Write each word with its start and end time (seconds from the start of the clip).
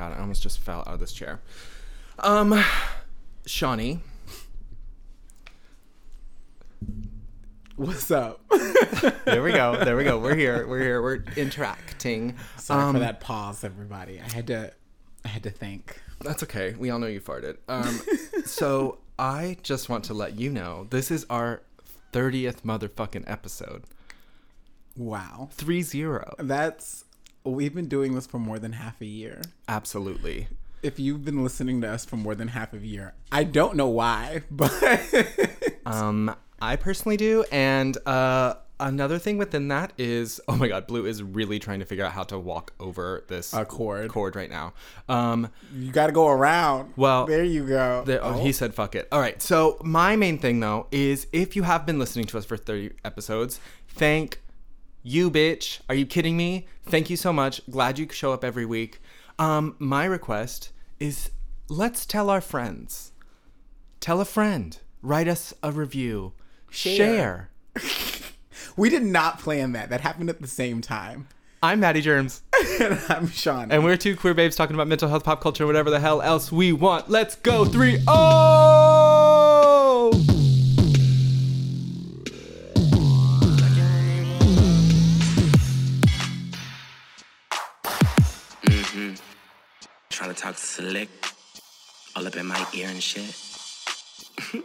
god, 0.00 0.16
I 0.16 0.20
almost 0.20 0.42
just 0.42 0.58
fell 0.60 0.80
out 0.80 0.94
of 0.94 0.98
this 1.00 1.12
chair. 1.12 1.40
Um, 2.20 2.62
Shawnee, 3.44 4.00
What's 7.76 8.10
up? 8.10 8.40
there 9.24 9.42
we 9.42 9.52
go. 9.52 9.82
There 9.84 9.96
we 9.96 10.04
go. 10.04 10.18
We're 10.18 10.34
here. 10.34 10.66
We're 10.66 10.80
here. 10.80 11.02
We're 11.02 11.24
interacting. 11.36 12.36
Sorry 12.58 12.82
Um, 12.82 12.94
for 12.94 12.98
that 12.98 13.20
pause, 13.20 13.64
everybody. 13.64 14.20
I 14.20 14.28
had 14.30 14.46
to, 14.48 14.72
I 15.24 15.28
had 15.28 15.42
to 15.44 15.50
think. 15.50 16.00
That's 16.22 16.42
okay. 16.42 16.74
We 16.78 16.90
all 16.90 16.98
know 16.98 17.06
you 17.06 17.20
farted. 17.22 17.56
Um, 17.68 18.00
so 18.44 18.98
I 19.18 19.56
just 19.62 19.88
want 19.88 20.04
to 20.04 20.14
let 20.14 20.38
you 20.38 20.50
know 20.50 20.86
this 20.90 21.10
is 21.10 21.24
our 21.30 21.62
30th 22.12 22.62
motherfucking 22.62 23.24
episode. 23.26 23.84
Wow, 24.96 25.48
Three 25.52 25.80
zero. 25.82 26.34
that's 26.38 27.04
we've 27.44 27.74
been 27.74 27.88
doing 27.88 28.14
this 28.14 28.26
for 28.26 28.38
more 28.38 28.58
than 28.58 28.72
half 28.72 29.00
a 29.00 29.06
year. 29.06 29.42
Absolutely. 29.68 30.48
If 30.82 30.98
you've 30.98 31.24
been 31.24 31.42
listening 31.42 31.80
to 31.82 31.88
us 31.88 32.04
for 32.04 32.16
more 32.16 32.34
than 32.34 32.48
half 32.48 32.72
a 32.72 32.78
year, 32.78 33.14
I 33.30 33.44
don't 33.44 33.76
know 33.76 33.88
why, 33.88 34.42
but 34.50 34.72
Um, 35.86 36.34
I 36.60 36.76
personally 36.76 37.16
do. 37.16 37.44
And 37.50 37.96
uh, 38.06 38.54
another 38.78 39.18
thing 39.18 39.36
within 39.38 39.68
that 39.68 39.92
is, 39.98 40.40
oh 40.48 40.56
my 40.56 40.68
God, 40.68 40.86
Blue 40.86 41.04
is 41.06 41.22
really 41.22 41.58
trying 41.58 41.80
to 41.80 41.84
figure 41.84 42.04
out 42.04 42.12
how 42.12 42.22
to 42.24 42.38
walk 42.38 42.72
over 42.80 43.24
this 43.28 43.52
a 43.52 43.64
cord. 43.64 44.08
cord 44.10 44.36
right 44.36 44.50
now. 44.50 44.72
Um, 45.08 45.48
You 45.74 45.90
got 45.92 46.06
to 46.06 46.12
go 46.12 46.28
around. 46.28 46.92
Well, 46.96 47.26
there 47.26 47.44
you 47.44 47.66
go. 47.66 48.02
The, 48.04 48.22
oh, 48.22 48.42
he 48.42 48.52
said 48.52 48.74
fuck 48.74 48.94
it. 48.94 49.08
All 49.12 49.20
right. 49.20 49.40
So 49.42 49.78
my 49.82 50.16
main 50.16 50.38
thing 50.38 50.60
though 50.60 50.86
is 50.90 51.26
if 51.32 51.56
you 51.56 51.62
have 51.64 51.84
been 51.86 51.98
listening 51.98 52.26
to 52.26 52.38
us 52.38 52.44
for 52.44 52.56
30 52.56 52.92
episodes, 53.04 53.60
thank 53.88 54.40
you 55.02 55.30
bitch. 55.30 55.80
Are 55.88 55.94
you 55.94 56.04
kidding 56.04 56.36
me? 56.36 56.66
Thank 56.84 57.08
you 57.08 57.16
so 57.16 57.32
much. 57.32 57.60
Glad 57.70 57.98
you 57.98 58.06
show 58.10 58.32
up 58.32 58.44
every 58.44 58.66
week. 58.66 59.00
Um, 59.38 59.76
my 59.78 60.04
request 60.04 60.72
is 60.98 61.30
let's 61.68 62.04
tell 62.04 62.28
our 62.28 62.40
friends. 62.42 63.12
Tell 64.00 64.20
a 64.20 64.26
friend. 64.26 64.76
Write 65.02 65.28
us 65.28 65.54
a 65.62 65.72
review. 65.72 66.32
Share. 66.68 67.50
Share. 67.76 68.30
we 68.76 68.90
did 68.90 69.02
not 69.02 69.38
plan 69.38 69.72
that. 69.72 69.88
That 69.88 70.02
happened 70.02 70.28
at 70.28 70.42
the 70.42 70.48
same 70.48 70.82
time. 70.82 71.28
I'm 71.62 71.80
Maddie 71.80 72.00
Germs. 72.02 72.42
and 72.80 73.00
I'm 73.08 73.28
Sean. 73.28 73.70
And 73.70 73.84
we're 73.84 73.96
two 73.96 74.16
queer 74.16 74.34
babes 74.34 74.56
talking 74.56 74.74
about 74.74 74.88
mental 74.88 75.08
health, 75.08 75.24
pop 75.24 75.40
culture, 75.40 75.64
and 75.64 75.68
whatever 75.68 75.90
the 75.90 76.00
hell 76.00 76.20
else 76.20 76.52
we 76.52 76.72
want. 76.72 77.10
Let's 77.10 77.36
go. 77.36 77.64
3 77.64 77.98
0. 77.98 79.49
To 90.34 90.42
talk 90.42 90.56
slick, 90.58 91.08
all 92.14 92.26
up 92.26 92.36
in 92.36 92.46
my 92.46 92.66
ear 92.74 92.88
and 92.88 93.02
shit. 93.02 93.36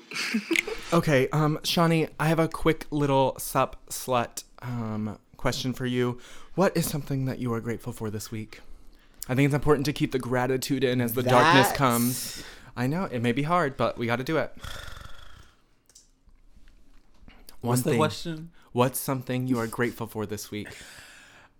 Okay, 0.93 1.27
um, 1.29 1.59
Shawnee, 1.63 2.07
I 2.19 2.27
have 2.27 2.39
a 2.39 2.47
quick 2.47 2.85
little 2.91 3.35
sup 3.37 3.75
slut 3.89 4.43
um 4.61 5.17
question 5.35 5.73
for 5.73 5.85
you. 5.85 6.19
What 6.53 6.77
is 6.77 6.87
something 6.87 7.25
that 7.25 7.39
you 7.39 7.51
are 7.53 7.59
grateful 7.59 7.91
for 7.91 8.09
this 8.09 8.31
week? 8.31 8.61
I 9.27 9.35
think 9.35 9.47
it's 9.47 9.55
important 9.55 9.85
to 9.87 9.93
keep 9.93 10.11
the 10.11 10.19
gratitude 10.19 10.83
in 10.83 11.01
as 11.01 11.13
the 11.13 11.23
darkness 11.23 11.71
comes. 11.73 12.43
I 12.77 12.87
know 12.87 13.05
it 13.05 13.21
may 13.21 13.31
be 13.31 13.43
hard, 13.43 13.75
but 13.75 13.97
we 13.97 14.05
got 14.05 14.17
to 14.17 14.23
do 14.23 14.37
it. 14.37 14.53
One 17.61 17.71
What's 17.71 17.81
the 17.81 17.97
question? 17.97 18.51
What's 18.71 18.99
something 18.99 19.47
you 19.47 19.57
are 19.59 19.67
grateful 19.67 20.07
for 20.07 20.25
this 20.25 20.51
week? 20.51 20.69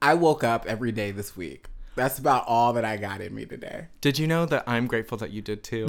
I 0.01 0.13
woke 0.13 0.43
up 0.43 0.65
every 0.67 0.91
day 0.91 1.11
this 1.11 1.35
week. 1.35 1.67
That's 1.95 2.19
about 2.19 2.43
all 2.47 2.73
that 2.73 2.83
I 2.85 2.97
got 2.97 3.21
in 3.21 3.33
me 3.33 3.45
today. 3.45 3.87
Did 4.01 4.19
you 4.19 4.27
know 4.27 4.45
that 4.47 4.63
I'm 4.67 4.85
grateful 4.87 5.17
that 5.19 5.31
you 5.31 5.41
did 5.41 5.63
too? 5.63 5.87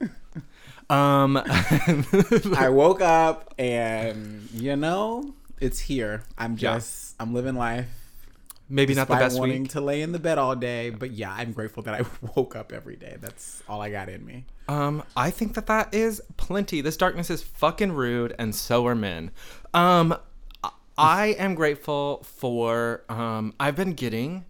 um, 0.90 1.36
I 2.56 2.68
woke 2.70 3.00
up 3.00 3.54
and 3.58 4.48
you 4.52 4.76
know, 4.76 5.34
it's 5.60 5.78
here. 5.80 6.22
I'm 6.38 6.52
Yeah. 6.52 6.74
just 6.78 7.14
I'm 7.20 7.34
living 7.34 7.54
life. 7.56 7.86
maybe 8.68 8.94
not 8.94 9.08
the 9.08 9.14
best 9.16 9.38
wanting 9.38 9.62
week. 9.64 9.72
to 9.72 9.80
lay 9.80 10.00
in 10.02 10.12
the 10.12 10.18
bed 10.18 10.38
all 10.38 10.56
day, 10.56 10.90
but 10.90 11.10
yeah, 11.10 11.32
I'm 11.32 11.52
grateful 11.52 11.82
that 11.84 11.94
I 11.94 12.04
woke 12.36 12.56
up 12.56 12.72
every 12.72 12.96
day. 12.96 13.16
That's 13.20 13.62
all 13.68 13.80
I 13.82 13.90
got 13.90 14.08
in 14.08 14.24
me. 14.24 14.46
Um, 14.68 15.02
I 15.16 15.30
think 15.30 15.54
that 15.54 15.66
that 15.66 15.92
is 15.94 16.22
plenty. 16.38 16.80
This 16.80 16.96
darkness 16.96 17.28
is 17.28 17.42
fucking 17.42 17.92
rude, 17.92 18.34
and 18.38 18.54
so 18.54 18.86
are 18.86 18.94
men. 18.94 19.30
Um, 19.74 20.16
I- 20.62 20.70
I 20.96 21.26
am 21.38 21.54
grateful 21.54 22.22
for. 22.24 23.02
Um, 23.08 23.52
I've 23.60 23.74
been 23.76 23.92
getting 23.94 24.44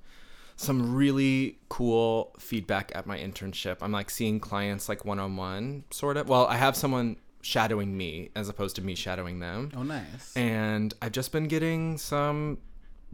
some 0.56 0.94
really 0.94 1.58
cool 1.68 2.34
feedback 2.38 2.92
at 2.94 3.06
my 3.06 3.18
internship. 3.18 3.78
I'm 3.80 3.92
like 3.92 4.10
seeing 4.10 4.40
clients 4.40 4.88
like 4.88 5.04
one 5.04 5.18
on 5.18 5.36
one, 5.36 5.84
sort 5.90 6.16
of. 6.16 6.28
Well, 6.28 6.46
I 6.46 6.56
have 6.56 6.76
someone 6.76 7.16
shadowing 7.42 7.96
me 7.96 8.30
as 8.34 8.48
opposed 8.48 8.76
to 8.76 8.82
me 8.82 8.94
shadowing 8.94 9.40
them. 9.40 9.70
Oh, 9.76 9.82
nice. 9.82 10.34
And 10.36 10.94
I've 11.02 11.12
just 11.12 11.32
been 11.32 11.48
getting 11.48 11.98
some 11.98 12.58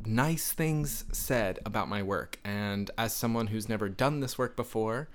nice 0.05 0.53
things 0.53 1.05
said 1.13 1.59
about 1.65 1.89
my 1.89 2.03
work. 2.03 2.39
And 2.45 2.91
as 2.97 3.13
someone 3.15 3.49
who's 3.49 3.69
never 3.69 3.89
done 3.89 4.21
this 4.21 4.39
work 4.39 4.57
before, 4.57 5.09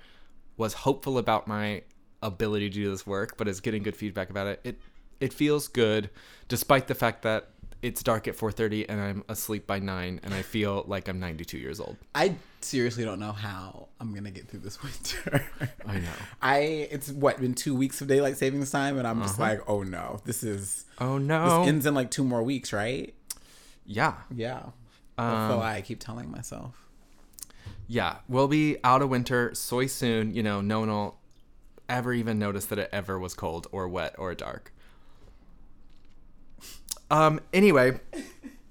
was 0.56 0.72
hopeful 0.74 1.18
about 1.18 1.46
my 1.46 1.82
ability 2.22 2.70
to 2.70 2.74
do 2.74 2.90
this 2.90 3.06
work, 3.06 3.36
but 3.36 3.48
is 3.48 3.60
getting 3.60 3.82
good 3.82 3.96
feedback 3.96 4.30
about 4.30 4.46
it. 4.46 4.60
It 4.64 4.80
it 5.18 5.32
feels 5.32 5.68
good, 5.68 6.10
despite 6.48 6.88
the 6.88 6.94
fact 6.94 7.22
that 7.22 7.48
it's 7.86 8.02
dark 8.02 8.26
at 8.28 8.36
4:30 8.36 8.86
and 8.88 9.00
I'm 9.00 9.24
asleep 9.28 9.66
by 9.66 9.78
nine, 9.78 10.20
and 10.22 10.34
I 10.34 10.42
feel 10.42 10.84
like 10.86 11.08
I'm 11.08 11.20
92 11.20 11.58
years 11.58 11.78
old. 11.80 11.96
I 12.14 12.34
seriously 12.60 13.04
don't 13.04 13.20
know 13.20 13.32
how 13.32 13.88
I'm 14.00 14.12
gonna 14.14 14.30
get 14.30 14.48
through 14.48 14.60
this 14.60 14.82
winter. 14.86 15.44
I 15.86 15.98
know. 16.00 16.08
I 16.42 16.56
it's 16.90 17.10
what 17.10 17.40
been 17.40 17.54
two 17.54 17.74
weeks 17.76 18.00
of 18.00 18.08
daylight 18.08 18.36
savings 18.36 18.70
time, 18.70 18.98
and 18.98 19.06
I'm 19.06 19.22
just 19.22 19.38
Uh-huh. 19.38 19.50
like, 19.50 19.60
oh 19.68 19.82
no, 19.82 20.20
this 20.24 20.42
is 20.42 20.84
Oh 20.98 21.18
no. 21.18 21.60
this 21.60 21.68
ends 21.68 21.86
in 21.86 21.94
like 21.94 22.10
two 22.10 22.24
more 22.24 22.42
weeks, 22.42 22.72
right? 22.72 23.14
yeah. 23.86 24.14
Yeah. 24.34 24.62
Um, 25.18 25.30
That's 25.30 25.54
the 25.54 25.60
I 25.62 25.80
keep 25.82 26.00
telling 26.00 26.30
myself. 26.30 26.74
Yeah, 27.88 28.16
we'll 28.28 28.48
be 28.48 28.78
out 28.82 29.00
of 29.00 29.08
winter 29.10 29.54
so 29.54 29.86
soon. 29.86 30.34
You 30.34 30.42
know, 30.42 30.60
no 30.60 30.80
one 30.80 30.88
will 30.88 31.18
ever 31.88 32.12
even 32.12 32.38
notice 32.38 32.66
that 32.66 32.78
it 32.80 32.90
ever 32.92 33.18
was 33.18 33.32
cold 33.34 33.68
or 33.70 33.86
wet 33.88 34.14
or 34.18 34.34
dark. 34.34 34.72
Um. 37.10 37.40
Anyway. 37.52 38.00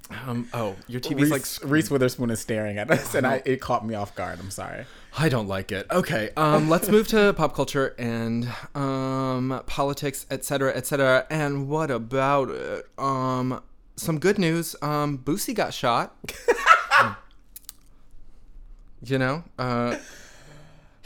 Um. 0.09 0.47
Oh, 0.53 0.75
your 0.87 1.01
TV's 1.01 1.31
Reese, 1.31 1.61
like. 1.63 1.71
Reese 1.71 1.89
Witherspoon 1.89 2.29
is 2.29 2.39
staring 2.39 2.77
at 2.77 2.91
us, 2.91 3.15
and 3.15 3.25
I 3.25 3.41
it 3.45 3.61
caught 3.61 3.85
me 3.85 3.95
off 3.95 4.15
guard. 4.15 4.39
I'm 4.39 4.51
sorry. 4.51 4.85
I 5.17 5.29
don't 5.29 5.47
like 5.47 5.71
it. 5.71 5.87
Okay. 5.89 6.29
Um. 6.37 6.69
let's 6.69 6.89
move 6.89 7.07
to 7.09 7.33
pop 7.33 7.55
culture 7.55 7.95
and 7.97 8.47
um 8.75 9.61
politics, 9.65 10.25
etc., 10.29 10.73
etc. 10.75 11.25
And 11.29 11.69
what 11.69 11.91
about 11.91 12.49
it? 12.49 12.87
Um. 12.97 13.61
Some 13.95 14.19
good 14.19 14.37
news. 14.37 14.75
Um. 14.81 15.17
Boosie 15.17 15.55
got 15.55 15.73
shot. 15.73 16.15
you 19.03 19.17
know. 19.17 19.43
Uh. 19.57 19.97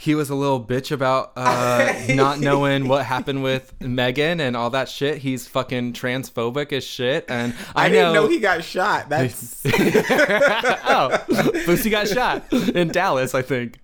He 0.00 0.14
was 0.14 0.30
a 0.30 0.34
little 0.34 0.64
bitch 0.64 0.92
about 0.92 1.32
uh, 1.36 1.92
not 2.14 2.40
knowing 2.40 2.88
what 2.88 3.04
happened 3.04 3.42
with 3.42 3.78
Megan 3.82 4.40
and 4.40 4.56
all 4.56 4.70
that 4.70 4.88
shit. 4.88 5.18
He's 5.18 5.46
fucking 5.46 5.92
transphobic 5.92 6.72
as 6.72 6.84
shit, 6.84 7.26
and 7.28 7.54
I, 7.76 7.84
I, 7.84 7.88
know. 7.88 7.94
didn't 7.94 8.14
know 8.14 8.28
he 8.28 8.38
got 8.38 8.64
shot. 8.64 9.08
That's 9.10 9.60
oh, 9.66 11.22
Boosie 11.66 11.90
got 11.90 12.08
shot 12.08 12.50
in 12.50 12.88
Dallas, 12.88 13.34
I 13.34 13.42
think. 13.42 13.78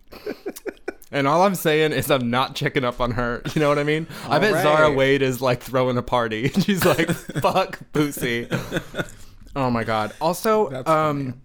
And 1.13 1.29
all 1.29 1.43
I'm 1.43 1.55
saying 1.55 1.93
is 1.93 2.11
I'm 2.11 2.31
not 2.31 2.55
checking 2.55 2.83
up 2.83 2.99
on 2.99 3.11
her. 3.11 3.43
You 3.55 3.61
know 3.61 3.69
what 3.69 3.79
I 3.79 3.85
mean? 3.85 4.07
I 4.27 4.39
bet 4.39 4.55
All 4.55 4.63
Zaya. 4.63 4.91
Wade 4.91 5.21
is 5.21 5.43
like 5.43 5.61
throwing 5.61 5.99
a 5.99 6.03
party. 6.03 6.49
She's 6.49 6.83
like, 6.83 7.11
"Fuck 7.11 7.81
Boosie." 7.93 8.49
Oh 9.55 9.69
my 9.69 9.85
god. 9.85 10.15
Also, 10.23 10.83
um, 10.87 11.43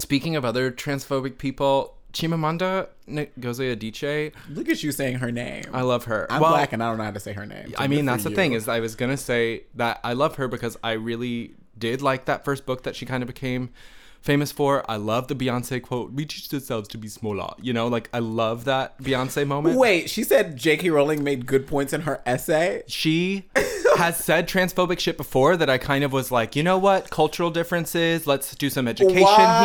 speaking 0.00 0.34
of 0.34 0.44
other 0.44 0.72
transphobic 0.72 1.38
people, 1.38 1.94
Chimamanda 2.12 2.88
Ngozi 3.08 3.74
Adichie, 3.76 4.32
look 4.50 4.68
at 4.68 4.82
you 4.82 4.92
saying 4.92 5.16
her 5.16 5.30
name. 5.32 5.64
I 5.72 5.82
love 5.82 6.04
her. 6.04 6.26
I'm 6.30 6.40
Well, 6.40 6.50
black 6.50 6.72
and 6.72 6.82
I 6.82 6.88
don't 6.88 6.98
know 6.98 7.04
how 7.04 7.10
to 7.10 7.20
say 7.20 7.32
her 7.32 7.46
name. 7.46 7.70
so 7.70 7.74
I 7.78 7.86
mean, 7.88 8.04
that's 8.04 8.24
the 8.24 8.30
you. 8.30 8.36
thing 8.36 8.52
is 8.52 8.68
I 8.68 8.80
was 8.80 8.94
gonna 8.94 9.16
say 9.16 9.62
that 9.74 10.00
I 10.04 10.12
love 10.12 10.36
her 10.36 10.48
because 10.48 10.76
I 10.82 10.92
really 10.92 11.54
did 11.78 12.02
like 12.02 12.24
that 12.26 12.44
first 12.44 12.66
book 12.66 12.82
that 12.84 12.96
she 12.96 13.06
kind 13.06 13.22
of 13.22 13.26
became 13.26 13.70
famous 14.20 14.52
for. 14.52 14.88
I 14.90 14.96
love 14.96 15.28
the 15.28 15.34
Beyonce 15.34 15.82
quote, 15.82 16.12
"We 16.12 16.24
teach 16.26 16.52
ourselves 16.52 16.88
to 16.88 16.98
be 16.98 17.08
smaller." 17.08 17.54
You 17.60 17.72
know, 17.72 17.88
like 17.88 18.08
I 18.12 18.18
love 18.18 18.64
that 18.64 18.98
Beyonce 19.02 19.46
moment. 19.46 19.76
Wait, 19.78 20.10
she 20.10 20.24
said 20.24 20.56
J.K. 20.56 20.90
Rowling 20.90 21.22
made 21.24 21.46
good 21.46 21.66
points 21.66 21.92
in 21.92 22.02
her 22.02 22.20
essay. 22.26 22.82
She 22.86 23.44
has 23.96 24.16
said 24.16 24.48
transphobic 24.48 25.00
shit 25.00 25.16
before 25.16 25.56
that 25.56 25.68
I 25.68 25.76
kind 25.76 26.04
of 26.04 26.12
was 26.12 26.30
like, 26.30 26.54
you 26.54 26.62
know 26.62 26.78
what? 26.78 27.10
Cultural 27.10 27.50
differences. 27.50 28.26
Let's 28.28 28.54
do 28.54 28.70
some 28.70 28.86
education 28.86 29.22
Why? 29.22 29.60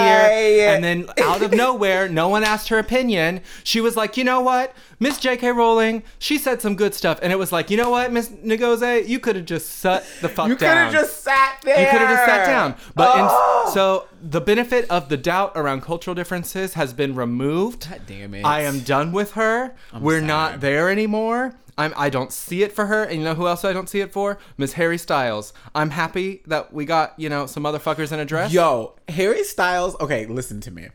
here. 0.52 0.70
And 0.70 0.84
then 0.84 1.08
out 1.22 1.44
of 1.44 1.52
nowhere, 1.52 2.10
no 2.10 2.30
one 2.30 2.44
asked 2.44 2.70
her 2.70 2.80
opinion. 2.80 3.42
She 3.64 3.80
was 3.80 3.96
like, 3.96 4.18
you 4.18 4.24
know 4.24 4.42
what? 4.42 4.74
Miss 5.00 5.20
J.K. 5.20 5.52
Rowling, 5.52 6.02
she 6.18 6.38
said 6.40 6.62
some 6.62 6.76
good 6.76 6.96
stuff. 6.96 7.20
And 7.22 7.32
it 7.32 7.36
was 7.38 7.52
like, 7.52 7.70
you 7.70 7.78
know 7.78 7.90
what, 7.92 8.12
Miss 8.12 8.30
Ngozi? 8.30 9.08
You 9.08 9.20
could 9.20 9.36
have 9.36 9.46
just 9.46 9.70
sat 9.70 10.04
the 10.22 10.30
fuck 10.30 10.48
You 10.48 10.56
could 10.56 10.68
have 10.68 10.92
just 10.92 11.22
sat 11.24 11.60
there. 11.64 11.80
You 11.80 11.92
could 11.92 12.02
have 12.02 12.10
just 12.10 12.26
sat 12.26 12.46
down. 12.46 12.76
But 12.96 13.12
Oh. 13.16 13.66
in, 13.68 13.74
so 13.74 14.08
the 14.25 14.40
benefit 14.40 14.90
of 14.90 15.10
the 15.10 15.18
doubt 15.18 15.52
around 15.56 15.81
cultural 15.81 16.16
differences 16.16 16.75
has 16.75 16.94
been 16.94 17.14
removed. 17.14 17.90
God 17.90 18.02
damn 18.08 18.34
it. 18.34 18.46
I 18.46 18.62
am 18.62 18.80
done 18.80 19.12
with 19.12 19.34
her. 19.34 19.75
We're 20.00 20.22
not 20.22 20.62
there 20.62 20.90
anymore. 20.90 21.56
I'm, 21.78 21.94
I 21.98 22.10
don't 22.10 22.31
see 22.31 22.64
it 22.64 22.72
for 22.72 22.86
her. 22.86 23.04
And 23.04 23.20
you 23.20 23.25
know 23.25 23.34
who 23.36 23.48
else 23.48 23.66
I 23.66 23.74
don't 23.74 23.90
see 23.90 24.00
it 24.00 24.14
for? 24.14 24.38
Miss 24.58 24.74
Harry 24.74 24.98
Styles. 24.98 25.52
I'm 25.75 25.90
happy 25.90 26.42
that 26.48 26.72
we 26.72 26.86
got, 26.86 27.14
you 27.20 27.28
know, 27.30 27.48
some 27.48 27.64
motherfuckers 27.64 28.12
in 28.12 28.20
a 28.20 28.25
dress. 28.25 28.54
Yo, 28.54 28.96
Harry 29.10 29.44
Styles. 29.44 30.00
Okay, 30.00 30.26
listen 30.26 30.62
to 30.62 30.72
me. 30.72 30.88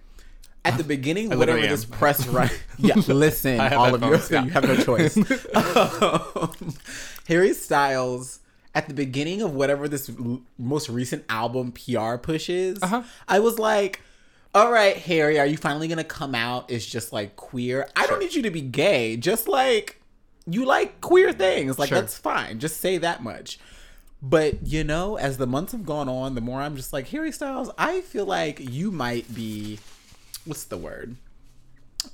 At 0.64 0.78
the 0.78 0.84
beginning, 0.94 1.28
whatever 1.28 1.58
literally 1.58 1.68
this 1.68 1.84
am. 1.84 1.90
press 1.90 2.26
run. 2.28 2.48
Yeah, 2.80 2.94
listen, 3.08 3.60
all 3.60 3.92
of 3.94 4.02
you. 4.02 4.20
yeah. 4.30 4.44
You 4.44 4.50
have 4.50 4.64
no 4.64 4.76
choice. 4.76 5.16
Um, 5.54 6.74
Harry 7.26 7.52
Styles. 7.52 8.38
At 8.78 8.86
the 8.86 8.94
beginning 8.94 9.42
of 9.42 9.54
whatever 9.54 9.88
this 9.88 10.08
l- 10.08 10.40
most 10.56 10.88
recent 10.88 11.24
album 11.28 11.72
PR 11.72 12.16
pushes, 12.16 12.78
Uh-huh. 12.80 13.02
I 13.26 13.40
was 13.40 13.58
like, 13.58 14.00
"All 14.54 14.70
right, 14.70 14.96
Harry, 14.96 15.38
are 15.40 15.46
you 15.46 15.56
finally 15.56 15.88
gonna 15.88 16.04
come 16.04 16.32
out 16.34 16.70
as 16.70 16.86
just 16.86 17.12
like 17.12 17.34
queer? 17.34 17.88
I 17.96 18.06
don't 18.06 18.20
need 18.20 18.34
you 18.34 18.42
to 18.42 18.50
be 18.50 18.60
gay. 18.60 19.16
Just 19.16 19.48
like 19.48 20.00
you 20.46 20.64
like 20.64 21.00
queer 21.00 21.32
things. 21.32 21.76
Like 21.78 21.88
Sure. 21.88 22.00
that's 22.00 22.16
fine. 22.16 22.60
Just 22.60 22.76
say 22.80 22.98
that 22.98 23.20
much." 23.22 23.58
But 24.22 24.64
you 24.66 24.84
know, 24.84 25.16
as 25.16 25.38
the 25.38 25.46
months 25.46 25.72
have 25.72 25.84
gone 25.84 26.08
on, 26.08 26.34
the 26.36 26.40
more 26.40 26.60
I'm 26.60 26.76
just 26.76 26.92
like 26.92 27.08
Harry 27.08 27.32
Styles. 27.32 27.70
I 27.78 28.00
feel 28.02 28.26
like 28.26 28.58
you 28.60 28.90
might 28.92 29.32
be, 29.34 29.78
what's 30.44 30.64
the 30.64 30.76
word? 30.78 31.16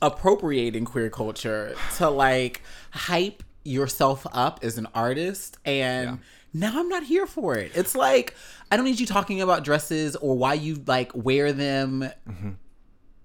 Appropriating 0.02 0.84
queer 0.86 1.10
culture 1.10 1.74
to 1.98 2.08
like 2.10 2.62
hype 2.90 3.42
yourself 3.64 4.26
up 4.32 4.60
as 4.62 4.76
an 4.78 4.86
artist, 4.94 5.56
and 5.64 6.18
now 6.54 6.78
I'm 6.78 6.88
not 6.88 7.02
here 7.02 7.26
for 7.26 7.56
it. 7.58 7.72
It's 7.74 7.94
like 7.94 8.34
I 8.70 8.76
don't 8.76 8.86
need 8.86 8.98
you 9.00 9.06
talking 9.06 9.42
about 9.42 9.64
dresses 9.64 10.16
or 10.16 10.36
why 10.38 10.54
you 10.54 10.82
like 10.86 11.12
wear 11.14 11.52
them. 11.52 12.08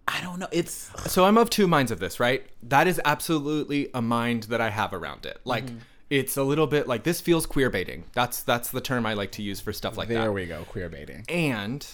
I 0.07 0.21
don't 0.21 0.39
know. 0.39 0.47
It's 0.51 0.91
So 1.11 1.23
I'm 1.25 1.37
of 1.37 1.49
two 1.49 1.67
minds 1.67 1.91
of 1.91 1.99
this, 1.99 2.19
right? 2.19 2.45
That 2.63 2.87
is 2.87 2.99
absolutely 3.05 3.89
a 3.93 4.01
mind 4.01 4.43
that 4.43 4.59
I 4.59 4.69
have 4.71 4.91
around 4.93 5.25
it. 5.25 5.39
Like 5.45 5.65
Mm-hmm. 5.67 5.77
it's 6.09 6.35
a 6.35 6.43
little 6.43 6.65
bit 6.67 6.87
like 6.87 7.03
this 7.03 7.21
feels 7.21 7.45
queer 7.45 7.69
baiting. 7.69 8.05
That's 8.13 8.41
that's 8.41 8.71
the 8.71 8.81
term 8.81 9.05
I 9.05 9.13
like 9.13 9.31
to 9.33 9.43
use 9.43 9.59
for 9.59 9.71
stuff 9.71 9.97
like 9.97 10.07
that. 10.09 10.15
there 10.15 10.31
we 10.31 10.47
go, 10.47 10.63
queer 10.63 10.89
baiting. 10.89 11.25
and 11.29 11.85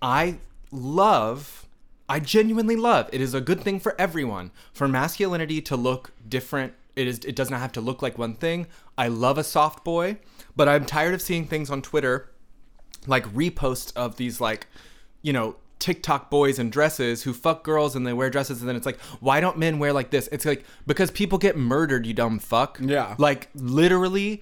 I 0.00 0.38
love, 0.70 1.66
I 2.08 2.20
genuinely 2.20 2.76
love. 2.76 3.08
It 3.12 3.20
is 3.20 3.32
a 3.34 3.40
good 3.40 3.60
thing 3.60 3.78
for 3.80 3.94
everyone 3.98 4.50
for 4.72 4.88
masculinity 4.88 5.60
to 5.62 5.76
look 5.76 6.12
different. 6.28 6.72
It 6.96 7.06
is. 7.06 7.18
It 7.20 7.36
does 7.36 7.50
not 7.50 7.60
have 7.60 7.72
to 7.72 7.80
look 7.80 8.02
like 8.02 8.18
one 8.18 8.34
thing. 8.34 8.66
I 8.96 9.08
love 9.08 9.38
a 9.38 9.44
soft 9.44 9.84
boy, 9.84 10.18
but 10.54 10.68
I'm 10.68 10.84
tired 10.84 11.14
of 11.14 11.22
seeing 11.22 11.46
things 11.46 11.70
on 11.70 11.82
Twitter, 11.82 12.30
like 13.06 13.24
reposts 13.34 13.92
of 13.96 14.16
these 14.16 14.40
like, 14.40 14.66
you 15.22 15.32
know. 15.32 15.56
TikTok 15.80 16.30
boys 16.30 16.58
in 16.58 16.70
dresses 16.70 17.24
who 17.24 17.34
fuck 17.34 17.62
girls 17.62 17.94
and 17.94 18.06
they 18.06 18.12
wear 18.14 18.30
dresses 18.30 18.60
and 18.60 18.68
then 18.68 18.74
it's 18.74 18.86
like 18.86 18.98
why 19.20 19.38
don't 19.38 19.58
men 19.58 19.78
wear 19.78 19.92
like 19.92 20.08
this? 20.08 20.30
It's 20.32 20.46
like 20.46 20.64
because 20.86 21.10
people 21.10 21.36
get 21.36 21.58
murdered, 21.58 22.06
you 22.06 22.14
dumb 22.14 22.38
fuck. 22.38 22.78
Yeah. 22.80 23.14
Like 23.18 23.50
literally 23.54 24.40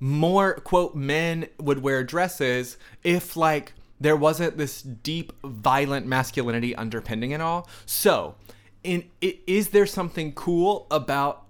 more 0.00 0.54
quote 0.54 0.94
men 0.94 1.46
would 1.58 1.82
wear 1.82 2.02
dresses 2.02 2.78
if 3.04 3.36
like 3.36 3.74
there 4.00 4.16
wasn't 4.16 4.56
this 4.56 4.80
deep 4.80 5.32
violent 5.44 6.06
masculinity 6.06 6.74
underpinning 6.74 7.32
it 7.32 7.40
all 7.40 7.68
so 7.84 8.34
in 8.82 9.04
is 9.20 9.68
there 9.68 9.84
something 9.84 10.32
cool 10.32 10.86
about 10.90 11.44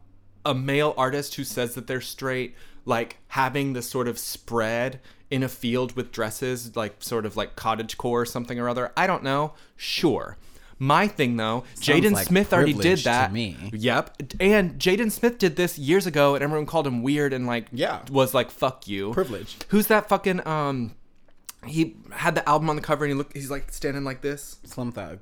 a 0.45 0.55
male 0.55 0.95
artist 0.97 1.35
who 1.35 1.45
says 1.45 1.75
that 1.75 1.87
they're 1.87 2.01
straight 2.01 2.55
like 2.85 3.19
having 3.29 3.73
this 3.75 3.89
sort 3.89 4.09
of 4.09 4.19
spread 4.19 5.01
in 5.31 5.43
a 5.43 5.49
field 5.49 5.93
with 5.97 6.11
dresses 6.13 6.75
like 6.77 6.97
sort 7.03 7.27
of 7.27 7.37
like 7.37 7.55
cottage 7.57 7.97
core 7.99 8.23
or 8.23 8.27
something 8.27 8.59
or 8.59 8.69
other 8.69 8.91
i 8.97 9.07
don't 9.07 9.23
know 9.23 9.53
sure 9.77 10.37
my 10.83 11.07
thing 11.09 11.37
though, 11.37 11.65
Jaden 11.79 12.13
like 12.13 12.27
Smith 12.27 12.55
already 12.55 12.73
did 12.73 13.01
that. 13.01 13.35
me. 13.35 13.55
Yep. 13.75 14.33
And 14.41 14.79
Jaden 14.81 15.13
Smith 15.13 15.37
did 15.37 15.55
this 15.55 15.79
years 15.79 16.07
ago 16.07 16.35
and 16.35 16.43
everyone 16.43 16.65
called 16.65 16.87
him 16.87 17.03
weird 17.03 17.35
and 17.35 17.47
like 17.47 17.67
Yeah. 17.71 18.01
was 18.11 18.33
like 18.33 18.51
fuck 18.51 18.89
you. 18.89 19.13
Privilege. 19.13 19.59
Who's 19.69 19.89
that 19.89 20.09
fucking 20.09 20.47
um 20.49 20.95
he 21.67 21.97
had 22.13 22.35
the 22.35 22.49
album 22.49 22.71
on 22.71 22.77
the 22.77 22.83
cover 22.83 23.05
and 23.05 23.13
he 23.13 23.15
look 23.15 23.31
he's 23.35 23.51
like 23.51 23.71
standing 23.71 24.05
like 24.05 24.23
this. 24.23 24.57
Slim 24.65 24.91
Thug, 24.91 25.19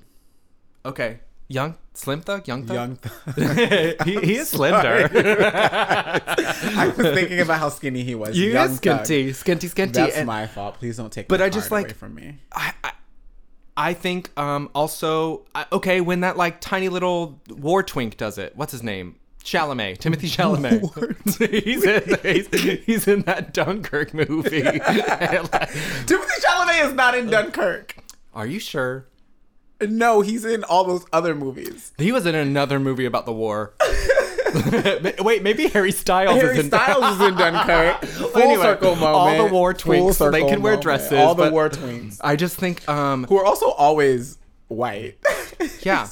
Okay. 0.86 1.18
Young 1.48 1.76
Slim 1.94 2.20
Thug? 2.20 2.46
Young 2.46 2.64
Thug? 2.66 2.74
young. 2.76 2.96
Thug. 2.96 4.04
he, 4.06 4.16
he 4.20 4.36
is 4.36 4.50
slender. 4.50 5.08
I 5.14 6.92
was 6.96 7.06
thinking 7.14 7.40
about 7.40 7.58
how 7.58 7.70
skinny 7.70 8.04
he 8.04 8.14
was. 8.14 8.36
you 8.36 8.50
Young 8.52 8.70
is 8.70 8.80
Thug. 8.80 9.00
skinty. 9.04 9.30
Skinty 9.30 9.68
skinty. 9.74 9.92
That's 9.94 10.16
And 10.16 10.26
my 10.26 10.46
fault. 10.46 10.74
Please 10.74 10.96
don't 10.98 11.10
take. 11.12 11.26
But 11.28 11.40
I 11.40 11.48
just, 11.48 11.70
like- 11.70 11.94
from 11.96 12.14
me. 12.14 12.38
I, 12.52 12.72
I 12.84 12.92
I 13.80 13.94
think 13.94 14.30
um 14.38 14.68
also 14.74 15.46
I- 15.54 15.66
okay 15.72 16.00
when 16.00 16.20
that 16.20 16.36
like 16.36 16.60
tiny 16.60 16.88
little 16.88 17.40
war 17.48 17.82
twink 17.82 18.16
does 18.16 18.36
it. 18.36 18.52
What's 18.56 18.72
his 18.72 18.82
name? 18.82 19.16
Chalamet, 19.44 19.98
Timothée 19.98 20.28
Chalamet. 20.28 20.82
he's 21.64 21.84
in 21.84 22.18
he's, 22.34 22.84
he's 22.84 23.08
in 23.08 23.22
that 23.22 23.54
Dunkirk 23.54 24.12
movie. 24.12 24.62
Timothée 24.62 26.40
Chalamet 26.44 26.86
is 26.88 26.92
not 26.94 27.16
in 27.16 27.28
Dunkirk. 27.30 27.96
are 28.34 28.46
you 28.46 28.58
sure? 28.58 29.06
No, 29.80 30.20
he's 30.22 30.44
in 30.44 30.64
all 30.64 30.84
those 30.84 31.04
other 31.12 31.34
movies. 31.34 31.92
He 31.98 32.10
was 32.12 32.26
in 32.26 32.34
another 32.34 32.80
movie 32.80 33.04
about 33.04 33.26
the 33.26 33.32
war. 33.32 33.74
Wait, 35.22 35.42
maybe 35.42 35.68
Harry 35.68 35.92
Styles 35.92 36.40
Harry 36.40 36.54
is 36.58 36.64
in 36.64 36.70
Styles 36.70 37.16
is 37.16 37.28
in 37.28 37.34
Dunkirk. 37.36 38.02
Full 38.04 38.38
Anyway, 38.42 38.62
circle 38.62 38.96
moment. 38.96 39.04
all 39.14 39.46
the 39.46 39.52
war 39.52 39.74
twinks, 39.74 40.32
they 40.32 40.40
can 40.40 40.62
wear 40.62 40.72
moment. 40.72 40.82
dresses, 40.82 41.12
All 41.18 41.34
the 41.34 41.50
war 41.50 41.68
twinks 41.68 42.18
I 42.22 42.34
just 42.36 42.56
think 42.56 42.88
um 42.88 43.24
who 43.24 43.36
are 43.36 43.44
also 43.44 43.70
always 43.70 44.38
white. 44.68 45.18
Yeah. 45.82 46.06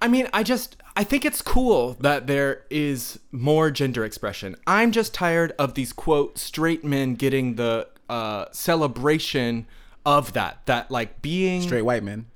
I 0.00 0.08
mean, 0.08 0.28
I 0.32 0.42
just 0.42 0.76
I 0.96 1.04
think 1.04 1.24
it's 1.26 1.42
cool 1.42 1.94
that 2.00 2.26
there 2.26 2.64
is 2.70 3.18
more 3.32 3.70
gender 3.70 4.02
expression. 4.04 4.56
I'm 4.66 4.92
just 4.92 5.12
tired 5.12 5.52
of 5.58 5.74
these 5.74 5.92
quote 5.92 6.38
straight 6.38 6.84
men 6.84 7.14
getting 7.16 7.56
the 7.56 7.86
uh 8.08 8.46
celebration 8.52 9.66
of 10.06 10.32
that. 10.32 10.64
That 10.66 10.90
like 10.90 11.20
being 11.22 11.60
Straight 11.62 11.82
white 11.82 12.02
men. 12.02 12.26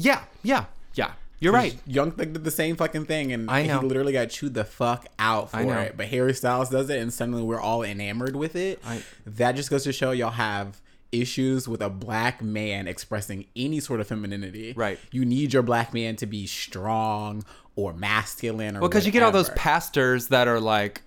Yeah, 0.00 0.22
yeah, 0.42 0.64
yeah. 0.94 1.12
You're 1.42 1.52
right. 1.54 1.74
Young 1.86 2.10
Thug 2.12 2.34
did 2.34 2.44
the 2.44 2.50
same 2.50 2.76
fucking 2.76 3.06
thing, 3.06 3.32
and 3.32 3.50
I 3.50 3.64
know. 3.66 3.80
he 3.80 3.86
literally 3.86 4.12
got 4.12 4.28
chewed 4.28 4.52
the 4.54 4.64
fuck 4.64 5.06
out 5.18 5.50
for 5.50 5.60
it. 5.78 5.96
But 5.96 6.08
Harry 6.08 6.34
Styles 6.34 6.68
does 6.68 6.90
it, 6.90 6.98
and 7.00 7.10
suddenly 7.12 7.42
we're 7.42 7.60
all 7.60 7.82
enamored 7.82 8.36
with 8.36 8.54
it. 8.56 8.78
I- 8.84 9.02
that 9.26 9.52
just 9.52 9.70
goes 9.70 9.84
to 9.84 9.92
show 9.92 10.10
y'all 10.10 10.30
have 10.32 10.80
issues 11.12 11.66
with 11.66 11.80
a 11.80 11.88
black 11.88 12.42
man 12.42 12.86
expressing 12.86 13.46
any 13.56 13.80
sort 13.80 14.00
of 14.00 14.06
femininity. 14.06 14.74
Right. 14.76 14.98
You 15.10 15.24
need 15.24 15.52
your 15.52 15.62
black 15.62 15.92
man 15.94 16.14
to 16.16 16.26
be 16.26 16.46
strong 16.46 17.42
or 17.74 17.92
masculine 17.94 18.76
or 18.76 18.80
Well, 18.80 18.88
because 18.90 19.06
you 19.06 19.12
get 19.12 19.22
all 19.22 19.32
those 19.32 19.48
pastors 19.50 20.28
that 20.28 20.46
are 20.46 20.60
like 20.60 21.02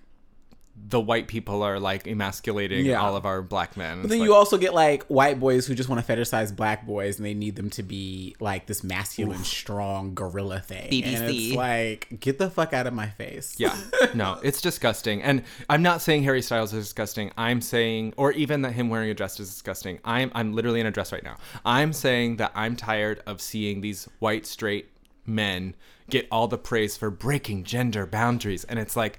the 0.86 1.00
white 1.00 1.28
people 1.28 1.62
are 1.62 1.80
like 1.80 2.06
emasculating 2.06 2.84
Yeah. 2.84 3.00
all 3.00 3.16
of 3.16 3.24
our 3.24 3.40
black 3.40 3.74
men. 3.76 4.02
But 4.02 4.10
then 4.10 4.20
you 4.20 4.34
also 4.34 4.58
get 4.58 4.74
like 4.74 5.04
white 5.06 5.40
boys 5.40 5.66
who 5.66 5.74
just 5.74 5.88
want 5.88 6.04
to 6.04 6.12
fetishize 6.12 6.54
black 6.54 6.86
boys 6.86 7.16
and 7.16 7.24
they 7.24 7.32
need 7.32 7.56
them 7.56 7.70
to 7.70 7.82
be 7.82 8.36
like 8.38 8.66
this 8.66 8.84
masculine, 8.84 9.44
strong 9.44 10.14
gorilla 10.14 10.60
thing. 10.60 11.02
And 11.04 11.24
it's 11.30 11.54
like, 11.54 12.08
get 12.20 12.38
the 12.38 12.50
fuck 12.50 12.74
out 12.74 12.86
of 12.86 12.92
my 12.92 13.08
face. 13.08 13.54
Yeah. 13.58 13.76
No, 14.14 14.38
it's 14.42 14.60
disgusting. 14.60 15.22
And 15.22 15.42
I'm 15.70 15.82
not 15.82 16.00
saying 16.02 16.22
Harry 16.24 16.42
Styles 16.42 16.72
is 16.74 16.84
disgusting. 16.84 17.32
I'm 17.38 17.60
saying 17.60 18.12
or 18.16 18.32
even 18.32 18.62
that 18.62 18.72
him 18.72 18.90
wearing 18.90 19.08
a 19.10 19.14
dress 19.14 19.40
is 19.40 19.48
disgusting. 19.48 19.98
I'm 20.04 20.30
I'm 20.34 20.52
literally 20.52 20.80
in 20.80 20.86
a 20.86 20.90
dress 20.90 21.10
right 21.12 21.24
now. 21.24 21.36
I'm 21.64 21.92
saying 21.92 22.36
that 22.36 22.52
I'm 22.54 22.76
tired 22.76 23.22
of 23.26 23.40
seeing 23.40 23.80
these 23.80 24.06
white 24.18 24.44
straight 24.46 24.90
men 25.26 25.74
get 26.10 26.28
all 26.30 26.46
the 26.46 26.58
praise 26.58 26.96
for 26.98 27.10
breaking 27.10 27.64
gender 27.64 28.04
boundaries 28.06 28.62
and 28.64 28.78
it's 28.78 28.94
like 28.94 29.18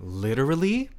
literally 0.00 0.90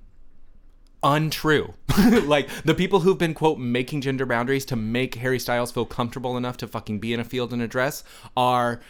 untrue. 1.04 1.74
like 2.24 2.50
the 2.64 2.74
people 2.74 3.02
who've 3.02 3.18
been 3.18 3.34
quote 3.34 3.58
making 3.58 4.02
gender 4.02 4.26
boundaries 4.26 4.66
to 4.66 4.76
make 4.76 5.16
Harry 5.16 5.40
Styles 5.40 5.72
feel 5.72 5.86
comfortable 5.86 6.38
enough 6.38 6.58
to 6.58 6.68
fucking 6.68 7.00
be 7.00 7.14
in 7.14 7.20
a 7.20 7.24
field 7.24 7.54
in 7.54 7.62
a 7.62 7.68
dress 7.68 8.04
are 8.36 8.82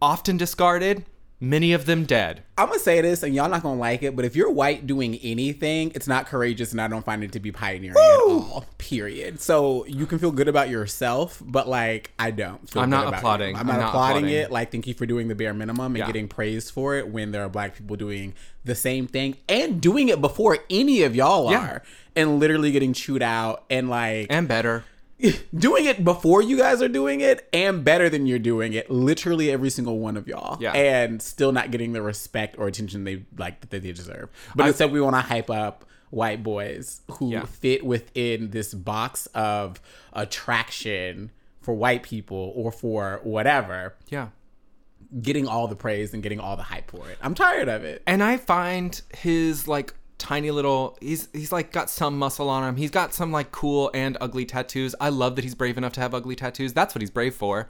often 0.00 0.36
discarded 0.36 1.04
Many 1.40 1.72
of 1.72 1.86
them 1.86 2.04
dead. 2.04 2.42
I'm 2.56 2.66
gonna 2.66 2.80
say 2.80 3.00
this, 3.00 3.22
and 3.22 3.32
y'all 3.32 3.48
not 3.48 3.62
gonna 3.62 3.78
like 3.78 4.02
it, 4.02 4.16
but 4.16 4.24
if 4.24 4.34
you're 4.34 4.50
white 4.50 4.88
doing 4.88 5.14
anything, 5.22 5.92
it's 5.94 6.08
not 6.08 6.26
courageous, 6.26 6.72
and 6.72 6.80
I 6.80 6.88
don't 6.88 7.04
find 7.04 7.22
it 7.22 7.30
to 7.32 7.38
be 7.40 7.52
pioneering 7.52 7.96
at 7.96 8.20
all. 8.26 8.66
Period. 8.78 9.40
So 9.40 9.84
you 9.86 10.04
can 10.06 10.18
feel 10.18 10.32
good 10.32 10.48
about 10.48 10.68
yourself, 10.68 11.40
but 11.44 11.68
like 11.68 12.10
I 12.18 12.32
don't. 12.32 12.68
Feel 12.68 12.82
I'm 12.82 12.90
good 12.90 12.96
not 13.04 13.14
applauding. 13.14 13.54
I'm 13.54 13.60
I'm 13.60 13.66
not 13.68 13.78
not 13.78 13.88
applauding 13.90 14.24
applauding. 14.24 14.34
it. 14.46 14.50
Like, 14.50 14.72
thank 14.72 14.88
you 14.88 14.94
for 14.94 15.06
doing 15.06 15.28
the 15.28 15.36
bare 15.36 15.54
minimum 15.54 15.86
and 15.92 15.98
Yeah. 15.98 16.06
getting 16.06 16.26
praised 16.26 16.72
for 16.72 16.96
it 16.96 17.06
when 17.08 17.30
there 17.30 17.44
are 17.44 17.48
black 17.48 17.76
people 17.76 17.94
doing 17.94 18.34
the 18.64 18.74
same 18.74 19.06
thing 19.06 19.36
and 19.48 19.80
doing 19.80 20.08
it 20.08 20.20
before 20.20 20.58
any 20.68 21.02
of 21.04 21.14
y'all 21.14 21.52
Yeah. 21.52 21.58
are, 21.74 21.82
and 22.16 22.40
literally 22.40 22.72
getting 22.72 22.92
chewed 22.92 23.22
out 23.22 23.62
and 23.70 23.88
like 23.88 24.26
And 24.28 24.48
better. 24.48 24.82
doing 25.58 25.84
it 25.84 26.04
before 26.04 26.40
you 26.42 26.56
guys 26.56 26.80
are 26.80 26.88
doing 26.88 27.20
it 27.20 27.48
and 27.52 27.84
better 27.84 28.08
than 28.08 28.26
you're 28.26 28.38
doing 28.38 28.72
it 28.72 28.88
literally 28.90 29.50
every 29.50 29.70
single 29.70 29.98
one 29.98 30.16
of 30.16 30.28
y'all 30.28 30.56
Yeah. 30.60 30.72
and 30.72 31.20
still 31.20 31.50
not 31.52 31.70
getting 31.70 31.92
the 31.92 32.02
respect 32.02 32.56
or 32.58 32.68
attention 32.68 33.04
they 33.04 33.24
like 33.36 33.60
that 33.60 33.70
they 33.70 33.80
deserve 33.92 34.28
but 34.54 34.64
I- 34.66 34.68
instead 34.68 34.92
we 34.92 35.00
want 35.00 35.16
to 35.16 35.20
hype 35.22 35.50
up 35.50 35.84
white 36.10 36.42
boys 36.42 37.00
who 37.12 37.32
Yeah. 37.32 37.44
fit 37.46 37.84
within 37.84 38.50
this 38.50 38.72
box 38.74 39.26
of 39.34 39.80
attraction 40.12 41.30
for 41.60 41.74
white 41.74 42.02
people 42.02 42.52
or 42.54 42.70
for 42.70 43.20
whatever 43.24 43.94
Yeah. 44.08 44.28
getting 45.20 45.48
all 45.48 45.66
the 45.68 45.76
praise 45.76 46.14
and 46.14 46.22
getting 46.22 46.38
all 46.40 46.56
the 46.56 46.62
hype 46.62 46.90
for 46.90 47.08
it 47.10 47.18
i'm 47.22 47.34
tired 47.34 47.68
of 47.68 47.82
it 47.84 48.02
And 48.06 48.22
I 48.22 48.36
find 48.36 49.00
his 49.16 49.66
like 49.66 49.94
tiny 50.18 50.50
little 50.50 50.98
he's 51.00 51.28
he's 51.32 51.52
like 51.52 51.72
got 51.72 51.88
some 51.88 52.18
muscle 52.18 52.48
on 52.48 52.68
him. 52.68 52.76
He's 52.76 52.90
got 52.90 53.14
some 53.14 53.32
like 53.32 53.52
cool 53.52 53.90
and 53.94 54.16
ugly 54.20 54.44
tattoos. 54.44 54.94
I 55.00 55.08
love 55.08 55.36
that 55.36 55.44
he's 55.44 55.54
brave 55.54 55.78
enough 55.78 55.92
to 55.94 56.00
have 56.00 56.14
ugly 56.14 56.36
tattoos. 56.36 56.72
That's 56.72 56.94
what 56.94 57.02
he's 57.02 57.10
brave 57.10 57.34
for. 57.34 57.68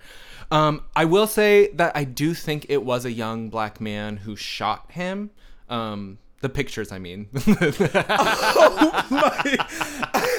Um 0.50 0.82
I 0.96 1.04
will 1.04 1.26
say 1.26 1.68
that 1.74 1.96
I 1.96 2.04
do 2.04 2.34
think 2.34 2.66
it 2.68 2.82
was 2.82 3.04
a 3.04 3.12
young 3.12 3.50
black 3.50 3.80
man 3.80 4.18
who 4.18 4.34
shot 4.34 4.90
him. 4.92 5.30
Um 5.68 6.18
the 6.40 6.48
pictures, 6.48 6.92
I 6.92 6.98
mean. 6.98 7.28
oh 7.34 9.06
my! 9.10 9.56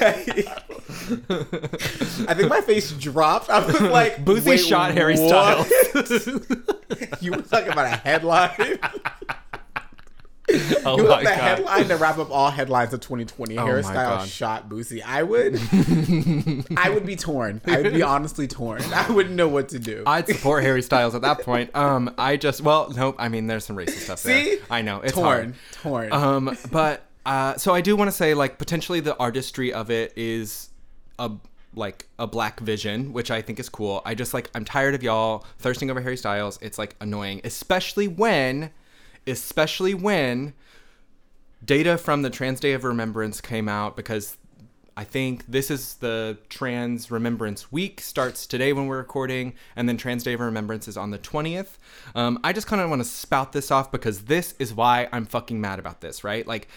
i 2.28 2.34
think 2.34 2.48
my 2.48 2.60
face 2.62 2.90
dropped 2.92 3.50
i 3.50 3.64
was 3.64 3.80
like 3.80 4.18
wait, 4.26 4.56
shot 4.58 4.92
Harry? 4.92 5.16
Styles. 5.16 5.68
you 7.20 7.32
were 7.32 7.42
talking 7.42 7.68
about 7.68 7.86
a 7.86 7.96
headline 7.96 8.78
oh 10.84 10.96
You 10.96 11.02
my 11.04 11.08
want 11.08 11.20
the 11.24 11.30
god. 11.30 11.38
headline 11.38 11.88
to 11.88 11.96
wrap 11.96 12.18
up 12.18 12.30
all 12.30 12.50
headlines 12.50 12.92
of 12.92 13.00
2020. 13.00 13.58
Oh 13.58 13.64
Harry 13.66 13.82
my 13.82 13.90
Styles 13.92 14.18
God. 14.22 14.28
shot 14.28 14.68
Boosie. 14.68 15.02
I 15.04 15.22
would, 15.22 15.56
I 16.78 16.90
would 16.90 17.06
be 17.06 17.16
torn. 17.16 17.60
I 17.66 17.80
would 17.82 17.92
be 17.92 18.02
honestly 18.02 18.46
torn. 18.46 18.82
I 18.94 19.10
wouldn't 19.10 19.34
know 19.34 19.48
what 19.48 19.68
to 19.70 19.78
do. 19.78 20.02
I'd 20.06 20.26
support 20.26 20.62
Harry 20.64 20.82
Styles 20.82 21.14
at 21.14 21.22
that 21.22 21.40
point. 21.42 21.74
Um, 21.74 22.14
I 22.18 22.36
just 22.36 22.60
well, 22.60 22.90
nope. 22.90 23.16
I 23.18 23.28
mean, 23.28 23.46
there's 23.46 23.64
some 23.64 23.76
racist 23.76 24.00
stuff 24.04 24.22
there. 24.22 24.44
See? 24.44 24.58
I 24.70 24.82
know 24.82 25.00
it's 25.00 25.12
torn, 25.12 25.54
hard. 25.82 26.10
torn. 26.10 26.12
Um, 26.12 26.56
but 26.70 27.04
uh, 27.26 27.56
so 27.56 27.74
I 27.74 27.80
do 27.80 27.96
want 27.96 28.08
to 28.08 28.16
say 28.16 28.34
like 28.34 28.58
potentially 28.58 29.00
the 29.00 29.16
artistry 29.18 29.72
of 29.72 29.90
it 29.90 30.12
is 30.16 30.70
a 31.18 31.30
like 31.74 32.08
a 32.18 32.26
black 32.26 32.58
vision, 32.60 33.12
which 33.12 33.30
I 33.30 33.42
think 33.42 33.60
is 33.60 33.68
cool. 33.68 34.02
I 34.04 34.14
just 34.14 34.34
like 34.34 34.50
I'm 34.54 34.64
tired 34.64 34.94
of 34.94 35.02
y'all 35.02 35.44
thirsting 35.58 35.90
over 35.90 36.00
Harry 36.00 36.16
Styles. 36.16 36.58
It's 36.62 36.78
like 36.78 36.96
annoying, 37.00 37.40
especially 37.44 38.08
when, 38.08 38.70
especially 39.26 39.94
when 39.94 40.54
data 41.64 41.98
from 41.98 42.22
the 42.22 42.30
Trans 42.30 42.60
Day 42.60 42.72
of 42.72 42.84
Remembrance 42.84 43.40
came 43.40 43.68
out 43.68 43.96
because 43.96 44.36
I 44.96 45.04
think 45.04 45.46
this 45.46 45.70
is 45.70 45.94
the 45.94 46.36
Trans 46.48 47.10
Remembrance 47.10 47.72
Week 47.72 48.00
starts 48.00 48.46
today 48.46 48.72
when 48.72 48.86
we're 48.86 48.98
recording, 48.98 49.54
and 49.76 49.88
then 49.88 49.96
Trans 49.96 50.22
Day 50.22 50.34
of 50.34 50.40
Remembrance 50.40 50.88
is 50.88 50.96
on 50.96 51.10
the 51.10 51.18
20th. 51.18 51.78
Um, 52.14 52.38
I 52.44 52.52
just 52.52 52.66
kind 52.66 52.82
of 52.82 52.90
want 52.90 53.00
to 53.00 53.08
spout 53.08 53.52
this 53.52 53.70
off 53.70 53.90
because 53.90 54.24
this 54.24 54.54
is 54.58 54.74
why 54.74 55.08
I'm 55.12 55.24
fucking 55.24 55.60
mad 55.60 55.78
about 55.78 56.00
this, 56.00 56.22
right? 56.22 56.46
Like, 56.46 56.68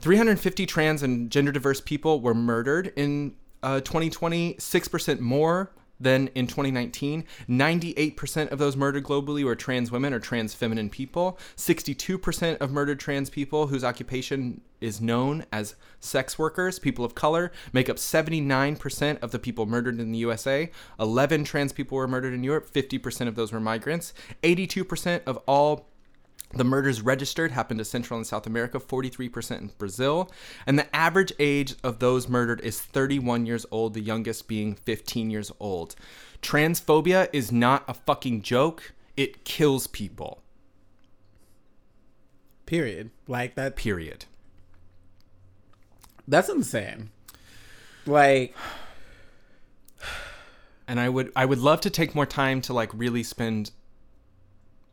350 0.00 0.66
trans 0.66 1.02
and 1.02 1.30
gender 1.30 1.52
diverse 1.52 1.80
people 1.80 2.20
were 2.20 2.34
murdered 2.34 2.92
in 2.96 3.34
uh, 3.62 3.80
2020, 3.80 4.54
6% 4.54 5.20
more 5.20 5.70
than 6.00 6.28
in 6.28 6.46
2019. 6.46 7.24
98% 7.48 8.50
of 8.50 8.58
those 8.58 8.76
murdered 8.76 9.04
globally 9.04 9.44
were 9.44 9.56
trans 9.56 9.90
women 9.90 10.12
or 10.12 10.20
trans 10.20 10.54
feminine 10.54 10.90
people. 10.90 11.38
62% 11.56 12.58
of 12.58 12.70
murdered 12.70 13.00
trans 13.00 13.30
people 13.30 13.68
whose 13.68 13.84
occupation 13.84 14.60
is 14.80 15.00
known 15.00 15.44
as 15.52 15.74
sex 16.00 16.38
workers, 16.38 16.78
people 16.78 17.04
of 17.04 17.14
color, 17.14 17.50
make 17.72 17.88
up 17.88 17.96
79% 17.96 19.18
of 19.22 19.30
the 19.32 19.38
people 19.38 19.66
murdered 19.66 19.98
in 19.98 20.12
the 20.12 20.18
USA. 20.18 20.70
11 21.00 21.44
trans 21.44 21.72
people 21.72 21.96
were 21.96 22.08
murdered 22.08 22.34
in 22.34 22.44
Europe. 22.44 22.70
50% 22.70 23.26
of 23.26 23.34
those 23.34 23.52
were 23.52 23.60
migrants. 23.60 24.14
82% 24.42 25.22
of 25.26 25.38
all 25.46 25.88
the 26.54 26.64
murders 26.64 27.02
registered 27.02 27.52
happened 27.52 27.78
to 27.78 27.84
Central 27.84 28.16
and 28.16 28.26
South 28.26 28.46
America, 28.46 28.80
43% 28.80 29.60
in 29.60 29.70
Brazil. 29.76 30.30
And 30.66 30.78
the 30.78 30.94
average 30.96 31.32
age 31.38 31.74
of 31.82 31.98
those 31.98 32.28
murdered 32.28 32.60
is 32.62 32.80
31 32.80 33.44
years 33.44 33.66
old, 33.70 33.94
the 33.94 34.00
youngest 34.00 34.48
being 34.48 34.74
15 34.74 35.30
years 35.30 35.52
old. 35.60 35.94
Transphobia 36.40 37.28
is 37.32 37.52
not 37.52 37.84
a 37.86 37.94
fucking 37.94 38.42
joke, 38.42 38.94
it 39.16 39.44
kills 39.44 39.86
people. 39.86 40.42
Period. 42.64 43.10
Like 43.26 43.54
that. 43.56 43.76
Period. 43.76 44.26
That's 46.26 46.48
insane. 46.48 47.10
Like, 48.06 48.54
And 50.86 50.98
I 50.98 51.08
would 51.08 51.32
I 51.36 51.44
would 51.44 51.58
love 51.58 51.80
to 51.82 51.90
take 51.90 52.14
more 52.14 52.26
time 52.26 52.60
to 52.62 52.72
like 52.72 52.90
really 52.94 53.22
spend 53.22 53.70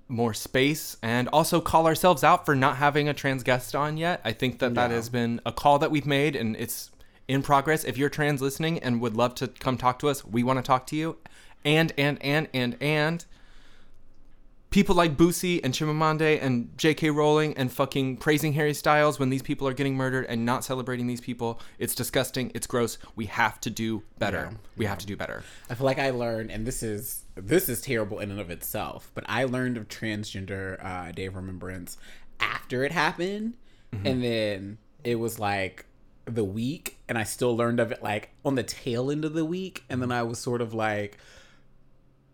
more 0.08 0.34
space 0.34 0.98
and 1.02 1.28
also 1.30 1.60
call 1.60 1.88
ourselves 1.88 2.24
out 2.24 2.46
for 2.46 2.56
not 2.56 2.78
having 2.78 3.10
a 3.10 3.14
trans 3.14 3.44
guest 3.44 3.76
on 3.76 3.98
yet. 3.98 4.22
I 4.24 4.34
think 4.34 4.60
that 4.60 4.76
that 4.76 4.92
has 4.92 5.10
been 5.10 5.42
a 5.46 5.52
call 5.52 5.80
that 5.80 5.92
we've 5.92 6.06
made 6.06 6.36
and 6.36 6.56
it's 6.56 6.92
in 7.28 7.42
progress. 7.42 7.84
If 7.84 7.98
you're 7.98 8.10
trans 8.10 8.42
listening 8.42 8.80
and 8.80 9.02
would 9.02 9.16
love 9.16 9.36
to 9.36 9.48
come 9.48 9.78
talk 9.78 10.00
to 10.00 10.10
us, 10.10 10.24
we 10.24 10.44
want 10.44 10.60
to 10.60 10.64
talk 10.64 10.86
to 10.88 10.96
you. 10.96 11.18
And 11.64 11.92
and 11.98 12.22
and 12.22 12.48
and 12.54 12.78
and 12.80 13.26
people 14.76 14.94
like 14.94 15.16
Boosie 15.16 15.62
and 15.64 15.74
Chimamanda 15.74 16.38
and 16.44 16.78
J.K. 16.78 17.10
Rowling 17.10 17.58
and 17.58 17.72
fucking 17.72 18.18
praising 18.18 18.52
Harry 18.52 18.74
Styles 18.74 19.18
when 19.18 19.30
these 19.30 19.42
people 19.42 19.66
are 19.70 19.74
getting 19.74 19.96
murdered 19.96 20.26
and 20.26 20.46
not 20.46 20.66
celebrating 20.66 21.08
these 21.08 21.22
people. 21.22 21.62
It's 21.80 21.96
disgusting. 21.96 22.52
It's 22.54 22.68
gross. 22.68 22.98
We 23.16 23.28
have 23.28 23.62
to 23.62 23.70
do 23.70 24.04
better. 24.20 24.50
Yeah. 24.52 24.58
We 24.76 24.86
have 24.86 24.98
to 24.98 25.06
do 25.06 25.16
better. 25.16 25.44
I 25.70 25.76
feel 25.76 25.86
like 25.86 25.98
I 25.98 26.10
learned, 26.10 26.52
and 26.52 26.68
this 26.68 26.84
is 26.84 27.24
this 27.38 27.70
is 27.70 27.80
terrible 27.80 28.20
in 28.20 28.32
and 28.32 28.40
of 28.42 28.52
itself, 28.52 29.12
but 29.16 29.24
I 29.30 29.46
learned 29.46 29.78
of 29.78 29.88
transgender 29.88 30.84
uh, 30.84 31.14
Day 31.14 31.28
of 31.28 31.38
Remembrance 31.38 31.98
after 32.42 32.84
it 32.84 32.92
happened, 32.92 33.54
and 34.04 34.22
then 34.22 34.78
it 35.06 35.16
was 35.16 35.40
like 35.40 35.86
the 36.26 36.44
week, 36.44 36.98
and 37.08 37.18
I 37.18 37.24
still 37.24 37.56
learned 37.56 37.80
of 37.80 37.94
it 37.94 38.04
like 38.04 38.32
on 38.44 38.56
the 38.56 38.64
tail 38.64 39.10
end 39.10 39.24
of 39.24 39.36
the 39.36 39.46
week, 39.46 39.86
and 39.90 40.02
then 40.02 40.12
I 40.12 40.24
was 40.24 40.38
sort 40.38 40.62
of 40.62 40.74
like, 40.74 41.18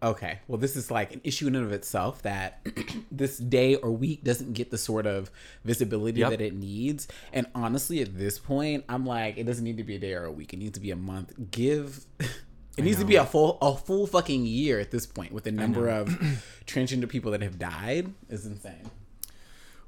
okay, 0.04 0.40
well, 0.48 0.58
this 0.58 0.76
is 0.76 0.90
like 0.90 1.14
an 1.14 1.22
issue 1.24 1.48
in 1.48 1.56
and 1.56 1.66
of 1.66 1.72
itself 1.72 2.22
that 2.24 2.66
this 3.12 3.38
day 3.38 3.76
or 3.76 3.92
week 3.92 4.24
doesn't 4.24 4.54
get 4.54 4.72
the 4.72 4.78
sort 4.78 5.06
of 5.06 5.30
visibility 5.64 6.22
Yep. 6.22 6.30
that 6.32 6.42
it 6.42 6.54
needs. 6.56 7.08
And 7.34 7.46
honestly, 7.54 8.02
at 8.02 8.18
this 8.18 8.40
point, 8.40 8.84
I'm 8.90 9.06
like, 9.06 9.38
it 9.38 9.46
doesn't 9.46 9.64
need 9.64 9.78
to 9.78 9.84
be 9.84 9.96
a 9.96 10.00
day 10.00 10.14
or 10.14 10.26
a 10.26 10.32
week. 10.32 10.54
It 10.54 10.58
needs 10.58 10.74
to 10.74 10.80
be 10.80 10.92
a 10.92 10.96
month. 10.96 11.34
Give. 11.52 12.06
It 12.78 12.86
needs 12.86 13.00
to 13.00 13.06
be 13.06 13.18
a 13.18 13.26
full 13.26 13.58
a 13.62 13.76
full 13.76 14.08
fucking 14.08 14.46
year 14.46 14.80
at 14.80 14.92
this 14.92 15.06
point 15.06 15.34
with 15.34 15.44
the 15.44 15.52
number 15.52 15.90
of 15.90 16.08
transgender 16.66 17.08
people 17.08 17.32
that 17.32 17.42
have 17.42 17.60
died 17.60 18.14
is 18.30 18.46
insane. 18.46 18.90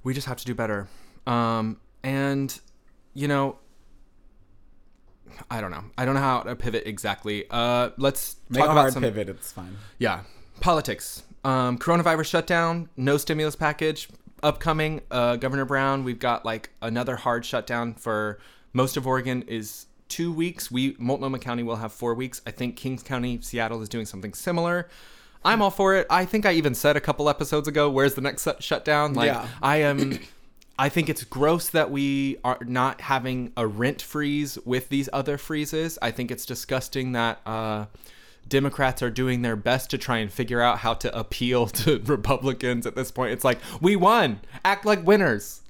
we 0.04 0.14
just 0.14 0.28
have 0.28 0.36
to 0.38 0.46
do 0.46 0.54
better. 0.54 0.90
Um, 1.26 1.80
and 2.04 2.60
you 3.14 3.30
know, 3.30 3.56
I 5.50 5.62
don't 5.62 5.72
know. 5.72 5.84
I 5.98 6.06
don't 6.06 6.16
know 6.16 6.22
how 6.22 6.42
to 6.42 6.56
pivot 6.56 6.84
exactly. 6.86 7.46
Uh, 7.50 7.90
let's 7.98 8.38
Make 8.50 8.60
talk 8.60 8.70
a 8.70 8.72
about 8.72 8.82
hard 8.82 8.94
some 8.94 9.04
pivot. 9.04 9.30
It's 9.30 9.52
fine. 9.52 9.78
yeah 10.00 10.22
politics. 10.60 11.24
Um, 11.44 11.78
coronavirus 11.78 12.26
shutdown, 12.26 12.90
no 12.96 13.18
stimulus 13.18 13.56
package 13.56 14.08
upcoming. 14.42 15.02
Uh, 15.12 15.36
Governor 15.36 15.66
Brown, 15.66 16.04
we've 16.04 16.20
got 16.20 16.46
like 16.46 16.70
another 16.82 17.16
hard 17.18 17.46
shutdown 17.46 17.94
for 17.96 18.40
most 18.72 18.96
of 18.98 19.06
Oregon 19.06 19.44
is 19.48 19.88
two 20.08 20.32
weeks. 20.32 20.72
We 20.72 20.96
Multnomah 21.00 21.40
County 21.40 21.64
will 21.64 21.76
have 21.78 21.92
four 21.92 22.14
weeks. 22.14 22.42
I 22.48 22.52
think 22.52 22.76
Kings 22.78 23.04
County, 23.04 23.40
Seattle 23.42 23.82
is 23.82 23.90
doing 23.90 24.06
something 24.06 24.34
similar. 24.34 24.88
I'm 25.46 25.62
all 25.62 25.72
for 25.72 25.96
it. 25.96 26.08
I 26.10 26.24
think 26.24 26.46
I 26.46 26.54
even 26.54 26.74
said 26.76 26.96
a 26.96 27.02
couple 27.02 27.28
episodes 27.30 27.68
ago, 27.68 27.90
"Where's 27.90 28.14
the 28.14 28.22
next 28.22 28.44
shut- 28.44 28.64
shutdown?" 28.64 29.14
Like 29.14 29.28
Yeah. 29.28 29.48
I 29.62 29.78
am. 29.78 30.20
I 30.78 30.90
think 30.90 31.10
it's 31.10 31.24
gross 31.24 31.70
that 31.70 31.92
we 31.92 32.38
are 32.44 32.58
not 32.62 33.02
having 33.02 33.54
a 33.56 33.68
rent 33.68 34.02
freeze 34.02 34.58
with 34.66 34.90
these 34.90 35.08
other 35.14 35.38
freezes. 35.38 36.00
I 36.02 36.12
think 36.12 36.32
it's 36.32 36.46
disgusting 36.46 37.12
that 37.12 37.42
uh, 37.46 37.86
Democrats 38.48 39.04
are 39.04 39.12
doing 39.12 39.44
their 39.44 39.56
best 39.56 39.92
to 39.92 39.98
try 39.98 40.18
and 40.18 40.32
figure 40.32 40.62
out 40.62 40.80
how 40.80 40.96
to 40.96 41.18
appeal 41.18 41.68
to 41.84 42.00
Republicans 42.06 42.88
at 42.88 42.96
this 42.96 43.12
point. 43.12 43.34
It's 43.34 43.44
like, 43.44 43.60
we 43.82 43.96
won. 43.96 44.42
Act 44.66 44.86
like 44.86 45.06
winners. 45.06 45.62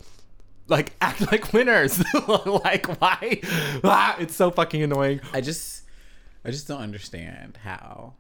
Like, 0.70 0.94
act 1.02 1.30
like 1.32 1.52
winners. 1.52 2.02
like, 2.48 2.88
why? 3.02 3.42
Ah, 3.84 4.16
it's 4.20 4.36
so 4.36 4.52
fucking 4.52 4.82
annoying. 4.82 5.20
I 5.34 5.42
just 5.42 5.84
I 6.46 6.52
just 6.52 6.68
don't 6.68 6.82
understand 6.82 7.58
how 7.64 8.14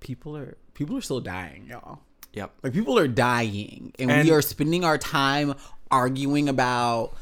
people 0.00 0.36
are 0.36 0.56
people 0.74 0.96
are 0.96 1.00
still 1.00 1.20
dying, 1.20 1.66
y'all. 1.68 2.00
Yep. 2.34 2.52
Like 2.62 2.72
people 2.72 2.98
are 2.98 3.08
dying, 3.08 3.92
and, 3.98 4.10
And- 4.10 4.24
we 4.28 4.32
are 4.32 4.42
spending 4.42 4.84
our 4.84 4.98
time 4.98 5.54
arguing 5.90 6.48
about 6.48 7.14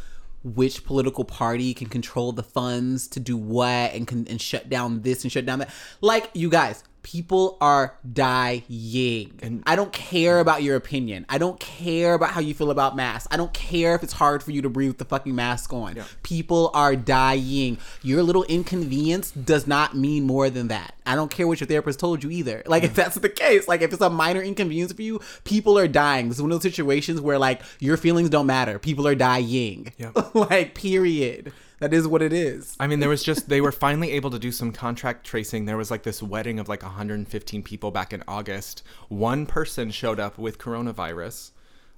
which 0.44 0.84
political 0.84 1.24
party 1.24 1.72
can 1.74 1.88
control 1.88 2.32
the 2.32 2.42
funds 2.42 3.06
to 3.08 3.20
do 3.20 3.36
what 3.36 3.92
and 3.94 4.06
can 4.08 4.26
and 4.28 4.40
shut 4.40 4.68
down 4.68 5.02
this 5.02 5.22
and 5.22 5.30
shut 5.30 5.46
down 5.46 5.60
that. 5.60 5.70
Like 6.00 6.30
you 6.34 6.48
guys, 6.48 6.82
people 7.02 7.56
are 7.60 7.96
dying. 8.12 9.38
And 9.42 9.62
I 9.66 9.76
don't 9.76 9.92
care 9.92 10.40
about 10.40 10.62
your 10.62 10.76
opinion. 10.76 11.26
I 11.28 11.38
don't 11.38 11.58
care 11.58 12.14
about 12.14 12.30
how 12.30 12.40
you 12.40 12.54
feel 12.54 12.70
about 12.70 12.96
masks. 12.96 13.28
I 13.30 13.36
don't 13.36 13.52
care 13.52 13.94
if 13.94 14.02
it's 14.02 14.12
hard 14.12 14.42
for 14.42 14.50
you 14.50 14.62
to 14.62 14.70
breathe 14.70 14.90
with 14.90 14.98
the 14.98 15.04
fucking 15.04 15.34
mask 15.34 15.72
on. 15.72 15.96
People 16.22 16.70
are 16.74 16.96
dying. 16.96 17.78
Your 18.02 18.22
little 18.22 18.44
inconvenience 18.44 19.30
does 19.32 19.66
not 19.66 19.96
mean 19.96 20.24
more 20.24 20.50
than 20.50 20.68
that. 20.68 20.94
I 21.04 21.16
don't 21.16 21.30
care 21.30 21.48
what 21.48 21.60
your 21.60 21.66
therapist 21.66 21.98
told 21.98 22.22
you 22.22 22.30
either. 22.30 22.62
Like 22.72 22.84
if 22.84 22.94
that's 22.94 23.16
the 23.16 23.28
case, 23.28 23.68
like 23.68 23.82
if 23.82 23.92
it's 23.92 24.00
a 24.00 24.08
minor 24.08 24.40
inconvenience 24.40 24.94
for 24.94 25.02
you, 25.02 25.20
people 25.44 25.78
are 25.78 25.86
dying. 25.86 26.28
This 26.28 26.38
is 26.38 26.42
one 26.42 26.50
of 26.50 26.56
those 26.56 26.72
situations 26.72 27.20
where 27.20 27.38
like 27.38 27.60
your 27.80 27.98
feelings 27.98 28.30
don't 28.30 28.46
matter. 28.46 28.78
People 28.78 29.06
are 29.06 29.14
dying. 29.14 29.92
Yep. 29.98 30.34
like 30.34 30.74
period. 30.74 31.52
That 31.82 31.92
is 31.92 32.06
what 32.06 32.22
it 32.22 32.32
is. 32.32 32.76
I 32.78 32.86
mean, 32.86 33.00
there 33.00 33.08
was 33.08 33.24
just 33.24 33.48
they 33.48 33.60
were 33.60 33.72
finally 33.72 34.12
able 34.12 34.30
to 34.30 34.38
do 34.38 34.52
some 34.52 34.70
contract 34.70 35.26
tracing. 35.26 35.64
There 35.64 35.76
was 35.76 35.90
like 35.90 36.04
this 36.04 36.22
wedding 36.22 36.60
of 36.60 36.68
like 36.68 36.84
115 36.84 37.64
people 37.64 37.90
back 37.90 38.12
in 38.12 38.22
August. 38.28 38.84
One 39.08 39.46
person 39.46 39.90
showed 39.90 40.20
up 40.20 40.38
with 40.38 40.58
coronavirus. 40.58 41.50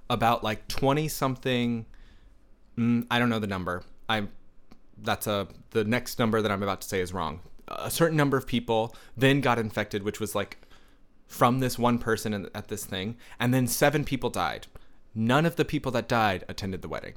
About 0.09 0.43
like 0.43 0.67
20 0.69 1.07
something. 1.07 1.85
Mm, 2.79 3.05
I 3.11 3.19
don't 3.19 3.29
know 3.29 3.37
the 3.37 3.45
number. 3.45 3.83
I 4.09 4.27
that's 4.97 5.27
a 5.27 5.49
the 5.69 5.83
next 5.83 6.17
number 6.17 6.41
that 6.41 6.49
I'm 6.51 6.63
about 6.63 6.81
to 6.81 6.87
say 6.87 6.99
is 6.99 7.13
wrong. 7.13 7.41
A 7.67 7.91
certain 7.91 8.17
number 8.17 8.37
of 8.37 8.47
people 8.47 8.95
then 9.15 9.39
got 9.39 9.59
infected, 9.59 10.01
which 10.01 10.19
was 10.19 10.33
like 10.33 10.57
from 11.27 11.59
this 11.59 11.77
one 11.77 11.99
person 11.99 12.33
in- 12.33 12.49
at 12.55 12.69
this 12.69 12.85
thing, 12.85 13.17
and 13.39 13.53
then 13.53 13.67
seven 13.67 14.03
people 14.03 14.31
died. 14.31 14.65
None 15.13 15.45
of 15.45 15.57
the 15.57 15.65
people 15.65 15.91
that 15.91 16.07
died 16.09 16.43
attended 16.49 16.81
the 16.81 16.89
wedding. 16.89 17.13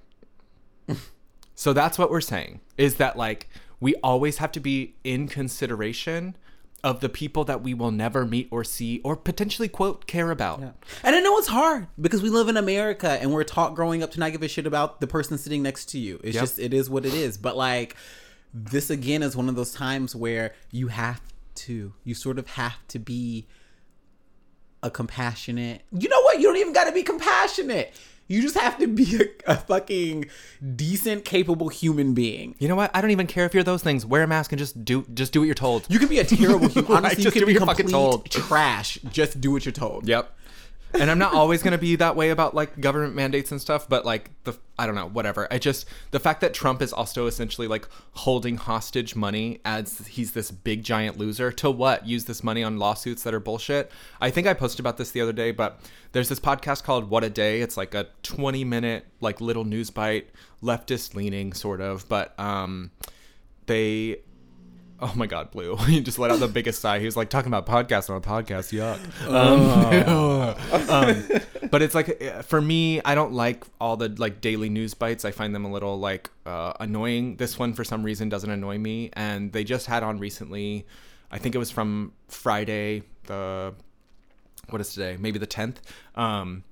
So 1.58 1.72
that's 1.72 1.98
what 1.98 2.08
we're 2.08 2.20
saying 2.20 2.60
is 2.76 2.94
that 2.96 3.16
like 3.18 3.48
we 3.80 3.96
always 3.96 4.36
have 4.36 4.52
to 4.52 4.60
be 4.60 4.94
in 5.02 5.26
consideration 5.26 6.36
of 6.84 7.00
the 7.00 7.08
people 7.08 7.42
that 7.46 7.64
we 7.64 7.74
will 7.74 7.90
never 7.90 8.24
meet 8.24 8.46
or 8.52 8.62
see 8.62 9.00
or 9.02 9.16
potentially 9.16 9.66
quote 9.66 10.06
care 10.06 10.30
about. 10.30 10.60
And 11.02 11.16
I 11.16 11.18
know 11.18 11.36
it's 11.36 11.48
hard 11.48 11.88
because 12.00 12.22
we 12.22 12.30
live 12.30 12.48
in 12.48 12.56
America 12.56 13.08
and 13.20 13.32
we're 13.34 13.42
taught 13.42 13.74
growing 13.74 14.04
up 14.04 14.12
to 14.12 14.20
not 14.20 14.30
give 14.30 14.40
a 14.44 14.46
shit 14.46 14.68
about 14.68 15.00
the 15.00 15.08
person 15.08 15.36
sitting 15.36 15.64
next 15.64 15.86
to 15.86 15.98
you. 15.98 16.20
It's 16.22 16.36
Yep. 16.36 16.42
just 16.42 16.58
it 16.60 16.72
is 16.72 16.88
what 16.88 17.04
it 17.04 17.12
is. 17.12 17.36
But 17.36 17.56
like 17.56 17.96
this 18.54 18.88
again 18.88 19.24
is 19.24 19.36
one 19.36 19.48
of 19.48 19.56
those 19.56 19.72
times 19.72 20.14
where 20.14 20.54
you 20.70 20.86
have 20.86 21.20
to 21.56 21.92
you 22.04 22.14
sort 22.14 22.38
of 22.38 22.46
have 22.50 22.76
to 22.86 23.00
be 23.00 23.48
a 24.84 24.92
compassionate. 24.92 25.82
You 25.90 26.08
know 26.08 26.22
what? 26.22 26.38
You 26.38 26.44
don't 26.44 26.58
even 26.58 26.72
got 26.72 26.84
to 26.84 26.92
be 26.92 27.02
compassionate. 27.02 27.92
You 28.28 28.42
just 28.42 28.56
have 28.56 28.78
to 28.78 28.86
be 28.86 29.16
a, 29.46 29.52
a 29.52 29.56
fucking 29.56 30.26
decent, 30.76 31.24
capable 31.24 31.68
human 31.68 32.14
being. 32.14 32.54
You 32.58 32.68
know 32.68 32.76
what? 32.76 32.90
I 32.94 33.00
don't 33.00 33.10
even 33.10 33.26
care 33.26 33.46
if 33.46 33.54
you're 33.54 33.62
those 33.64 33.82
things. 33.82 34.04
Wear 34.06 34.22
a 34.22 34.26
mask 34.26 34.52
and 34.52 34.58
just 34.58 34.84
do 34.84 35.04
just 35.14 35.32
do 35.32 35.40
what 35.40 35.46
you're 35.46 35.54
told. 35.54 35.86
You 35.88 35.98
can 35.98 36.08
be 36.08 36.18
a 36.18 36.24
terrible 36.24 36.68
human. 36.68 36.92
Honestly, 36.92 37.24
you 37.24 37.30
do 37.30 37.38
can 37.40 37.40
be 37.40 37.44
what 37.46 37.52
you're 37.60 37.66
fucking 37.66 37.86
complete 37.86 37.92
told. 37.92 38.30
trash. 38.30 38.98
Just 39.10 39.40
do 39.40 39.50
what 39.50 39.64
you're 39.64 39.72
told. 39.72 40.06
Yep. 40.06 40.34
And 40.94 41.10
I'm 41.10 41.18
not 41.18 41.34
always 41.34 41.62
going 41.62 41.72
to 41.72 41.78
be 41.78 41.96
that 41.96 42.16
way 42.16 42.30
about 42.30 42.54
like 42.54 42.80
government 42.80 43.14
mandates 43.14 43.52
and 43.52 43.60
stuff, 43.60 43.88
but 43.88 44.06
like 44.06 44.30
the 44.44 44.58
I 44.78 44.86
don't 44.86 44.94
know, 44.94 45.08
whatever. 45.08 45.46
I 45.50 45.58
just 45.58 45.86
the 46.12 46.20
fact 46.20 46.40
that 46.40 46.54
Trump 46.54 46.80
is 46.80 46.92
also 46.92 47.26
essentially 47.26 47.68
like 47.68 47.88
holding 48.12 48.56
hostage 48.56 49.14
money 49.14 49.60
as 49.64 50.06
he's 50.06 50.32
this 50.32 50.50
big 50.50 50.82
giant 50.82 51.18
loser 51.18 51.52
to 51.52 51.70
what? 51.70 52.06
Use 52.06 52.24
this 52.24 52.42
money 52.42 52.62
on 52.62 52.78
lawsuits 52.78 53.22
that 53.24 53.34
are 53.34 53.40
bullshit. 53.40 53.90
I 54.20 54.30
think 54.30 54.46
I 54.46 54.54
posted 54.54 54.80
about 54.80 54.96
this 54.96 55.10
the 55.10 55.20
other 55.20 55.32
day, 55.32 55.50
but 55.50 55.80
there's 56.12 56.28
this 56.28 56.40
podcast 56.40 56.84
called 56.84 57.10
What 57.10 57.22
a 57.22 57.30
Day. 57.30 57.60
It's 57.60 57.76
like 57.76 57.94
a 57.94 58.06
20 58.22 58.64
minute 58.64 59.04
like 59.20 59.40
little 59.40 59.64
news 59.64 59.90
bite, 59.90 60.28
leftist 60.62 61.14
leaning 61.14 61.52
sort 61.52 61.80
of, 61.80 62.08
but 62.08 62.38
um 62.40 62.90
they 63.66 64.16
Oh 65.00 65.12
my 65.14 65.26
God, 65.26 65.50
Blue! 65.50 65.76
He 65.86 66.00
just 66.00 66.18
let 66.18 66.30
out 66.30 66.40
the 66.40 66.48
biggest 66.48 66.80
sigh. 66.80 66.98
He 66.98 67.04
was 67.04 67.16
like 67.16 67.30
talking 67.30 67.52
about 67.52 67.66
podcasts 67.66 68.10
on 68.10 68.16
a 68.16 68.20
podcast. 68.20 68.72
Yuck. 68.72 68.98
Um, 69.28 70.90
um, 70.90 71.68
but 71.70 71.82
it's 71.82 71.94
like 71.94 72.22
uh, 72.22 72.42
for 72.42 72.60
me, 72.60 73.00
I 73.04 73.14
don't 73.14 73.32
like 73.32 73.64
all 73.80 73.96
the 73.96 74.08
like 74.08 74.40
daily 74.40 74.68
news 74.68 74.94
bites. 74.94 75.24
I 75.24 75.30
find 75.30 75.54
them 75.54 75.64
a 75.64 75.70
little 75.70 75.98
like 75.98 76.30
uh, 76.46 76.72
annoying. 76.80 77.36
This 77.36 77.58
one, 77.58 77.74
for 77.74 77.84
some 77.84 78.02
reason, 78.02 78.28
doesn't 78.28 78.50
annoy 78.50 78.78
me. 78.78 79.10
And 79.12 79.52
they 79.52 79.64
just 79.64 79.86
had 79.86 80.02
on 80.02 80.18
recently. 80.18 80.86
I 81.30 81.38
think 81.38 81.54
it 81.54 81.58
was 81.58 81.70
from 81.70 82.12
Friday. 82.28 83.02
The 83.26 83.74
what 84.70 84.80
is 84.80 84.92
today? 84.92 85.16
Maybe 85.18 85.38
the 85.38 85.46
tenth. 85.46 85.80
Um, 86.16 86.64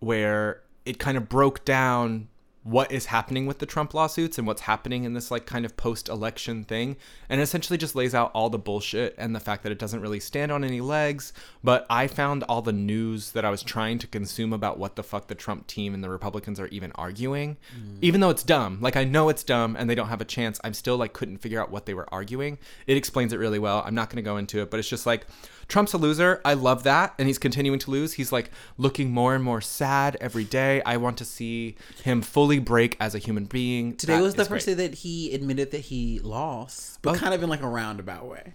where 0.00 0.62
it 0.84 0.98
kind 0.98 1.16
of 1.16 1.28
broke 1.28 1.64
down 1.64 2.28
what 2.68 2.92
is 2.92 3.06
happening 3.06 3.46
with 3.46 3.60
the 3.60 3.66
Trump 3.66 3.94
lawsuits 3.94 4.36
and 4.36 4.46
what's 4.46 4.62
happening 4.62 5.04
in 5.04 5.14
this 5.14 5.30
like 5.30 5.46
kind 5.46 5.64
of 5.64 5.76
post-election 5.76 6.64
thing 6.64 6.96
and 7.28 7.40
essentially 7.40 7.78
just 7.78 7.94
lays 7.94 8.14
out 8.14 8.30
all 8.34 8.50
the 8.50 8.58
bullshit 8.58 9.14
and 9.16 9.34
the 9.34 9.40
fact 9.40 9.62
that 9.62 9.72
it 9.72 9.78
doesn't 9.78 10.02
really 10.02 10.20
stand 10.20 10.52
on 10.52 10.62
any 10.62 10.80
legs. 10.80 11.32
But 11.64 11.86
I 11.88 12.06
found 12.06 12.44
all 12.44 12.60
the 12.60 12.72
news 12.72 13.30
that 13.30 13.44
I 13.44 13.50
was 13.50 13.62
trying 13.62 13.98
to 14.00 14.06
consume 14.06 14.52
about 14.52 14.78
what 14.78 14.96
the 14.96 15.02
fuck 15.02 15.28
the 15.28 15.34
Trump 15.34 15.66
team 15.66 15.94
and 15.94 16.04
the 16.04 16.10
Republicans 16.10 16.60
are 16.60 16.66
even 16.68 16.92
arguing. 16.92 17.56
Mm. 17.74 17.98
Even 18.02 18.20
though 18.20 18.30
it's 18.30 18.42
dumb. 18.42 18.78
Like 18.82 18.96
I 18.96 19.04
know 19.04 19.30
it's 19.30 19.42
dumb 19.42 19.74
and 19.74 19.88
they 19.88 19.94
don't 19.94 20.08
have 20.08 20.20
a 20.20 20.26
chance 20.26 20.60
I'm 20.62 20.74
still 20.74 20.98
like 20.98 21.14
couldn't 21.14 21.38
figure 21.38 21.62
out 21.62 21.70
what 21.70 21.86
they 21.86 21.94
were 21.94 22.12
arguing. 22.12 22.58
It 22.86 22.98
explains 22.98 23.32
it 23.32 23.38
really 23.38 23.58
well. 23.58 23.82
I'm 23.86 23.94
not 23.94 24.10
going 24.10 24.22
to 24.22 24.28
go 24.28 24.36
into 24.36 24.60
it 24.60 24.70
but 24.70 24.78
it's 24.78 24.88
just 24.88 25.06
like 25.06 25.26
Trump's 25.68 25.92
a 25.92 25.98
loser. 25.98 26.40
I 26.46 26.54
love 26.54 26.82
that. 26.84 27.14
And 27.18 27.28
he's 27.28 27.38
continuing 27.38 27.78
to 27.80 27.90
lose. 27.90 28.14
He's 28.14 28.32
like 28.32 28.50
looking 28.78 29.10
more 29.10 29.34
and 29.34 29.44
more 29.44 29.60
sad 29.60 30.16
every 30.20 30.44
day. 30.44 30.80
I 30.86 30.96
want 30.96 31.18
to 31.18 31.24
see 31.26 31.76
him 32.02 32.22
fully 32.22 32.58
break 32.58 32.96
as 32.98 33.14
a 33.14 33.18
human 33.18 33.44
being. 33.44 33.94
Today 33.96 34.16
That 34.16 34.22
was 34.22 34.34
the 34.34 34.44
first 34.46 34.64
great. 34.66 34.76
day 34.78 34.88
that 34.88 34.94
he 34.98 35.34
admitted 35.34 35.70
that 35.72 35.82
he 35.82 36.20
lost, 36.20 37.00
but 37.02 37.16
Oh. 37.16 37.18
kind 37.18 37.34
of 37.34 37.42
in 37.42 37.50
like 37.50 37.62
a 37.62 37.68
roundabout 37.68 38.26
way. 38.26 38.54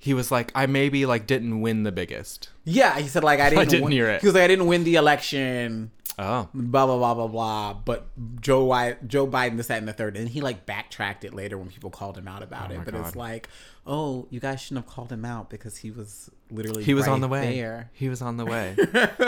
He 0.00 0.14
was 0.14 0.30
like, 0.30 0.52
I 0.54 0.66
maybe 0.66 1.06
like 1.06 1.26
didn't 1.26 1.60
win 1.60 1.82
the 1.82 1.90
biggest. 1.92 2.50
Yeah, 2.64 2.98
he 2.98 3.08
said 3.08 3.24
like 3.24 3.40
I 3.40 3.50
didn't. 3.50 3.62
I 3.62 3.64
didn't 3.64 3.84
win. 3.84 3.92
hear 3.92 4.08
it. 4.08 4.20
He 4.20 4.26
was 4.28 4.34
like 4.34 4.44
I 4.44 4.48
didn't 4.48 4.66
win 4.66 4.84
the 4.84 4.94
election. 4.94 5.90
Oh. 6.20 6.48
Blah 6.52 6.86
blah 6.86 6.96
blah 6.96 7.14
blah 7.14 7.26
blah. 7.28 7.74
But 7.74 8.06
Joe 8.40 8.64
White, 8.64 9.06
Joe 9.08 9.26
Biden, 9.26 9.56
this 9.56 9.68
that 9.68 9.78
and 9.78 9.86
the 9.88 9.92
third, 9.92 10.16
and 10.16 10.28
he 10.28 10.40
like 10.40 10.66
backtracked 10.66 11.24
it 11.24 11.34
later 11.34 11.56
when 11.58 11.68
people 11.68 11.90
called 11.90 12.16
him 12.18 12.26
out 12.28 12.42
about 12.42 12.70
Oh 12.70 12.74
it. 12.74 12.84
But 12.84 12.94
it's 12.94 13.14
like, 13.16 13.48
oh, 13.86 14.26
you 14.30 14.40
guys 14.40 14.60
shouldn't 14.60 14.84
have 14.84 14.92
called 14.92 15.10
him 15.12 15.24
out 15.24 15.48
because 15.50 15.76
he 15.78 15.90
was 15.90 16.30
literally 16.50 16.84
He 16.84 16.94
was 16.94 17.06
on 17.08 17.20
the 17.20 17.28
way. 17.28 17.54
there. 17.56 17.90
He 17.92 18.08
was 18.08 18.20
on 18.22 18.36
the 18.36 18.44
way. 18.46 18.76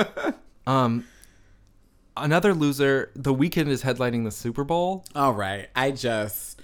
um 0.66 1.04
another 2.16 2.54
loser, 2.54 3.10
the 3.14 3.34
Weeknd 3.34 3.68
is 3.68 3.82
headlining 3.82 4.24
the 4.24 4.30
Super 4.30 4.64
Bowl. 4.64 5.04
All 5.14 5.32
right. 5.32 5.68
I 5.74 5.90
just 5.92 6.59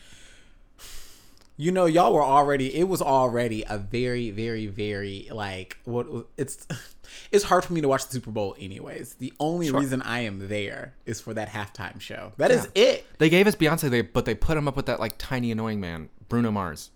you 1.57 1.73
know, 1.73 1.87
y'all 1.87 2.13
were 2.13 2.23
already 2.25 2.75
it 2.75 2.85
was 2.89 3.01
already 3.01 3.65
a 3.69 3.79
very, 3.79 4.31
very, 4.31 4.67
very 4.67 5.29
like 5.33 5.79
what 5.85 6.07
it's 6.37 6.67
it's 7.33 7.45
hard 7.45 7.65
for 7.65 7.73
me 7.73 7.81
to 7.81 7.89
watch 7.89 8.07
the 8.07 8.13
Super 8.13 8.31
Bowl 8.31 8.55
anyways. 8.59 9.15
The 9.15 9.33
only 9.41 9.71
reason 9.71 10.03
I 10.03 10.21
am 10.21 10.49
there 10.49 10.95
is 11.07 11.21
for 11.21 11.33
that 11.35 11.49
halftime 11.49 12.01
show. 12.01 12.33
That 12.37 12.51
is 12.51 12.69
it. 12.75 13.07
They 13.19 13.29
gave 13.31 13.47
us 13.47 13.57
Beyonce, 13.57 13.89
they, 13.91 14.03
but 14.03 14.25
they 14.25 14.35
put 14.35 14.57
him 14.57 14.69
up 14.69 14.77
with 14.77 14.87
that 14.87 15.01
like 15.01 15.15
tiny 15.19 15.51
annoying 15.51 15.81
man, 15.81 16.09
Bruno 16.29 16.51
Mars. 16.51 16.91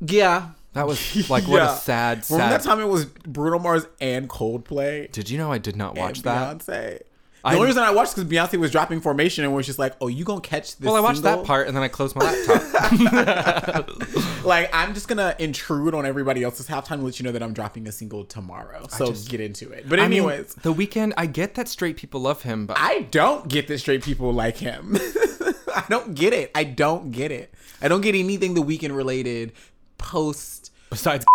Yeah. 0.00 0.50
That 0.74 0.86
was 0.86 1.30
like 1.30 1.44
what 1.48 1.56
Yeah. 1.58 1.74
a 1.74 1.76
sad, 1.76 2.24
sad. 2.24 2.34
Remember 2.34 2.58
that 2.58 2.64
time 2.64 2.80
it 2.80 2.88
was 2.88 3.04
Bruno 3.06 3.58
Mars 3.58 3.86
and 4.00 4.28
Coldplay 4.28 5.10
Did 5.12 5.30
you 5.30 5.38
know 5.38 5.50
I 5.52 5.58
did 5.58 5.76
not 5.76 5.96
watch 5.96 6.22
that? 6.22 6.58
Beyonce? 6.58 7.00
The 7.42 7.48
I- 7.50 7.54
only 7.54 7.66
reason 7.68 7.82
I 7.82 7.90
watched 7.92 8.16
because 8.16 8.30
Beyonce 8.30 8.58
was 8.58 8.70
dropping 8.72 9.00
formation 9.00 9.44
and 9.44 9.54
was 9.54 9.64
just 9.66 9.78
like, 9.78 9.94
"Oh, 10.00 10.08
you 10.08 10.24
gonna 10.24 10.40
catch 10.40 10.76
this?" 10.76 10.86
Well, 10.86 10.96
I 10.96 11.00
watched 11.00 11.22
single? 11.22 11.36
that 11.38 11.46
part 11.46 11.68
and 11.68 11.76
then 11.76 11.82
I 11.84 11.88
closed 11.88 12.16
my 12.16 12.24
laptop. 12.24 13.88
Like, 14.44 14.70
I'm 14.72 14.94
just 14.94 15.08
gonna 15.08 15.34
intrude 15.38 15.94
on 15.94 16.06
everybody 16.06 16.42
else's 16.42 16.68
halftime 16.68 16.92
and 16.92 17.04
let 17.04 17.18
you 17.20 17.24
know 17.24 17.32
that 17.32 17.42
I'm 17.42 17.52
dropping 17.52 17.86
a 17.86 17.92
single 17.92 18.24
tomorrow. 18.24 18.86
So 18.88 19.12
get 19.12 19.40
into 19.40 19.70
it. 19.70 19.88
But 19.88 19.98
I 20.00 20.04
mean, 20.08 20.20
anyways, 20.20 20.54
the 20.54 20.72
Weeknd, 20.72 21.12
I 21.18 21.26
get 21.26 21.54
that 21.56 21.68
straight 21.68 21.96
people 21.96 22.20
love 22.20 22.42
him, 22.42 22.64
but 22.66 22.76
I 22.80 23.02
don't 23.10 23.48
get 23.48 23.68
that 23.68 23.78
straight 23.78 24.02
people 24.02 24.32
like 24.32 24.56
him. 24.56 24.96
I 25.74 25.84
don't 25.90 26.14
get 26.14 26.32
it. 26.32 26.50
I 26.54 26.64
don't 26.64 27.10
get 27.10 27.30
it. 27.30 27.52
I 27.82 27.88
don't 27.88 28.00
get 28.00 28.14
anything 28.14 28.54
the 28.54 28.62
Weeknd 28.62 28.96
related 28.96 29.52
post 29.98 30.72
besides, 30.88 31.26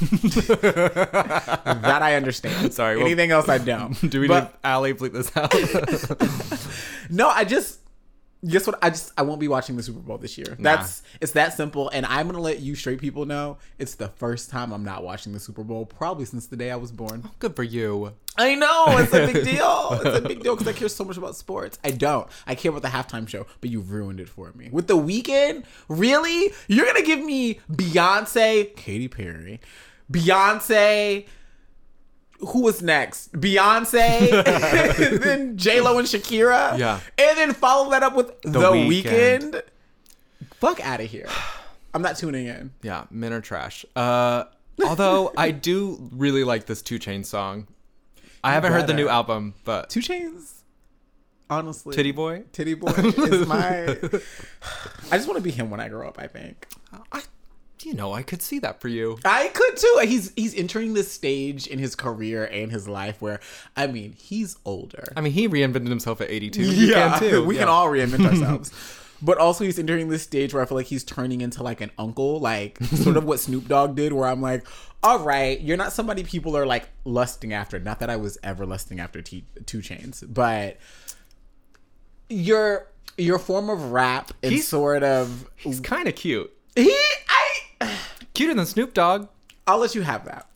that 0.90 1.98
I 2.02 2.14
understand. 2.16 2.72
Sorry, 2.80 2.96
well- 2.96 3.06
Anything 3.06 3.30
else 3.30 3.48
I 3.48 3.58
don't. 3.58 3.92
do 4.10 4.20
we 4.20 4.28
But- 4.28 4.44
need 4.44 4.50
Allie 4.64 4.94
bleep 4.94 5.12
this 5.12 5.36
out? 5.36 5.52
No, 7.10 7.28
I 7.28 7.44
just 7.44 7.78
guess 8.46 8.66
what? 8.66 8.78
I 8.82 8.88
just 8.90 9.12
I 9.18 9.22
won't 9.22 9.40
be 9.40 9.48
watching 9.48 9.76
the 9.76 9.82
Super 9.82 9.98
Bowl 10.00 10.16
this 10.16 10.38
year. 10.38 10.56
That's 10.58 11.02
it's 11.20 11.32
that 11.32 11.54
simple. 11.54 11.88
And 11.90 12.06
I'm 12.06 12.26
gonna 12.26 12.40
let 12.40 12.60
you 12.60 12.74
straight 12.74 13.00
people 13.00 13.26
know 13.26 13.58
it's 13.78 13.96
the 13.96 14.08
first 14.08 14.48
time 14.50 14.72
I'm 14.72 14.84
not 14.84 15.02
watching 15.02 15.32
the 15.32 15.40
Super 15.40 15.64
Bowl 15.64 15.84
probably 15.86 16.24
since 16.24 16.46
the 16.46 16.56
day 16.56 16.70
I 16.70 16.76
was 16.76 16.92
born. 16.92 17.22
Oh, 17.26 17.30
good 17.38 17.56
for 17.56 17.62
you. 17.64 18.14
I 18.38 18.54
know 18.54 18.84
it's 18.98 19.12
a 19.12 19.26
big 19.26 19.44
deal. 19.44 19.88
It's 20.04 20.18
a 20.18 20.20
big 20.26 20.40
deal 20.42 20.54
because 20.54 20.68
I 20.68 20.72
care 20.78 20.88
so 20.88 21.04
much 21.04 21.16
about 21.18 21.34
sports. 21.36 21.78
I 21.84 21.90
don't. 21.90 22.26
I 22.46 22.54
care 22.54 22.70
about 22.70 22.82
the 22.82 22.88
halftime 22.88 23.28
show, 23.28 23.44
but 23.60 23.68
you 23.70 23.80
ruined 23.80 24.20
it 24.20 24.28
for 24.28 24.52
me 24.54 24.68
with 24.72 24.86
the 24.86 24.96
Weeknd. 24.96 25.64
Really? 25.88 26.52
You're 26.68 26.86
gonna 26.86 27.02
give 27.02 27.18
me 27.22 27.60
Beyonce, 27.70 28.74
Katy 28.76 29.08
Perry, 29.08 29.60
Beyonce, 30.10 31.26
who 32.40 32.62
was 32.62 32.82
next? 32.82 33.32
Beyonce, 33.32 35.20
then 35.22 35.56
J 35.56 35.80
Lo 35.80 35.98
and 35.98 36.08
Shakira. 36.08 36.78
Yeah. 36.78 37.00
and 37.18 37.38
then 37.38 37.52
follow 37.54 37.90
that 37.90 38.02
up 38.02 38.14
with 38.14 38.40
The, 38.42 38.58
Weeknd. 38.60 39.52
Weeknd. 39.52 39.62
Fuck 40.54 40.80
out 40.84 41.00
of 41.00 41.06
here. 41.06 41.28
I'm 41.94 42.02
not 42.02 42.16
tuning 42.16 42.46
in. 42.46 42.72
Yeah, 42.82 43.04
men 43.10 43.32
are 43.32 43.40
trash. 43.40 43.84
Uh, 43.96 44.44
although 44.84 45.32
I 45.36 45.50
do 45.50 46.08
really 46.12 46.44
like 46.44 46.66
this 46.66 46.82
Two 46.82 46.98
Chain 46.98 47.24
song. 47.24 47.66
I 48.42 48.52
haven't 48.52 48.72
heard 48.72 48.86
the 48.86 48.94
new 48.94 49.08
album, 49.08 49.54
but 49.64 49.90
2 49.90 50.00
Chainz. 50.00 50.52
Honestly, 51.50 51.94
Tity 51.96 52.14
Boi. 52.14 52.44
Tity 52.52 52.78
Boi 52.78 52.90
is 53.24 53.46
my. 53.46 53.88
I 55.12 55.16
just 55.16 55.26
want 55.26 55.36
to 55.36 55.42
be 55.42 55.50
him 55.50 55.68
when 55.68 55.80
I 55.80 55.88
grow 55.88 56.08
up. 56.08 56.18
I 56.18 56.26
think. 56.28 56.66
I, 57.12 57.22
you 57.82 57.94
know, 57.94 58.12
I 58.12 58.22
could 58.22 58.42
see 58.42 58.58
that 58.60 58.80
for 58.80 58.88
you. 58.88 59.18
I 59.24 59.48
could 59.48 59.76
too. 59.76 60.00
He's 60.04 60.32
he's 60.36 60.54
entering 60.54 60.94
this 60.94 61.10
stage 61.10 61.66
in 61.66 61.78
his 61.78 61.94
career 61.96 62.44
and 62.44 62.70
his 62.70 62.88
life 62.88 63.20
where, 63.22 63.40
I 63.76 63.86
mean, 63.86 64.12
he's 64.12 64.56
older. 64.64 65.04
I 65.16 65.20
mean, 65.20 65.32
he 65.32 65.48
reinvented 65.48 65.88
himself 65.88 66.20
at 66.20 66.30
82. 66.30 66.62
You 66.62 66.92
can 66.94 67.18
too. 67.18 67.44
we 67.46 67.54
Yeah. 67.56 67.62
can 67.62 67.68
all 67.68 67.86
reinvent 67.88 68.26
ourselves. 68.30 68.70
But 69.22 69.36
also, 69.36 69.64
he's 69.64 69.78
entering 69.78 70.08
this 70.08 70.22
stage 70.22 70.54
where 70.54 70.62
I 70.62 70.66
feel 70.66 70.76
like 70.78 70.86
he's 70.86 71.04
turning 71.04 71.42
into 71.42 71.62
like 71.62 71.82
an 71.82 71.90
uncle, 71.98 72.40
like 72.40 72.78
sort 72.84 73.18
of 73.18 73.24
what 73.26 73.38
Snoop 73.38 73.68
Dogg 73.68 73.94
did, 73.94 74.14
where 74.14 74.26
I'm 74.26 74.40
like, 74.40 74.66
all 75.02 75.18
right, 75.18 75.60
you're 75.60 75.76
not 75.76 75.92
somebody 75.92 76.24
people 76.24 76.56
are 76.56 76.64
like 76.64 76.88
lusting 77.04 77.52
after. 77.52 77.78
Not 77.78 78.00
that 78.00 78.08
I 78.08 78.16
was 78.16 78.38
ever 78.42 78.64
lusting 78.64 78.98
after 78.98 79.20
T- 79.20 79.44
2 79.66 79.78
Chainz, 79.80 80.24
but 80.32 80.78
your 82.28 82.86
your 83.18 83.38
form 83.38 83.68
of 83.68 83.92
rap 83.92 84.32
and 84.42 84.52
He's- 84.52 84.66
sort 84.68 85.02
of 85.02 85.48
He's 85.56 85.80
kind 85.80 86.08
of 86.08 86.14
cute. 86.14 86.50
he. 86.76 86.90
I 87.28 87.50
Cuter 88.34 88.54
than 88.54 88.66
Snoop 88.66 88.94
Dogg. 88.94 89.28
I'll 89.66 89.78
let 89.78 89.94
you 89.94 90.02
have 90.02 90.24
that. 90.24 90.46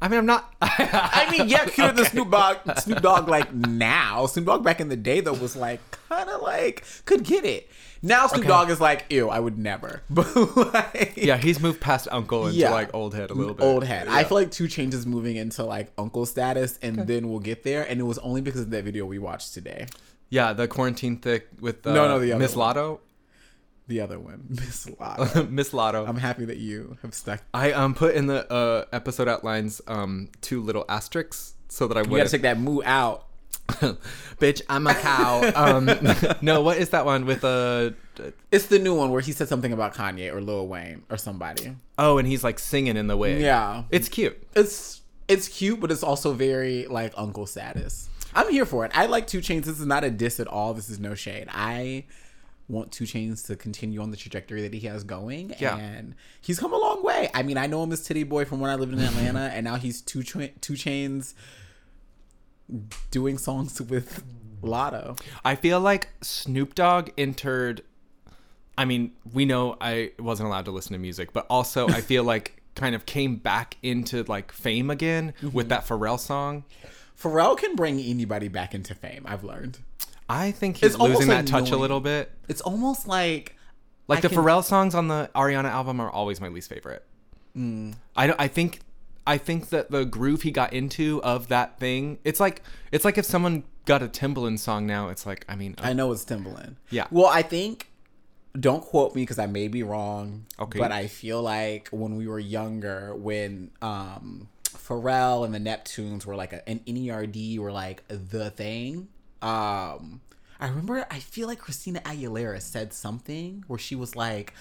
I 0.00 0.06
mean, 0.08 0.18
I'm 0.18 0.26
not. 0.26 0.54
I 0.62 1.28
mean, 1.30 1.48
yeah, 1.48 1.64
cuter 1.64 1.92
than 1.92 2.04
Snoop 2.04 2.30
Dogg. 2.30 2.58
Snoop 2.78 3.02
Dogg, 3.02 3.28
like 3.28 3.52
now. 3.52 4.26
Snoop 4.26 4.46
Dogg 4.46 4.62
back 4.62 4.80
in 4.80 4.88
the 4.88 4.96
day, 4.96 5.20
though, 5.20 5.32
was 5.32 5.56
like 5.56 5.80
kind 6.08 6.28
of 6.30 6.40
like 6.42 6.84
could 7.04 7.24
get 7.24 7.44
it. 7.44 7.68
Now 8.00 8.28
Snoop 8.28 8.40
Okay. 8.40 8.48
Dogg 8.48 8.70
is 8.70 8.80
like, 8.80 9.06
ew, 9.10 9.28
I 9.28 9.40
would 9.40 9.58
never. 9.58 10.02
But 10.10 10.32
like, 10.72 11.14
yeah, 11.16 11.36
he's 11.36 11.58
moved 11.58 11.80
past 11.80 12.06
uncle 12.12 12.46
into 12.46 12.58
Yeah. 12.58 12.70
like 12.70 12.94
old 12.94 13.12
head 13.14 13.30
a 13.30 13.34
little 13.34 13.54
bit. 13.54 13.64
old 13.64 13.82
head. 13.82 14.06
I 14.06 14.22
feel 14.22 14.36
like 14.38 14.52
2 14.52 14.64
Chainz 14.64 14.94
is 14.94 15.04
moving 15.04 15.34
into 15.34 15.64
like 15.64 15.90
uncle 15.98 16.26
status, 16.26 16.78
and 16.80 16.98
then 17.08 17.28
we'll 17.28 17.40
get 17.40 17.64
there. 17.64 17.82
And 17.82 17.98
it 17.98 18.04
was 18.04 18.18
only 18.18 18.40
because 18.40 18.60
of 18.60 18.70
that 18.70 18.84
video 18.84 19.04
we 19.04 19.18
watched 19.18 19.52
today. 19.52 19.86
Yeah, 20.30 20.52
the 20.52 20.68
quarantine 20.68 21.16
thick 21.16 21.48
with 21.60 21.84
uh, 21.86 21.92
No, 21.92 22.06
no, 22.06 22.20
the 22.20 22.32
other 22.32 22.38
Miss. 22.40 22.54
Lotto. 22.54 23.00
The 23.88 24.00
other 24.00 24.18
one, 24.18 24.44
Miss 24.48 24.88
Lotto. 25.00 25.44
Miss 25.50 25.72
Lotto. 25.72 26.04
I'm 26.06 26.16
happy 26.18 26.44
that 26.44 26.58
you 26.58 26.96
have 27.02 27.14
stuck. 27.14 27.42
I 27.52 27.72
um 27.72 27.94
put 27.94 28.14
in 28.14 28.26
the 28.26 28.50
uh, 28.52 28.84
episode 28.92 29.28
outlines 29.28 29.80
um 29.88 30.28
two 30.42 30.62
little 30.62 30.84
asterisks 30.88 31.54
so 31.68 31.88
that 31.88 31.96
I 31.96 32.02
would. 32.02 32.10
You 32.10 32.16
gotta 32.18 32.30
take 32.30 32.42
that 32.42 32.58
moo 32.60 32.82
out. 32.84 33.24
Bitch, 33.68 34.62
I'm 34.68 34.86
a 34.86 34.94
cow. 34.94 35.50
um, 35.54 35.90
no, 36.40 36.62
what 36.62 36.78
is 36.78 36.90
that 36.90 37.04
one 37.04 37.26
with 37.26 37.44
uh, 37.44 37.90
It's 38.50 38.66
the 38.66 38.78
new 38.78 38.94
one 38.94 39.10
where 39.10 39.20
he 39.20 39.32
said 39.32 39.48
something 39.48 39.72
about 39.74 39.94
Kanye 39.94 40.32
or 40.32 40.40
Lil 40.40 40.66
Wayne 40.68 41.02
or 41.10 41.18
somebody. 41.18 41.74
oh, 41.98 42.16
and 42.18 42.26
he's 42.26 42.42
like 42.42 42.58
singing 42.58 42.96
in 42.96 43.08
the 43.08 43.16
wig. 43.16 43.40
Yeah, 43.40 43.82
it's 43.90 44.08
cute. 44.08 44.42
it's 44.54 45.02
it's 45.28 45.48
cute, 45.48 45.80
but 45.80 45.90
it's 45.90 46.02
also 46.02 46.32
very 46.32 46.86
like 46.86 47.12
uncle 47.16 47.46
status. 47.46 48.08
I'm 48.34 48.50
here 48.50 48.66
for 48.66 48.84
it. 48.84 48.92
I 48.94 49.06
like 49.06 49.26
2 49.26 49.38
Chainz. 49.40 49.64
This 49.64 49.80
is 49.80 49.86
not 49.86 50.04
a 50.04 50.10
diss 50.10 50.38
at 50.40 50.46
all. 50.46 50.74
This 50.74 50.90
is 50.90 50.98
no 51.00 51.14
shade. 51.14 51.48
I 51.50 52.04
want 52.68 52.92
2 52.92 53.04
Chainz 53.04 53.46
to 53.46 53.56
continue 53.56 54.00
on 54.02 54.10
the 54.10 54.16
trajectory 54.16 54.60
that 54.62 54.74
he 54.74 54.80
has 54.86 55.02
going, 55.04 55.54
Yeah. 55.58 55.76
and 55.78 56.14
he's 56.40 56.58
come 56.60 56.72
a 56.72 56.76
long 56.78 57.02
way. 57.02 57.30
I 57.32 57.42
mean, 57.42 57.56
I 57.56 57.66
know 57.66 57.82
him 57.82 57.92
as 57.92 58.06
Tity 58.06 58.28
Boi 58.28 58.44
from 58.44 58.60
when 58.60 58.70
I 58.70 58.74
lived 58.74 58.92
in 58.92 58.98
Atlanta, 59.00 59.40
and 59.54 59.64
now 59.64 59.76
he's 59.76 60.00
Two 60.02 60.22
2 60.22 60.38
Chainz 60.74 61.34
doing 63.10 63.38
songs 63.38 63.80
with 63.80 64.22
Lotto. 64.62 65.16
I 65.44 65.54
feel 65.54 65.80
like 65.80 66.08
Snoop 66.22 66.74
Dogg 66.74 67.10
entered. 67.16 67.82
I 68.76 68.84
mean, 68.84 69.12
we 69.32 69.44
know 69.44 69.76
I 69.80 70.12
wasn't 70.18 70.48
allowed 70.48 70.66
to 70.66 70.70
listen 70.70 70.92
to 70.92 70.98
music, 70.98 71.32
but 71.32 71.46
also 71.48 71.88
I 71.88 72.00
feel 72.00 72.22
like 72.34 72.62
kind 72.74 72.94
of 72.94 73.06
came 73.06 73.36
back 73.36 73.76
into 73.82 74.22
like 74.24 74.52
fame 74.52 74.90
again 74.90 75.32
Mm-hmm. 75.38 75.56
with 75.56 75.68
that 75.70 75.86
Pharrell 75.86 76.18
song. 76.18 76.64
Pharrell 77.20 77.56
can 77.58 77.74
bring 77.74 77.98
anybody 77.98 78.46
back 78.48 78.74
into 78.74 78.94
fame. 78.94 79.24
I've 79.26 79.42
learned. 79.42 79.78
I 80.28 80.50
think 80.52 80.76
he's 80.76 80.90
It's 80.92 80.96
almost 80.96 81.20
losing 81.20 81.30
that 81.30 81.46
touch 81.46 81.64
a 81.64 81.66
annoying. 81.68 81.80
little 81.82 82.00
bit. 82.00 82.30
It's 82.48 82.60
almost 82.60 83.06
like 83.08 83.56
Like 84.08 84.18
I 84.18 84.20
the 84.22 84.28
can- 84.28 84.38
Pharrell 84.38 84.62
songs 84.64 84.94
on 84.94 85.08
the 85.08 85.30
Ariana 85.34 85.64
album 85.70 86.00
are 86.00 86.10
always 86.10 86.40
my 86.40 86.48
least 86.48 86.68
favorite. 86.68 87.04
Mm. 87.56 87.94
I 88.16 88.26
don't, 88.26 88.40
I 88.40 88.48
think 88.48 88.80
I 89.26 89.36
think 89.38 89.68
that 89.70 89.90
the 89.90 90.04
groove 90.04 90.42
he 90.42 90.50
got 90.50 90.72
into 90.72 91.22
of 91.22 91.48
that 91.48 91.78
thing, 91.78 92.18
it's 92.24 92.40
like 92.40 92.62
it's 92.92 93.04
like 93.04 93.18
if 93.18 93.24
someone 93.24 93.64
got 93.84 94.02
a 94.02 94.08
Timbaland 94.08 94.58
song 94.58 94.86
now, 94.86 95.08
it's 95.08 95.24
like 95.26 95.44
I 95.48 95.54
mean, 95.56 95.74
I 95.78 95.92
know 95.92 96.12
it's 96.12 96.24
Timbaland. 96.24 96.76
Yeah. 96.90 97.06
Well, 97.10 97.26
I 97.26 97.42
think. 97.42 97.90
Don't 98.58 98.82
quote 98.82 99.14
me 99.14 99.22
because 99.22 99.38
I 99.38 99.46
may 99.46 99.68
be 99.68 99.82
wrong. 99.82 100.46
Okay. 100.58 100.78
But 100.78 100.90
I 100.90 101.06
feel 101.06 101.42
like 101.42 101.88
when 101.90 102.16
we 102.16 102.26
were 102.26 102.38
younger, 102.40 103.14
when 103.14 103.70
um 103.82 104.48
Pharrell 104.64 105.44
and 105.44 105.54
the 105.54 105.58
Neptunes 105.60 106.24
were 106.24 106.34
like 106.34 106.52
a, 106.54 106.66
an 106.68 106.80
NERD 106.86 107.58
were 107.58 107.70
like 107.70 108.02
the 108.08 108.50
thing. 108.50 109.08
Um, 109.42 110.20
I 110.60 110.68
remember. 110.68 111.06
I 111.10 111.18
feel 111.18 111.48
like 111.48 111.58
Christina 111.58 112.00
Aguilera 112.00 112.60
said 112.60 112.92
something 112.92 113.64
where 113.66 113.78
she 113.78 113.94
was 113.94 114.16
like. 114.16 114.54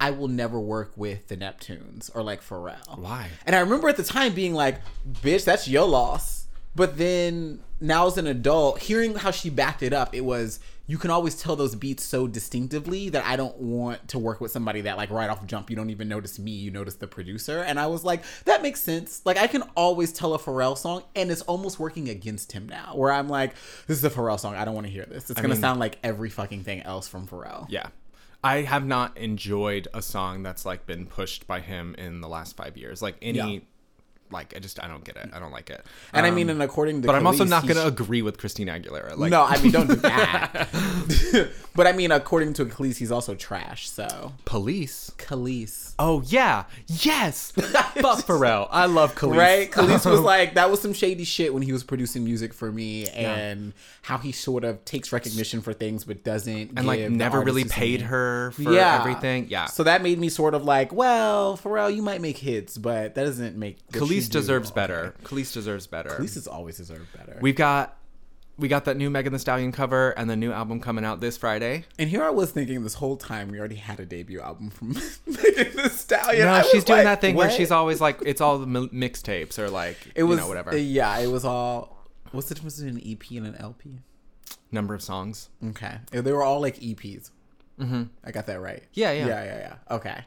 I 0.00 0.12
will 0.12 0.28
never 0.28 0.60
work 0.60 0.92
with 0.94 1.26
the 1.26 1.36
Neptunes 1.36 2.08
or 2.14 2.22
like 2.22 2.40
Pharrell. 2.40 2.98
Why? 2.98 3.30
And 3.44 3.56
I 3.56 3.58
remember 3.58 3.88
at 3.88 3.96
the 3.96 4.04
time 4.04 4.32
being 4.32 4.54
like, 4.54 4.80
bitch, 5.10 5.44
that's 5.44 5.66
your 5.66 5.88
loss. 5.88 6.46
But 6.76 6.98
then 6.98 7.58
now 7.80 8.06
as 8.06 8.16
an 8.16 8.28
adult, 8.28 8.78
hearing 8.78 9.16
how 9.16 9.32
she 9.32 9.50
backed 9.50 9.82
it 9.82 9.92
up, 9.92 10.14
it 10.14 10.20
was 10.20 10.60
you 10.88 10.98
can 10.98 11.10
always 11.10 11.40
tell 11.40 11.54
those 11.54 11.74
beats 11.76 12.02
so 12.02 12.26
distinctively 12.26 13.10
that 13.10 13.24
I 13.24 13.36
don't 13.36 13.56
want 13.58 14.08
to 14.08 14.18
work 14.18 14.40
with 14.40 14.50
somebody 14.50 14.80
that 14.80 14.96
like 14.96 15.10
right 15.10 15.28
off 15.30 15.44
jump 15.46 15.68
you 15.70 15.76
don't 15.76 15.90
even 15.90 16.08
notice 16.08 16.38
me, 16.38 16.50
you 16.50 16.70
notice 16.70 16.94
the 16.96 17.06
producer. 17.06 17.62
And 17.62 17.78
I 17.78 17.86
was 17.86 18.04
like, 18.04 18.24
that 18.46 18.62
makes 18.62 18.80
sense. 18.80 19.20
Like 19.24 19.36
I 19.36 19.46
can 19.46 19.62
always 19.76 20.12
tell 20.12 20.34
a 20.34 20.38
Pharrell 20.38 20.76
song, 20.76 21.04
and 21.14 21.30
it's 21.30 21.42
almost 21.42 21.78
working 21.78 22.08
against 22.08 22.52
him 22.52 22.66
now. 22.68 22.92
Where 22.96 23.12
I'm 23.12 23.28
like, 23.28 23.54
this 23.86 23.98
is 23.98 24.04
a 24.04 24.10
Pharrell 24.10 24.40
song. 24.40 24.54
I 24.56 24.64
don't 24.64 24.74
want 24.74 24.86
to 24.86 24.92
hear 24.92 25.04
this. 25.04 25.30
It's 25.30 25.40
gonna 25.40 25.54
mean- 25.54 25.60
sound 25.60 25.78
like 25.78 25.98
every 26.02 26.30
fucking 26.30 26.64
thing 26.64 26.80
else 26.82 27.06
from 27.06 27.26
Pharrell. 27.28 27.66
yeah. 27.68 27.88
I 28.42 28.62
have 28.62 28.86
not 28.86 29.18
enjoyed 29.18 29.88
a 29.92 30.00
song 30.00 30.44
that's 30.44 30.64
like 30.64 30.86
been 30.86 31.06
pushed 31.06 31.46
by 31.48 31.58
him 31.60 31.96
in 31.98 32.20
the 32.20 32.28
last 32.28 32.56
five 32.56 32.76
years. 32.76 33.02
Like 33.02 33.16
any, 33.20 33.36
Yeah. 33.54 33.60
Like 34.30 34.54
I 34.56 34.58
just 34.58 34.82
I 34.82 34.88
don't 34.88 35.04
get 35.04 35.16
it. 35.16 35.30
I 35.32 35.38
don't 35.38 35.52
like 35.52 35.70
it. 35.70 35.84
And 36.12 36.24
I 36.26 36.28
Um, 36.28 36.34
mean, 36.34 36.50
and 36.50 36.62
according 36.62 37.02
to 37.02 37.06
but 37.06 37.14
I'm 37.16 37.26
also 37.26 37.44
not 37.44 37.62
going 37.64 37.76
to 37.76 37.86
agree 37.86 38.22
with 38.22 38.38
Christina 38.38 38.72
Aguilera. 38.78 39.16
Like, 39.16 39.30
no, 39.30 39.42
I 39.44 39.60
mean, 39.62 39.72
don't 39.72 39.86
do 39.88 39.94
that. 39.96 40.68
but 41.74 41.86
I 41.86 41.92
mean, 41.92 42.10
according 42.12 42.52
to 42.54 42.64
Kelis, 42.66 42.96
he's 42.98 43.10
also 43.12 43.34
trash. 43.34 43.88
So 43.88 44.32
police. 44.44 45.12
Kelis, 45.18 45.94
Oh 45.98 46.22
yeah, 46.26 46.64
yes. 46.86 47.50
Fuck 47.52 48.20
Pharrell. 48.26 48.68
I 48.70 48.86
love 48.86 49.14
Kelis. 49.14 49.36
right? 49.36 49.70
Kelis 49.70 50.08
was 50.08 50.20
like 50.20 50.54
that 50.54 50.70
was 50.70 50.80
some 50.80 50.92
shady 50.92 51.24
shit 51.24 51.52
when 51.52 51.62
he 51.62 51.72
was 51.72 51.82
producing 51.84 52.24
music 52.24 52.52
for 52.54 52.70
me, 52.70 53.08
and 53.08 53.72
how 54.02 54.18
he 54.18 54.32
sort 54.32 54.64
of 54.64 54.84
takes 54.84 55.12
recognition 55.12 55.60
for 55.60 55.72
things 55.72 56.04
but 56.04 56.22
doesn't 56.24 56.72
and 56.76 56.86
like 56.86 57.10
never 57.10 57.40
really 57.40 57.64
paid 57.64 58.02
her 58.02 58.52
for 58.52 58.72
Yeah. 58.72 59.00
everything. 59.00 59.46
Yeah. 59.48 59.66
So 59.66 59.82
that 59.84 60.02
made 60.02 60.18
me 60.18 60.28
sort 60.28 60.54
of 60.54 60.64
like, 60.64 60.92
well, 60.92 61.56
Pharrell, 61.56 61.94
you 61.94 62.02
might 62.02 62.20
make 62.20 62.38
hits, 62.38 62.78
but 62.78 63.14
that 63.14 63.24
doesn't 63.24 63.56
make 63.56 63.78
you 63.92 63.98
Kelis 64.26 64.30
deserves 64.30 64.70
better. 64.70 65.14
Kelis 65.24 65.52
deserves 65.52 65.86
better. 65.86 66.10
Kelis 66.10 66.34
has 66.34 66.46
always 66.46 66.76
deserved 66.76 67.06
better. 67.16 67.38
We've 67.40 67.56
got 67.56 67.96
we 68.56 68.66
got 68.66 68.86
that 68.86 68.96
new 68.96 69.08
Megan 69.08 69.32
Thee 69.32 69.38
Stallion 69.38 69.70
cover 69.70 70.10
and 70.10 70.28
the 70.28 70.36
new 70.36 70.50
album 70.50 70.80
coming 70.80 71.04
out 71.04 71.20
this 71.20 71.36
Friday. 71.36 71.84
and 71.98 72.10
here 72.10 72.24
I 72.24 72.30
was 72.30 72.50
thinking 72.50 72.82
this 72.82 72.94
whole 72.94 73.16
time 73.16 73.48
we 73.48 73.58
already 73.58 73.76
had 73.76 74.00
a 74.00 74.04
debut 74.04 74.40
album 74.40 74.70
from 74.70 74.88
Megan 75.26 75.76
Thee 75.76 75.88
Stallion. 75.90 76.44
No, 76.46 76.52
I 76.52 76.62
she's 76.62 76.84
doing 76.84 76.98
like, 76.98 77.04
that 77.04 77.20
thing 77.20 77.36
where 77.36 77.50
she's 77.50 77.70
always 77.70 78.00
like 78.00 78.20
it's 78.26 78.40
all 78.40 78.58
the 78.58 78.66
mixtapes 78.66 79.58
or 79.58 79.70
like 79.70 79.96
It 80.14 80.24
was 80.24 80.38
you 80.38 80.42
know 80.42 80.48
whatever 80.48 80.72
uh, 80.72 80.76
yeah, 80.76 81.18
it 81.18 81.28
was 81.28 81.44
all. 81.44 81.96
What's 82.32 82.48
the 82.48 82.54
difference 82.54 82.78
between 82.78 82.98
an 82.98 83.10
EP 83.10 83.30
and 83.38 83.46
an 83.46 83.54
LP? 83.56 84.00
number 84.70 84.94
of 84.94 85.02
songs. 85.02 85.48
Okay, 85.68 85.98
they 86.10 86.32
were 86.32 86.42
all 86.42 86.60
like 86.60 86.76
EPs. 86.76 87.30
Mm-hmm. 87.78 88.04
I 88.24 88.30
got 88.30 88.46
that 88.46 88.60
right. 88.60 88.82
Yeah, 88.92 89.12
yeah. 89.12 89.26
yeah, 89.26 89.44
yeah, 89.44 89.58
yeah. 89.58 89.94
Okay. 89.96 90.24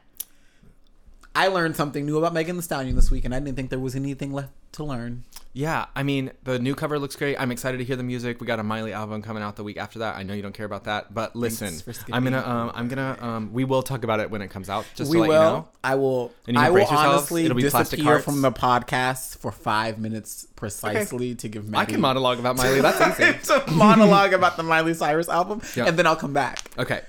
I 1.34 1.48
learned 1.48 1.76
something 1.76 2.04
new 2.04 2.18
about 2.18 2.34
Megan 2.34 2.56
Thee 2.56 2.62
Stallion 2.62 2.94
this 2.94 3.10
week, 3.10 3.24
and 3.24 3.34
I 3.34 3.40
didn't 3.40 3.56
think 3.56 3.70
there 3.70 3.78
was 3.78 3.94
anything 3.94 4.32
left 4.32 4.52
to 4.72 4.84
learn. 4.84 5.24
Yeah, 5.54 5.86
I 5.94 6.02
mean 6.02 6.30
the 6.44 6.58
new 6.58 6.74
cover 6.74 6.98
looks 6.98 7.14
great. 7.14 7.36
I'm 7.38 7.50
excited 7.52 7.76
to 7.78 7.84
hear 7.84 7.96
the 7.96 8.02
music. 8.02 8.40
We 8.40 8.46
got 8.46 8.58
a 8.58 8.62
Miley 8.62 8.94
album 8.94 9.20
coming 9.20 9.42
out 9.42 9.56
the 9.56 9.62
week 9.64 9.76
after 9.76 9.98
that. 9.98 10.16
I 10.16 10.22
know 10.22 10.32
you 10.32 10.40
don't 10.40 10.54
care 10.54 10.64
about 10.64 10.84
that, 10.84 11.12
but 11.12 11.36
listen, 11.36 11.74
I'm 12.10 12.24
gonna 12.24 12.40
um, 12.40 12.72
I'm 12.74 12.88
gonna 12.88 13.18
um, 13.20 13.52
we 13.52 13.64
will 13.64 13.82
talk 13.82 14.02
about 14.02 14.20
it 14.20 14.30
when 14.30 14.40
it 14.40 14.48
comes 14.48 14.70
out. 14.70 14.86
Just 14.94 15.10
we 15.10 15.16
to 15.18 15.20
let 15.22 15.28
will. 15.28 15.34
you 15.42 15.48
know. 15.56 15.68
I 15.84 15.94
will. 15.96 16.32
And 16.46 16.56
you 16.56 16.62
I 16.62 16.70
will 16.70 16.78
yourselves. 16.78 17.02
honestly 17.02 17.44
It'll 17.44 17.54
be 17.56 17.62
disappear 17.62 18.18
from 18.20 18.40
the 18.40 18.50
podcast 18.50 19.36
for 19.38 19.52
five 19.52 19.98
minutes 19.98 20.46
precisely 20.56 21.34
to 21.34 21.48
give 21.48 21.64
Megan. 21.64 21.74
I 21.80 21.84
can 21.84 22.00
monologue 22.00 22.38
about 22.38 22.56
Miley. 22.56 22.80
That's 22.80 23.00
easy. 23.20 23.30
it's 23.30 23.50
a 23.50 23.70
monologue 23.72 24.32
about 24.32 24.56
the 24.56 24.62
Miley 24.62 24.94
Cyrus 24.94 25.28
album, 25.28 25.60
Yeah. 25.76 25.84
and 25.84 25.98
then 25.98 26.06
I'll 26.06 26.16
come 26.16 26.32
back. 26.32 26.60
Okay. 26.78 27.02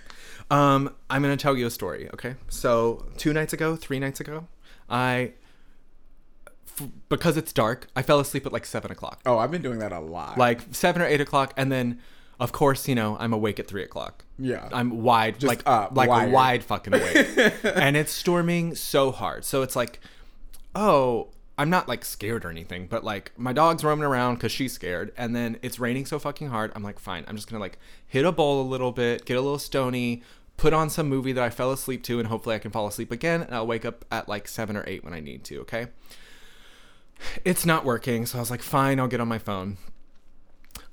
Um, 0.54 0.94
I'm 1.10 1.22
gonna 1.22 1.38
tell 1.38 1.58
you 1.58 1.66
a 1.68 1.72
story. 1.72 2.10
Okay. 2.14 2.36
So 2.50 3.06
two 3.18 3.34
nights 3.34 3.54
ago, 3.54 3.76
three 3.76 4.00
nights 4.00 4.20
ago, 4.20 4.48
I 4.90 5.34
f- 6.80 6.88
because 7.10 7.38
it's 7.38 7.52
dark, 7.54 7.88
I 7.96 8.02
fell 8.02 8.20
asleep 8.20 8.46
at 8.46 8.54
like 8.54 8.66
seven 8.66 8.92
o'clock, 8.92 9.22
Oh, 9.26 9.38
I've 9.38 9.52
been 9.52 9.62
doing 9.62 9.80
that 9.80 9.92
a 9.92 10.00
lot. 10.00 10.38
like 10.38 10.62
seven 10.72 11.02
or 11.02 11.06
eight 11.06 11.22
o'clock, 11.22 11.54
and 11.58 11.72
then, 11.72 12.00
of 12.40 12.52
course, 12.52 12.88
you 12.88 12.96
know, 12.96 13.18
I'm 13.20 13.34
awake 13.34 13.60
at 13.60 13.68
three 13.68 13.84
o'clock. 13.84 14.26
Yeah. 14.38 14.68
I'm 14.72 15.02
wide, 15.02 15.36
Just 15.40 15.48
like 15.48 15.62
up, 15.66 15.96
like 15.96 16.10
wired. 16.10 16.32
wide 16.32 16.64
fucking 16.64 16.94
awake, 16.94 17.54
and 17.76 17.96
it's 17.98 18.12
storming 18.12 18.76
so 18.76 19.12
hard. 19.12 19.46
So 19.46 19.62
it's 19.62 19.76
like, 19.76 20.00
oh, 20.76 21.30
I'm 21.58 21.70
not 21.70 21.88
like 21.88 22.04
scared 22.04 22.46
or 22.46 22.50
anything, 22.50 22.88
but 22.88 23.04
like 23.04 23.32
my 23.38 23.54
dog's 23.54 23.84
roaming 23.84 24.06
around 24.06 24.36
because 24.36 24.52
she's 24.52 24.74
scared, 24.74 25.14
and 25.18 25.36
then 25.36 25.58
it's 25.62 25.80
raining 25.80 26.06
so 26.06 26.18
fucking 26.20 26.48
hard. 26.50 26.72
I'm 26.76 26.84
like, 26.84 27.00
fine, 27.00 27.24
I'm 27.28 27.36
just 27.36 27.48
gonna 27.50 27.62
like 27.62 27.78
hit 28.08 28.26
a 28.26 28.32
bowl 28.32 28.62
a 28.62 28.68
little 28.68 28.92
bit, 28.92 29.26
get 29.26 29.38
a 29.38 29.42
little 29.42 29.60
stony, 29.60 30.24
put 30.64 30.72
on 30.72 30.90
some 30.90 31.10
movie 31.10 31.34
that 31.34 31.44
I 31.44 31.50
fell 31.50 31.74
asleep 31.74 32.04
to, 32.04 32.20
and 32.20 32.30
hopefully 32.30 32.56
I 32.56 32.60
can 32.60 32.72
fall 32.72 32.88
asleep 32.88 33.12
again, 33.12 33.42
and 33.42 33.54
I'll 33.54 33.68
wake 33.68 33.84
up 33.84 34.06
at 34.10 34.30
like 34.30 34.48
seven 34.48 34.78
or 34.78 34.86
eight 34.88 35.04
when 35.04 35.14
I 35.14 35.20
need 35.20 35.44
to. 35.44 35.60
Okay. 35.60 35.88
It's 37.44 37.66
not 37.66 37.84
working, 37.84 38.26
so 38.26 38.38
I 38.38 38.40
was 38.40 38.50
like, 38.50 38.62
fine, 38.62 38.98
I'll 38.98 39.10
get 39.10 39.20
on 39.20 39.28
my 39.28 39.40
phone. 39.40 39.76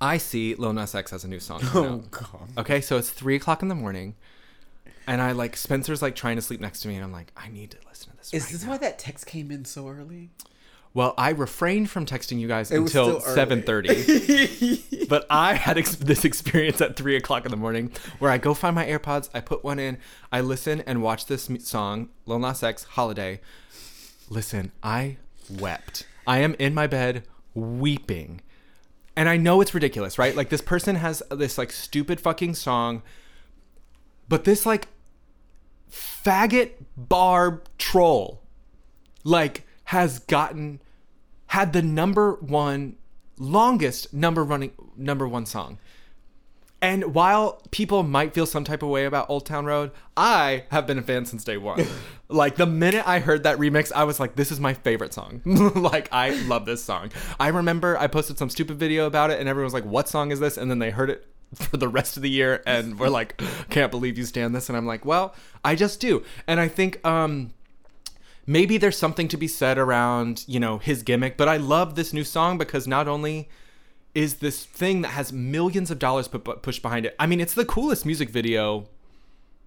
I 0.00 0.18
see 0.18 0.56
Lil 0.56 0.72
Nas 0.72 0.92
X 0.92 1.12
has 1.12 1.22
a 1.22 1.28
new 1.28 1.38
song. 1.38 1.60
oh 1.72 1.84
out. 1.84 2.10
god. 2.10 2.48
Okay, 2.58 2.80
so 2.80 2.96
it's 2.96 3.10
three 3.10 3.36
o'clock 3.36 3.62
in 3.62 3.68
the 3.68 3.76
morning, 3.76 4.16
and 5.06 5.22
I 5.22 5.30
like 5.30 5.56
Spencer's 5.56 6.02
like 6.02 6.16
trying 6.16 6.34
to 6.34 6.42
sleep 6.42 6.58
next 6.60 6.80
to 6.80 6.88
me, 6.88 6.96
and 6.96 7.04
I'm 7.04 7.12
like, 7.12 7.30
I 7.36 7.48
need 7.48 7.70
to 7.70 7.78
listen 7.88 8.10
to 8.10 8.16
this. 8.16 8.34
Is 8.34 8.42
right 8.42 8.52
this 8.52 8.64
now. 8.64 8.70
why 8.70 8.78
that 8.78 8.98
text 8.98 9.26
came 9.26 9.52
in 9.52 9.64
so 9.64 9.88
early? 9.88 10.30
Well, 10.92 11.14
I 11.16 11.30
refrained 11.30 11.88
from 11.88 12.04
texting 12.04 12.40
you 12.40 12.48
guys 12.48 12.72
It 12.72 12.78
until 12.78 13.20
seven 13.20 13.62
thirty, 13.62 14.82
but 15.08 15.24
I 15.30 15.54
had 15.54 15.78
ex- 15.78 15.94
this 15.94 16.24
experience 16.24 16.80
at 16.80 16.96
three 16.96 17.14
o'clock 17.14 17.44
in 17.44 17.52
the 17.52 17.56
morning 17.56 17.92
where 18.18 18.30
I 18.30 18.38
go 18.38 18.54
find 18.54 18.74
my 18.74 18.84
AirPods, 18.86 19.30
I 19.32 19.40
put 19.40 19.62
one 19.62 19.78
in, 19.78 19.98
I 20.32 20.40
listen 20.40 20.80
and 20.80 21.00
watch 21.00 21.26
this 21.26 21.48
m- 21.48 21.60
song, 21.60 22.08
Lil 22.26 22.40
Nas 22.40 22.62
X 22.64 22.84
Holiday. 22.84 23.40
Listen, 24.28 24.72
I 24.82 25.18
wept. 25.48 26.06
I 26.26 26.38
am 26.38 26.54
in 26.58 26.74
my 26.74 26.86
bed 26.88 27.24
weeping. 27.54 28.40
And 29.16 29.28
I 29.28 29.36
know 29.36 29.60
it's 29.60 29.74
ridiculous, 29.74 30.18
right? 30.18 30.34
Like 30.34 30.48
this 30.48 30.60
person 30.60 30.96
has 30.96 31.22
this 31.30 31.58
like 31.58 31.70
stupid 31.72 32.20
fucking 32.20 32.54
song, 32.54 33.02
but 34.28 34.44
this 34.44 34.64
like 34.66 34.88
faggot 35.90 36.72
barb 36.96 37.64
troll 37.78 38.42
like 39.24 39.66
has 39.90 40.20
gotten 40.20 40.80
had 41.46 41.72
the 41.72 41.82
number 41.82 42.34
one 42.34 42.94
longest 43.38 44.14
number 44.14 44.44
running 44.44 44.70
number 44.96 45.26
one 45.26 45.44
song. 45.44 45.78
And 46.80 47.12
while 47.12 47.60
people 47.72 48.04
might 48.04 48.32
feel 48.32 48.46
some 48.46 48.62
type 48.62 48.84
of 48.84 48.88
way 48.88 49.04
about 49.04 49.28
Old 49.28 49.46
Town 49.46 49.66
Road, 49.66 49.90
I 50.16 50.62
have 50.70 50.86
been 50.86 50.96
a 50.96 51.02
fan 51.02 51.26
since 51.26 51.42
day 51.42 51.56
one. 51.56 51.84
like 52.28 52.54
the 52.54 52.66
minute 52.66 53.02
I 53.04 53.18
heard 53.18 53.42
that 53.42 53.58
remix, 53.58 53.90
I 53.92 54.04
was 54.04 54.20
like, 54.20 54.36
this 54.36 54.52
is 54.52 54.60
my 54.60 54.74
favorite 54.74 55.12
song. 55.12 55.42
like 55.74 56.08
I 56.12 56.30
love 56.44 56.66
this 56.66 56.84
song. 56.84 57.10
I 57.40 57.48
remember 57.48 57.98
I 57.98 58.06
posted 58.06 58.38
some 58.38 58.48
stupid 58.48 58.78
video 58.78 59.06
about 59.06 59.32
it 59.32 59.40
and 59.40 59.48
everyone 59.48 59.64
was 59.64 59.74
like, 59.74 59.84
what 59.84 60.08
song 60.08 60.30
is 60.30 60.38
this? 60.38 60.56
And 60.56 60.70
then 60.70 60.78
they 60.78 60.90
heard 60.90 61.10
it 61.10 61.26
for 61.56 61.76
the 61.76 61.88
rest 61.88 62.16
of 62.16 62.22
the 62.22 62.30
year 62.30 62.62
and 62.64 62.96
we're 62.96 63.08
like, 63.08 63.42
can't 63.70 63.90
believe 63.90 64.16
you 64.16 64.24
stand 64.24 64.54
this. 64.54 64.68
And 64.68 64.78
I'm 64.78 64.86
like, 64.86 65.04
well, 65.04 65.34
I 65.64 65.74
just 65.74 65.98
do. 65.98 66.22
And 66.46 66.60
I 66.60 66.68
think 66.68 67.04
um 67.04 67.50
maybe 68.50 68.78
there's 68.78 68.98
something 68.98 69.28
to 69.28 69.36
be 69.36 69.48
said 69.48 69.78
around 69.78 70.44
you 70.46 70.58
know 70.58 70.78
his 70.78 71.02
gimmick 71.02 71.36
but 71.36 71.48
i 71.48 71.56
love 71.56 71.94
this 71.94 72.12
new 72.12 72.24
song 72.24 72.58
because 72.58 72.86
not 72.86 73.06
only 73.06 73.48
is 74.14 74.36
this 74.36 74.64
thing 74.64 75.02
that 75.02 75.08
has 75.08 75.32
millions 75.32 75.90
of 75.90 75.98
dollars 75.98 76.26
put, 76.26 76.62
pushed 76.62 76.82
behind 76.82 77.06
it 77.06 77.14
i 77.18 77.26
mean 77.26 77.40
it's 77.40 77.54
the 77.54 77.64
coolest 77.64 78.04
music 78.04 78.28
video 78.28 78.86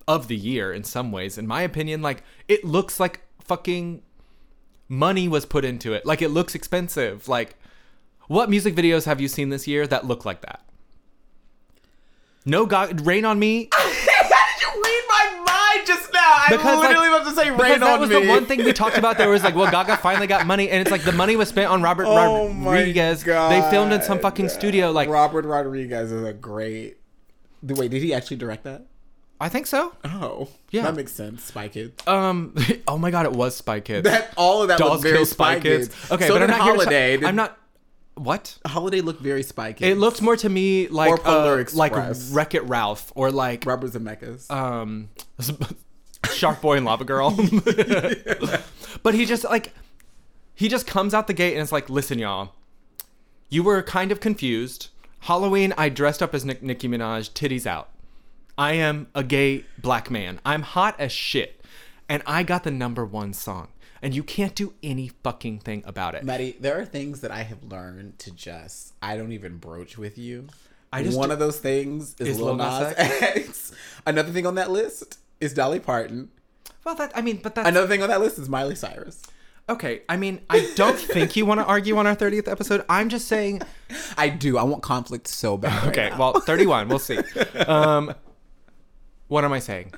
of 0.08 0.28
the 0.28 0.36
year 0.36 0.74
in 0.74 0.84
some 0.84 1.12
ways 1.12 1.38
in 1.38 1.48
my 1.48 1.62
opinion. 1.62 2.02
Like 2.02 2.24
it 2.48 2.64
looks 2.64 3.00
like 3.00 3.22
fucking 3.44 4.02
money 4.88 5.28
was 5.28 5.46
put 5.46 5.66
into 5.66 5.94
it. 5.94 6.06
Like 6.06 6.22
it 6.22 6.30
looks 6.30 6.56
expensive. 6.56 7.28
Like 7.28 7.56
what 8.28 8.50
music 8.50 8.76
videos 8.76 9.06
have 9.06 9.22
you 9.22 9.28
seen 9.28 9.50
this 9.50 9.68
year 9.68 9.88
that 9.88 10.06
look 10.06 10.26
like 10.26 10.42
that? 10.42 10.62
No 12.46 12.66
god 12.66 13.06
rain 13.06 13.26
on 13.26 13.40
me. 13.40 13.70
How 13.74 13.86
did 13.86 14.62
you 14.62 14.84
read 14.84 15.04
my 15.08 15.44
mind? 15.46 15.88
Just? 15.88 16.13
I 16.46 16.50
Because, 16.50 16.78
like- 16.80 16.90
literally 16.90 17.08
about 17.10 17.26
to 17.28 17.32
say 17.36 17.50
rain 17.52 17.80
that 17.80 17.84
on 17.84 18.00
was 18.00 18.10
me. 18.10 18.22
the 18.22 18.28
one 18.30 18.46
thing 18.46 18.64
we 18.64 18.74
talked 18.74 18.98
about. 18.98 19.18
There 19.18 19.30
was 19.30 19.44
like, 19.44 19.56
well, 19.56 19.72
Gaga 19.72 19.98
finally 19.98 20.28
got 20.28 20.46
money, 20.46 20.70
and 20.70 20.82
it's 20.82 20.92
like 20.92 21.04
the 21.04 21.12
money 21.12 21.36
was 21.36 21.50
spent 21.50 21.70
on 21.70 21.82
Robert 21.82 22.06
Oh 22.08 22.50
Rodriguez. 22.50 23.24
They 23.24 23.68
filmed 23.72 23.94
in 23.94 24.02
some 24.02 24.18
God. 24.18 24.24
fucking 24.24 24.50
studio. 24.50 24.92
Like, 24.92 25.10
Robert 25.10 25.46
Rodriguez 25.46 26.12
is 26.12 26.24
a 26.24 26.34
great. 26.34 26.98
Wait, 27.62 27.92
did 27.92 28.02
he 28.02 28.14
actually 28.14 28.38
direct 28.38 28.64
that? 28.66 28.86
I 29.40 29.50
think 29.50 29.68
so. 29.68 29.94
Oh, 30.06 30.48
Yeah. 30.72 30.84
that 30.84 30.96
makes 30.96 31.12
sense. 31.12 31.44
Spy 31.44 31.68
Kids. 31.68 31.94
Um. 32.08 32.56
Oh 32.88 32.98
my 32.98 33.12
God, 33.12 33.26
it 33.26 33.32
was 33.34 33.56
Spy 33.56 33.80
Kids. 33.80 34.04
That 34.10 34.34
all 34.38 34.62
of 34.62 34.68
that 34.70 34.78
Dolls 34.80 34.92
looked 34.92 35.04
very 35.04 35.16
Kill 35.18 35.26
Spy 35.26 35.60
Kids. 35.60 35.90
Okay, 36.12 36.28
so 36.28 36.34
but 36.36 36.44
I'm 36.44 36.50
not 36.50 36.62
here 36.62 36.74
to 36.74 36.80
Holiday. 36.80 37.18
Did- 37.18 37.26
I'm 37.26 37.36
not. 37.36 37.58
What? 38.16 38.60
Holiday 38.68 39.02
looked 39.02 39.22
very 39.22 39.42
Spy 39.42 39.74
Kids. 39.74 39.90
It 39.92 39.98
looked 39.98 40.22
more 40.22 40.36
to 40.38 40.48
me 40.48 40.88
like 40.88 41.26
uh, 41.26 41.64
like 41.74 41.94
Wreck 42.32 42.54
It 42.54 42.64
Ralph 42.66 43.12
or 43.16 43.32
like 43.32 43.66
Robert 43.66 43.92
Zemeckis. 43.92 44.52
um 44.52 45.10
Shark 46.34 46.62
Boy 46.62 46.78
and 46.78 46.86
Lava 46.86 47.06
Girl. 47.06 47.32
but 49.04 49.14
he 49.14 49.26
just 49.26 49.44
like 49.44 49.74
he 50.54 50.68
just 50.68 50.88
comes 50.88 51.14
out 51.14 51.28
the 51.28 51.34
gate 51.34 51.54
and 51.54 51.62
it's 51.62 51.72
like, 51.72 51.90
listen, 51.90 52.20
y'all, 52.20 52.54
you 53.50 53.64
were 53.64 53.82
kind 53.82 54.12
of 54.12 54.20
confused. 54.20 54.90
Halloween, 55.22 55.74
I 55.78 55.90
dressed 55.90 56.22
up 56.22 56.34
as 56.34 56.44
Nick- 56.44 56.62
Nicki 56.62 56.88
Minaj, 56.88 57.32
titties 57.32 57.66
out. 57.66 57.90
I 58.58 58.74
am 58.74 59.08
a 59.16 59.24
gay 59.24 59.66
black 59.78 60.12
man. 60.12 60.40
I'm 60.46 60.62
hot 60.62 60.96
as 61.00 61.12
shit. 61.12 61.62
And 62.10 62.22
I 62.28 62.44
got 62.44 62.64
the 62.64 62.72
number 62.72 63.06
one 63.06 63.34
song. 63.34 63.70
And 64.02 64.14
you 64.14 64.22
can't 64.22 64.54
do 64.54 64.74
any 64.84 65.08
fucking 65.24 65.60
thing 65.60 65.82
about 65.86 66.14
it. 66.14 66.26
Maddie, 66.26 66.58
there 66.60 66.78
are 66.78 66.84
things 66.84 67.22
that 67.22 67.32
I 67.32 67.44
have 67.44 67.64
learned 67.64 68.20
to 68.20 68.32
just 68.32 68.94
I 69.02 69.16
don't 69.16 69.32
even 69.32 69.58
broach 69.58 69.98
with 69.98 70.18
you. 70.18 70.48
I 70.92 71.04
just 71.04 71.18
one 71.18 71.30
do- 71.30 71.34
of 71.34 71.40
those 71.40 71.58
things 71.58 72.14
is, 72.20 72.28
Is 72.28 72.40
Lil 72.40 72.56
Nas 72.58 72.94
X. 72.98 73.72
Another 74.06 74.32
thing 74.32 74.46
on 74.46 74.56
that 74.56 74.70
list 74.70 75.18
is 75.44 75.54
Dolly 75.54 75.80
Parton. 75.80 76.30
Well, 76.84 76.96
that 76.96 77.12
I 77.16 77.22
mean, 77.22 77.40
but 77.42 77.56
that's 77.56 77.68
Another 77.68 77.88
thing 77.88 78.02
on 78.02 78.10
that 78.10 78.20
list 78.22 78.40
is 78.40 78.50
Miley 78.50 78.76
Cyrus. 78.76 79.22
okay. 79.70 80.02
I 80.10 80.18
mean, 80.18 80.42
I 80.50 80.70
don't 80.76 80.98
think 81.16 81.36
you 81.36 81.46
want 81.46 81.60
to 81.60 81.66
argue 81.66 81.98
on 81.98 82.08
our 82.08 82.16
30th 82.16 82.48
episode. 82.48 82.84
I'm 82.90 83.10
just 83.10 83.28
saying 83.28 83.62
I 84.18 84.30
do. 84.30 84.58
I 84.58 84.64
want 84.64 84.84
conflict 84.84 85.28
so 85.28 85.58
bad. 85.58 85.88
Okay, 85.90 86.12
well, 86.18 86.40
31. 86.40 86.88
We'll 86.90 87.00
see. 87.00 87.20
Um, 87.68 88.14
what 89.28 89.44
am 89.46 89.54
I 89.54 89.60
saying? 89.60 89.94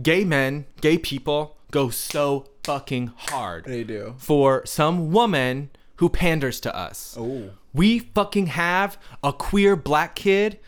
Gay 0.00 0.24
men, 0.24 0.66
gay 0.80 0.98
people 0.98 1.56
go 1.70 1.88
so 1.90 2.46
fucking 2.64 3.12
hard 3.16 3.64
they 3.66 3.84
do. 3.84 4.14
for 4.18 4.64
some 4.64 5.12
woman 5.12 5.70
who 5.96 6.08
panders 6.08 6.60
to 6.60 6.74
us. 6.76 7.16
Oh. 7.18 7.50
We 7.72 7.98
fucking 8.00 8.46
have 8.46 8.98
a 9.22 9.32
queer 9.32 9.76
black 9.76 10.14
kid 10.16 10.58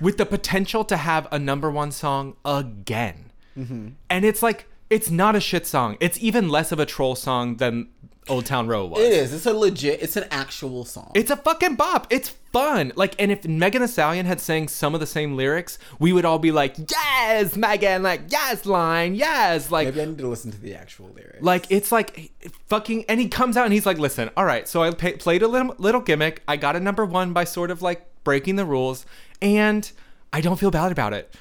with 0.00 0.16
the 0.16 0.26
potential 0.26 0.84
to 0.84 0.96
have 0.96 1.28
a 1.30 1.38
number 1.38 1.70
one 1.70 1.92
song 1.92 2.36
again. 2.44 3.30
Mm-hmm. 3.58 3.88
And 4.10 4.24
it's 4.24 4.42
like, 4.42 4.66
it's 4.90 5.10
not 5.10 5.36
a 5.36 5.40
shit 5.40 5.66
song. 5.66 5.96
It's 6.00 6.18
even 6.22 6.48
less 6.48 6.72
of 6.72 6.78
a 6.78 6.86
troll 6.86 7.14
song 7.14 7.56
than 7.56 7.88
Old 8.28 8.46
Town 8.46 8.68
Road 8.68 8.92
was. 8.92 9.00
It 9.00 9.12
is. 9.12 9.32
It's 9.34 9.46
a 9.46 9.52
legit. 9.52 10.00
It's 10.02 10.16
an 10.16 10.24
actual 10.30 10.84
song. 10.84 11.10
It's 11.14 11.30
a 11.30 11.36
fucking 11.36 11.74
bop. 11.74 12.06
It's 12.10 12.28
fun. 12.52 12.92
Like, 12.94 13.20
and 13.20 13.32
if 13.32 13.46
Megan 13.46 13.82
Thee 13.82 13.88
Stallion 13.88 14.26
had 14.26 14.40
sang 14.40 14.68
some 14.68 14.94
of 14.94 15.00
the 15.00 15.06
same 15.06 15.34
lyrics, 15.36 15.78
we 15.98 16.12
would 16.12 16.24
all 16.24 16.38
be 16.38 16.52
like, 16.52 16.76
"Yes, 16.88 17.56
Megan!" 17.56 18.02
Like, 18.04 18.20
"Yes, 18.28 18.64
line, 18.64 19.16
yes!" 19.16 19.72
Like, 19.72 19.88
Maybe 19.88 20.02
I 20.02 20.04
need 20.04 20.18
to 20.18 20.28
listen 20.28 20.52
to 20.52 20.60
the 20.60 20.74
actual 20.74 21.08
lyrics. 21.16 21.42
like 21.42 21.66
it's 21.70 21.90
like 21.90 22.30
fucking. 22.68 23.06
And 23.08 23.18
he 23.18 23.28
comes 23.28 23.56
out 23.56 23.64
and 23.64 23.72
he's 23.72 23.86
like, 23.86 23.98
"Listen, 23.98 24.30
all 24.36 24.44
right. 24.44 24.68
So 24.68 24.84
I 24.84 24.92
pa- 24.92 25.16
played 25.18 25.42
a 25.42 25.48
little, 25.48 25.74
little 25.78 26.00
gimmick. 26.00 26.42
I 26.46 26.56
got 26.56 26.76
a 26.76 26.80
number 26.80 27.04
one 27.04 27.32
by 27.32 27.42
sort 27.42 27.72
of 27.72 27.82
like 27.82 28.06
breaking 28.24 28.56
the 28.56 28.64
rules, 28.64 29.06
and 29.40 29.90
I 30.32 30.40
don't 30.40 30.58
feel 30.58 30.70
bad 30.70 30.92
about 30.92 31.12
it." 31.12 31.34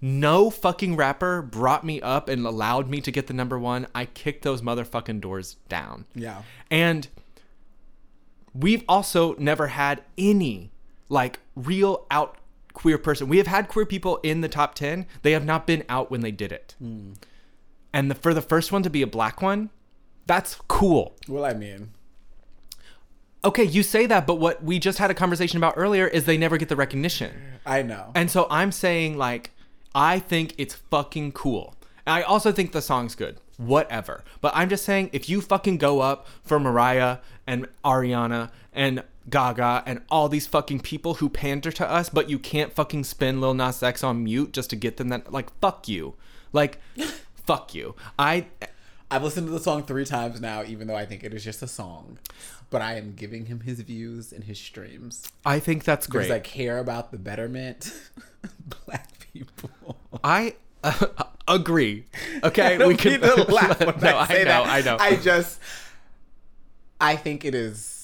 No 0.00 0.50
fucking 0.50 0.94
rapper 0.94 1.40
brought 1.40 1.82
me 1.82 2.00
up 2.02 2.28
and 2.28 2.46
allowed 2.46 2.88
me 2.88 3.00
to 3.00 3.10
get 3.10 3.28
the 3.28 3.34
number 3.34 3.58
one. 3.58 3.86
I 3.94 4.04
kicked 4.04 4.42
those 4.42 4.60
motherfucking 4.60 5.20
doors 5.20 5.56
down. 5.68 6.04
yeah. 6.14 6.42
And 6.70 7.08
we've 8.54 8.84
also 8.88 9.34
never 9.38 9.68
had 9.68 10.02
any 10.18 10.70
like 11.08 11.40
real 11.54 12.06
out 12.10 12.36
queer 12.72 12.98
person. 12.98 13.28
We 13.28 13.38
have 13.38 13.46
had 13.46 13.68
queer 13.68 13.86
people 13.86 14.18
in 14.22 14.42
the 14.42 14.48
top 14.48 14.74
10. 14.74 15.06
They 15.22 15.32
have 15.32 15.44
not 15.44 15.66
been 15.66 15.82
out 15.88 16.10
when 16.10 16.20
they 16.20 16.30
did 16.30 16.52
it. 16.52 16.74
Hmm. 16.78 17.12
And 17.92 18.10
the, 18.10 18.14
for 18.14 18.34
the 18.34 18.42
first 18.42 18.72
one 18.72 18.82
to 18.82 18.90
be 18.90 19.00
a 19.00 19.06
black 19.06 19.40
one, 19.40 19.70
that's 20.26 20.56
cool. 20.68 21.16
Well, 21.26 21.44
I 21.44 21.54
mean, 21.54 21.90
Okay, 23.46 23.62
you 23.62 23.84
say 23.84 24.06
that, 24.06 24.26
but 24.26 24.40
what 24.40 24.64
we 24.64 24.80
just 24.80 24.98
had 24.98 25.08
a 25.08 25.14
conversation 25.14 25.56
about 25.56 25.74
earlier 25.76 26.08
is 26.08 26.24
they 26.24 26.36
never 26.36 26.56
get 26.56 26.68
the 26.68 26.74
recognition. 26.74 27.32
I 27.64 27.82
know. 27.82 28.10
And 28.12 28.28
so 28.28 28.48
I'm 28.50 28.72
saying 28.72 29.16
like 29.16 29.52
I 29.94 30.18
think 30.18 30.54
it's 30.58 30.74
fucking 30.74 31.30
cool. 31.30 31.76
And 32.04 32.14
I 32.14 32.22
also 32.22 32.50
think 32.50 32.72
the 32.72 32.82
song's 32.82 33.14
good. 33.14 33.38
Whatever. 33.56 34.24
But 34.40 34.50
I'm 34.56 34.68
just 34.68 34.84
saying 34.84 35.10
if 35.12 35.28
you 35.28 35.40
fucking 35.40 35.78
go 35.78 36.00
up 36.00 36.26
for 36.42 36.58
Mariah 36.58 37.18
and 37.46 37.68
Ariana 37.84 38.50
and 38.72 39.04
Gaga 39.30 39.84
and 39.86 40.02
all 40.10 40.28
these 40.28 40.48
fucking 40.48 40.80
people 40.80 41.14
who 41.14 41.28
pander 41.28 41.70
to 41.70 41.88
us, 41.88 42.08
but 42.08 42.28
you 42.28 42.40
can't 42.40 42.72
fucking 42.72 43.04
spin 43.04 43.40
Lil 43.40 43.54
Nas 43.54 43.80
X 43.80 44.02
on 44.02 44.24
mute 44.24 44.52
just 44.52 44.70
to 44.70 44.76
get 44.76 44.96
them 44.96 45.08
that 45.10 45.32
like 45.32 45.56
fuck 45.60 45.86
you. 45.86 46.14
Like 46.52 46.80
fuck 47.46 47.76
you. 47.76 47.94
I 48.18 48.46
I've 49.10 49.22
listened 49.22 49.46
to 49.46 49.52
the 49.52 49.60
song 49.60 49.84
three 49.84 50.04
times 50.04 50.40
now, 50.40 50.64
even 50.64 50.88
though 50.88 50.96
I 50.96 51.06
think 51.06 51.22
it 51.22 51.32
is 51.32 51.44
just 51.44 51.62
a 51.62 51.68
song. 51.68 52.18
But 52.70 52.82
I 52.82 52.96
am 52.96 53.14
giving 53.14 53.46
him 53.46 53.60
his 53.60 53.80
views 53.80 54.32
and 54.32 54.42
his 54.42 54.58
streams 54.58 55.30
I 55.44 55.60
think 55.60 55.84
that's 55.84 56.08
great. 56.08 56.24
because. 56.24 56.34
I 56.34 56.40
care 56.40 56.78
about 56.78 57.12
the 57.12 57.18
betterment 57.18 57.94
of 58.42 58.52
black 58.86 59.28
people. 59.32 59.96
I 60.24 60.56
uh, 60.82 61.06
agree. 61.48 62.06
Okay, 62.42 62.78
we 62.86 62.96
can 62.96 63.20
laugh 63.20 63.80
no, 63.80 64.18
I 64.18 64.26
say 64.26 64.40
I 64.40 64.44
know, 64.44 64.64
that. 64.64 64.66
I 64.66 64.80
know. 64.80 64.96
I 64.98 65.16
just, 65.16 65.60
I 67.00 67.14
think 67.14 67.44
it 67.44 67.54
is. 67.54 67.95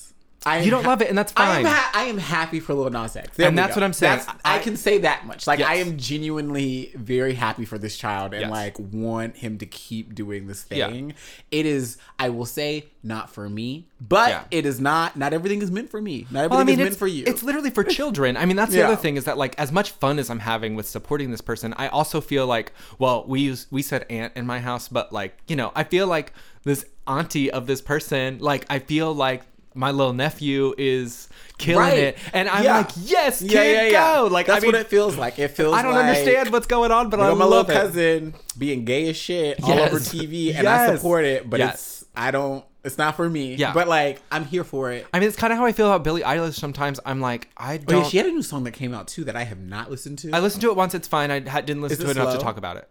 You 0.47 0.71
don't 0.71 0.85
love 0.87 1.01
it, 1.03 1.09
and 1.09 1.17
that's 1.17 1.33
I 1.37 1.59
am, 1.59 1.65
fine. 1.65 1.73
ha- 1.73 1.91
I 1.95 2.05
am 2.05 2.19
happy 2.19 2.61
for 2.61 2.75
Lil 2.75 2.91
Nas 2.91 3.17
X, 3.17 3.37
There 3.37 3.49
And 3.49 3.57
that's 3.57 3.75
go. 3.75 3.81
what 3.81 3.85
I'm 3.85 3.93
saying. 3.93 4.21
I, 4.45 4.57
I- 4.57 4.59
can 4.59 4.77
say 4.77 4.99
that 4.99 5.27
much. 5.27 5.47
Like 5.47 5.61
I 5.61 5.77
am 5.77 5.97
genuinely 5.99 6.93
very 6.95 7.35
happy 7.35 7.65
for 7.65 7.79
this 7.79 7.97
child, 7.97 8.33
and 8.33 8.43
Yes. 8.43 8.51
like 8.51 8.77
want 8.79 9.37
him 9.37 9.59
to 9.59 9.67
keep 9.67 10.15
doing 10.15 10.47
this 10.47 10.67
Yeah. 10.71 10.89
thing. 10.91 11.15
It 11.51 11.67
is, 11.67 11.97
I 12.19 12.29
will 12.31 12.47
say, 12.47 12.87
not 13.03 13.31
for 13.31 13.49
me, 13.49 13.89
but 14.01 14.29
Yeah. 14.31 14.45
it 14.51 14.67
is 14.67 14.81
not. 14.81 15.17
Not 15.17 15.33
everything 15.33 15.63
is 15.63 15.71
meant 15.71 15.91
for 15.91 16.01
me. 16.01 16.27
Not 16.31 16.45
everything 16.45 16.51
Well, 16.51 16.61
I 16.61 16.65
mean, 16.65 16.79
is 16.81 16.85
meant 16.85 16.97
for 16.97 17.07
you. 17.07 17.25
it's 17.27 17.43
literally 17.43 17.71
for 17.71 17.83
children. 17.85 18.37
I 18.37 18.45
mean, 18.47 18.57
that's 18.57 18.73
the 18.73 18.79
Yeah. 18.79 18.87
other 18.87 18.97
thing 18.97 19.17
is 19.17 19.25
that 19.25 19.37
like 19.39 19.55
as 19.59 19.73
much 19.73 19.91
fun 19.93 20.19
as 20.19 20.31
I'm 20.31 20.39
having 20.41 20.75
with 20.77 20.89
supporting 20.89 21.31
this 21.31 21.41
person, 21.41 21.75
I 21.77 21.89
also 21.89 22.21
feel 22.21 22.47
like 22.47 22.73
well, 22.99 23.25
we 23.27 23.41
use 23.41 23.67
we 23.71 23.83
said 23.83 24.07
aunt 24.11 24.33
in 24.37 24.47
my 24.47 24.61
house, 24.61 24.89
but 24.89 25.13
like 25.13 25.37
you 25.49 25.57
know, 25.57 25.73
I 25.75 25.85
feel 25.85 26.07
like 26.07 26.33
this 26.65 26.85
auntie 27.07 27.51
of 27.51 27.67
this 27.67 27.81
person, 27.81 28.39
like 28.41 28.65
I 28.71 28.79
feel 28.79 29.13
like 29.13 29.43
my 29.75 29.91
little 29.91 30.13
nephew 30.13 30.75
is 30.79 31.29
killing 31.59 31.79
Right. 31.87 31.99
it, 31.99 32.19
and 32.33 32.49
I'm 32.49 32.65
Yeah. 32.65 32.79
like, 32.79 32.91
yes, 33.05 33.41
kid, 33.43 33.93
go. 33.93 34.29
Like 34.31 34.47
that's 34.47 34.59
I 34.59 34.67
mean, 34.67 34.73
what 34.73 34.81
it 34.81 34.89
feels 34.89 35.17
like. 35.17 35.39
It 35.39 35.49
feels. 35.49 35.75
I 35.75 35.83
don't 35.83 35.95
like, 35.95 36.07
understand 36.07 36.51
what's 36.51 36.67
going 36.67 36.91
on, 36.91 37.09
but 37.11 37.21
I 37.21 37.29
got 37.29 37.39
my 37.39 37.45
love 37.45 37.69
little 37.69 37.83
it. 37.83 37.87
cousin 37.87 38.35
being 38.59 38.85
gay 38.85 39.09
as 39.09 39.17
shit 39.17 39.63
all 39.63 39.73
over 39.79 39.99
TV, 39.99 40.55
and 40.55 40.67
I 40.69 40.95
support 40.97 41.25
it. 41.25 41.49
But 41.49 41.61
Yes. 41.61 41.75
it's 41.75 42.05
I 42.17 42.31
don't. 42.31 42.65
It's 42.85 42.99
not 42.99 43.15
for 43.15 43.31
me. 43.31 43.55
Yeah. 43.55 43.73
But 43.73 43.87
like 43.87 44.21
I'm 44.33 44.45
here 44.45 44.65
for 44.65 44.91
it. 44.91 45.07
I 45.15 45.21
mean, 45.21 45.29
it's 45.29 45.37
kind 45.37 45.53
of 45.53 45.59
how 45.59 45.65
I 45.65 45.71
feel 45.73 45.87
about 45.87 46.03
Billie 46.03 46.23
Eilish. 46.23 46.55
Sometimes 46.55 46.99
I'm 47.07 47.21
like, 47.21 47.49
I 47.57 47.75
Oh 47.75 47.79
don't. 47.79 48.03
yeah, 48.03 48.09
she 48.09 48.17
had 48.17 48.27
a 48.27 48.31
new 48.33 48.43
song 48.43 48.65
that 48.65 48.73
came 48.73 48.93
out 48.93 49.07
too 49.07 49.23
that 49.25 49.37
I 49.37 49.45
have 49.45 49.61
not 49.61 49.89
listened 49.89 50.19
to. 50.21 50.31
I 50.33 50.41
listened 50.41 50.63
to 50.63 50.71
it 50.71 50.77
once. 50.77 50.93
It's 50.93 51.07
fine. 51.07 51.31
I 51.31 51.41
ha- 51.49 51.61
didn't 51.61 51.83
listen 51.83 51.99
Is 51.99 52.05
to 52.05 52.11
it 52.11 52.17
it 52.17 52.21
enough 52.21 52.35
to 52.37 52.41
talk 52.43 52.57
about 52.57 52.77
it. 52.79 52.91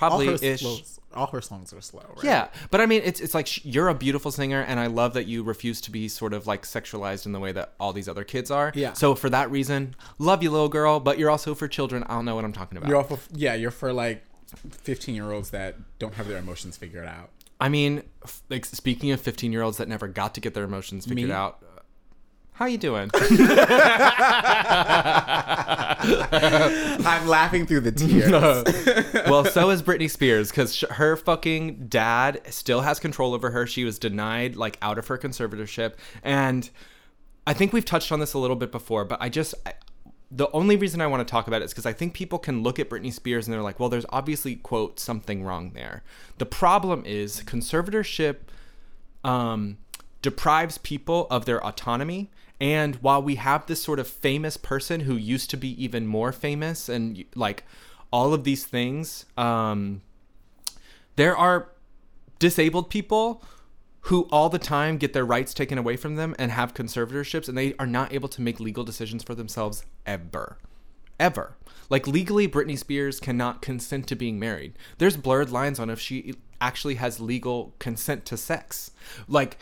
All 0.00 0.08
Probably 0.10 0.26
her 0.26 0.38
ish. 0.42 0.60
slow, 0.60 0.78
all 1.14 1.26
her 1.28 1.40
songs 1.40 1.72
are 1.72 1.80
slow. 1.80 2.02
Right? 2.16 2.24
Yeah, 2.24 2.48
but 2.70 2.80
I 2.80 2.86
mean, 2.86 3.02
it's 3.04 3.20
it's 3.20 3.34
like 3.34 3.46
sh- 3.46 3.60
you're 3.64 3.88
a 3.88 3.94
beautiful 3.94 4.30
singer, 4.30 4.60
and 4.62 4.78
I 4.78 4.86
love 4.86 5.14
that 5.14 5.26
you 5.26 5.42
refuse 5.42 5.80
to 5.82 5.90
be 5.90 6.08
sort 6.08 6.34
of 6.34 6.46
like 6.46 6.62
sexualized 6.62 7.26
in 7.26 7.32
the 7.32 7.40
way 7.40 7.52
that 7.52 7.72
all 7.80 7.92
these 7.92 8.08
other 8.08 8.24
kids 8.24 8.50
are. 8.50 8.72
Yeah. 8.74 8.92
So 8.92 9.14
for 9.14 9.30
that 9.30 9.50
reason, 9.50 9.94
love 10.18 10.42
you, 10.42 10.50
little 10.50 10.68
girl. 10.68 11.00
But 11.00 11.18
you're 11.18 11.30
also 11.30 11.54
for 11.54 11.68
children. 11.68 12.02
I 12.04 12.14
don't 12.14 12.24
know 12.24 12.34
what 12.34 12.44
I'm 12.44 12.52
talking 12.52 12.76
about. 12.78 12.88
You're 12.88 12.98
of, 13.00 13.28
yeah, 13.32 13.54
you're 13.54 13.70
for 13.70 13.92
like 13.92 14.24
15 14.70 15.14
year 15.14 15.32
olds 15.32 15.50
that 15.50 15.76
don't 15.98 16.14
have 16.14 16.28
their 16.28 16.38
emotions 16.38 16.76
figured 16.76 17.06
out. 17.06 17.30
I 17.60 17.68
mean, 17.70 18.02
f- 18.22 18.42
like 18.50 18.64
speaking 18.66 19.10
of 19.12 19.20
15 19.20 19.52
year 19.52 19.62
olds 19.62 19.78
that 19.78 19.88
never 19.88 20.08
got 20.08 20.34
to 20.34 20.40
get 20.40 20.52
their 20.54 20.64
emotions 20.64 21.06
figured 21.06 21.28
Me? 21.28 21.34
out. 21.34 21.62
How 22.56 22.64
you 22.64 22.78
doing? 22.78 23.10
I'm 27.04 27.28
laughing 27.28 27.66
through 27.66 27.80
the 27.80 27.92
tears. 27.92 28.30
well, 29.28 29.44
so 29.44 29.68
is 29.68 29.82
Britney 29.82 30.10
Spears 30.10 30.50
because 30.50 30.74
sh- 30.74 30.84
her 30.92 31.16
fucking 31.16 31.88
dad 31.88 32.40
still 32.48 32.80
has 32.80 32.98
control 32.98 33.34
over 33.34 33.50
her. 33.50 33.66
She 33.66 33.84
was 33.84 33.98
denied 33.98 34.56
like 34.56 34.78
out 34.80 34.96
of 34.96 35.06
her 35.08 35.18
conservatorship, 35.18 35.96
and 36.22 36.70
I 37.46 37.52
think 37.52 37.74
we've 37.74 37.84
touched 37.84 38.10
on 38.10 38.20
this 38.20 38.32
a 38.32 38.38
little 38.38 38.56
bit 38.56 38.72
before, 38.72 39.04
but 39.04 39.20
I 39.20 39.28
just. 39.28 39.54
I, 39.66 39.74
the 40.30 40.50
only 40.52 40.76
reason 40.76 41.00
I 41.02 41.06
want 41.06 41.26
to 41.26 41.30
talk 41.30 41.46
about 41.46 41.60
it 41.62 41.66
is 41.66 41.72
because 41.72 41.86
I 41.86 41.92
think 41.92 42.14
people 42.14 42.38
can 42.40 42.62
look 42.62 42.80
at 42.80 42.90
Britney 42.90 43.12
Spears 43.12 43.46
and 43.46 43.54
they're 43.54 43.62
like, 43.62 43.78
well, 43.78 43.88
there's 43.88 44.06
obviously, 44.08 44.56
quote, 44.56 44.98
something 44.98 45.44
wrong 45.44 45.70
there. 45.72 46.02
The 46.38 46.46
problem 46.46 47.04
is 47.06 47.42
conservatorship 47.42 48.38
um, 49.22 49.76
deprives 50.22 50.78
people 50.78 51.28
of 51.30 51.44
their 51.44 51.64
autonomy. 51.64 52.30
And 52.60 52.96
while 52.96 53.22
we 53.22 53.34
have 53.34 53.66
this 53.66 53.82
sort 53.82 53.98
of 53.98 54.08
famous 54.08 54.56
person 54.56 55.00
who 55.00 55.16
used 55.16 55.50
to 55.50 55.56
be 55.56 55.82
even 55.82 56.06
more 56.06 56.32
famous 56.32 56.88
and 56.88 57.24
like 57.34 57.64
all 58.10 58.32
of 58.32 58.44
these 58.44 58.64
things, 58.64 59.26
um, 59.36 60.00
there 61.16 61.36
are 61.36 61.72
disabled 62.38 62.90
people 62.90 63.42
who 64.02 64.28
all 64.30 64.48
the 64.48 64.58
time 64.58 64.98
get 64.98 65.12
their 65.12 65.24
rights 65.24 65.52
taken 65.52 65.78
away 65.78 65.96
from 65.96 66.14
them 66.14 66.34
and 66.38 66.52
have 66.52 66.72
conservatorships 66.74 67.48
and 67.48 67.58
they 67.58 67.74
are 67.78 67.86
not 67.86 68.12
able 68.12 68.28
to 68.28 68.40
make 68.40 68.60
legal 68.60 68.84
decisions 68.84 69.22
for 69.22 69.34
themselves 69.34 69.84
ever. 70.06 70.58
Ever. 71.18 71.56
Like 71.88 72.06
legally 72.06 72.46
britney 72.46 72.78
spears 72.78 73.18
cannot 73.18 73.62
consent 73.62 74.06
to 74.08 74.14
being 74.14 74.38
married. 74.38 74.74
There's 74.98 75.16
blurred 75.16 75.50
lines 75.50 75.80
on 75.80 75.90
if 75.90 76.00
she 76.00 76.34
actually 76.60 76.96
has 76.96 77.20
legal 77.20 77.74
consent 77.78 78.24
to 78.26 78.36
sex. 78.36 78.92
Like 79.28 79.58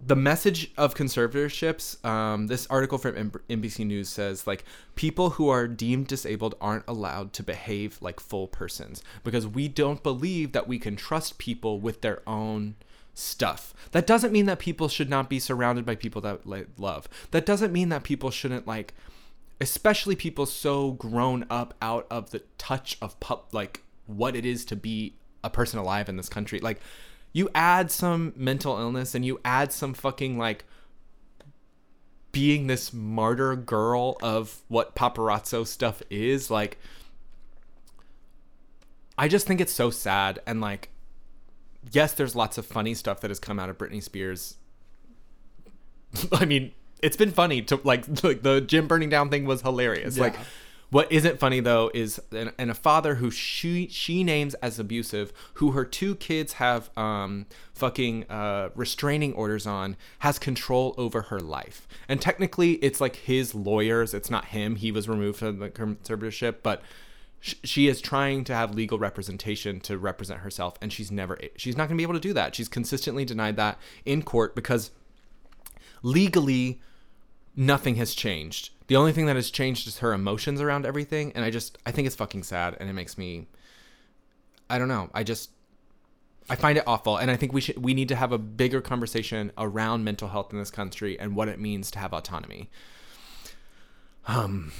the 0.00 0.16
message 0.16 0.70
of 0.76 0.94
conservatorships 0.94 2.04
um, 2.04 2.46
this 2.46 2.66
article 2.68 2.98
from 2.98 3.30
nbc 3.48 3.84
news 3.84 4.08
says 4.08 4.46
like 4.46 4.64
people 4.94 5.30
who 5.30 5.48
are 5.48 5.66
deemed 5.66 6.06
disabled 6.06 6.54
aren't 6.60 6.84
allowed 6.86 7.32
to 7.32 7.42
behave 7.42 7.98
like 8.00 8.20
full 8.20 8.46
persons 8.46 9.02
because 9.24 9.46
we 9.46 9.66
don't 9.68 10.02
believe 10.02 10.52
that 10.52 10.68
we 10.68 10.78
can 10.78 10.94
trust 10.96 11.38
people 11.38 11.80
with 11.80 12.00
their 12.00 12.22
own 12.26 12.76
stuff. 13.18 13.74
That 13.90 14.06
doesn't 14.06 14.32
mean 14.32 14.46
that 14.46 14.60
people 14.60 14.88
should 14.88 15.10
not 15.10 15.28
be 15.28 15.40
surrounded 15.40 15.84
by 15.84 15.96
people 15.96 16.20
that 16.22 16.46
like, 16.46 16.68
love. 16.78 17.08
That 17.32 17.44
doesn't 17.44 17.72
mean 17.72 17.88
that 17.88 18.04
people 18.04 18.30
shouldn't 18.30 18.66
like 18.66 18.94
especially 19.60 20.14
people 20.14 20.46
so 20.46 20.92
grown 20.92 21.44
up 21.50 21.74
out 21.82 22.06
of 22.10 22.30
the 22.30 22.42
touch 22.58 22.96
of 23.02 23.18
pup 23.18 23.48
like 23.50 23.82
what 24.06 24.36
it 24.36 24.46
is 24.46 24.64
to 24.66 24.76
be 24.76 25.14
a 25.42 25.50
person 25.50 25.80
alive 25.80 26.08
in 26.08 26.16
this 26.16 26.28
country. 26.28 26.60
Like 26.60 26.80
you 27.32 27.48
add 27.54 27.90
some 27.90 28.32
mental 28.36 28.78
illness 28.78 29.14
and 29.14 29.24
you 29.24 29.40
add 29.44 29.72
some 29.72 29.94
fucking 29.94 30.38
like 30.38 30.64
being 32.32 32.66
this 32.66 32.92
martyr 32.92 33.56
girl 33.56 34.16
of 34.22 34.60
what 34.68 34.94
paparazzo 34.94 35.66
stuff 35.66 36.02
is 36.10 36.50
like 36.50 36.78
i 39.16 39.26
just 39.28 39.46
think 39.46 39.60
it's 39.60 39.72
so 39.72 39.90
sad 39.90 40.38
and 40.46 40.60
like 40.60 40.90
yes 41.92 42.12
there's 42.12 42.36
lots 42.36 42.58
of 42.58 42.66
funny 42.66 42.94
stuff 42.94 43.20
that 43.20 43.30
has 43.30 43.38
come 43.40 43.58
out 43.58 43.68
of 43.70 43.78
britney 43.78 44.02
spears 44.02 44.56
i 46.32 46.44
mean 46.44 46.70
it's 47.02 47.16
been 47.16 47.30
funny 47.32 47.62
to 47.62 47.80
like 47.84 48.04
like 48.22 48.42
the 48.42 48.60
gym 48.60 48.86
burning 48.86 49.08
down 49.08 49.30
thing 49.30 49.44
was 49.44 49.62
hilarious 49.62 50.16
Yeah. 50.16 50.24
like 50.24 50.36
what 50.90 51.10
isn't 51.12 51.38
funny 51.38 51.60
though 51.60 51.90
is 51.92 52.20
and, 52.32 52.52
and 52.58 52.70
a 52.70 52.74
father 52.74 53.16
who 53.16 53.30
she 53.30 53.88
she 53.88 54.24
names 54.24 54.54
as 54.54 54.78
abusive, 54.78 55.32
who 55.54 55.72
her 55.72 55.84
two 55.84 56.14
kids 56.16 56.54
have 56.54 56.90
um 56.96 57.46
fucking 57.74 58.24
uh 58.30 58.70
restraining 58.74 59.34
orders 59.34 59.66
on, 59.66 59.96
has 60.20 60.38
control 60.38 60.94
over 60.96 61.22
her 61.22 61.40
life. 61.40 61.86
And 62.08 62.20
technically, 62.20 62.74
it's 62.74 63.00
like 63.00 63.16
his 63.16 63.54
lawyers. 63.54 64.14
It's 64.14 64.30
not 64.30 64.46
him. 64.46 64.76
He 64.76 64.90
was 64.90 65.08
removed 65.08 65.38
from 65.38 65.58
the 65.58 65.68
conservatorship, 65.68 66.56
but 66.62 66.82
sh- 67.40 67.56
she 67.64 67.86
is 67.86 68.00
trying 68.00 68.44
to 68.44 68.54
have 68.54 68.74
legal 68.74 68.98
representation 68.98 69.80
to 69.80 69.98
represent 69.98 70.40
herself, 70.40 70.74
and 70.80 70.90
she's 70.90 71.12
never 71.12 71.38
she's 71.56 71.76
not 71.76 71.88
going 71.88 71.96
to 71.96 72.00
be 72.00 72.04
able 72.04 72.14
to 72.14 72.20
do 72.20 72.32
that. 72.32 72.54
She's 72.54 72.68
consistently 72.68 73.26
denied 73.26 73.56
that 73.56 73.78
in 74.06 74.22
court 74.22 74.54
because 74.54 74.90
legally 76.02 76.80
nothing 77.54 77.96
has 77.96 78.14
changed. 78.14 78.70
The 78.88 78.96
only 78.96 79.12
thing 79.12 79.26
that 79.26 79.36
has 79.36 79.50
changed 79.50 79.86
is 79.86 79.98
her 79.98 80.12
emotions 80.12 80.60
around 80.60 80.86
everything, 80.86 81.32
and 81.34 81.44
I 81.44 81.50
just 81.50 81.78
I 81.86 81.92
think 81.92 82.06
it's 82.06 82.16
fucking 82.16 82.42
sad, 82.42 82.76
and 82.80 82.88
it 82.88 82.94
makes 82.94 83.16
me. 83.16 83.46
I 84.68 84.78
don't 84.78 84.88
know. 84.88 85.08
I 85.14 85.22
just 85.22 85.50
I 86.50 86.56
find 86.56 86.78
it 86.78 86.84
awful, 86.86 87.18
and 87.18 87.30
I 87.30 87.36
think 87.36 87.52
we 87.52 87.60
should 87.60 87.82
we 87.82 87.92
need 87.92 88.08
to 88.08 88.16
have 88.16 88.32
a 88.32 88.38
bigger 88.38 88.80
conversation 88.80 89.52
around 89.58 90.04
mental 90.04 90.28
health 90.28 90.52
in 90.52 90.58
this 90.58 90.70
country 90.70 91.18
and 91.20 91.36
what 91.36 91.48
it 91.48 91.60
means 91.60 91.90
to 91.92 91.98
have 91.98 92.12
autonomy. 92.12 92.70
Um. 94.26 94.72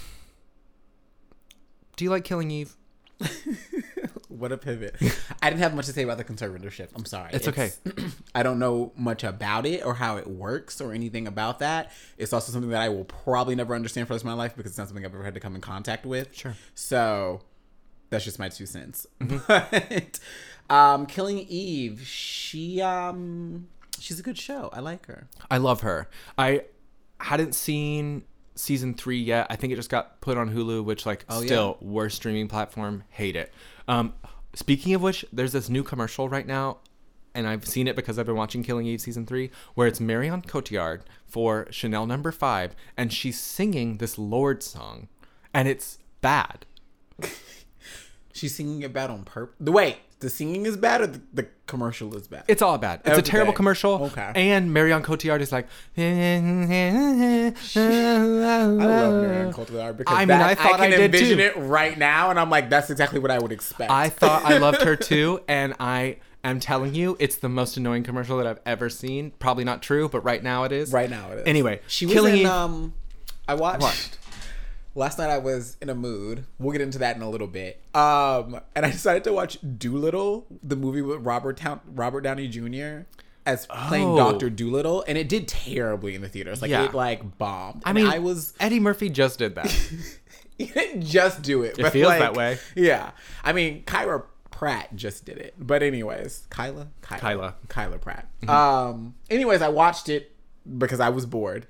Do 1.96 2.04
you 2.04 2.10
like 2.10 2.24
Killing 2.24 2.50
Eve? 2.50 2.76
What 4.38 4.52
a 4.52 4.56
pivot. 4.56 4.96
I 5.42 5.50
didn't 5.50 5.62
have 5.62 5.74
much 5.74 5.86
to 5.86 5.92
say 5.92 6.02
about 6.02 6.18
the 6.18 6.24
conservatorship. 6.24 6.88
I'm 6.94 7.04
sorry. 7.04 7.30
It's 7.32 7.48
okay. 7.48 7.72
I 8.34 8.42
don't 8.42 8.58
know 8.58 8.92
much 8.96 9.24
about 9.24 9.66
it 9.66 9.84
or 9.84 9.94
how 9.94 10.16
it 10.16 10.26
works 10.26 10.80
or 10.80 10.92
anything 10.92 11.26
about 11.26 11.58
that. 11.58 11.92
It's 12.16 12.32
also 12.32 12.52
something 12.52 12.70
that 12.70 12.82
I 12.82 12.88
will 12.88 13.04
probably 13.04 13.54
never 13.54 13.74
understand 13.74 14.06
for 14.06 14.12
the 14.12 14.16
rest 14.16 14.24
of 14.24 14.26
my 14.26 14.34
life 14.34 14.54
because 14.56 14.72
it's 14.72 14.78
not 14.78 14.88
something 14.88 15.04
I've 15.04 15.14
ever 15.14 15.24
had 15.24 15.34
to 15.34 15.40
come 15.40 15.54
in 15.54 15.60
contact 15.60 16.06
with. 16.06 16.34
Sure. 16.34 16.54
So 16.74 17.40
that's 18.10 18.24
just 18.24 18.38
my 18.38 18.48
two 18.48 18.66
cents. 18.66 19.06
Mm-hmm. 19.20 19.38
But 20.68 20.74
um 20.74 21.06
Killing 21.06 21.38
Eve, 21.48 22.02
she 22.06 22.80
um 22.82 23.68
she's 23.98 24.20
a 24.20 24.22
good 24.22 24.38
show. 24.38 24.70
I 24.72 24.80
like 24.80 25.06
her. 25.06 25.26
I 25.50 25.58
love 25.58 25.80
her. 25.80 26.08
I 26.36 26.62
hadn't 27.20 27.54
seen 27.54 28.24
season 28.54 28.94
three 28.94 29.18
yet. 29.20 29.46
I 29.50 29.56
think 29.56 29.72
it 29.72 29.76
just 29.76 29.90
got 29.90 30.20
put 30.20 30.36
on 30.36 30.52
Hulu, 30.52 30.84
which 30.84 31.06
like 31.06 31.24
Oh, 31.28 31.42
still 31.42 31.78
worst 31.80 32.16
streaming 32.16 32.48
platform. 32.48 33.04
Hate 33.10 33.36
it. 33.36 33.52
Um, 33.88 34.14
speaking 34.54 34.94
of 34.94 35.02
which, 35.02 35.24
there's 35.32 35.52
this 35.52 35.68
new 35.68 35.82
commercial 35.82 36.28
right 36.28 36.46
now, 36.46 36.78
and 37.34 37.48
I've 37.48 37.66
seen 37.66 37.88
it 37.88 37.96
because 37.96 38.18
I've 38.18 38.26
been 38.26 38.36
watching 38.36 38.62
Killing 38.62 38.86
Eve 38.86 39.00
season 39.00 39.26
three, 39.26 39.50
where 39.74 39.88
it's 39.88 39.98
Marion 39.98 40.42
Cotillard 40.42 41.00
for 41.26 41.66
Chanel 41.70 42.06
Number 42.06 42.30
Five, 42.30 42.76
and 42.96 43.12
she's 43.12 43.40
singing 43.40 43.96
this 43.96 44.18
Lorde 44.18 44.62
song, 44.62 45.08
and 45.52 45.66
it's 45.66 45.98
bad. 46.20 46.66
She's 48.32 48.54
singing 48.54 48.82
it 48.82 48.92
bad 48.92 49.10
on 49.10 49.24
purpose. 49.24 49.56
The 49.58 49.72
wait, 49.72 49.96
the 50.20 50.28
singing 50.30 50.66
is 50.66 50.76
bad 50.76 51.00
or 51.00 51.06
the, 51.06 51.20
the 51.32 51.46
commercial 51.66 52.14
is 52.16 52.26
bad? 52.28 52.44
It's 52.48 52.62
all 52.62 52.76
bad. 52.78 53.02
It's 53.04 53.18
a 53.18 53.22
terrible 53.22 53.52
commercial. 53.52 54.04
Okay. 54.06 54.32
And 54.34 54.72
Marion 54.72 55.02
Cotillard 55.02 55.40
is 55.40 55.52
like. 55.52 55.66
I 55.96 57.54
I 57.76 58.22
love 58.24 59.22
Marion 59.22 59.52
Cotillard 59.52 59.96
because 59.96 60.14
I 60.16 60.20
mean, 60.20 60.28
that- 60.28 60.42
I 60.50 60.54
thought 60.54 60.80
I 60.80 60.90
can 60.90 60.98
did 60.98 61.14
envision 61.14 61.38
too. 61.38 61.44
it 61.44 61.56
right 61.56 61.96
now, 61.96 62.30
and 62.30 62.38
I'm 62.38 62.50
like, 62.50 62.70
that's 62.70 62.90
exactly 62.90 63.18
what 63.20 63.30
I 63.30 63.38
would 63.38 63.52
expect. 63.52 63.90
I 63.90 64.08
thought 64.08 64.44
I 64.44 64.58
loved 64.58 64.82
her 64.82 64.96
too, 65.10 65.40
and 65.48 65.74
I 65.80 66.16
am 66.44 66.60
telling 66.60 66.94
you, 66.94 67.16
it's 67.20 67.36
the 67.36 67.48
most 67.48 67.76
annoying 67.76 68.02
commercial 68.02 68.38
that 68.38 68.46
I've 68.46 68.60
ever 68.66 68.88
seen. 68.88 69.32
Probably 69.38 69.64
not 69.64 69.82
true, 69.82 70.08
but 70.08 70.24
right 70.24 70.42
now 70.42 70.64
it 70.64 70.72
is. 70.72 70.92
right 70.92 71.10
now 71.10 71.30
it 71.32 71.38
is. 71.40 71.46
Anyway, 71.46 71.80
she 71.86 72.06
was 72.06 72.14
Killing 72.14 72.38
in. 72.38 72.46
Um, 72.46 72.94
I 73.46 73.54
watched. 73.54 73.82
What? 73.82 74.18
Last 74.98 75.18
night 75.18 75.30
I 75.30 75.38
was 75.38 75.76
in 75.80 75.88
a 75.90 75.94
mood. 75.94 76.44
We'll 76.58 76.72
get 76.72 76.80
into 76.80 76.98
that 76.98 77.14
in 77.14 77.22
a 77.22 77.30
little 77.30 77.46
bit. 77.46 77.80
Um, 77.94 78.60
and 78.74 78.84
I 78.84 78.90
decided 78.90 79.22
to 79.24 79.32
watch 79.32 79.56
Dolittle, 79.78 80.46
the 80.62 80.74
movie 80.76 81.02
with 81.02 81.20
Robert 81.24 81.56
Town- 81.56 81.80
Robert 81.86 82.22
Downey 82.22 82.48
Jr. 82.48 83.02
as 83.46 83.66
playing 83.66 84.08
Oh. 84.08 84.16
Doctor 84.16 84.50
Dolittle, 84.50 85.04
and 85.06 85.16
it 85.16 85.28
did 85.28 85.46
terribly 85.46 86.14
in 86.16 86.20
the 86.20 86.28
theaters. 86.28 86.60
Like 86.60 86.70
Yeah. 86.72 86.84
it 86.84 86.94
like 86.94 87.38
bombed. 87.38 87.82
I 87.84 87.90
And 87.90 87.96
mean, 87.96 88.06
I 88.06 88.18
was 88.18 88.54
Eddie 88.58 88.80
Murphy 88.80 89.08
just 89.08 89.38
did 89.38 89.54
that. 89.54 89.70
he 90.58 90.66
didn't 90.66 91.02
just 91.02 91.42
do 91.42 91.62
it. 91.62 91.76
but 91.78 91.92
feels 91.92 92.08
like, 92.08 92.18
that 92.18 92.34
way. 92.34 92.58
Yeah. 92.74 93.12
I 93.44 93.52
mean, 93.52 93.84
Kyra 93.84 94.24
Pratt 94.50 94.96
just 94.96 95.24
did 95.24 95.38
it. 95.38 95.54
But 95.58 95.84
anyways, 95.84 96.46
Kyla, 96.50 96.88
Kyla, 97.02 97.20
Kyla. 97.20 97.54
Kyla 97.68 97.98
Pratt. 97.98 98.28
Um. 98.48 99.14
Anyways, 99.30 99.62
I 99.62 99.68
watched 99.68 100.08
it 100.08 100.32
because 100.76 100.98
I 100.98 101.08
was 101.10 101.24
bored. 101.24 101.66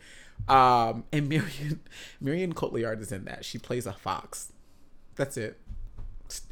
Um. 0.50 1.04
And 1.12 1.28
Marion, 1.28 1.80
Marion 2.20 2.54
Cotillard 2.54 3.00
is 3.00 3.12
in 3.12 3.24
that. 3.26 3.44
She 3.44 3.58
plays 3.58 3.86
a 3.86 3.92
fox. 3.92 4.52
That's 5.16 5.36
it. 5.36 5.58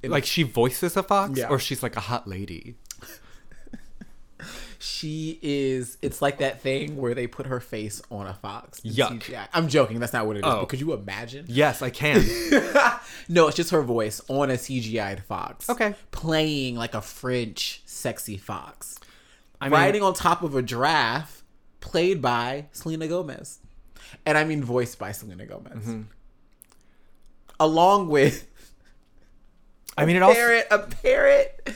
And 0.03 0.11
like 0.13 0.25
she 0.25 0.43
voices 0.43 0.97
a 0.97 1.03
fox, 1.03 1.39
Yeah. 1.39 1.49
or 1.49 1.59
she's 1.59 1.83
like 1.83 1.97
a 1.97 2.01
hot 2.01 2.27
lady. 2.27 2.77
she 4.79 5.39
is. 5.43 5.99
It's 6.03 6.21
like 6.23 6.39
that 6.39 6.61
thing 6.61 6.97
where 6.97 7.15
they 7.15 7.27
put 7.27 7.47
her 7.47 7.61
face 7.61 8.03
on 8.11 8.27
a 8.27 8.35
fox. 8.35 8.79
in 8.81 8.93
Yuck. 8.93 9.21
CGI. 9.23 9.49
I'm 9.53 9.69
joking. 9.69 9.99
That's 10.01 10.13
not 10.13 10.27
what 10.27 10.37
it 10.37 10.41
is. 10.41 10.45
Oh. 10.47 10.61
But 10.61 10.69
could 10.69 10.81
you 10.81 10.93
imagine? 10.93 11.47
Yes, 11.49 11.83
I 11.83 11.91
can. 11.91 12.23
No, 13.29 13.49
it's 13.49 13.57
just 13.57 13.71
her 13.71 13.83
voice 13.83 14.21
on 14.29 14.51
a 14.51 14.55
CGI'd 14.55 15.25
fox. 15.25 15.69
Okay. 15.69 15.95
Playing 16.13 16.77
like 16.77 16.95
a 16.95 17.01
French 17.01 17.83
sexy 17.85 18.37
fox. 18.37 19.01
I 19.61 19.65
mean, 19.65 19.73
Riding 19.73 20.03
on 20.03 20.15
top 20.15 20.43
of 20.45 20.55
a 20.55 20.63
giraffe, 20.63 21.43
played 21.81 22.23
by 22.23 22.67
Selena 22.71 23.09
Gomez. 23.09 23.59
And 24.25 24.37
I 24.37 24.45
mean 24.45 24.63
voiced 24.63 24.99
by 24.99 25.13
Selena 25.13 25.47
Gomez. 25.47 25.73
Mm-hmm. 25.73 26.03
Along 27.59 28.09
with 28.09 28.47
I 29.97 30.05
mean, 30.05 30.17
it 30.17 30.23
also 30.23 30.39
parrot, 30.39 30.67
a 30.71 30.79
parrot 30.79 31.71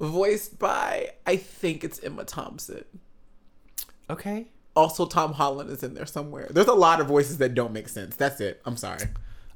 voiced 0.00 0.58
by 0.58 1.10
I 1.26 1.36
think 1.36 1.82
it's 1.84 2.02
Emma 2.02 2.24
Thompson. 2.24 2.84
okay. 4.10 4.46
Also, 4.74 5.06
Tom 5.06 5.32
Holland 5.32 5.70
is 5.70 5.82
in 5.82 5.94
there 5.94 6.04
somewhere. 6.04 6.48
There's 6.50 6.66
a 6.66 6.74
lot 6.74 7.00
of 7.00 7.06
voices 7.06 7.38
that 7.38 7.54
don't 7.54 7.72
make 7.72 7.88
sense. 7.88 8.14
That's 8.14 8.42
it. 8.42 8.60
I'm 8.66 8.76
sorry. 8.76 9.06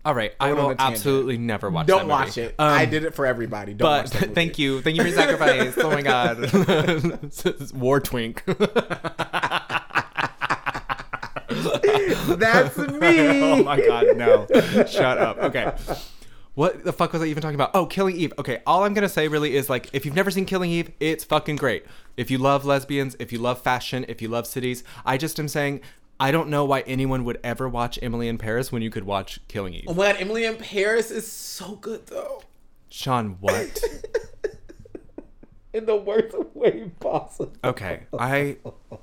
All 0.03 0.14
right, 0.14 0.33
I 0.41 0.55
will 0.55 0.74
absolutely 0.78 1.37
never 1.37 1.68
watch. 1.68 1.87
Don't 1.87 2.09
watch 2.09 2.39
it. 2.39 2.55
Um, 2.59 2.68
I 2.68 2.87
did 2.87 3.05
it 3.05 3.14
for 3.14 3.26
everybody. 3.26 3.74
Don't 3.74 3.87
But 3.87 4.09
thank 4.35 4.59
you, 4.59 4.81
thank 4.81 4.97
you 4.97 5.03
for 5.03 5.09
your 5.09 5.16
sacrifice. 5.16 5.76
oh 5.76 5.91
my 5.91 6.01
god, 6.01 7.72
war 7.74 8.01
twink. 8.01 8.43
That's 12.39 12.76
me. 12.76 13.28
oh 13.28 13.62
my 13.62 13.81
god, 13.81 14.16
no! 14.16 14.47
Shut 14.87 15.18
up. 15.18 15.39
Okay. 15.39 15.72
What 16.55 16.85
the 16.85 16.93
fuck 16.93 17.12
was 17.12 17.22
I 17.22 17.26
even 17.26 17.43
talking 17.43 17.55
about? 17.55 17.70
Oh, 17.74 17.87
Killing 17.87 18.16
Eve. 18.16 18.33
Okay, 18.39 18.61
all 18.66 18.85
I'm 18.85 18.95
gonna 18.95 19.09
say 19.09 19.28
really 19.28 19.57
is 19.57 19.70
like, 19.70 19.89
if 19.93 20.05
you've 20.05 20.16
never 20.16 20.31
seen 20.31 20.45
Killing 20.45 20.70
Eve, 20.70 20.91
it's 21.01 21.24
fucking 21.24 21.57
great. 21.57 21.87
If 22.16 22.31
you 22.31 22.39
love 22.39 22.64
lesbians, 22.64 23.16
if 23.18 23.33
you 23.33 23.39
love 23.39 23.61
fashion, 23.62 24.05
if 24.09 24.20
you 24.20 24.28
love 24.28 24.47
cities, 24.47 24.83
I 25.05 25.16
just 25.16 25.39
am 25.39 25.49
saying, 25.49 25.81
I 26.18 26.33
don't 26.33 26.51
know 26.51 26.64
why 26.64 26.81
anyone 26.81 27.24
would 27.24 27.39
ever 27.43 27.68
watch 27.68 27.99
Emily 28.03 28.28
in 28.28 28.37
Paris 28.37 28.70
when 28.70 28.83
you 28.83 28.91
could 28.91 29.05
watch 29.05 29.41
Killing 29.49 29.74
Eve. 29.74 29.85
Oh 29.87 29.95
my 29.95 30.12
god, 30.12 30.20
Emily 30.20 30.45
in 30.45 30.57
Paris 30.57 31.11
is 31.11 31.31
so 31.31 31.76
good 31.76 32.07
though. 32.09 32.43
Sean, 32.91 33.37
what? 33.41 33.83
In 35.73 35.87
the 35.87 35.95
worst 35.97 36.35
way 36.55 36.91
possible. 36.99 37.53
Okay, 37.62 38.01
I 38.18 38.57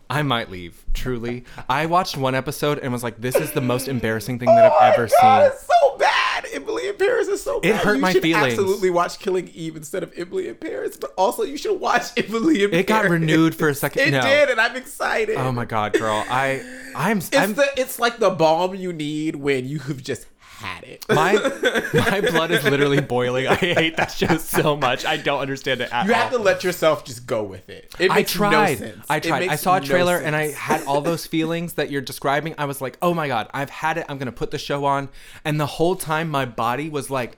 I 0.10 0.22
might 0.22 0.52
leave. 0.52 0.84
Truly, 0.94 1.46
I 1.70 1.86
watched 1.86 2.18
one 2.18 2.36
episode 2.36 2.80
and 2.80 2.92
was 2.92 3.04
like, 3.04 3.22
"This 3.22 3.36
is 3.38 3.52
the 3.54 3.62
most 3.62 3.88
embarrassing 3.88 4.38
thing 4.40 4.48
that 4.48 4.72
Oh 4.72 4.76
I've 4.78 4.94
ever 4.96 5.08
God, 5.22 5.44
seen." 5.44 5.52
It's 5.54 5.66
so 5.66 5.98
bad. 5.98 6.46
Emily 6.54 6.88
in 6.90 6.96
Paris 6.96 7.28
is 7.30 7.42
so 7.42 7.60
It 7.60 7.72
bad. 7.72 7.84
hurt 7.86 7.96
you 7.96 8.02
my 8.02 8.12
should 8.12 8.22
feelings. 8.22 8.54
absolutely 8.54 8.90
watch 8.90 9.20
Killing 9.20 9.48
Eve 9.54 9.76
instead 9.78 10.04
of 10.04 10.12
Emily 10.18 10.48
in 10.50 10.56
Paris, 10.56 10.98
but 10.98 11.14
also 11.18 11.44
you 11.44 11.58
should 11.58 11.80
watch 11.80 12.04
Emily 12.18 12.64
in 12.64 12.70
Paris. 12.72 12.84
It 12.84 12.88
got 12.88 13.10
renewed 13.10 13.56
for 13.56 13.70
a 13.70 13.76
second. 13.76 14.02
It 14.10 14.12
no. 14.12 14.22
did, 14.22 14.50
and 14.50 14.60
I'm 14.60 14.76
excited. 14.76 15.38
Oh 15.38 15.52
my 15.54 15.66
god, 15.66 15.94
girl! 15.94 16.24
I 16.30 16.62
I'm 16.96 17.20
It's 17.20 17.34
I'm 17.36 17.54
the 17.54 17.68
it's 17.78 17.98
like 18.00 18.18
the 18.18 18.30
balm 18.32 18.76
you 18.76 18.92
need 18.92 19.38
when 19.38 19.66
you 19.68 19.80
have 19.80 20.04
just 20.04 20.26
had 20.58 20.84
it. 20.84 21.06
my 21.10 21.34
my 21.94 22.22
blood 22.22 22.52
is 22.52 22.64
literally 22.64 23.00
boiling. 23.00 23.48
I 23.48 23.56
hate 23.56 23.98
that 23.98 24.12
show 24.12 24.38
so 24.38 24.76
much. 24.76 25.06
I 25.06 25.18
don't 25.18 25.40
understand 25.40 25.82
it 25.82 25.90
you 25.92 25.96
all. 25.96 26.04
have 26.06 26.32
to 26.32 26.40
let 26.40 26.64
yourself 26.64 27.06
just 27.06 27.28
go 27.28 27.44
with 27.44 27.70
it. 27.70 27.94
It 28.00 28.12
I 28.12 28.20
no 28.20 28.24
tried. 28.24 28.78
sense. 28.80 29.06
I 29.10 29.20
tried. 29.20 29.48
I 29.48 29.56
saw 29.56 29.78
a 29.78 29.80
no 29.80 29.86
trailer 29.86 30.18
and 30.18 30.36
I 30.36 30.52
had 30.52 30.84
all 30.86 31.02
those 31.02 31.26
feelings 31.36 31.74
that 31.74 31.92
you're 31.92 32.02
describing. 32.02 32.56
I 32.58 32.66
was 32.66 32.82
like, 32.82 32.98
"Oh 33.02 33.14
my 33.14 33.28
god, 33.28 33.50
I've 33.54 33.70
had 33.70 33.98
it. 33.98 34.06
I'm 34.10 34.18
going 34.18 34.26
to 34.28 34.32
put 34.32 34.52
the 34.52 34.58
show 34.58 34.86
on." 34.86 35.10
And 35.46 35.60
the 35.60 35.66
whole 35.66 35.96
time 35.96 36.30
my 36.30 36.46
body 36.46 36.90
was 36.90 37.10
like 37.10 37.38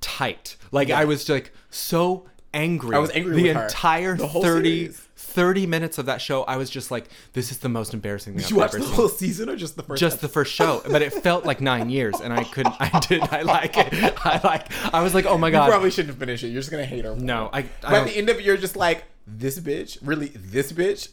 tight. 0.00 0.56
Like 0.72 0.90
I 0.90 1.04
was 1.04 1.28
like 1.28 1.52
so 1.70 2.28
angry. 2.52 2.96
I 2.96 2.98
was 2.98 3.10
angry 3.10 3.42
the 3.42 3.48
entire 3.50 4.16
The 4.16 4.26
whole 4.26 4.42
30 4.42 4.68
series. 4.68 5.05
30 5.36 5.66
minutes 5.66 5.98
of 5.98 6.06
that 6.06 6.22
show. 6.22 6.44
I 6.44 6.56
was 6.56 6.70
just 6.70 6.90
like, 6.90 7.08
"This 7.34 7.50
is 7.50 7.58
the 7.58 7.68
most 7.68 7.92
embarrassing 7.92 8.32
thing 8.32 8.38
Did 8.38 8.46
I've 8.46 8.50
you 8.52 8.56
watch 8.56 8.70
ever 8.70 8.78
the 8.78 8.84
seen." 8.86 8.94
whole 8.94 9.08
season 9.10 9.48
or 9.50 9.54
just 9.56 9.76
the 9.76 9.82
first? 9.82 10.00
just 10.00 10.22
the 10.22 10.28
first 10.28 10.50
show, 10.50 10.82
but 10.90 11.02
it 11.02 11.12
felt 11.12 11.44
like 11.44 11.60
nine 11.60 11.90
years, 11.90 12.18
and 12.22 12.32
I 12.32 12.42
couldn't. 12.44 12.74
I 12.80 12.98
did. 13.00 13.20
I 13.22 13.42
like 13.42 13.76
it. 13.76 13.92
I 14.26 14.40
like. 14.42 14.72
I 14.94 15.02
was 15.02 15.14
like, 15.14 15.26
oh 15.26 15.36
my 15.36 15.50
god. 15.50 15.66
You 15.66 15.70
probably 15.72 15.90
shouldn't 15.90 16.18
finish 16.18 16.42
it. 16.42 16.48
You're 16.48 16.60
just 16.62 16.70
gonna 16.70 16.86
hate 16.86 17.04
her. 17.04 17.14
more. 17.14 17.20
no, 17.20 17.50
I. 17.52 17.66
I 17.84 17.90
By 17.90 18.04
the 18.04 18.16
end 18.16 18.30
of 18.30 18.38
it, 18.38 18.44
you're 18.46 18.56
just 18.56 18.76
like, 18.76 19.04
this 19.26 19.60
bitch, 19.60 19.98
really, 20.02 20.28
this 20.28 20.72
bitch. 20.72 21.10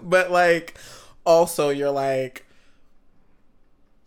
but 0.02 0.30
like, 0.30 0.78
also, 1.26 1.68
you're 1.68 1.90
like, 1.90 2.46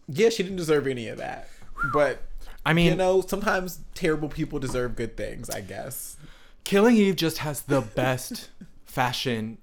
yeah, 0.08 0.30
she 0.30 0.42
didn't 0.42 0.58
deserve 0.58 0.88
any 0.88 1.08
of 1.08 1.20
that. 1.20 1.50
But 1.94 2.24
I 2.66 2.74
mean, 2.74 2.92
you 2.92 2.96
know, 2.96 3.22
sometimes 3.22 3.82
terrible 3.94 4.30
people 4.30 4.58
deserve 4.58 4.96
good 4.96 5.16
things. 5.16 5.52
I 5.52 5.62
guess. 5.62 6.18
Killing 6.64 6.98
Eve 6.98 7.16
just 7.16 7.38
has 7.38 7.62
the 7.62 7.80
best 7.80 8.50
fashion 8.98 9.60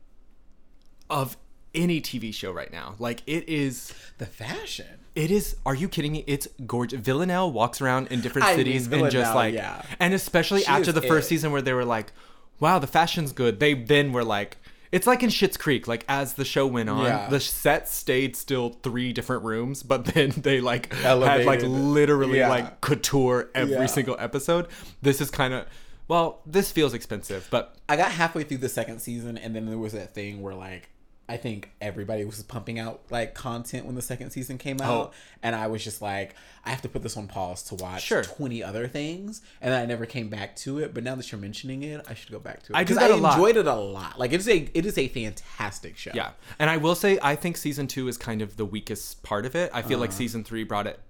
of 1.10 1.36
any 1.74 2.00
TV 2.00 2.32
show 2.32 2.52
right 2.52 2.72
now. 2.72 2.94
Like 3.00 3.22
it 3.26 3.48
is. 3.48 3.92
The 4.18 4.26
fashion. 4.26 4.86
It 5.16 5.30
is. 5.32 5.56
Are 5.66 5.74
you 5.74 5.88
kidding 5.88 6.12
me? 6.12 6.22
It's 6.28 6.46
gorgeous. 6.66 7.00
Villanelle 7.00 7.50
walks 7.50 7.80
around 7.80 8.08
in 8.08 8.20
different 8.20 8.46
I 8.46 8.50
mean, 8.50 8.58
cities 8.58 8.86
and 8.86 9.10
just 9.10 9.34
like, 9.34 9.54
yeah. 9.54 9.82
and 9.98 10.14
especially 10.14 10.60
She 10.60 10.66
after 10.68 10.92
the 10.92 11.02
first 11.02 11.26
it. 11.26 11.30
season 11.30 11.50
where 11.50 11.62
they 11.62 11.72
were 11.72 11.84
like, 11.84 12.12
"Wow, 12.60 12.78
the 12.78 12.86
fashion's 12.86 13.32
good." 13.32 13.58
They 13.58 13.74
then 13.74 14.12
were 14.12 14.24
like, 14.24 14.56
it's 14.92 15.06
like 15.08 15.24
in 15.24 15.30
Schitt's 15.30 15.56
Creek. 15.56 15.88
Like 15.88 16.04
as 16.08 16.34
the 16.34 16.44
show 16.44 16.64
went 16.66 16.88
on, 16.88 17.04
Yeah. 17.06 17.28
the 17.28 17.40
set 17.40 17.88
stayed 17.88 18.36
still 18.36 18.70
three 18.84 19.12
different 19.12 19.42
rooms, 19.42 19.82
but 19.82 20.04
then 20.14 20.30
they 20.36 20.60
like 20.60 20.92
had 20.94 21.44
like 21.44 21.62
literally 21.62 22.38
Yeah. 22.38 22.48
like 22.50 22.80
couture 22.80 23.50
every 23.52 23.88
single 23.88 24.16
episode. 24.20 24.68
This 25.02 25.20
is 25.20 25.30
kind 25.30 25.54
of. 25.54 25.66
Well, 26.08 26.40
this 26.46 26.70
feels 26.70 26.92
expensive, 26.94 27.48
but 27.50 27.76
I 27.88 27.96
got 27.96 28.12
halfway 28.12 28.44
through 28.44 28.58
the 28.58 28.68
second 28.68 29.00
season, 29.00 29.38
and 29.38 29.54
then 29.56 29.66
there 29.66 29.78
was 29.78 29.92
that 29.92 30.14
thing 30.14 30.42
where 30.42 30.54
like. 30.54 30.90
I 31.26 31.38
think 31.38 31.70
everybody 31.80 32.22
was 32.26 32.42
pumping 32.42 32.78
out 32.78 33.00
like 33.08 33.32
content 33.34 33.86
when 33.86 33.94
the 33.94 34.02
second 34.02 34.28
season 34.28 34.58
came 34.58 34.78
out, 34.82 35.08
Oh. 35.08 35.12
and 35.42 35.56
I 35.56 35.68
was 35.68 35.82
just 35.82 36.02
like, 36.02 36.34
I 36.66 36.68
have 36.68 36.82
to 36.82 36.88
put 36.90 37.02
this 37.02 37.16
on 37.16 37.28
pause 37.28 37.62
to 37.62 37.76
watch 37.76 38.02
Sure. 38.02 38.22
twenty 38.22 38.62
other 38.62 38.86
things, 38.86 39.40
and 39.62 39.72
then 39.72 39.80
I 39.82 39.86
never 39.86 40.04
came 40.04 40.28
back 40.28 40.54
to 40.56 40.80
it. 40.80 40.92
But 40.92 41.02
now 41.02 41.14
that 41.14 41.32
you're 41.32 41.40
mentioning 41.40 41.82
it, 41.82 42.04
I 42.10 42.12
should 42.12 42.30
go 42.30 42.38
back 42.38 42.62
to 42.64 42.74
it. 42.74 42.76
I 42.76 42.84
do 42.84 42.92
that 42.96 43.10
I 43.10 43.14
enjoyed 43.16 43.56
it 43.56 43.66
a 43.66 43.74
lot. 43.74 44.18
Like 44.18 44.32
it 44.34 44.40
is 44.40 44.48
a 44.50 44.68
it 44.74 44.84
is 44.84 44.98
a 44.98 45.08
fantastic 45.08 45.96
show. 45.96 46.10
Yeah, 46.12 46.32
and 46.58 46.68
I 46.68 46.76
will 46.76 46.94
say 46.94 47.18
I 47.22 47.36
think 47.36 47.56
season 47.56 47.86
two 47.86 48.06
is 48.06 48.18
kind 48.18 48.42
of 48.42 48.58
the 48.58 48.66
weakest 48.66 49.22
part 49.22 49.46
of 49.46 49.56
it. 49.56 49.70
I 49.72 49.80
feel 49.80 49.98
like 50.00 50.10
Uh-huh. 50.10 50.18
season 50.18 50.44
three 50.44 50.62
brought 50.62 50.86
it 50.86 51.00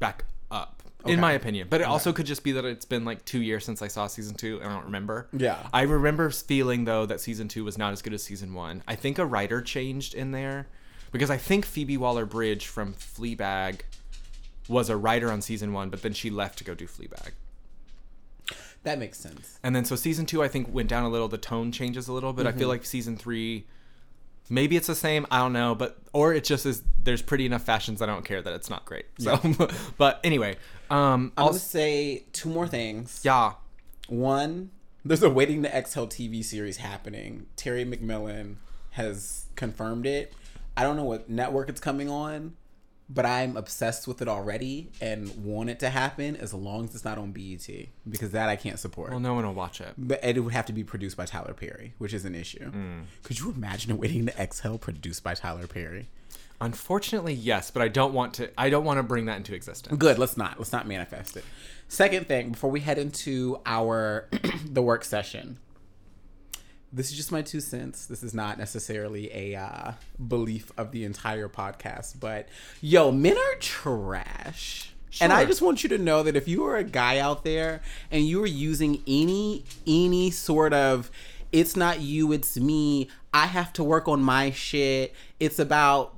back 0.00 0.24
up, 0.50 0.82
in 1.06 1.20
my 1.20 1.32
opinion. 1.32 1.68
But 1.70 1.80
it 1.80 1.84
also 1.84 2.12
could 2.12 2.26
just 2.26 2.42
be 2.44 2.52
that 2.52 2.64
it's 2.64 2.84
been 2.84 3.04
like 3.04 3.24
two 3.24 3.40
years 3.42 3.64
since 3.64 3.82
I 3.82 3.88
saw 3.88 4.06
season 4.06 4.34
two, 4.34 4.58
and 4.60 4.70
I 4.70 4.74
don't 4.74 4.84
remember. 4.84 5.28
Yeah. 5.32 5.58
I 5.72 5.82
remember 5.82 6.30
feeling 6.30 6.84
though 6.84 7.06
that 7.06 7.20
season 7.20 7.48
two 7.48 7.64
was 7.64 7.76
not 7.78 7.92
as 7.92 8.02
good 8.02 8.12
as 8.14 8.22
season 8.22 8.54
one. 8.54 8.82
I 8.88 8.94
think 8.94 9.18
a 9.18 9.26
writer 9.26 9.60
changed 9.62 10.14
in 10.14 10.30
there 10.32 10.68
because 11.10 11.30
I 11.30 11.36
think 11.36 11.64
Phoebe 11.66 11.96
Waller 11.96 12.24
Bridge 12.26 12.66
from 12.66 12.94
Fleabag 12.94 13.80
was 14.68 14.88
a 14.88 14.96
writer 14.96 15.30
on 15.30 15.42
season 15.42 15.72
one, 15.72 15.90
but 15.90 16.02
then 16.02 16.12
she 16.12 16.30
left 16.30 16.58
to 16.58 16.64
go 16.64 16.74
do 16.74 16.86
Fleabag. 16.86 17.32
that 18.84 18.98
makes 18.98 19.18
sense. 19.18 19.58
And 19.62 19.74
then 19.76 19.84
so 19.84 19.96
season 19.96 20.26
two, 20.26 20.42
I 20.42 20.48
think 20.48 20.72
went 20.72 20.88
down 20.88 21.04
a 21.04 21.08
little. 21.08 21.28
The 21.28 21.38
tone 21.38 21.72
changes 21.72 22.08
a 22.08 22.12
little, 22.12 22.32
but 22.32 22.46
I 22.46 22.50
Mm-hmm. 22.50 22.58
feel 22.58 22.68
like 22.68 22.84
season 22.84 23.16
three, 23.16 23.66
maybe 24.48 24.76
it's 24.76 24.86
the 24.88 24.94
same. 24.94 25.26
I 25.30 25.38
don't 25.38 25.52
know, 25.52 25.74
but 25.74 25.98
or 26.12 26.32
it 26.34 26.44
just 26.44 26.66
is. 26.66 26.82
There's 27.04 27.22
pretty 27.22 27.46
enough 27.46 27.62
fashions. 27.64 28.00
I 28.02 28.06
don't 28.06 28.24
care 28.24 28.40
that 28.42 28.52
it's 28.54 28.70
not 28.70 28.84
great. 28.84 29.06
So, 29.18 29.38
but 29.98 30.20
anyway, 30.24 30.56
um, 30.92 31.32
I'll 31.36 31.52
say 31.54 32.24
two 32.32 32.48
more 32.48 32.66
things. 32.68 33.20
yeah, 33.24 33.54
One, 34.08 34.70
There's 35.04 35.22
a 35.22 35.30
Waiting 35.30 35.62
to 35.62 35.74
Exhale 35.76 36.06
TV 36.06 36.44
series 36.44 36.76
happening. 36.78 37.46
Terry 37.56 37.84
McMillan 37.84 38.56
has 38.92 39.46
confirmed 39.56 40.06
it. 40.06 40.34
I 40.76 40.82
don't 40.82 40.96
know 40.96 41.04
what 41.04 41.28
network 41.28 41.68
it's 41.68 41.80
coming 41.80 42.08
on, 42.08 42.54
but 43.08 43.26
I'm 43.26 43.56
obsessed 43.56 44.06
with 44.08 44.22
it 44.22 44.28
already 44.28 44.90
and 45.00 45.44
want 45.44 45.68
it 45.70 45.78
to 45.80 45.90
happen 45.90 46.36
as 46.36 46.54
long 46.54 46.84
as 46.84 46.94
it's 46.94 47.04
not 47.04 47.18
on 47.18 47.32
BET 47.32 47.66
because 48.08 48.30
that 48.30 48.48
I 48.48 48.56
can't 48.56 48.78
support. 48.78 49.10
Well, 49.10 49.20
no 49.20 49.34
one 49.34 49.44
will 49.46 49.54
watch 49.54 49.80
it. 49.80 49.94
But 49.98 50.22
it 50.24 50.38
would 50.40 50.52
have 50.54 50.66
to 50.66 50.72
be 50.72 50.84
produced 50.84 51.16
by 51.16 51.26
Tyler 51.26 51.52
Perry, 51.54 51.94
which 51.98 52.14
is 52.14 52.24
an 52.24 52.34
issue. 52.34 52.70
Could 53.22 53.38
you 53.40 53.50
imagine 53.50 53.92
a 53.92 53.96
Waiting 53.96 54.26
to 54.26 54.38
Exhale 54.40 54.78
produced 54.78 55.22
by 55.22 55.34
Tyler 55.34 55.66
Perry? 55.66 56.08
Unfortunately, 56.62 57.34
yes, 57.34 57.72
but 57.72 57.82
I 57.82 57.88
don't 57.88 58.14
want 58.14 58.34
to. 58.34 58.48
I 58.56 58.70
don't 58.70 58.84
want 58.84 58.98
to 58.98 59.02
bring 59.02 59.26
that 59.26 59.36
into 59.36 59.52
existence. 59.52 59.96
Good. 59.98 60.16
Let's 60.16 60.36
not. 60.36 60.58
Let's 60.58 60.70
not 60.70 60.86
manifest 60.86 61.36
it. 61.36 61.44
Second 61.88 62.28
thing, 62.28 62.52
before 62.52 62.70
we 62.70 62.78
head 62.78 62.98
into 62.98 63.60
our 63.66 64.28
the 64.64 64.80
work 64.80 65.02
session, 65.02 65.58
this 66.92 67.10
is 67.10 67.16
just 67.16 67.32
my 67.32 67.42
two 67.42 67.60
cents. 67.60 68.06
This 68.06 68.22
is 68.22 68.32
not 68.32 68.58
necessarily 68.58 69.28
a 69.32 69.60
uh, 69.60 69.92
belief 70.28 70.70
of 70.78 70.92
the 70.92 71.04
entire 71.04 71.48
podcast, 71.48 72.20
but 72.20 72.48
yo, 72.80 73.10
men 73.10 73.36
are 73.36 73.54
trash. 73.58 74.94
And 75.20 75.32
I 75.32 75.44
just 75.44 75.60
want 75.60 75.82
you 75.82 75.88
to 75.90 75.98
know 75.98 76.22
that 76.22 76.36
if 76.36 76.46
you 76.46 76.64
are 76.64 76.76
a 76.76 76.84
guy 76.84 77.18
out 77.18 77.42
there 77.44 77.82
and 78.10 78.24
you 78.24 78.40
are 78.42 78.46
using 78.46 79.02
any 79.06 79.64
any 79.84 80.30
sort 80.30 80.72
of 80.72 81.10
it's 81.50 81.76
not 81.76 82.00
you, 82.00 82.32
it's 82.32 82.56
me, 82.56 83.08
I 83.34 83.46
have 83.46 83.72
to 83.74 83.84
work 83.84 84.06
on 84.06 84.22
my 84.22 84.52
shit. 84.52 85.12
It's 85.38 85.58
about 85.58 86.14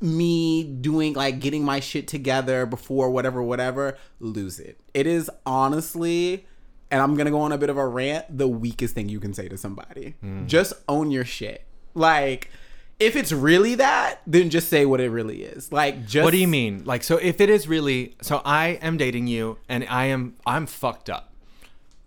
me 0.00 0.64
doing 0.64 1.14
like 1.14 1.40
getting 1.40 1.64
my 1.64 1.80
shit 1.80 2.08
together 2.08 2.66
before 2.66 3.10
whatever 3.10 3.42
whatever 3.42 3.96
lose 4.20 4.58
it. 4.58 4.78
It 4.92 5.06
is 5.06 5.30
honestly 5.46 6.46
and 6.90 7.00
i'm 7.00 7.16
gonna 7.16 7.30
go 7.30 7.40
on 7.40 7.50
a 7.50 7.58
bit 7.58 7.70
of 7.70 7.78
a 7.78 7.86
rant 7.86 8.26
the 8.36 8.46
weakest 8.46 8.94
thing 8.94 9.08
you 9.08 9.20
can 9.20 9.32
say 9.32 9.48
to 9.48 9.56
somebody. 9.56 10.14
Mm. 10.22 10.46
Just 10.46 10.74
own 10.88 11.10
your 11.10 11.24
shit. 11.24 11.64
Like 11.94 12.50
if 12.98 13.16
it's 13.16 13.32
really 13.32 13.74
that 13.76 14.20
then 14.26 14.50
just 14.50 14.68
say 14.68 14.86
what 14.86 15.00
it 15.00 15.10
really 15.10 15.42
is. 15.42 15.72
Like 15.72 16.06
just 16.06 16.24
What 16.24 16.30
do 16.30 16.38
you 16.38 16.48
mean? 16.48 16.84
Like, 16.84 17.02
so 17.02 17.16
if 17.16 17.40
it 17.40 17.50
is 17.50 17.66
really, 17.68 18.14
so 18.20 18.40
I 18.44 18.78
am 18.80 18.96
dating 18.96 19.26
you, 19.26 19.58
and 19.68 19.84
I 19.88 20.06
am, 20.06 20.36
I'm 20.46 20.66
fucked 20.66 21.10
up, 21.10 21.32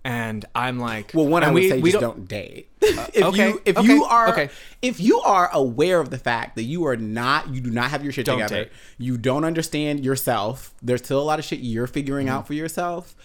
and 0.08 0.46
I'm 0.56 0.80
like, 0.80 1.12
well 1.14 1.28
one 1.28 1.44
i 1.44 1.48
would 1.52 1.56
we- 1.64 1.70
say 1.70 1.80
we 1.82 1.92
just 1.92 2.02
don't- 2.02 2.16
don't, 2.18 2.28
date 2.28 2.70
if 2.82 3.24
okay, 3.24 3.50
you 3.50 3.62
if 3.66 3.78
okay, 3.78 3.88
you 3.88 4.04
are 4.06 4.30
okay. 4.30 4.50
if 4.82 5.00
you 5.00 5.20
are 5.22 5.50
aware 5.52 6.00
of 6.00 6.10
the 6.10 6.18
fact 6.18 6.56
that 6.56 6.64
you 6.64 6.86
are 6.88 6.96
not 6.96 7.50
you 7.54 7.60
do 7.62 7.70
not 7.72 7.90
have 7.92 8.04
your 8.04 8.14
shit 8.14 8.26
Don't 8.26 8.38
together 8.40 8.64
date. 8.66 8.72
you 8.98 9.18
don't 9.18 9.44
understand 9.44 10.06
yourself 10.06 10.74
there's 10.82 11.04
still 11.04 11.20
a 11.22 11.28
lot 11.32 11.40
of 11.40 11.46
shit 11.46 11.60
you're 11.60 11.88
figuring 11.88 12.28
Mm-hmm. 12.28 12.36
out 12.38 12.48
for 12.48 12.54
yourself 12.54 13.16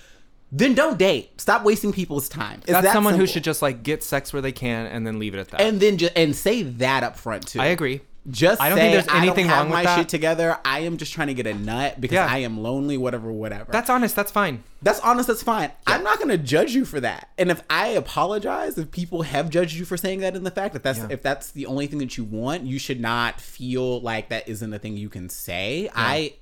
then 0.50 0.74
don't 0.74 0.98
date 0.98 1.40
stop 1.40 1.62
wasting 1.64 1.92
people's 1.92 2.28
time 2.28 2.58
It's 2.62 2.72
That's 2.72 2.86
that 2.86 2.92
someone 2.92 3.14
who 3.14 3.26
should 3.26 3.44
just 3.44 3.62
like 3.62 3.82
get 3.82 4.02
sex 4.02 4.32
where 4.32 4.42
they 4.42 4.52
can 4.52 4.86
and 4.86 5.06
then 5.06 5.18
leave 5.18 5.34
it 5.34 5.38
at 5.38 5.48
that. 5.50 5.60
and 5.60 5.78
then 5.80 5.96
just 5.98 6.12
and 6.16 6.34
say 6.34 6.62
that 6.62 7.02
up 7.04 7.16
front 7.16 7.46
too 7.46 7.60
I 7.60 7.66
agree. 7.66 8.00
Just 8.30 8.60
I 8.60 8.68
don't 8.68 8.78
say, 8.78 8.92
think 8.92 8.92
there's 9.06 9.08
I 9.08 9.22
anything 9.22 9.46
don't 9.46 9.54
have 9.54 9.58
wrong 9.58 9.66
with 9.70 9.74
my 9.74 9.82
that. 9.82 9.96
shit 9.98 10.08
together 10.08 10.56
i 10.64 10.78
am 10.80 10.96
just 10.96 11.12
trying 11.12 11.26
to 11.26 11.34
get 11.34 11.46
a 11.48 11.54
nut 11.54 12.00
because 12.00 12.14
Yeah. 12.14 12.26
i 12.30 12.38
am 12.38 12.62
lonely 12.62 12.96
whatever 12.96 13.32
whatever 13.32 13.72
That's 13.72 13.90
honest. 13.90 14.14
That's 14.14 14.30
fine. 14.30 14.62
That's 14.80 15.00
honest. 15.00 15.26
That's 15.28 15.42
fine. 15.42 15.70
I'm 15.86 16.02
not 16.04 16.18
gonna 16.20 16.36
judge 16.38 16.72
you 16.74 16.84
for 16.84 17.00
that. 17.00 17.28
And 17.38 17.50
if 17.50 17.62
I 17.70 17.88
apologize, 17.88 18.78
if 18.78 18.90
people 18.90 19.22
have 19.22 19.48
judged 19.50 19.74
you 19.74 19.84
for 19.84 19.96
saying 19.96 20.20
that 20.20 20.34
in 20.36 20.44
the 20.44 20.50
fact 20.50 20.72
that 20.74 20.82
that's 20.82 20.98
Yeah. 21.00 21.06
if 21.10 21.22
that's 21.22 21.50
the 21.52 21.66
only 21.66 21.86
thing 21.86 21.98
that 22.00 22.16
you 22.16 22.24
want, 22.24 22.62
you 22.64 22.78
should 22.78 23.00
not 23.00 23.40
feel 23.40 24.00
like 24.00 24.28
that 24.30 24.48
isn't 24.48 24.72
a 24.72 24.78
thing 24.78 24.96
you 24.96 25.08
can 25.08 25.28
say. 25.28 25.88
I 25.94 26.34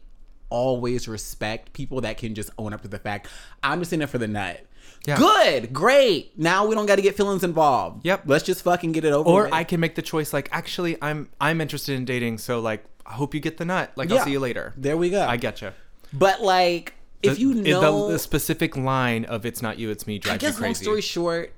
always 0.49 1.07
respect 1.07 1.73
people 1.73 2.01
that 2.01 2.19
can 2.19 2.35
just 2.35 2.51
own 2.59 2.73
up 2.73 2.83
to 2.83 2.89
the 2.89 2.99
fact 2.99 3.29
I'm 3.63 3.79
just 3.79 3.93
in 3.93 4.03
it 4.03 4.09
for 4.09 4.19
the 4.19 4.27
nut. 4.29 4.61
Yeah. 5.07 5.17
Good, 5.17 5.73
great. 5.73 6.39
Now 6.39 6.67
we 6.67 6.75
don't 6.75 6.87
got 6.87 6.97
to 6.97 7.03
get 7.03 7.17
feelings 7.17 7.43
involved. 7.43 8.05
Yep. 8.05 8.25
Let's 8.27 8.45
just 8.45 8.63
fucking 8.63 8.93
get 8.93 9.05
it 9.05 9.13
over. 9.13 9.29
Or 9.29 9.43
with. 9.45 9.53
I 9.55 9.65
can 9.65 9.81
make 9.81 9.95
the 9.95 10.03
choice 10.03 10.33
like, 10.33 10.49
actually, 10.53 10.99
I'm 11.01 11.29
I'm 11.41 11.61
interested 11.61 11.95
in 11.95 12.05
dating, 12.05 12.39
so 12.39 12.61
like, 12.61 12.85
I 13.07 13.13
hope 13.13 13.35
you 13.35 13.41
get 13.41 13.57
the 13.57 13.65
nut. 13.65 13.93
Like, 13.97 14.11
I'll 14.13 14.25
see 14.25 14.33
you 14.33 14.41
later. 14.41 14.75
There 14.77 14.97
we 14.97 15.09
go. 15.11 15.23
I 15.27 15.37
get 15.37 15.63
you. 15.63 15.73
But 16.13 16.43
like, 16.43 16.95
if 17.23 17.39
you 17.39 17.55
know, 17.55 18.07
the, 18.09 18.13
the 18.15 18.19
specific 18.19 18.77
line 18.77 19.25
of 19.25 19.47
"It's 19.47 19.63
not 19.63 19.79
you, 19.79 19.91
it's 19.91 20.07
me" 20.07 20.17
I 20.17 20.19
drives 20.19 20.43
you 20.43 20.49
guess 20.49 20.55
long 20.57 20.63
crazy. 20.71 20.85
story 20.85 21.01
short, 21.01 21.53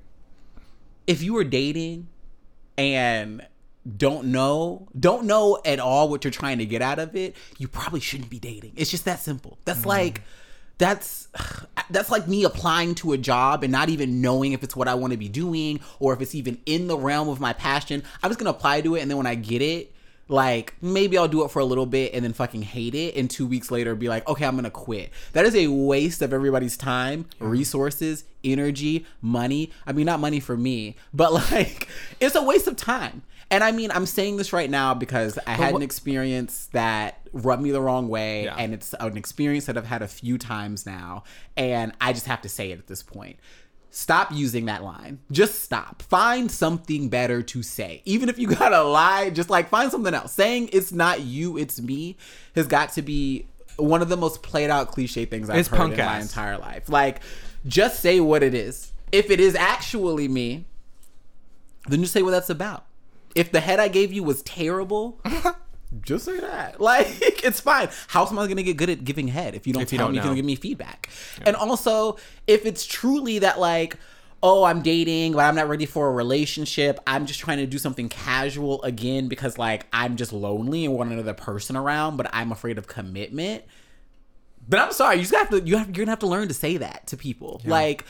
if 1.06 1.22
you 1.22 1.32
were 1.34 1.44
dating 1.44 2.08
and 2.78 3.46
don't 3.96 4.26
know 4.26 4.86
don't 4.98 5.24
know 5.24 5.60
at 5.64 5.80
all 5.80 6.08
what 6.08 6.22
you're 6.24 6.30
trying 6.30 6.58
to 6.58 6.66
get 6.66 6.80
out 6.82 6.98
of 7.00 7.16
it, 7.16 7.34
you 7.58 7.66
probably 7.66 8.00
shouldn't 8.00 8.30
be 8.30 8.38
dating. 8.38 8.72
It's 8.76 8.90
just 8.90 9.04
that 9.06 9.18
simple. 9.20 9.58
That's 9.64 9.80
Mm. 9.82 9.86
like 9.86 10.22
that's 10.82 11.28
that's 11.90 12.10
like 12.10 12.26
me 12.26 12.44
applying 12.44 12.94
to 12.96 13.12
a 13.12 13.18
job 13.18 13.62
and 13.62 13.70
not 13.70 13.88
even 13.88 14.20
knowing 14.20 14.52
if 14.52 14.62
it's 14.64 14.74
what 14.74 14.88
I 14.88 14.94
want 14.94 15.12
to 15.12 15.16
be 15.16 15.28
doing 15.28 15.80
or 16.00 16.12
if 16.12 16.20
it's 16.20 16.34
even 16.34 16.58
in 16.66 16.88
the 16.88 16.98
realm 16.98 17.28
of 17.28 17.38
my 17.38 17.52
passion. 17.52 18.02
I'm 18.22 18.30
just 18.30 18.40
going 18.40 18.52
to 18.52 18.56
apply 18.58 18.80
to 18.80 18.96
it 18.96 19.00
and 19.00 19.10
then 19.10 19.16
when 19.16 19.26
I 19.26 19.36
get 19.36 19.62
it, 19.62 19.92
like 20.28 20.74
maybe 20.82 21.16
I'll 21.16 21.28
do 21.28 21.44
it 21.44 21.50
for 21.50 21.60
a 21.60 21.64
little 21.64 21.86
bit 21.86 22.14
and 22.14 22.24
then 22.24 22.32
fucking 22.32 22.62
hate 22.62 22.94
it 22.94 23.14
and 23.16 23.30
2 23.30 23.46
weeks 23.46 23.70
later 23.70 23.94
be 23.94 24.08
like, 24.08 24.26
"Okay, 24.28 24.44
I'm 24.44 24.54
going 24.54 24.64
to 24.64 24.70
quit." 24.70 25.10
That 25.34 25.44
is 25.44 25.54
a 25.54 25.68
waste 25.68 26.20
of 26.20 26.32
everybody's 26.32 26.76
time, 26.76 27.26
resources, 27.38 28.24
energy, 28.42 29.06
money. 29.20 29.70
I 29.86 29.92
mean, 29.92 30.06
not 30.06 30.20
money 30.20 30.40
for 30.40 30.56
me, 30.56 30.96
but 31.14 31.32
like 31.52 31.88
it's 32.18 32.34
a 32.34 32.42
waste 32.42 32.66
of 32.66 32.76
time. 32.76 33.22
And 33.52 33.62
I 33.62 33.70
mean, 33.70 33.90
I'm 33.92 34.06
saying 34.06 34.38
this 34.38 34.52
right 34.52 34.68
now 34.70 34.94
because 34.94 35.38
I 35.46 35.52
had 35.52 35.74
an 35.74 35.82
experience 35.82 36.68
that 36.72 37.20
rubbed 37.32 37.62
me 37.62 37.70
the 37.70 37.80
wrong 37.80 38.08
way 38.08 38.44
Yeah. 38.44 38.56
and 38.58 38.74
it's 38.74 38.94
an 38.98 39.16
experience 39.16 39.66
that 39.66 39.76
I've 39.76 39.86
had 39.86 40.02
a 40.02 40.08
few 40.08 40.38
times 40.38 40.86
now 40.86 41.24
and 41.56 41.92
I 42.00 42.12
just 42.12 42.26
have 42.26 42.40
to 42.42 42.48
say 42.48 42.70
it 42.72 42.78
at 42.78 42.86
this 42.86 43.02
point. 43.02 43.38
Stop 43.90 44.32
using 44.32 44.64
that 44.66 44.82
line. 44.82 45.18
Just 45.30 45.62
stop. 45.62 46.00
Find 46.02 46.50
something 46.50 47.10
better 47.10 47.42
to 47.42 47.62
say. 47.62 48.00
Even 48.06 48.30
if 48.30 48.38
you 48.38 48.46
gotta 48.56 48.82
lie, 48.82 49.28
just 49.28 49.50
like 49.50 49.68
find 49.68 49.90
something 49.90 50.14
else. 50.14 50.32
Saying 50.32 50.70
it's 50.72 50.92
not 50.92 51.20
you, 51.20 51.58
it's 51.58 51.78
me 51.80 52.16
has 52.54 52.66
got 52.66 52.92
to 52.94 53.02
be 53.02 53.46
one 53.76 54.00
of 54.00 54.08
the 54.08 54.16
most 54.16 54.42
played 54.42 54.70
out 54.70 54.88
cliche 54.92 55.26
things 55.26 55.50
I've 55.50 55.58
It's 55.58 55.68
heard 55.68 55.92
in 55.92 55.98
my 55.98 56.20
entire 56.20 56.56
life. 56.56 56.88
Like, 56.88 57.20
just 57.66 58.00
say 58.00 58.18
what 58.20 58.42
it 58.42 58.54
is. 58.54 58.92
If 59.12 59.30
it 59.30 59.40
is 59.40 59.54
actually 59.54 60.26
me, 60.28 60.64
then 61.88 62.00
just 62.00 62.14
say 62.14 62.22
what 62.22 62.30
that's 62.30 62.50
about. 62.50 62.86
If 63.34 63.52
the 63.52 63.60
head 63.60 63.80
I 63.80 63.88
gave 63.88 64.12
you 64.12 64.22
was 64.22 64.42
terrible, 64.42 65.20
just 66.02 66.24
say 66.24 66.40
that. 66.40 66.80
Like, 66.80 67.06
it's 67.44 67.60
fine. 67.60 67.88
How 68.08 68.26
am 68.26 68.38
I 68.38 68.44
going 68.46 68.56
to 68.56 68.62
get 68.62 68.76
good 68.76 68.90
at 68.90 69.04
giving 69.04 69.28
head 69.28 69.54
if 69.54 69.66
you 69.66 69.72
don't 69.72 69.82
If 69.82 69.92
you 69.92 69.98
tell 69.98 70.08
don't 70.08 70.12
me 70.12 70.18
you're 70.18 70.24
know. 70.26 70.30
to 70.32 70.36
give 70.36 70.44
me 70.44 70.56
feedback? 70.56 71.08
And 71.44 71.56
also, 71.56 72.16
if 72.46 72.66
it's 72.66 72.84
truly 72.84 73.38
that, 73.40 73.58
like, 73.60 73.96
oh, 74.42 74.64
I'm 74.64 74.82
dating, 74.82 75.32
but 75.34 75.40
I'm 75.44 75.54
not 75.54 75.68
ready 75.68 75.86
for 75.86 76.08
a 76.08 76.12
relationship. 76.12 76.98
I'm 77.06 77.26
just 77.26 77.40
trying 77.40 77.58
to 77.58 77.66
do 77.66 77.78
something 77.78 78.08
casual 78.08 78.82
again 78.82 79.28
because, 79.28 79.56
like, 79.58 79.86
I'm 79.92 80.16
just 80.16 80.32
lonely 80.32 80.84
and 80.84 80.94
want 80.94 81.12
another 81.12 81.34
person 81.34 81.76
around, 81.76 82.16
but 82.16 82.28
I'm 82.32 82.50
afraid 82.52 82.76
of 82.78 82.86
commitment. 82.88 83.62
But 84.68 84.78
I'm 84.80 84.92
sorry, 84.92 85.16
you 85.16 85.22
just 85.22 85.34
have 85.34 85.50
to 85.50 85.60
you 85.60 85.76
have 85.76 85.88
you're 85.88 86.04
gonna 86.04 86.12
have 86.12 86.20
to 86.20 86.26
learn 86.28 86.46
to 86.48 86.54
say 86.54 86.76
that 86.76 87.06
to 87.08 87.16
people. 87.16 87.60
Like 87.64 88.04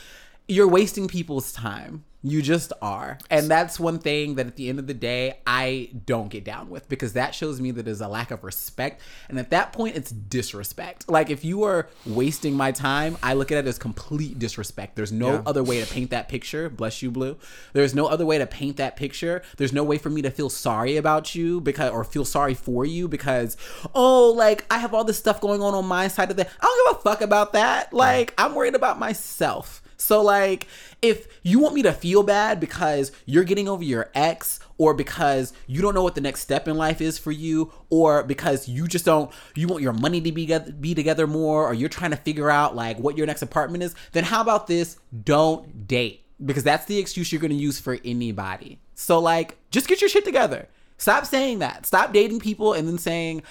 you're 0.47 0.67
wasting 0.67 1.07
people's 1.07 1.51
time. 1.51 2.03
You 2.25 2.41
just 2.41 2.71
are. 2.81 3.17
And 3.29 3.49
that's 3.51 3.77
one 3.81 3.99
thing 3.99 4.35
that 4.35 4.47
at 4.47 4.55
the 4.55 4.69
end 4.69 4.79
of 4.79 4.87
the 4.87 4.93
day 4.93 5.39
I 5.45 5.89
don't 6.05 6.29
get 6.29 6.45
down 6.45 6.69
with 6.69 6.87
because 6.87 7.13
that 7.13 7.35
shows 7.35 7.59
me 7.59 7.71
that 7.71 7.83
there's 7.83 7.99
a 7.99 8.07
lack 8.07 8.31
of 8.31 8.45
respect. 8.45 9.01
And 9.27 9.37
at 9.37 9.49
that 9.49 9.73
point 9.73 9.97
it's 9.97 10.09
disrespect. 10.09 11.09
Like 11.09 11.29
if 11.29 11.43
you 11.43 11.63
are 11.63 11.89
wasting 12.05 12.53
my 12.55 12.71
time, 12.71 13.17
I 13.21 13.33
look 13.33 13.51
at 13.51 13.57
it 13.57 13.67
as 13.67 13.77
complete 13.77 14.39
disrespect. 14.39 14.95
There's 14.95 15.11
no 15.11 15.33
Yeah. 15.33 15.41
other 15.45 15.63
way 15.63 15.81
to 15.81 15.85
paint 15.85 16.11
that 16.11 16.29
picture. 16.29 16.69
Bless 16.69 17.01
you, 17.01 17.11
Blue. 17.11 17.35
There's 17.73 17.93
no 17.93 18.05
other 18.05 18.25
way 18.25 18.37
to 18.37 18.47
paint 18.47 18.77
that 18.77 18.95
picture. 18.95 19.41
There's 19.57 19.73
no 19.73 19.83
way 19.83 19.97
for 19.97 20.09
me 20.09 20.21
to 20.21 20.31
feel 20.31 20.49
sorry 20.49 20.95
about 20.95 21.35
you 21.35 21.59
because 21.59 21.91
or 21.91 22.05
feel 22.05 22.23
sorry 22.23 22.53
for 22.53 22.85
you 22.85 23.09
because 23.09 23.57
oh, 23.93 24.31
like 24.31 24.65
I 24.71 24.77
have 24.77 24.93
all 24.93 25.03
this 25.03 25.17
stuff 25.17 25.41
going 25.41 25.61
on 25.61 25.73
on 25.73 25.85
my 25.85 26.07
side 26.07 26.31
of 26.31 26.37
the. 26.37 26.47
I 26.47 26.61
don't 26.61 26.93
give 26.93 26.99
a 26.99 27.03
fuck 27.03 27.21
about 27.21 27.51
that. 27.51 27.91
Like 27.91 28.33
I'm 28.37 28.55
worried 28.55 28.75
about 28.75 28.97
myself. 28.97 29.81
So 30.03 30.21
like 30.21 30.67
if 31.01 31.27
you 31.43 31.59
want 31.59 31.75
me 31.75 31.81
to 31.83 31.93
feel 31.93 32.23
bad 32.23 32.59
because 32.59 33.13
you're 33.25 33.45
getting 33.45 33.69
over 33.69 33.85
your 33.85 34.11
ex 34.13 34.59
or 34.77 34.93
because 34.93 35.53
you 35.65 35.81
don't 35.81 35.95
know 35.95 36.03
what 36.03 36.13
the 36.13 36.19
next 36.19 36.41
step 36.41 36.67
in 36.67 36.75
life 36.75 36.99
is 36.99 37.17
for 37.17 37.31
you 37.31 37.71
or 37.89 38.21
because 38.23 38.67
you 38.67 38.85
just 38.89 39.05
don't 39.05 39.31
you 39.55 39.65
want 39.69 39.81
your 39.81 39.93
money 39.93 40.19
to 40.19 40.31
be 40.33 40.45
be 40.81 40.93
together 40.93 41.25
more 41.25 41.65
or 41.65 41.73
you're 41.73 41.87
trying 41.87 42.11
to 42.11 42.17
figure 42.17 42.49
out 42.49 42.75
like 42.75 42.99
what 42.99 43.17
your 43.17 43.25
next 43.25 43.43
apartment 43.43 43.81
is, 43.81 43.95
then 44.11 44.25
how 44.25 44.41
about 44.41 44.67
this? 44.67 44.97
Don't 45.23 45.87
date 45.87 46.25
because 46.45 46.65
that's 46.65 46.85
the 46.85 46.97
excuse 46.97 47.31
you're 47.31 47.41
going 47.41 47.51
to 47.51 47.55
use 47.55 47.79
for 47.79 47.97
anybody. 48.03 48.79
So 48.95 49.19
like 49.19 49.57
just 49.71 49.87
get 49.87 50.01
your 50.01 50.09
shit 50.09 50.25
together. 50.25 50.67
Stop 50.97 51.25
saying 51.25 51.59
that. 51.59 51.85
Stop 51.85 52.11
dating 52.11 52.41
people 52.41 52.73
and 52.73 52.87
then 52.87 52.97
saying 52.97 53.43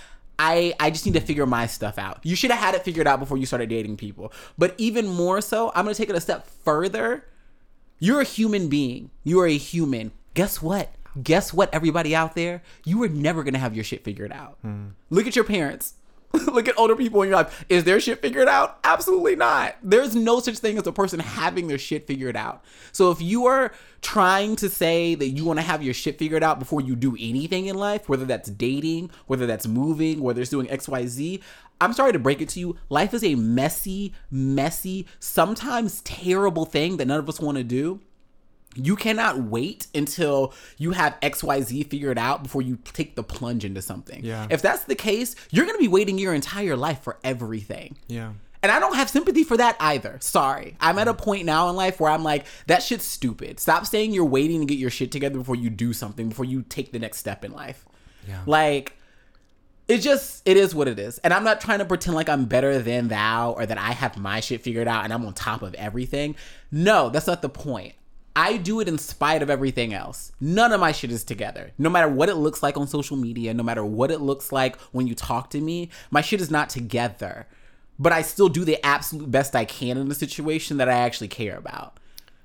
I, 0.45 0.75
I 0.81 0.91
just 0.91 1.07
need 1.07 1.15
to 1.15 1.21
figure 1.21 1.47
my 1.47 1.67
stuff 1.67 1.99
out. 1.99 2.19
You 2.25 2.35
should 2.35 2.51
have 2.51 2.59
had 2.59 2.75
it 2.75 2.83
figured 2.83 3.07
out 3.07 3.21
before 3.21 3.39
you 3.39 3.47
started 3.47 3.69
dating 3.69 3.97
people. 3.97 4.33
But 4.59 4.75
even 4.77 5.07
more 5.07 5.41
so, 5.41 5.71
I'm 5.73 5.85
going 5.85 5.95
to 5.95 6.03
take 6.03 6.11
it 6.11 6.17
a 6.17 6.21
step 6.21 6.49
further. 6.65 7.25
You're 8.01 8.21
a 8.21 8.25
human 8.25 8.69
being. 8.69 9.11
You 9.23 9.39
are 9.39 9.47
a 9.47 9.57
human. 9.57 10.11
Guess 10.35 10.61
what? 10.61 10.93
Guess 11.23 11.53
what, 11.53 11.73
everybody 11.73 12.17
out 12.17 12.35
there? 12.35 12.61
You 12.85 13.01
are 13.05 13.09
never 13.09 13.45
going 13.45 13.55
to 13.55 13.61
have 13.61 13.77
your 13.77 13.85
shit 13.85 14.03
figured 14.03 14.33
out. 14.33 14.59
Hmm. 14.63 14.89
Look 15.11 15.29
at 15.29 15.37
your 15.37 15.45
parents. 15.45 15.95
Look 16.47 16.69
at 16.69 16.79
older 16.79 16.97
people 16.97 17.23
in 17.23 17.29
your 17.29 17.39
life. 17.39 17.65
Is 17.69 17.85
their 17.85 18.01
shit 18.01 18.23
figured 18.23 18.49
out? 18.49 18.79
Absolutely 18.85 19.37
not. 19.37 19.77
There's 19.83 20.15
no 20.15 20.41
such 20.41 20.59
thing 20.59 20.79
as 20.79 20.87
a 20.87 20.93
person 20.93 21.21
having 21.21 21.69
their 21.69 21.79
shit 21.79 22.07
figured 22.07 22.37
out. 22.37 22.65
So 22.93 23.11
if 23.11 23.21
you 23.21 23.47
are 23.47 23.73
trying 24.01 24.57
to 24.57 24.69
say 24.69 25.15
that 25.15 25.29
you 25.29 25.45
want 25.45 25.59
to 25.59 25.65
have 25.65 25.83
your 25.83 25.95
shit 25.95 26.19
figured 26.19 26.43
out 26.43 26.59
before 26.59 26.81
you 26.81 26.97
do 26.97 27.17
anything 27.19 27.67
in 27.67 27.77
life, 27.77 28.09
whether 28.09 28.25
that's 28.25 28.51
dating, 28.51 29.11
whether 29.27 29.47
that's 29.47 29.67
moving, 29.67 30.21
whether 30.21 30.41
it's 30.41 30.51
doing 30.51 30.67
XYZ, 30.67 31.43
I'm 31.81 31.93
sorry 31.93 32.13
to 32.13 32.19
break 32.19 32.41
it 32.41 32.49
to 32.51 32.61
you. 32.61 32.77
Life 32.89 33.13
is 33.13 33.25
a 33.25 33.35
messy, 33.35 34.15
messy, 34.31 35.07
sometimes 35.19 36.01
terrible 36.03 36.65
thing 36.65 36.97
that 36.97 37.07
none 37.07 37.19
of 37.19 37.29
us 37.29 37.41
want 37.41 37.59
to 37.59 37.65
do 37.65 38.01
you 38.75 38.97
cannot 38.97 39.39
wait 39.39 39.87
until 39.95 40.55
you 40.79 40.93
have 40.93 41.19
XYZ 41.21 41.89
figured 41.89 42.19
out 42.19 42.43
before 42.43 42.63
you 42.63 42.79
take 42.85 43.17
the 43.17 43.23
plunge 43.23 43.65
into 43.65 43.83
something. 43.83 44.25
Yeah. 44.25 44.47
If 44.51 44.63
that's 44.63 44.85
the 44.85 44.95
case, 44.95 45.35
you're 45.51 45.67
going 45.67 45.77
to 45.77 45.83
be 45.83 45.89
waiting 45.89 46.19
your 46.19 46.35
entire 46.35 46.77
life 46.77 47.03
for 47.03 47.19
everything. 47.23 47.97
Yeah. 48.07 48.33
And 48.63 48.71
I 48.71 48.79
don't 48.79 48.95
have 48.95 49.11
sympathy 49.11 49.43
for 49.43 49.57
that 49.57 49.77
either. 49.81 50.19
Sorry. 50.21 50.77
I'm 50.81 50.99
at 50.99 51.09
a 51.09 51.15
point 51.15 51.45
now 51.45 51.69
in 51.69 51.77
life 51.77 51.99
where 51.99 52.13
I'm 52.13 52.23
like, 52.23 52.47
that 52.69 52.83
shit's 52.83 53.05
stupid. 53.05 53.59
Stop 53.59 53.87
saying 53.87 54.13
you're 54.13 54.25
waiting 54.25 54.61
to 54.61 54.67
get 54.67 54.79
your 54.79 54.91
shit 54.91 55.11
together 55.11 55.39
before 55.39 55.57
you 55.57 55.69
do 55.69 55.93
something, 55.93 56.29
before 56.29 56.45
you 56.45 56.63
take 56.63 56.93
the 56.93 57.01
next 57.01 57.19
step 57.19 57.45
in 57.45 57.53
life. 57.53 57.85
Yeah. 58.27 58.41
Like, 58.47 58.97
it 59.89 59.99
just 59.99 60.43
it 60.49 60.57
is 60.57 60.75
what 60.77 60.87
it 60.87 60.99
is 60.99 61.19
and 61.19 61.35
i'm 61.35 61.43
not 61.43 61.61
trying 61.61 61.81
to 61.81 61.85
pretend 61.85 62.15
like 62.15 62.29
i'm 62.29 62.45
better 62.45 62.79
than 62.79 63.09
thou 63.09 63.51
or 63.51 63.67
that 63.67 63.79
i 63.79 63.91
have 63.91 64.17
my 64.17 64.39
shit 64.39 64.63
figured 64.63 64.87
out 64.87 65.03
and 65.03 65.13
i'm 65.13 65.27
on 65.27 65.35
top 65.35 65.61
of 65.61 65.75
everything 65.75 66.37
no 66.71 67.11
that's 67.11 67.27
not 67.27 67.43
the 67.43 67.49
point 67.49 67.93
i 68.35 68.57
do 68.57 68.81
it 68.81 68.89
in 68.89 68.99
spite 68.99 69.43
of 69.43 69.51
everything 69.51 69.93
else 69.93 70.33
none 70.41 70.73
of 70.73 70.81
my 70.81 70.93
shit 70.93 71.11
is 71.11 71.25
together 71.25 71.73
no 71.79 71.91
matter 71.91 72.09
what 72.09 72.29
it 72.29 72.37
looks 72.37 72.63
like 72.63 72.77
on 72.77 72.87
social 72.87 73.17
media 73.17 73.53
no 73.55 73.63
matter 73.63 73.85
what 73.85 74.11
it 74.11 74.21
looks 74.21 74.53
like 74.53 74.77
when 74.93 75.07
you 75.07 75.15
talk 75.15 75.51
to 75.51 75.61
me 75.61 75.89
my 76.11 76.21
shit 76.21 76.41
is 76.41 76.51
not 76.51 76.69
together 76.69 77.47
but 77.99 78.13
i 78.13 78.23
still 78.23 78.49
do 78.49 78.65
the 78.65 78.85
absolute 78.85 79.31
best 79.31 79.55
i 79.55 79.65
can 79.65 79.97
in 79.97 80.09
the 80.09 80.15
situation 80.15 80.77
that 80.77 80.89
i 80.89 80.95
actually 80.95 81.29
care 81.29 81.57
about 81.57 81.99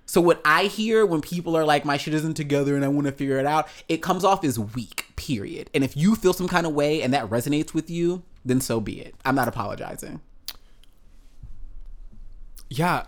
so 0.08 0.22
what 0.22 0.42
I 0.46 0.64
hear 0.64 1.06
when 1.06 1.20
people 1.20 1.58
are 1.58 1.66
like, 1.66 1.84
my 1.84 1.98
shit 1.98 2.14
isn't 2.14 2.36
together 2.36 2.78
and 2.78 2.86
I 2.86 2.88
want 2.88 3.08
to 3.08 3.12
figure 3.12 3.40
it 3.40 3.46
out, 3.46 3.68
it 3.90 4.02
comes 4.02 4.24
off 4.24 4.46
as 4.46 4.58
weak, 4.58 5.06
period. 5.18 5.70
And 5.74 5.84
if 5.84 5.98
you 5.98 6.16
feel 6.16 6.32
some 6.32 6.48
kind 6.48 6.66
of 6.66 6.74
way 6.74 7.02
and 7.02 7.14
that 7.14 7.30
resonates 7.30 7.74
with 7.74 7.90
you, 7.90 8.24
then 8.46 8.62
so 8.62 8.80
be 8.80 9.02
it. 9.02 9.16
I'm 9.26 9.36
not 9.36 9.50
apologizing. 9.50 10.22
Yeah. 12.70 13.04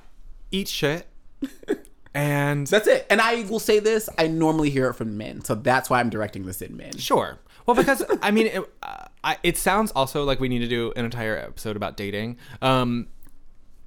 Eat 0.51 0.67
shit. 0.67 1.07
and 2.13 2.67
That's 2.67 2.87
it. 2.87 3.05
And 3.09 3.21
I 3.21 3.43
will 3.43 3.59
say 3.59 3.79
this, 3.79 4.09
I 4.17 4.27
normally 4.27 4.69
hear 4.69 4.89
it 4.89 4.93
from 4.93 5.17
men. 5.17 5.43
So 5.43 5.55
that's 5.55 5.89
why 5.89 5.99
I'm 5.99 6.09
directing 6.09 6.45
this 6.45 6.61
in 6.61 6.75
men. 6.75 6.97
Sure. 6.97 7.37
Well, 7.65 7.75
because 7.75 8.03
I 8.21 8.31
mean, 8.31 8.47
it, 8.47 8.63
uh, 8.83 9.05
I, 9.23 9.37
it 9.43 9.57
sounds 9.57 9.91
also 9.91 10.23
like 10.23 10.39
we 10.39 10.49
need 10.49 10.59
to 10.59 10.67
do 10.67 10.91
an 10.95 11.05
entire 11.05 11.37
episode 11.37 11.75
about 11.75 11.97
dating. 11.97 12.37
Um, 12.61 13.07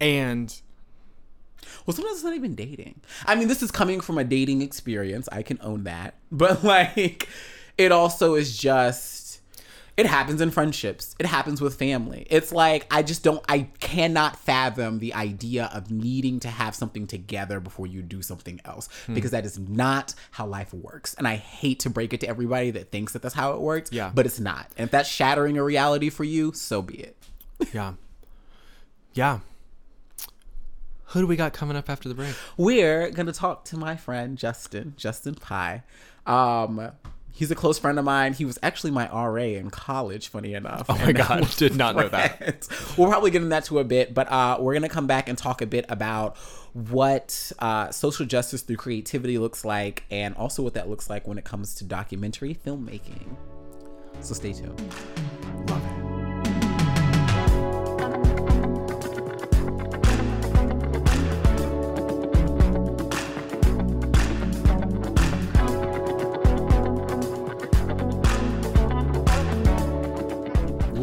and 0.00 0.54
Well, 1.86 1.94
sometimes 1.94 2.16
it's 2.16 2.24
not 2.24 2.34
even 2.34 2.54
dating. 2.54 3.00
I 3.26 3.34
mean, 3.34 3.48
this 3.48 3.62
is 3.62 3.70
coming 3.70 4.00
from 4.00 4.18
a 4.18 4.24
dating 4.24 4.62
experience. 4.62 5.28
I 5.32 5.42
can 5.42 5.58
own 5.62 5.84
that. 5.84 6.14
But 6.30 6.64
like, 6.64 7.28
it 7.78 7.92
also 7.92 8.34
is 8.34 8.56
just. 8.56 9.21
It 9.96 10.06
happens 10.06 10.40
in 10.40 10.50
friendships. 10.50 11.14
It 11.18 11.26
happens 11.26 11.60
with 11.60 11.74
family. 11.74 12.26
It's 12.30 12.50
like 12.50 12.86
I 12.90 13.02
just 13.02 13.22
don't 13.22 13.44
I 13.48 13.68
cannot 13.78 14.36
fathom 14.38 15.00
the 15.00 15.12
idea 15.12 15.70
of 15.74 15.90
needing 15.90 16.40
to 16.40 16.48
have 16.48 16.74
something 16.74 17.06
together 17.06 17.60
before 17.60 17.86
you 17.86 18.00
do 18.00 18.22
something 18.22 18.58
else 18.64 18.88
because 19.12 19.32
that 19.32 19.44
is 19.44 19.58
not 19.58 20.14
how 20.30 20.46
life 20.46 20.72
works. 20.72 21.12
And 21.14 21.28
I 21.28 21.36
hate 21.36 21.80
to 21.80 21.90
break 21.90 22.14
it 22.14 22.20
to 22.20 22.28
everybody 22.28 22.70
that 22.70 22.90
thinks 22.90 23.12
that 23.12 23.20
that's 23.20 23.34
how 23.34 23.52
it 23.52 23.60
works, 23.60 23.92
Yeah. 23.92 24.10
but 24.14 24.24
it's 24.24 24.40
not. 24.40 24.68
And 24.78 24.86
if 24.86 24.90
that's 24.90 25.10
shattering 25.10 25.58
a 25.58 25.62
reality 25.62 26.08
for 26.08 26.24
you, 26.24 26.52
so 26.54 26.80
be 26.80 26.94
it. 26.94 27.16
yeah. 27.74 27.92
Yeah. 29.12 29.40
Who 31.08 31.20
do 31.20 31.26
we 31.26 31.36
got 31.36 31.52
coming 31.52 31.76
up 31.76 31.90
after 31.90 32.08
the 32.08 32.14
break? 32.14 32.34
we're 32.56 33.10
gonna 33.10 33.32
talk 33.32 33.66
to 33.66 33.76
my 33.76 33.96
friend 33.96 34.38
Justin, 34.38 34.94
Justin 34.96 35.34
Pye. 35.34 35.82
Um, 36.26 36.92
he's 37.32 37.50
a 37.50 37.54
close 37.54 37.78
friend 37.78 37.98
of 37.98 38.04
mine. 38.04 38.34
He 38.34 38.44
was 38.44 38.58
actually 38.62 38.90
my 38.90 39.08
RA 39.08 39.42
in 39.42 39.70
college, 39.70 40.28
funny 40.28 40.54
enough. 40.54 40.86
Oh 40.88 40.96
my 40.98 41.12
God, 41.12 41.48
did 41.56 41.74
not 41.74 41.96
know 41.96 42.08
that. 42.08 42.38
that. 42.38 42.68
We'll 42.96 43.08
probably 43.08 43.30
get 43.30 43.38
into 43.38 43.48
that 43.48 43.64
to 43.64 43.78
a 43.78 43.84
bit, 43.84 44.14
but 44.14 44.30
uh, 44.30 44.58
we're 44.60 44.74
gonna 44.74 44.88
come 44.88 45.06
back 45.06 45.28
and 45.28 45.36
talk 45.36 45.62
a 45.62 45.66
bit 45.66 45.86
about 45.88 46.36
what 46.74 47.52
uh, 47.58 47.90
social 47.90 48.26
justice 48.26 48.62
through 48.62 48.76
creativity 48.76 49.38
looks 49.38 49.64
like, 49.64 50.04
and 50.10 50.34
also 50.36 50.62
what 50.62 50.74
that 50.74 50.88
looks 50.88 51.10
like 51.10 51.26
when 51.26 51.38
it 51.38 51.44
comes 51.44 51.74
to 51.76 51.84
documentary 51.84 52.54
filmmaking. 52.54 53.36
So 54.20 54.34
stay 54.34 54.52
tuned. 54.52 54.80
Love 55.68 55.84
it. 55.98 56.01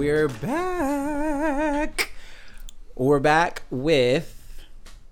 We're 0.10 0.28
back. 0.28 2.10
We're 2.96 3.20
back 3.20 3.62
with 3.70 4.66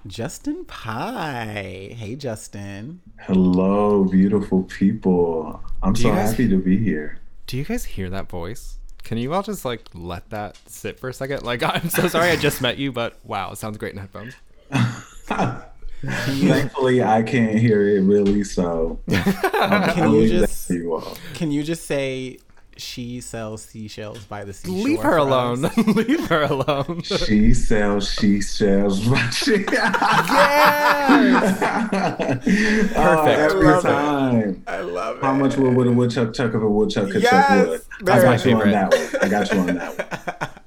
Justin 0.08 0.66
Pye. 0.66 1.94
Hey, 1.96 2.16
Justin. 2.16 3.02
Hello, 3.20 4.06
beautiful 4.06 4.64
people. 4.64 5.62
I'm 5.84 5.96
so 5.96 6.10
guys- 6.10 6.32
happy 6.32 6.50
to 6.50 6.58
be 6.58 6.80
here. 6.80 7.20
Do 7.46 7.58
you 7.58 7.64
guys 7.64 7.86
hear 7.86 8.10
that 8.10 8.28
voice? 8.28 8.80
Can 9.04 9.20
you 9.20 9.36
all 9.36 9.44
just 9.44 9.66
like 9.66 9.84
let 9.94 10.32
that 10.32 10.58
sit 10.66 11.00
for 11.00 11.10
a 11.10 11.14
second? 11.14 11.44
Like, 11.44 11.62
I'm 11.76 11.90
so 11.90 12.08
sorry 12.08 12.32
I 12.32 12.36
just 12.36 12.60
met 12.60 12.80
you, 12.80 12.92
but 12.92 13.20
wow, 13.24 13.52
it 13.52 13.60
sounds 13.60 13.78
great 13.78 13.94
in 13.94 14.00
headphones. 14.00 14.34
Thankfully, 16.02 17.04
I 17.04 17.22
can't 17.22 17.60
hear 17.60 17.88
it 17.88 18.02
really, 18.02 18.44
so 18.44 19.00
Can 19.12 20.12
you 20.12 20.28
just 20.28 20.72
you 20.72 21.04
can 21.36 21.52
you 21.52 21.62
just 21.62 21.86
say 21.86 22.40
she 22.80 23.22
sells 23.22 23.62
seashells 23.64 24.24
by 24.26 24.44
the 24.44 24.54
seashore? 24.54 24.84
Leave 24.84 25.00
her 25.02 25.18
alone. 25.18 25.62
Leave 25.96 26.28
her 26.28 26.44
alone. 26.44 27.02
She 27.04 27.54
sells, 27.54 28.12
she 28.12 28.42
sells. 28.42 29.06
Oh, 29.10 29.24
Perfect. 32.94 33.40
every 33.40 33.66
Perfect. 33.66 33.84
time. 33.84 34.64
I 34.68 34.80
love 34.82 35.18
it. 35.18 35.24
How 35.24 35.34
much 35.34 35.58
wood 35.58 35.76
would 35.76 35.88
a 35.88 35.92
woodchuck 35.92 36.34
chuck 36.34 36.50
if 36.54 36.62
a 36.62 36.70
woodchuck 36.70 37.10
could 37.12 37.22
Yes, 37.24 37.48
chuck 37.48 37.68
wood? 37.68 37.82
I 38.02 38.04
very 38.04 38.22
got 38.22 38.32
you 38.34 38.40
favorite. 38.40 38.66
on 38.68 38.72
that 38.72 38.92
one. 38.92 39.22
I 39.24 39.30
got 39.30 39.52
you 39.52 39.60
on 39.60 39.66
that 39.68 39.98
one. 39.98 40.50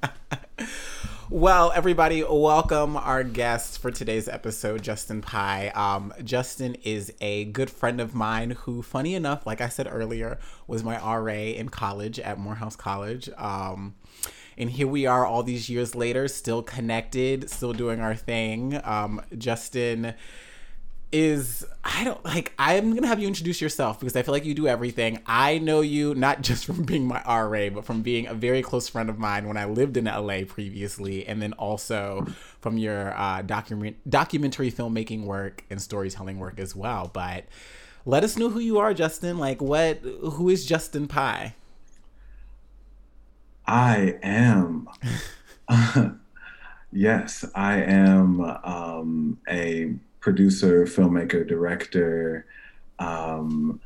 Well, 1.31 1.71
everybody, 1.73 2.25
welcome 2.29 2.97
our 2.97 3.23
guest 3.23 3.79
for 3.79 3.89
today's 3.89 4.27
episode, 4.27 4.83
Justin 4.83 5.21
Pye. 5.21 5.69
Um, 5.69 6.13
Justin 6.25 6.75
is 6.83 7.13
a 7.21 7.45
good 7.45 7.69
friend 7.69 8.01
of 8.01 8.13
mine 8.13 8.51
who, 8.51 8.81
funny 8.81 9.15
enough, 9.15 9.47
like 9.47 9.61
I 9.61 9.69
said 9.69 9.87
earlier, 9.89 10.39
was 10.67 10.83
my 10.83 10.97
RA 10.97 11.31
in 11.31 11.69
college 11.69 12.19
at 12.19 12.37
Morehouse 12.37 12.75
College. 12.75 13.29
Um, 13.37 13.95
and 14.57 14.71
here 14.71 14.89
we 14.89 15.05
are 15.05 15.25
all 15.25 15.41
these 15.41 15.69
years 15.69 15.95
later, 15.95 16.27
still 16.27 16.61
connected, 16.61 17.49
still 17.49 17.71
doing 17.71 18.01
our 18.01 18.13
thing. 18.13 18.81
Um, 18.83 19.21
Justin 19.37 20.15
is 21.11 21.65
I 21.83 22.03
don't 22.03 22.23
like 22.23 22.53
I'm 22.57 22.95
gonna 22.95 23.07
have 23.07 23.19
you 23.19 23.27
introduce 23.27 23.61
yourself 23.61 23.99
because 23.99 24.15
I 24.15 24.21
feel 24.21 24.33
like 24.33 24.45
you 24.45 24.53
do 24.53 24.67
everything. 24.67 25.19
I 25.25 25.57
know 25.57 25.81
you 25.81 26.15
not 26.15 26.41
just 26.49 26.65
from 26.65 26.83
being 26.83 27.05
my 27.05 27.21
RA, 27.25 27.69
but 27.69 27.85
from 27.85 28.01
being 28.01 28.27
a 28.27 28.33
very 28.33 28.61
close 28.61 28.87
friend 28.87 29.09
of 29.09 29.19
mine 29.19 29.47
when 29.47 29.57
I 29.57 29.65
lived 29.65 29.97
in 29.97 30.05
LA 30.05 30.41
previously, 30.47 31.25
and 31.25 31.41
then 31.41 31.53
also 31.53 32.25
from 32.59 32.77
your 32.77 33.17
uh, 33.17 33.41
document 33.41 33.97
documentary 34.09 34.71
filmmaking 34.71 35.25
work 35.25 35.63
and 35.69 35.81
storytelling 35.81 36.39
work 36.39 36.59
as 36.59 36.75
well. 36.75 37.09
But 37.11 37.45
let 38.05 38.23
us 38.23 38.37
know 38.37 38.49
who 38.49 38.59
you 38.59 38.79
are, 38.79 38.93
Justin. 38.93 39.37
Like 39.37 39.61
what 39.61 39.97
who 39.97 40.49
is 40.49 40.65
Justin 40.65 41.07
Pye? 41.07 41.55
I 43.67 44.17
am. 44.23 44.87
yes, 46.91 47.45
I 47.55 47.77
am 47.77 48.41
um, 48.41 49.39
a 49.47 49.93
producer, 50.21 50.85
filmmaker, 50.85 51.45
director. 51.45 52.45
Um, 52.99 53.81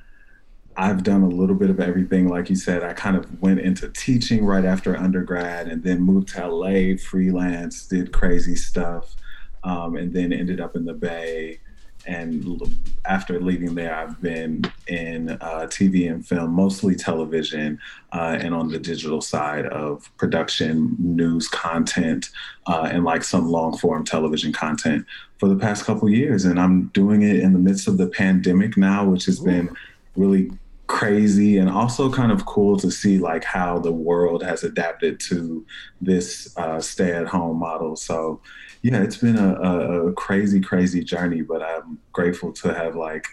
I've 0.78 1.04
done 1.04 1.24
a 1.24 1.28
little 1.28 1.56
bit 1.56 1.70
of 1.70 1.80
everything. 1.80 2.28
Like 2.28 2.50
you 2.50 2.56
said, 2.56 2.84
I 2.84 2.94
kind 2.94 3.16
of 3.16 3.42
went 3.42 3.62
into 3.62 3.90
teaching 3.90 4.46
right 4.46 4.66
after 4.66 4.96
undergrad 4.96 5.68
and 5.68 5.82
then 5.82 6.02
moved 6.02 6.28
to 6.30 6.48
LA, 6.48 6.98
freelance, 6.98 7.88
did 7.88 8.12
crazy 8.12 8.56
stuff, 8.56 9.16
um, 9.64 9.96
and 9.96 10.14
then 10.14 10.34
ended 10.34 10.60
up 10.60 10.76
in 10.76 10.86
the 10.86 10.94
Bay. 10.94 11.62
And 12.08 12.62
after 13.06 13.40
leaving 13.40 13.76
there, 13.76 13.96
I've 13.96 14.22
been 14.22 14.64
in 14.88 15.32
uh, 15.32 15.68
TV 15.68 16.12
and 16.12 16.26
film, 16.26 16.52
mostly 16.52 16.96
television, 16.96 17.80
uh, 18.12 18.38
and 18.40 18.54
on 18.54 18.70
the 18.70 18.80
digital 18.80 19.22
side 19.22 19.66
of 19.68 20.10
production, 20.18 20.96
news 21.00 21.48
content, 21.48 22.30
uh, 22.68 22.90
and 22.92 23.04
like 23.04 23.24
some 23.24 23.50
long 23.50 23.78
form 23.78 24.04
television 24.04 24.54
content 24.54 25.06
for 25.40 25.50
the 25.50 25.56
past 25.56 25.86
couple 25.86 26.10
years. 26.10 26.46
And 26.46 26.60
I'm 26.60 26.88
doing 26.90 27.24
it 27.24 27.38
in 27.38 27.54
the 27.54 27.60
midst 27.60 27.88
of 27.88 27.98
the 27.98 28.08
pandemic 28.08 28.78
now, 28.78 29.06
which 29.06 29.26
has 29.26 29.40
been 29.40 29.76
really 30.16 30.52
crazy 30.88 31.58
and 31.58 31.70
also 31.70 32.12
kind 32.12 32.32
of 32.32 32.46
cool 32.46 32.78
to 32.78 32.92
see 32.92 33.18
like 33.18 33.44
how 33.44 33.80
the 33.80 33.92
world 33.92 34.44
has 34.44 34.64
adapted 34.64 35.20
to 35.20 35.66
this 36.00 36.56
uh, 36.58 36.80
stay-at-home 36.80 37.58
model. 37.58 37.96
So 37.96 38.40
yeah, 38.86 39.02
it's 39.02 39.18
been 39.18 39.36
a, 39.36 39.56
a, 39.56 40.08
a, 40.10 40.14
crazy, 40.14 40.62
crazy 40.62 41.04
journey, 41.04 41.42
but 41.42 41.64
I'm 41.64 41.98
grateful 42.14 42.54
to 42.54 42.72
have 42.72 42.96
like 42.96 43.26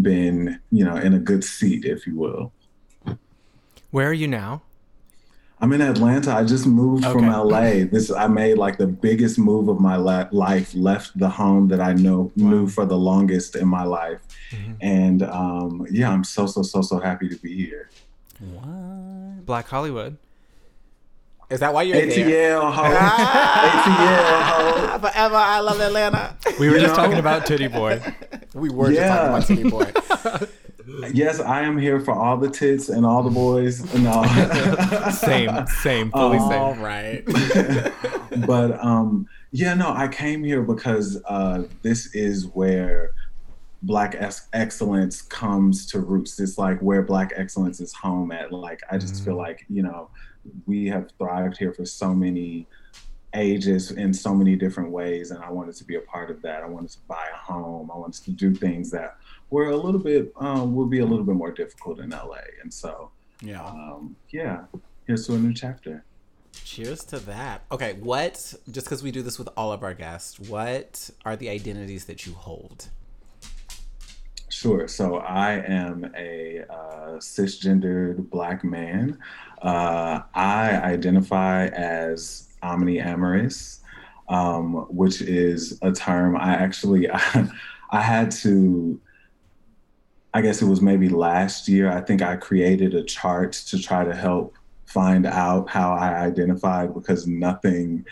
been, 0.00 0.60
you 0.70 0.84
know, 0.84 0.94
in 0.94 1.14
a 1.14 1.18
good 1.18 1.42
seat, 1.42 1.84
if 1.84 2.06
you 2.06 2.16
will. 2.16 2.52
Where 3.90 4.08
are 4.08 4.12
you 4.12 4.28
now? 4.28 4.62
I'm 5.60 5.72
in 5.72 5.80
Atlanta. 5.80 6.32
I 6.32 6.44
just 6.44 6.64
moved 6.64 7.04
okay. 7.04 7.12
from 7.12 7.26
LA. 7.26 7.86
This 7.90 8.12
I 8.12 8.28
made 8.28 8.56
like 8.56 8.78
the 8.78 8.86
biggest 8.86 9.36
move 9.36 9.66
of 9.66 9.80
my 9.80 9.96
la- 9.96 10.28
life. 10.30 10.72
Left 10.76 11.18
the 11.18 11.28
home 11.28 11.66
that 11.68 11.80
I 11.80 11.92
know 11.94 12.30
wow. 12.36 12.50
knew 12.50 12.68
for 12.68 12.86
the 12.86 12.96
longest 12.96 13.56
in 13.56 13.66
my 13.66 13.82
life, 13.82 14.20
mm-hmm. 14.52 14.74
and 14.80 15.24
um, 15.24 15.88
yeah, 15.90 16.08
I'm 16.08 16.22
so 16.22 16.46
so 16.46 16.62
so 16.62 16.82
so 16.82 17.00
happy 17.00 17.28
to 17.28 17.36
be 17.36 17.56
here. 17.56 17.90
What? 18.38 19.44
Black 19.44 19.66
Hollywood. 19.66 20.18
Is 21.50 21.58
that 21.60 21.74
why 21.74 21.82
you're 21.82 21.96
ATL, 21.96 22.14
there? 22.14 22.60
Ho. 22.60 22.82
ATL, 23.80 24.42
ho. 24.42 24.98
Forever, 25.00 25.34
I 25.34 25.58
love 25.58 25.80
Atlanta. 25.80 26.36
We 26.60 26.68
were 26.68 26.76
you 26.76 26.80
just 26.80 26.94
know? 26.94 27.02
talking 27.02 27.18
about 27.18 27.44
Tity 27.44 27.70
Boi. 27.70 28.00
we 28.54 28.70
were 28.70 28.92
yeah. 28.92 29.32
just 29.34 29.48
talking 29.48 29.66
about 29.66 29.72
Tity 29.72 30.48
Boi. 30.48 31.10
yes, 31.12 31.40
I 31.40 31.62
am 31.62 31.76
here 31.76 31.98
for 31.98 32.14
all 32.14 32.36
the 32.36 32.48
tits 32.48 32.88
and 32.88 33.04
all 33.04 33.24
the 33.24 33.30
boys. 33.30 33.82
No. 33.94 34.22
same, 35.12 35.66
same, 35.82 36.12
fully 36.12 36.38
um, 36.38 36.48
same. 36.50 36.60
All 36.60 36.74
right. 36.76 37.24
but 38.46 38.82
um, 38.84 39.28
yeah, 39.50 39.74
no, 39.74 39.92
I 39.92 40.06
came 40.06 40.44
here 40.44 40.62
because 40.62 41.20
uh, 41.26 41.64
this 41.82 42.14
is 42.14 42.46
where 42.48 43.10
black 43.82 44.14
ex- 44.18 44.46
excellence 44.52 45.22
comes 45.22 45.86
to 45.86 45.98
roots. 45.98 46.38
It's 46.38 46.58
like 46.58 46.78
where 46.80 47.02
black 47.02 47.32
excellence 47.34 47.80
is 47.80 47.92
home 47.92 48.30
at. 48.30 48.52
Like 48.52 48.82
I 48.90 48.98
just 48.98 49.14
mm. 49.14 49.24
feel 49.24 49.36
like 49.36 49.64
you 49.68 49.82
know 49.82 50.10
we 50.66 50.86
have 50.86 51.10
thrived 51.18 51.56
here 51.56 51.72
for 51.72 51.84
so 51.84 52.14
many 52.14 52.66
ages 53.34 53.92
in 53.92 54.12
so 54.12 54.34
many 54.34 54.56
different 54.56 54.90
ways 54.90 55.30
and 55.30 55.42
i 55.44 55.50
wanted 55.50 55.74
to 55.74 55.84
be 55.84 55.94
a 55.94 56.00
part 56.00 56.30
of 56.30 56.42
that 56.42 56.64
i 56.64 56.66
wanted 56.66 56.90
to 56.90 56.98
buy 57.06 57.26
a 57.32 57.36
home 57.36 57.88
i 57.94 57.96
wanted 57.96 58.20
to 58.20 58.32
do 58.32 58.52
things 58.52 58.90
that 58.90 59.16
were 59.50 59.70
a 59.70 59.76
little 59.76 60.00
bit 60.00 60.32
um, 60.36 60.74
will 60.74 60.86
be 60.86 61.00
a 61.00 61.06
little 61.06 61.24
bit 61.24 61.34
more 61.34 61.50
difficult 61.50 61.98
in 61.98 62.10
LA. 62.10 62.38
And 62.62 62.72
so, 62.72 63.10
yeah, 63.42 63.64
um, 63.64 64.16
yeah, 64.30 64.64
here's 65.06 65.26
to 65.26 65.34
a 65.34 65.38
new 65.38 65.52
chapter. 65.52 66.04
Cheers 66.64 67.04
to 67.06 67.18
that. 67.20 67.62
Okay, 67.70 67.94
what? 67.94 68.34
Just 68.70 68.86
because 68.86 69.02
we 69.02 69.10
do 69.10 69.22
this 69.22 69.38
with 69.38 69.48
all 69.56 69.72
of 69.72 69.82
our 69.82 69.94
guests, 69.94 70.38
what 70.38 71.10
are 71.24 71.36
the 71.36 71.48
identities 71.48 72.06
that 72.06 72.26
you 72.26 72.32
hold? 72.32 72.88
Sure. 74.48 74.88
So 74.88 75.16
I 75.16 75.52
am 75.66 76.12
a 76.16 76.64
uh, 76.68 77.18
cisgendered 77.18 78.28
black 78.30 78.62
man. 78.64 79.18
Uh, 79.62 80.20
I 80.34 80.80
identify 80.82 81.66
as 81.66 82.48
omniamorous, 82.62 83.80
um, 84.28 84.86
which 84.88 85.20
is 85.20 85.78
a 85.82 85.92
term 85.92 86.36
I 86.36 86.54
actually 86.54 87.10
I, 87.10 87.48
I 87.90 88.00
had 88.00 88.30
to 88.32 89.00
I 90.32 90.42
guess 90.42 90.62
it 90.62 90.66
was 90.66 90.80
maybe 90.80 91.08
last 91.08 91.68
year. 91.68 91.90
I 91.90 92.00
think 92.00 92.22
I 92.22 92.36
created 92.36 92.94
a 92.94 93.02
chart 93.02 93.52
to 93.52 93.80
try 93.80 94.04
to 94.04 94.14
help 94.14 94.54
find 94.86 95.26
out 95.26 95.68
how 95.68 95.92
I 95.92 96.20
identified 96.20 96.94
because 96.94 97.26
nothing 97.26 98.04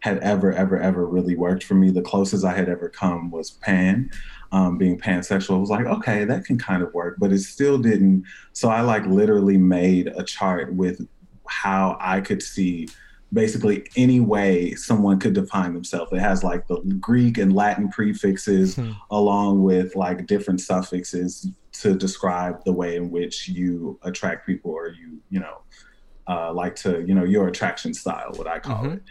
had 0.00 0.18
ever, 0.18 0.52
ever, 0.52 0.78
ever 0.78 1.06
really 1.06 1.34
worked 1.34 1.64
for 1.64 1.74
me. 1.74 1.90
The 1.90 2.02
closest 2.02 2.44
I 2.44 2.54
had 2.54 2.68
ever 2.68 2.90
come 2.90 3.30
was 3.30 3.50
pan, 3.50 4.10
um, 4.52 4.78
being 4.78 4.98
pansexual. 4.98 5.56
I 5.56 5.58
was 5.58 5.70
like, 5.70 5.86
okay, 5.86 6.24
that 6.24 6.44
can 6.44 6.58
kind 6.58 6.82
of 6.82 6.92
work, 6.94 7.16
but 7.18 7.32
it 7.32 7.40
still 7.40 7.78
didn't. 7.78 8.24
So 8.52 8.68
I 8.68 8.80
like 8.80 9.06
literally 9.06 9.56
made 9.56 10.08
a 10.08 10.22
chart 10.22 10.74
with 10.74 11.06
how 11.46 11.96
I 12.00 12.20
could 12.20 12.42
see 12.42 12.88
basically 13.32 13.84
any 13.96 14.20
way 14.20 14.74
someone 14.74 15.18
could 15.18 15.34
define 15.34 15.74
themselves. 15.74 16.12
It 16.12 16.20
has 16.20 16.44
like 16.44 16.66
the 16.68 16.80
Greek 17.00 17.36
and 17.36 17.52
Latin 17.52 17.88
prefixes 17.88 18.76
hmm. 18.76 18.92
along 19.10 19.62
with 19.62 19.96
like 19.96 20.26
different 20.26 20.60
suffixes 20.60 21.48
to 21.72 21.96
describe 21.96 22.64
the 22.64 22.72
way 22.72 22.96
in 22.96 23.10
which 23.10 23.48
you 23.48 23.98
attract 24.02 24.46
people 24.46 24.70
or 24.70 24.88
you, 24.88 25.20
you 25.30 25.40
know, 25.40 25.62
uh, 26.28 26.52
like 26.52 26.76
to, 26.76 27.04
you 27.06 27.14
know, 27.14 27.24
your 27.24 27.48
attraction 27.48 27.92
style, 27.92 28.32
what 28.36 28.46
I 28.46 28.60
call 28.60 28.84
mm-hmm. 28.84 28.94
it. 28.94 29.02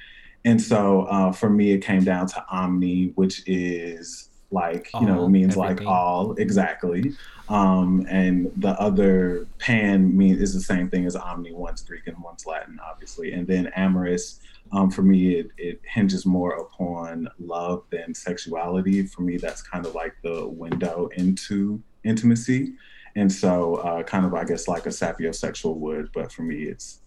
And 0.45 0.61
so 0.61 1.01
uh, 1.03 1.31
for 1.31 1.49
me, 1.49 1.71
it 1.71 1.79
came 1.79 2.03
down 2.03 2.27
to 2.27 2.45
omni, 2.49 3.11
which 3.15 3.43
is 3.45 4.29
like, 4.53 4.89
all, 4.93 5.01
you 5.01 5.07
know, 5.07 5.27
means 5.27 5.57
everything. 5.57 5.85
like 5.85 5.87
all, 5.87 6.33
exactly. 6.33 7.13
Um, 7.49 8.05
and 8.09 8.51
the 8.57 8.79
other 8.79 9.47
pan 9.57 10.15
mean 10.15 10.35
is 10.37 10.53
the 10.53 10.61
same 10.61 10.89
thing 10.89 11.05
as 11.05 11.15
omni. 11.15 11.51
One's 11.51 11.81
Greek 11.81 12.07
and 12.07 12.17
one's 12.19 12.45
Latin, 12.45 12.79
obviously. 12.81 13.33
And 13.33 13.45
then 13.45 13.71
amorous, 13.75 14.39
um, 14.71 14.89
for 14.89 15.01
me, 15.01 15.35
it, 15.35 15.47
it 15.57 15.81
hinges 15.83 16.25
more 16.25 16.53
upon 16.55 17.27
love 17.39 17.83
than 17.89 18.13
sexuality. 18.13 19.05
For 19.05 19.21
me, 19.23 19.37
that's 19.37 19.61
kind 19.61 19.85
of 19.85 19.93
like 19.93 20.15
the 20.23 20.47
window 20.47 21.09
into 21.15 21.81
intimacy. 22.03 22.73
And 23.15 23.31
so, 23.31 23.75
uh, 23.75 24.03
kind 24.03 24.25
of, 24.25 24.33
I 24.33 24.43
guess, 24.43 24.67
like 24.67 24.85
a 24.85 24.89
sapiosexual 24.89 25.75
would, 25.75 26.11
but 26.13 26.31
for 26.31 26.43
me, 26.43 26.63
it's 26.63 26.99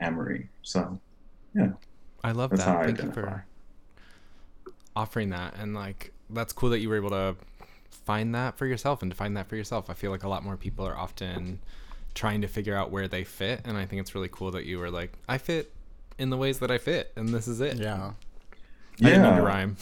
amory. 0.00 0.48
So, 0.62 0.98
yeah. 1.54 1.72
I 2.24 2.32
love 2.32 2.50
that. 2.50 2.60
Thank 2.60 3.00
identify. 3.00 3.06
you 3.06 3.12
for 3.12 3.46
offering 4.96 5.30
that. 5.30 5.54
And 5.58 5.74
like, 5.74 6.12
that's 6.32 6.52
cool 6.52 6.70
that 6.70 6.80
you 6.80 6.88
were 6.88 6.96
able 6.96 7.10
to 7.10 7.36
find 7.90 8.34
that 8.34 8.56
for 8.58 8.66
yourself 8.66 9.02
and 9.02 9.10
define 9.10 9.34
that 9.34 9.48
for 9.48 9.56
yourself. 9.56 9.90
I 9.90 9.94
feel 9.94 10.10
like 10.10 10.24
a 10.24 10.28
lot 10.28 10.44
more 10.44 10.56
people 10.56 10.86
are 10.86 10.96
often 10.96 11.60
trying 12.14 12.40
to 12.42 12.48
figure 12.48 12.76
out 12.76 12.90
where 12.90 13.08
they 13.08 13.24
fit, 13.24 13.62
and 13.64 13.76
I 13.76 13.86
think 13.86 14.00
it's 14.00 14.14
really 14.14 14.28
cool 14.30 14.50
that 14.52 14.64
you 14.64 14.78
were 14.78 14.90
like, 14.90 15.12
I 15.28 15.38
fit 15.38 15.72
in 16.18 16.30
the 16.30 16.36
ways 16.36 16.58
that 16.58 16.70
I 16.70 16.78
fit, 16.78 17.12
and 17.16 17.28
this 17.28 17.48
is 17.48 17.60
it. 17.60 17.76
Yeah. 17.76 18.12
I 19.02 19.08
yeah. 19.08 19.08
didn't 19.08 19.22
mean 19.22 19.36
to 19.36 19.42
rhyme. 19.42 19.76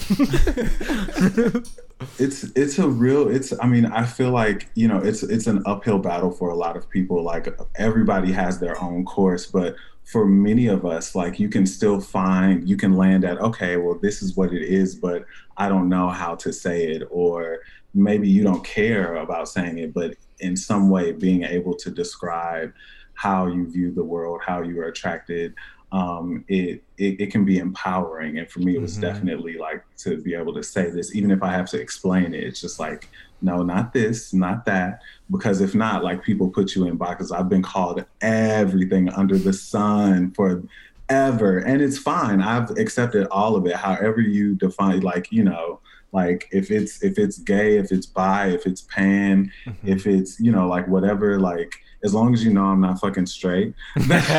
it's 2.19 2.45
it's 2.57 2.79
a 2.79 2.89
real 2.89 3.29
it's 3.29 3.53
I 3.61 3.67
mean 3.67 3.85
I 3.85 4.05
feel 4.07 4.31
like 4.31 4.71
you 4.75 4.89
know 4.89 4.99
it's 4.99 5.23
it's 5.23 5.47
an 5.47 5.63
uphill 5.67 5.99
battle 5.99 6.31
for 6.31 6.49
a 6.49 6.57
lot 6.57 6.77
of 6.77 6.89
people 6.89 7.23
like 7.23 7.49
everybody 7.77 8.33
has 8.33 8.59
their 8.59 8.81
own 8.83 9.05
course 9.05 9.47
but 9.47 9.77
for 10.11 10.27
many 10.27 10.67
of 10.67 10.85
us, 10.85 11.15
like 11.15 11.39
you 11.39 11.49
can 11.49 11.65
still 11.65 12.01
find, 12.01 12.69
you 12.69 12.77
can 12.77 12.95
land 12.95 13.25
at, 13.25 13.39
okay, 13.39 13.77
well, 13.77 13.95
this 13.95 14.23
is 14.23 14.37
what 14.37 14.53
it 14.53 14.63
is, 14.63 14.97
but 14.97 15.25
I 15.57 15.69
don't 15.69 15.89
know 15.89 16.09
how 16.09 16.35
to 16.37 16.53
say 16.53 16.89
it. 16.89 17.07
Or 17.11 17.61
maybe 17.95 18.29
you 18.29 18.43
don't 18.43 18.65
care 18.65 19.15
about 19.17 19.49
saying 19.49 19.79
it, 19.79 19.95
but 19.95 20.17
in 20.41 20.57
some 20.57 20.91
way 20.91 21.13
being 21.13 21.45
able 21.45 21.77
to 21.77 21.91
describe 21.91 22.73
how 23.15 23.47
you 23.47 23.71
view 23.71 23.93
the 23.93 24.03
world, 24.03 24.41
how 24.45 24.63
you 24.63 24.81
are 24.81 24.89
attracted, 24.89 25.55
um, 25.93 26.45
it, 26.49 26.83
it, 26.99 27.21
it 27.21 27.33
can 27.33 27.45
be 27.45 27.59
empowering. 27.59 28.39
And 28.39 28.49
for 28.49 28.61
me, 28.61 28.77
it 28.77 28.81
was 28.81 28.93
mm-hmm. 28.93 29.03
definitely 29.03 29.59
like 29.59 29.85
to 29.99 30.21
be 30.23 30.35
able 30.35 30.55
to 30.55 30.63
say 30.63 30.91
this, 30.91 31.15
even 31.15 31.31
if 31.31 31.43
I 31.43 31.51
have 31.51 31.69
to 31.71 31.81
explain 31.81 32.35
it. 32.35 32.45
It's 32.45 32.61
just 32.61 32.79
like, 32.79 33.09
no, 33.43 33.63
not 33.63 33.93
this, 33.93 34.33
not 34.33 34.65
that. 34.67 35.03
Because 35.31 35.61
if 35.61 35.75
not, 35.75 36.05
like 36.05 36.23
people 36.23 36.49
put 36.49 36.75
you 36.75 36.87
in 36.87 36.97
boxes. 36.97 37.33
I've 37.33 37.49
been 37.49 37.63
called 37.63 38.05
everything 38.21 39.09
under 39.11 39.39
the 39.39 39.53
sun 39.53 40.33
for 40.33 40.63
ever, 41.09 41.59
and 41.59 41.83
it's 41.83 41.99
fine. 41.99 42.41
I've 42.41 42.71
accepted 42.79 43.27
all 43.29 43.57
of 43.57 43.67
it. 43.67 43.77
However 43.77 44.21
you 44.21 44.55
define, 44.55 45.01
like 45.01 45.33
you 45.33 45.43
know, 45.43 45.81
like 46.13 46.49
if 46.53 46.71
it's 46.71 47.03
if 47.03 47.19
it's 47.19 47.39
gay, 47.39 47.79
if 47.79 47.93
it's 47.93 48.07
bi, 48.07 48.49
if 48.49 48.67
it's 48.67 48.83
pan, 48.83 49.51
mm-hmm. 49.67 49.89
if 49.89 50.07
it's 50.07 50.39
you 50.39 50.53
know 50.53 50.69
like 50.69 50.87
whatever, 50.87 51.39
like 51.41 51.73
as 52.03 52.15
long 52.15 52.35
as 52.35 52.45
you 52.45 52.53
know 52.53 52.65
I'm 52.65 52.81
not 52.81 53.01
fucking 53.01 53.27
straight. 53.27 53.75
That's 53.97 54.31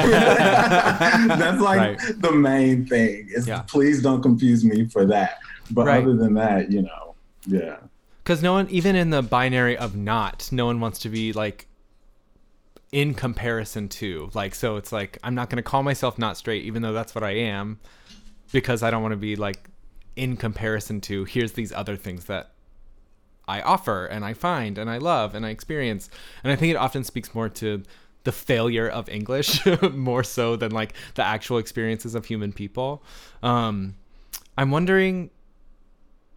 like 1.62 1.80
right. 1.80 2.22
the 2.22 2.32
main 2.32 2.86
thing. 2.86 3.30
Is 3.34 3.48
yeah. 3.48 3.62
please 3.62 4.02
don't 4.02 4.22
confuse 4.22 4.64
me 4.64 4.88
for 4.88 5.06
that. 5.06 5.40
But 5.70 5.88
right. 5.88 6.04
other 6.04 6.16
than 6.16 6.34
that, 6.36 6.72
you 6.72 6.82
know, 6.82 7.16
yeah. 7.46 7.78
Because 8.24 8.44
no 8.44 8.54
one, 8.54 8.70
even 8.70 8.96
in 8.96 9.10
the 9.10 9.22
binary 9.22 9.78
of 9.78 9.96
not, 9.96 10.50
no 10.52 10.66
one 10.66 10.80
wants 10.80 11.00
to 11.00 11.10
be 11.10 11.34
like 11.34 11.68
in 12.92 13.14
comparison 13.14 13.90
to. 13.90 14.30
Like, 14.34 14.56
so 14.56 14.78
it's 14.78 14.92
like 14.92 15.18
I'm 15.24 15.36
not 15.36 15.50
gonna 15.50 15.64
call 15.64 15.84
myself 15.84 16.18
not 16.18 16.38
straight, 16.38 16.66
even 16.66 16.82
though 16.82 16.94
that's 16.94 17.16
what 17.16 17.24
I 17.24 17.32
am, 17.32 17.80
because 18.52 18.84
I 18.84 18.92
don't 18.92 19.02
want 19.02 19.14
to 19.14 19.18
be 19.18 19.36
like 19.36 19.70
in 20.16 20.38
comparison 20.38 21.02
to. 21.02 21.24
Here's 21.26 21.54
these 21.54 21.72
other 21.72 21.96
things 21.96 22.26
that 22.26 22.51
I 23.48 23.62
offer 23.62 24.06
and 24.06 24.24
I 24.24 24.34
find 24.34 24.78
and 24.78 24.90
I 24.90 24.98
love 24.98 25.36
and 25.36 25.46
I 25.46 25.50
experience. 25.50 26.10
And 26.44 26.52
I 26.52 26.56
think 26.56 26.72
it 26.72 26.78
often 26.78 27.04
speaks 27.04 27.34
more 27.36 27.50
to 27.50 27.84
the 28.24 28.32
failure 28.32 28.88
of 28.88 29.10
English 29.10 29.66
more 29.94 30.24
so 30.24 30.56
than 30.56 30.72
like 30.72 30.94
the 31.16 31.24
actual 31.24 31.58
experiences 31.58 32.16
of 32.16 32.26
human 32.26 32.54
people. 32.54 33.04
Um, 33.42 33.96
I'm 34.58 34.72
wondering 34.72 35.32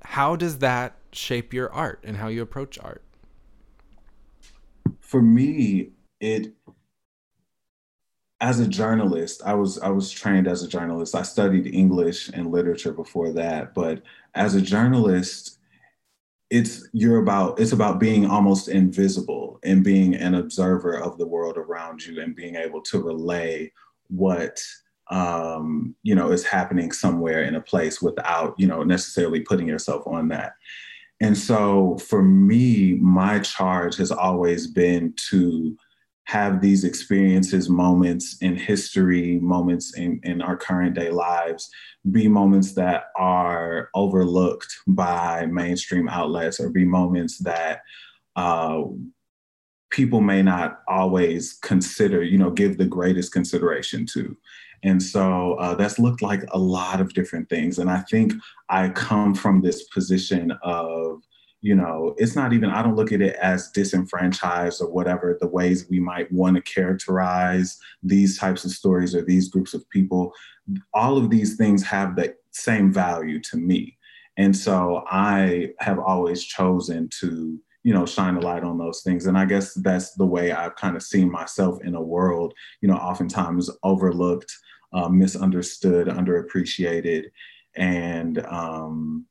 how 0.02 0.36
does 0.36 0.58
that 0.58 0.96
shape 1.12 1.52
your 1.52 1.72
art 1.72 2.00
and 2.04 2.16
how 2.16 2.28
you 2.28 2.42
approach 2.42 2.78
art? 2.78 3.02
For 5.00 5.22
me, 5.22 5.90
it 6.20 6.54
as 8.40 8.60
a 8.60 8.66
journalist, 8.66 9.42
I 9.44 9.54
was 9.54 9.78
I 9.78 9.88
was 9.88 10.10
trained 10.10 10.46
as 10.46 10.62
a 10.62 10.68
journalist. 10.68 11.14
I 11.14 11.22
studied 11.22 11.74
English 11.74 12.28
and 12.28 12.50
literature 12.50 12.92
before 12.92 13.32
that, 13.32 13.74
but 13.74 14.02
as 14.34 14.54
a 14.54 14.60
journalist, 14.60 15.58
it's 16.54 16.88
you're 16.92 17.18
about 17.18 17.58
it's 17.58 17.72
about 17.72 17.98
being 17.98 18.26
almost 18.26 18.68
invisible 18.68 19.58
and 19.64 19.82
being 19.82 20.14
an 20.14 20.36
observer 20.36 20.96
of 20.96 21.18
the 21.18 21.26
world 21.26 21.56
around 21.58 22.06
you 22.06 22.20
and 22.20 22.36
being 22.36 22.54
able 22.54 22.80
to 22.80 23.02
relay 23.02 23.72
what 24.06 24.62
um, 25.10 25.96
you 26.04 26.14
know 26.14 26.30
is 26.30 26.44
happening 26.46 26.92
somewhere 26.92 27.42
in 27.42 27.56
a 27.56 27.60
place 27.60 28.00
without 28.00 28.54
you 28.56 28.68
know 28.68 28.84
necessarily 28.84 29.40
putting 29.40 29.66
yourself 29.66 30.06
on 30.06 30.28
that. 30.28 30.52
And 31.20 31.36
so 31.36 31.98
for 31.98 32.22
me 32.22 32.98
my 33.00 33.40
charge 33.40 33.96
has 33.96 34.12
always 34.12 34.68
been 34.68 35.12
to 35.30 35.76
have 36.24 36.60
these 36.60 36.84
experiences, 36.84 37.68
moments 37.68 38.38
in 38.40 38.56
history, 38.56 39.38
moments 39.40 39.94
in, 39.96 40.20
in 40.22 40.40
our 40.40 40.56
current 40.56 40.94
day 40.94 41.10
lives, 41.10 41.70
be 42.10 42.28
moments 42.28 42.72
that 42.74 43.04
are 43.16 43.90
overlooked 43.94 44.74
by 44.86 45.46
mainstream 45.46 46.08
outlets 46.08 46.58
or 46.60 46.70
be 46.70 46.84
moments 46.84 47.38
that 47.38 47.82
uh, 48.36 48.82
people 49.90 50.20
may 50.20 50.42
not 50.42 50.80
always 50.88 51.58
consider, 51.62 52.22
you 52.22 52.38
know, 52.38 52.50
give 52.50 52.78
the 52.78 52.86
greatest 52.86 53.32
consideration 53.32 54.06
to. 54.06 54.36
And 54.82 55.02
so 55.02 55.54
uh, 55.54 55.74
that's 55.74 55.98
looked 55.98 56.20
like 56.20 56.42
a 56.52 56.58
lot 56.58 57.00
of 57.00 57.14
different 57.14 57.48
things. 57.48 57.78
And 57.78 57.90
I 57.90 58.00
think 58.00 58.32
I 58.68 58.88
come 58.88 59.34
from 59.34 59.60
this 59.60 59.84
position 59.84 60.52
of, 60.62 61.22
you 61.64 61.74
know, 61.74 62.14
it's 62.18 62.36
not 62.36 62.52
even, 62.52 62.68
I 62.68 62.82
don't 62.82 62.94
look 62.94 63.10
at 63.10 63.22
it 63.22 63.36
as 63.36 63.70
disenfranchised 63.70 64.82
or 64.82 64.90
whatever 64.92 65.38
the 65.40 65.48
ways 65.48 65.86
we 65.88 65.98
might 65.98 66.30
want 66.30 66.56
to 66.56 66.62
characterize 66.62 67.78
these 68.02 68.38
types 68.38 68.66
of 68.66 68.70
stories 68.70 69.14
or 69.14 69.22
these 69.22 69.48
groups 69.48 69.72
of 69.72 69.88
people. 69.88 70.34
All 70.92 71.16
of 71.16 71.30
these 71.30 71.56
things 71.56 71.82
have 71.82 72.16
the 72.16 72.34
same 72.50 72.92
value 72.92 73.40
to 73.44 73.56
me. 73.56 73.96
And 74.36 74.54
so 74.54 75.04
I 75.10 75.70
have 75.78 75.98
always 75.98 76.44
chosen 76.44 77.08
to, 77.20 77.58
you 77.82 77.94
know, 77.94 78.04
shine 78.04 78.36
a 78.36 78.40
light 78.40 78.62
on 78.62 78.76
those 78.76 79.00
things. 79.00 79.24
And 79.24 79.38
I 79.38 79.46
guess 79.46 79.72
that's 79.72 80.12
the 80.16 80.26
way 80.26 80.52
I've 80.52 80.76
kind 80.76 80.96
of 80.96 81.02
seen 81.02 81.32
myself 81.32 81.78
in 81.82 81.94
a 81.94 82.02
world, 82.02 82.52
you 82.82 82.88
know, 82.88 82.96
oftentimes 82.96 83.70
overlooked, 83.82 84.54
uh, 84.92 85.08
misunderstood, 85.08 86.08
underappreciated. 86.08 87.30
And, 87.74 88.44
um, 88.44 89.24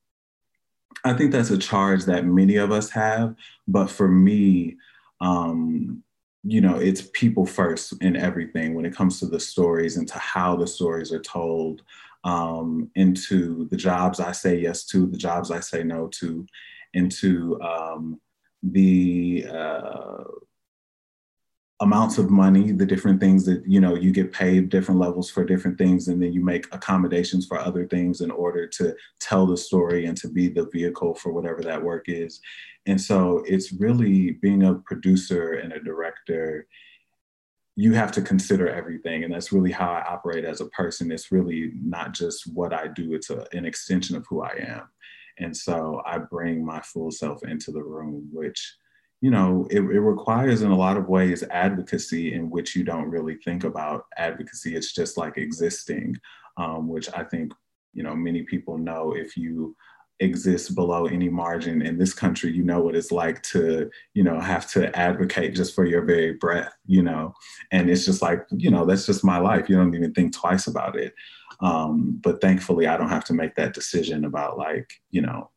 I 1.03 1.13
think 1.13 1.31
that's 1.31 1.49
a 1.49 1.57
charge 1.57 2.05
that 2.05 2.25
many 2.25 2.55
of 2.55 2.71
us 2.71 2.89
have. 2.91 3.35
But 3.67 3.89
for 3.89 4.07
me, 4.07 4.77
um, 5.21 6.03
you 6.43 6.61
know, 6.61 6.77
it's 6.77 7.09
people 7.13 7.45
first 7.45 7.93
in 8.01 8.15
everything 8.15 8.73
when 8.73 8.85
it 8.85 8.95
comes 8.95 9.19
to 9.19 9.25
the 9.25 9.39
stories 9.39 9.97
and 9.97 10.07
to 10.09 10.17
how 10.17 10.55
the 10.55 10.67
stories 10.67 11.11
are 11.11 11.21
told, 11.21 11.81
um, 12.23 12.89
into 12.95 13.67
the 13.69 13.77
jobs 13.77 14.19
I 14.19 14.31
say 14.31 14.57
yes 14.59 14.85
to, 14.87 15.07
the 15.07 15.17
jobs 15.17 15.51
I 15.51 15.59
say 15.59 15.83
no 15.83 16.07
to, 16.19 16.45
into 16.93 17.61
um, 17.61 18.19
the 18.61 19.45
uh, 19.49 20.23
amounts 21.81 22.17
of 22.17 22.29
money, 22.29 22.71
the 22.71 22.85
different 22.85 23.19
things 23.19 23.45
that 23.45 23.63
you 23.65 23.81
know 23.81 23.95
you 23.95 24.11
get 24.11 24.31
paid 24.31 24.69
different 24.69 24.99
levels 24.99 25.29
for 25.29 25.43
different 25.43 25.77
things, 25.77 26.07
and 26.07 26.21
then 26.21 26.31
you 26.31 26.43
make 26.43 26.67
accommodations 26.73 27.45
for 27.45 27.59
other 27.59 27.85
things 27.87 28.21
in 28.21 28.31
order 28.31 28.67
to 28.67 28.95
tell 29.19 29.45
the 29.45 29.57
story 29.57 30.05
and 30.05 30.17
to 30.17 30.27
be 30.27 30.47
the 30.47 30.69
vehicle 30.71 31.13
for 31.15 31.31
whatever 31.31 31.61
that 31.61 31.83
work 31.83 32.05
is. 32.07 32.39
And 32.85 32.99
so 32.99 33.43
it's 33.47 33.73
really 33.73 34.31
being 34.41 34.63
a 34.63 34.75
producer 34.75 35.53
and 35.53 35.73
a 35.73 35.83
director. 35.83 36.67
You 37.75 37.93
have 37.93 38.11
to 38.13 38.21
consider 38.21 38.69
everything, 38.69 39.23
and 39.23 39.33
that's 39.33 39.51
really 39.51 39.71
how 39.71 39.91
I 39.91 40.05
operate 40.07 40.45
as 40.45 40.61
a 40.61 40.67
person. 40.67 41.11
It's 41.11 41.31
really 41.31 41.71
not 41.83 42.13
just 42.13 42.45
what 42.53 42.71
I 42.71 42.87
do; 42.87 43.15
it's 43.15 43.31
a, 43.31 43.47
an 43.51 43.65
extension 43.65 44.15
of 44.15 44.25
who 44.27 44.41
I 44.41 44.53
am. 44.59 44.89
And 45.39 45.57
so 45.57 46.01
I 46.05 46.19
bring 46.19 46.63
my 46.63 46.81
full 46.81 47.09
self 47.09 47.43
into 47.43 47.71
the 47.71 47.83
room, 47.83 48.29
which 48.31 48.75
you 49.23 49.31
know, 49.31 49.65
it, 49.71 49.79
it, 49.79 50.01
requires 50.01 50.63
in 50.63 50.71
a 50.71 50.77
lot 50.77 50.97
of 50.97 51.07
ways 51.07 51.43
advocacy 51.43 52.33
in 52.33 52.49
which 52.49 52.75
you 52.75 52.83
don't 52.83 53.09
really 53.09 53.35
think 53.35 53.63
about 53.63 54.03
advocacy. 54.17 54.75
It's 54.75 54.91
just 54.91 55.17
like 55.17 55.37
existing, 55.37 56.17
um, 56.57 56.89
which 56.89 57.07
I 57.15 57.23
think, 57.23 57.53
you 57.93 58.03
know, 58.03 58.13
many 58.17 58.43
people 58.43 58.77
know 58.77 59.13
if 59.15 59.37
you 59.37 59.77
exist 60.19 60.75
below 60.75 61.05
any 61.05 61.29
margin 61.29 61.81
in 61.81 61.97
this 61.97 62.13
country, 62.13 62.51
you 62.51 62.65
know 62.65 62.81
what 62.81 62.97
it's 62.97 63.13
like 63.13 63.41
to, 63.43 63.89
you 64.13 64.25
know, 64.25 64.41
have 64.41 64.69
to 64.71 64.93
advocate 64.93 65.55
just 65.55 65.73
for 65.73 65.85
your 65.85 66.03
very 66.03 66.33
breath, 66.33 66.75
you 66.85 67.01
know, 67.01 67.33
and 67.71 67.89
it's 67.89 68.03
just 68.03 68.21
like, 68.21 68.45
you 68.51 68.69
know, 68.69 68.85
that's 68.85 69.05
just 69.05 69.23
my 69.23 69.37
life. 69.37 69.69
You 69.69 69.77
don't 69.77 69.95
even 69.95 70.13
think 70.13 70.35
twice 70.35 70.67
about 70.67 70.97
it. 70.97 71.13
Um, 71.61 72.19
but 72.21 72.41
thankfully, 72.41 72.87
I 72.87 72.97
don't 72.97 73.07
have 73.07 73.23
to 73.25 73.33
make 73.33 73.55
that 73.55 73.73
decision 73.73 74.25
about 74.25 74.57
like, 74.57 74.91
you 75.11 75.21
know, 75.21 75.49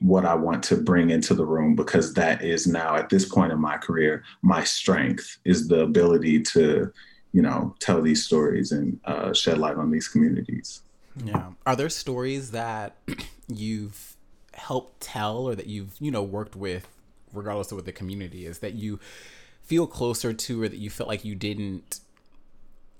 what 0.00 0.24
I 0.24 0.34
want 0.34 0.62
to 0.64 0.76
bring 0.76 1.10
into 1.10 1.34
the 1.34 1.44
room 1.44 1.74
because 1.74 2.14
that 2.14 2.42
is 2.42 2.66
now 2.66 2.96
at 2.96 3.08
this 3.08 3.28
point 3.28 3.52
in 3.52 3.60
my 3.60 3.76
career, 3.76 4.22
my 4.42 4.62
strength 4.64 5.38
is 5.44 5.68
the 5.68 5.80
ability 5.80 6.42
to, 6.42 6.92
you 7.32 7.42
know, 7.42 7.74
tell 7.80 8.00
these 8.00 8.24
stories 8.24 8.70
and 8.70 9.00
uh, 9.04 9.32
shed 9.32 9.58
light 9.58 9.76
on 9.76 9.90
these 9.90 10.08
communities. 10.08 10.82
Yeah. 11.24 11.50
Are 11.66 11.74
there 11.74 11.88
stories 11.88 12.52
that 12.52 12.96
you've 13.48 14.16
helped 14.54 15.00
tell 15.00 15.38
or 15.38 15.54
that 15.54 15.66
you've, 15.66 15.94
you 15.98 16.10
know, 16.10 16.22
worked 16.22 16.54
with, 16.54 16.88
regardless 17.32 17.72
of 17.72 17.76
what 17.76 17.84
the 17.84 17.92
community 17.92 18.46
is, 18.46 18.60
that 18.60 18.74
you 18.74 19.00
feel 19.62 19.86
closer 19.86 20.32
to 20.32 20.62
or 20.62 20.68
that 20.68 20.78
you 20.78 20.90
felt 20.90 21.08
like 21.08 21.24
you 21.24 21.34
didn't 21.34 22.00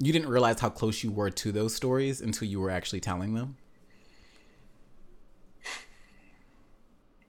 you 0.00 0.12
didn't 0.12 0.28
realize 0.28 0.60
how 0.60 0.70
close 0.70 1.02
you 1.02 1.10
were 1.10 1.30
to 1.30 1.50
those 1.50 1.74
stories 1.74 2.20
until 2.20 2.46
you 2.46 2.60
were 2.60 2.70
actually 2.70 3.00
telling 3.00 3.34
them? 3.34 3.56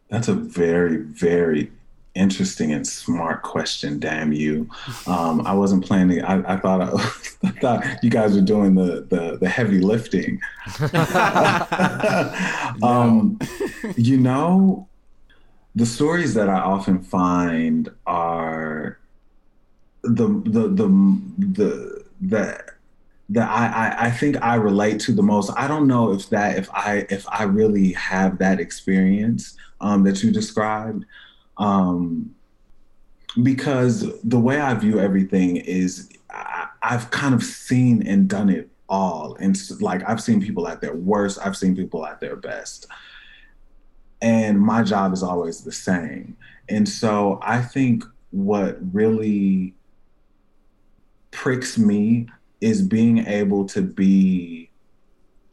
That's 0.10 0.28
a 0.28 0.34
very, 0.34 0.97
very 0.97 1.72
interesting 2.16 2.74
and 2.74 2.86
smart 2.86 3.43
question. 3.43 3.99
Damn 3.99 4.34
you! 4.34 4.70
Um, 5.07 5.45
I 5.45 5.53
wasn't 5.53 5.86
planning. 5.86 6.24
I, 6.24 6.53
I 6.53 6.57
thought 6.57 6.82
I, 6.82 6.88
I, 7.47 7.51
thought 7.51 8.03
you 8.03 8.10
guys 8.10 8.36
were 8.36 8.41
doing 8.41 8.76
the 8.76 9.05
the, 9.10 9.38
the 9.39 9.49
heavy 9.49 9.80
lifting. 9.80 10.41
um, 12.84 13.39
you 13.95 14.18
know, 14.18 14.88
the 15.76 15.86
stories 15.86 16.34
that 16.34 16.49
I 16.49 16.60
often 16.60 17.01
find 17.01 17.89
are 18.05 18.97
the 20.03 20.28
the 20.45 20.68
the 20.68 20.88
the 21.38 22.05
the 22.22 22.66
that 23.30 23.49
I, 23.49 23.67
I, 23.67 24.07
I 24.07 24.11
think 24.11 24.41
I 24.41 24.55
relate 24.55 24.99
to 25.01 25.11
the 25.13 25.21
most. 25.21 25.51
I 25.55 25.67
don't 25.67 25.88
know 25.88 26.11
if 26.11 26.30
that 26.30 26.57
if 26.57 26.69
I 26.71 27.05
if 27.09 27.27
I 27.30 27.43
really 27.43 27.93
have 27.93 28.39
that 28.39 28.59
experience 28.59 29.55
um, 29.82 30.03
that 30.03 30.23
you 30.23 30.32
described. 30.32 31.05
Um, 31.57 32.36
because 33.43 34.11
the 34.23 34.39
way 34.39 34.59
I 34.59 34.73
view 34.73 34.99
everything 34.99 35.57
is 35.57 36.09
I, 36.30 36.67
I've 36.82 37.11
kind 37.11 37.36
of 37.36 37.43
seen 37.43 38.05
and 38.07 38.27
done 38.27 38.49
it 38.49 38.69
all. 38.88 39.36
And 39.39 39.57
like 39.82 40.07
I've 40.09 40.21
seen 40.21 40.41
people 40.41 40.67
at 40.67 40.82
their 40.82 40.95
worst, 40.95 41.38
I've 41.43 41.55
seen 41.55 41.75
people 41.75 42.05
at 42.05 42.19
their 42.19 42.36
best. 42.36 42.88
And 44.21 44.59
my 44.59 44.84
job 44.84 45.13
is 45.13 45.23
always 45.23 45.61
the 45.63 45.71
same. 45.71 46.36
And 46.67 46.89
so 46.89 47.39
I 47.41 47.61
think 47.61 48.03
what 48.32 48.77
really 48.93 49.75
pricks 51.32 51.77
me 51.77 52.27
is 52.62 52.82
being 52.82 53.26
able 53.26 53.66
to 53.66 53.82
be 53.82 54.70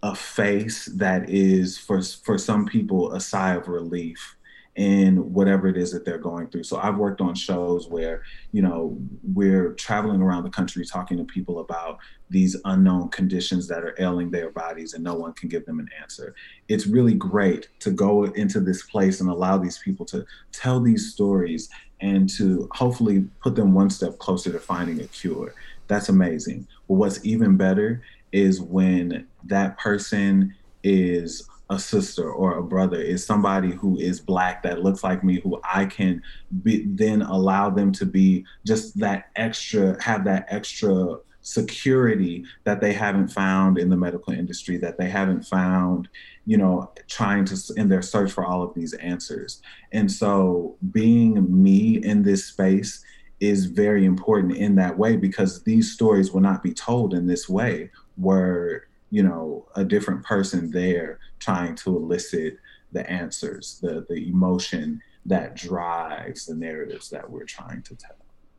a 0.02 0.14
face 0.14 0.86
that 0.86 1.28
is 1.28 1.78
for 1.78 2.02
for 2.02 2.38
some 2.38 2.66
people 2.66 3.12
a 3.12 3.20
sigh 3.20 3.54
of 3.54 3.68
relief 3.68 4.36
in 4.76 5.32
whatever 5.32 5.68
it 5.68 5.76
is 5.76 5.90
that 5.90 6.04
they're 6.04 6.18
going 6.18 6.46
through. 6.48 6.62
So 6.62 6.76
I've 6.76 6.98
worked 6.98 7.22
on 7.22 7.34
shows 7.34 7.88
where, 7.88 8.22
you 8.52 8.61
know, 8.61 8.98
we're 9.34 9.72
traveling 9.72 10.20
around 10.20 10.44
the 10.44 10.50
country 10.50 10.84
talking 10.84 11.16
to 11.16 11.24
people 11.24 11.61
about 11.61 11.98
these 12.28 12.57
unknown 12.66 13.09
conditions 13.09 13.66
that 13.68 13.84
are 13.84 13.94
ailing 13.98 14.30
their 14.30 14.50
bodies 14.50 14.92
and 14.92 15.02
no 15.02 15.14
one 15.14 15.32
can 15.32 15.48
give 15.48 15.64
them 15.64 15.78
an 15.78 15.88
answer. 16.00 16.34
It's 16.68 16.86
really 16.86 17.14
great 17.14 17.68
to 17.80 17.90
go 17.90 18.24
into 18.24 18.61
this 18.61 18.82
place 18.82 19.20
and 19.22 19.30
allow 19.30 19.57
these 19.57 19.78
people 19.78 20.04
to 20.07 20.26
tell 20.52 20.78
these 20.78 21.11
stories 21.11 21.70
and 22.02 22.28
to 22.36 22.68
hopefully 22.72 23.24
put 23.42 23.54
them 23.54 23.72
one 23.72 23.88
step 23.88 24.18
closer 24.18 24.52
to 24.52 24.59
finding 24.59 25.00
a 25.00 25.07
cure. 25.07 25.54
That's 25.89 26.09
amazing. 26.09 26.66
But 26.89 26.95
what's 26.95 27.24
even 27.24 27.57
better 27.57 28.03
is 28.32 28.61
when 28.61 29.26
that 29.45 29.78
person 29.78 30.55
is 30.82 31.49
a 31.70 31.78
sister 31.78 32.30
or 32.30 32.59
a 32.59 32.62
brother 32.62 33.01
is 33.01 33.24
somebody 33.24 33.72
who 33.72 33.99
is 33.99 34.20
black 34.20 34.62
that 34.62 34.82
looks 34.82 35.03
like 35.03 35.24
me 35.24 35.41
who 35.41 35.61
i 35.64 35.84
can 35.84 36.22
be, 36.62 36.84
then 36.87 37.22
allow 37.22 37.68
them 37.68 37.91
to 37.91 38.07
be 38.07 38.45
just 38.64 38.97
that 38.99 39.30
extra 39.34 40.01
have 40.03 40.24
that 40.24 40.47
extra 40.49 41.16
security 41.41 42.45
that 42.64 42.80
they 42.80 42.93
haven't 42.93 43.28
found 43.28 43.78
in 43.78 43.89
the 43.89 43.97
medical 43.97 44.32
industry 44.32 44.76
that 44.76 44.99
they 44.99 45.09
haven't 45.09 45.43
found 45.43 46.09
you 46.45 46.57
know 46.57 46.91
trying 47.09 47.45
to 47.45 47.57
in 47.76 47.89
their 47.89 48.03
search 48.03 48.30
for 48.30 48.45
all 48.45 48.62
of 48.62 48.74
these 48.74 48.95
answers 48.95 49.61
and 49.93 50.11
so 50.11 50.76
being 50.93 51.62
me 51.62 51.97
in 52.05 52.22
this 52.22 52.47
space 52.47 53.05
is 53.41 53.66
very 53.66 54.05
important 54.05 54.57
in 54.57 54.74
that 54.76 54.97
way 54.97 55.16
because 55.16 55.62
these 55.64 55.93
stories 55.93 56.32
will 56.32 56.41
not 56.41 56.62
be 56.62 56.72
told 56.72 57.12
in 57.12 57.26
this 57.26 57.49
way 57.49 57.91
were 58.16 58.89
you 59.11 59.22
know 59.22 59.66
a 59.76 59.84
different 59.84 60.24
person 60.24 60.70
there 60.70 61.18
trying 61.39 61.74
to 61.74 61.97
elicit 61.97 62.59
the 62.93 63.09
answers 63.11 63.78
the 63.82 64.07
the 64.09 64.28
emotion 64.28 65.01
that 65.26 65.57
drives 65.57 66.47
the 66.47 66.55
narratives 66.55 67.11
that 67.11 67.28
we're 67.28 67.45
trying 67.45 67.82
to 67.82 67.95
tell. 67.97 68.16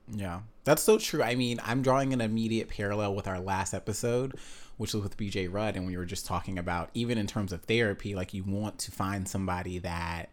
Yeah, 0.10 0.42
that's 0.64 0.84
so 0.84 0.98
true. 0.98 1.24
I 1.24 1.36
mean, 1.36 1.60
I'm 1.64 1.82
drawing 1.82 2.14
an 2.14 2.22
immediate 2.22 2.70
parallel 2.70 3.16
with 3.16 3.28
our 3.28 3.40
last 3.40 3.74
episode, 3.74 4.36
which 4.78 4.94
was 4.94 5.04
with 5.04 5.18
BJ 5.18 5.52
Rudd, 5.52 5.76
and 5.76 5.86
we 5.86 5.98
were 5.98 6.06
just 6.06 6.26
talking 6.26 6.58
about 6.58 6.90
even 6.94 7.18
in 7.18 7.28
terms 7.28 7.52
of 7.52 7.64
therapy, 7.64 8.16
like 8.16 8.34
you 8.34 8.44
want 8.44 8.78
to 8.80 8.92
find 8.92 9.28
somebody 9.28 9.80
that 9.80 10.30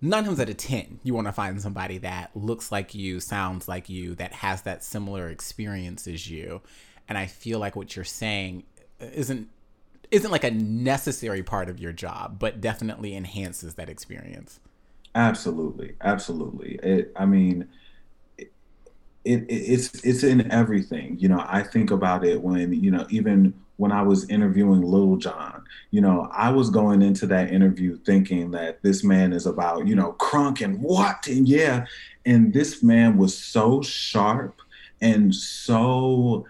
nine 0.00 0.24
times 0.24 0.40
out 0.40 0.48
of 0.48 0.56
ten, 0.56 1.00
you 1.02 1.14
want 1.14 1.26
to 1.26 1.32
find 1.32 1.60
somebody 1.60 1.98
that 1.98 2.30
looks 2.34 2.70
like 2.70 2.94
you, 2.94 3.20
sounds 3.20 3.68
like 3.68 3.88
you, 3.88 4.14
that 4.16 4.32
has 4.32 4.62
that 4.62 4.84
similar 4.84 5.28
experience 5.28 6.06
as 6.06 6.30
you. 6.30 6.60
And 7.08 7.16
I 7.16 7.26
feel 7.26 7.58
like 7.58 7.76
what 7.76 7.96
you're 7.96 8.04
saying 8.04 8.64
uh, 9.00 9.06
isn't 9.12 9.48
isn't 10.10 10.30
like 10.30 10.44
a 10.44 10.50
necessary 10.50 11.42
part 11.42 11.68
of 11.68 11.80
your 11.80 11.92
job, 11.92 12.38
but 12.38 12.60
definitely 12.60 13.16
enhances 13.16 13.74
that 13.74 13.88
experience. 13.88 14.60
Absolutely, 15.14 15.94
absolutely. 16.00 16.78
It, 16.82 17.12
I 17.16 17.26
mean, 17.26 17.68
it, 18.38 18.52
it, 19.24 19.44
it's 19.48 20.04
it's 20.04 20.22
in 20.22 20.50
everything. 20.52 21.16
You 21.18 21.28
know, 21.28 21.44
I 21.46 21.62
think 21.62 21.90
about 21.90 22.24
it 22.24 22.40
when 22.40 22.72
you 22.72 22.90
know 22.90 23.06
even 23.10 23.54
when 23.76 23.92
I 23.92 24.02
was 24.02 24.28
interviewing 24.28 24.82
Lil 24.82 25.16
Jon. 25.16 25.64
you 25.90 26.00
know, 26.00 26.28
I 26.32 26.50
was 26.50 26.70
going 26.70 27.02
into 27.02 27.26
that 27.26 27.52
interview 27.52 27.98
thinking 27.98 28.50
that 28.52 28.82
this 28.82 29.04
man 29.04 29.32
is 29.32 29.46
about, 29.46 29.86
you 29.86 29.94
know, 29.94 30.14
crunk 30.18 30.62
and 30.62 30.80
what 30.80 31.26
and 31.26 31.48
yeah. 31.48 31.86
And 32.24 32.52
this 32.52 32.82
man 32.82 33.18
was 33.18 33.36
so 33.36 33.82
sharp 33.82 34.60
and 35.00 35.34
so 35.34 36.46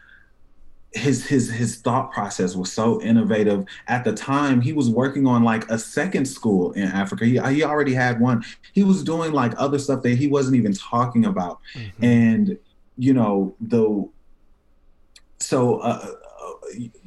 his 0.92 1.26
his 1.26 1.50
his 1.50 1.76
thought 1.76 2.10
process 2.10 2.56
was 2.56 2.72
so 2.72 3.00
innovative 3.02 3.66
at 3.88 4.04
the 4.04 4.12
time 4.12 4.60
he 4.60 4.72
was 4.72 4.88
working 4.88 5.26
on 5.26 5.42
like 5.42 5.68
a 5.70 5.78
second 5.78 6.24
school 6.24 6.72
in 6.72 6.84
africa 6.84 7.26
he, 7.26 7.38
he 7.54 7.62
already 7.62 7.92
had 7.92 8.18
one 8.18 8.42
he 8.72 8.82
was 8.82 9.04
doing 9.04 9.32
like 9.32 9.52
other 9.58 9.78
stuff 9.78 10.02
that 10.02 10.16
he 10.16 10.26
wasn't 10.26 10.56
even 10.56 10.72
talking 10.72 11.26
about 11.26 11.60
mm-hmm. 11.74 12.04
and 12.04 12.58
you 12.96 13.12
know 13.12 13.54
the 13.60 14.08
so 15.38 15.78
uh, 15.80 16.12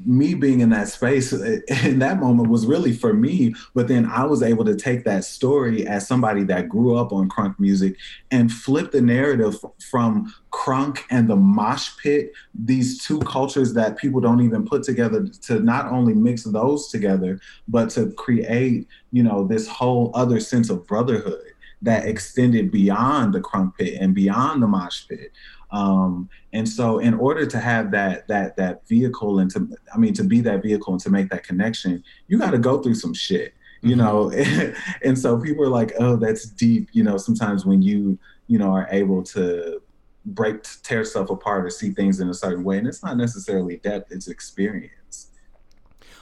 me 0.05 0.33
being 0.33 0.61
in 0.61 0.69
that 0.69 0.87
space 0.87 1.33
eh, 1.33 1.59
in 1.83 1.99
that 1.99 2.19
moment 2.19 2.49
was 2.49 2.65
really 2.65 2.93
for 2.93 3.13
me 3.13 3.53
but 3.75 3.87
then 3.87 4.05
i 4.05 4.23
was 4.23 4.41
able 4.41 4.65
to 4.65 4.75
take 4.75 5.03
that 5.03 5.23
story 5.23 5.85
as 5.87 6.07
somebody 6.07 6.43
that 6.43 6.69
grew 6.69 6.95
up 6.95 7.11
on 7.11 7.29
crunk 7.29 7.57
music 7.59 7.95
and 8.31 8.51
flip 8.51 8.91
the 8.91 9.01
narrative 9.01 9.55
from 9.89 10.33
crunk 10.51 10.99
and 11.09 11.29
the 11.29 11.35
mosh 11.35 11.91
pit 12.01 12.31
these 12.53 13.03
two 13.03 13.19
cultures 13.19 13.73
that 13.73 13.97
people 13.97 14.21
don't 14.21 14.41
even 14.41 14.65
put 14.65 14.83
together 14.83 15.27
to 15.27 15.59
not 15.59 15.91
only 15.91 16.13
mix 16.13 16.43
those 16.43 16.87
together 16.87 17.39
but 17.67 17.89
to 17.89 18.11
create 18.13 18.87
you 19.11 19.23
know 19.23 19.45
this 19.45 19.67
whole 19.67 20.11
other 20.13 20.39
sense 20.39 20.69
of 20.69 20.85
brotherhood 20.87 21.41
that 21.81 22.05
extended 22.05 22.71
beyond 22.71 23.33
the 23.33 23.39
crunk 23.39 23.75
pit 23.77 23.97
and 24.01 24.13
beyond 24.13 24.61
the 24.61 24.67
mosh 24.67 25.07
pit 25.07 25.31
um, 25.71 26.29
and 26.51 26.67
so, 26.67 26.99
in 26.99 27.13
order 27.13 27.45
to 27.45 27.59
have 27.59 27.91
that 27.91 28.27
that 28.27 28.57
that 28.57 28.87
vehicle 28.87 29.39
and 29.39 29.51
to, 29.51 29.69
I 29.93 29.97
mean, 29.97 30.13
to 30.15 30.23
be 30.23 30.41
that 30.41 30.63
vehicle 30.63 30.93
and 30.93 31.01
to 31.01 31.09
make 31.09 31.29
that 31.29 31.43
connection, 31.43 32.03
you 32.27 32.39
got 32.39 32.51
to 32.51 32.57
go 32.57 32.81
through 32.81 32.95
some 32.95 33.13
shit, 33.13 33.53
you 33.81 33.95
mm-hmm. 33.95 33.99
know. 33.99 34.73
and 35.03 35.17
so, 35.17 35.39
people 35.39 35.63
are 35.63 35.69
like, 35.69 35.93
"Oh, 35.99 36.15
that's 36.15 36.45
deep," 36.45 36.89
you 36.91 37.03
know. 37.03 37.17
Sometimes 37.17 37.65
when 37.65 37.81
you 37.81 38.17
you 38.47 38.57
know 38.57 38.71
are 38.71 38.87
able 38.89 39.21
to 39.23 39.81
break 40.25 40.63
tear 40.83 41.05
stuff 41.05 41.29
apart 41.29 41.65
or 41.65 41.69
see 41.69 41.91
things 41.91 42.19
in 42.19 42.29
a 42.29 42.33
certain 42.33 42.63
way, 42.63 42.79
and 42.79 42.87
it's 42.87 43.03
not 43.03 43.15
necessarily 43.15 43.77
depth; 43.77 44.11
it's 44.11 44.27
experience. 44.27 45.27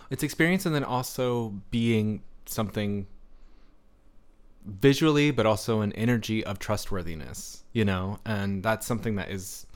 It's 0.10 0.24
experience, 0.24 0.66
and 0.66 0.76
then 0.76 0.84
also 0.84 1.54
being 1.72 2.22
something 2.46 3.08
visually, 4.66 5.32
but 5.32 5.46
also 5.46 5.80
an 5.80 5.94
energy 5.94 6.44
of 6.44 6.60
trustworthiness 6.60 7.64
you 7.78 7.86
know 7.86 8.18
and 8.26 8.64
that's 8.64 8.88
something 8.88 9.18
that 9.18 9.30
is 9.30 9.68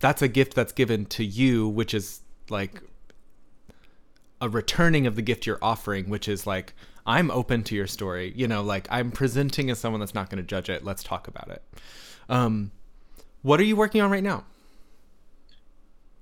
that's 0.00 0.20
a 0.20 0.26
gift 0.26 0.52
that's 0.54 0.72
given 0.72 1.06
to 1.06 1.24
you 1.24 1.68
which 1.68 1.94
is 1.94 2.22
like 2.50 2.82
a 4.40 4.48
returning 4.48 5.06
of 5.06 5.14
the 5.14 5.22
gift 5.22 5.46
you're 5.46 5.60
offering 5.62 6.10
which 6.10 6.26
is 6.26 6.44
like 6.44 6.74
i'm 7.06 7.30
open 7.30 7.62
to 7.62 7.76
your 7.76 7.86
story. 7.86 8.32
You 8.34 8.48
know 8.48 8.62
like 8.62 8.88
i'm 8.90 9.12
presenting 9.12 9.70
as 9.70 9.78
someone 9.78 10.00
that's 10.00 10.12
not 10.12 10.28
going 10.28 10.42
to 10.42 10.46
judge 10.46 10.68
it. 10.68 10.84
Let's 10.84 11.04
talk 11.04 11.28
about 11.28 11.48
it. 11.50 11.62
Um 12.28 12.72
what 13.42 13.60
are 13.60 13.64
you 13.70 13.76
working 13.76 14.00
on 14.00 14.10
right 14.10 14.24
now 14.24 14.42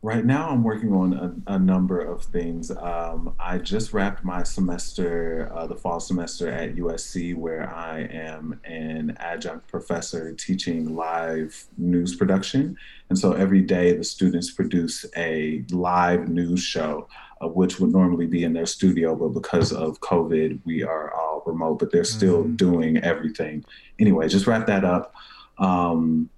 Right 0.06 0.24
now, 0.24 0.50
I'm 0.50 0.62
working 0.62 0.92
on 0.92 1.42
a, 1.48 1.54
a 1.54 1.58
number 1.58 2.00
of 2.00 2.22
things. 2.22 2.70
Um, 2.70 3.34
I 3.40 3.58
just 3.58 3.92
wrapped 3.92 4.22
my 4.22 4.44
semester, 4.44 5.50
uh, 5.52 5.66
the 5.66 5.74
fall 5.74 5.98
semester 5.98 6.48
at 6.48 6.76
USC, 6.76 7.34
where 7.34 7.68
I 7.74 8.02
am 8.02 8.60
an 8.62 9.16
adjunct 9.18 9.66
professor 9.66 10.32
teaching 10.32 10.94
live 10.94 11.66
news 11.76 12.14
production. 12.14 12.76
And 13.08 13.18
so 13.18 13.32
every 13.32 13.62
day, 13.62 13.96
the 13.96 14.04
students 14.04 14.52
produce 14.52 15.04
a 15.16 15.64
live 15.72 16.28
news 16.28 16.62
show, 16.62 17.08
uh, 17.40 17.48
which 17.48 17.80
would 17.80 17.90
normally 17.90 18.26
be 18.26 18.44
in 18.44 18.52
their 18.52 18.66
studio, 18.66 19.16
but 19.16 19.30
because 19.30 19.72
of 19.72 19.98
COVID, 19.98 20.60
we 20.64 20.84
are 20.84 21.12
all 21.14 21.42
remote, 21.44 21.80
but 21.80 21.90
they're 21.90 22.04
still 22.04 22.44
mm-hmm. 22.44 22.54
doing 22.54 22.98
everything. 22.98 23.64
Anyway, 23.98 24.28
just 24.28 24.46
wrap 24.46 24.68
that 24.68 24.84
up. 24.84 25.16
Um, 25.58 26.30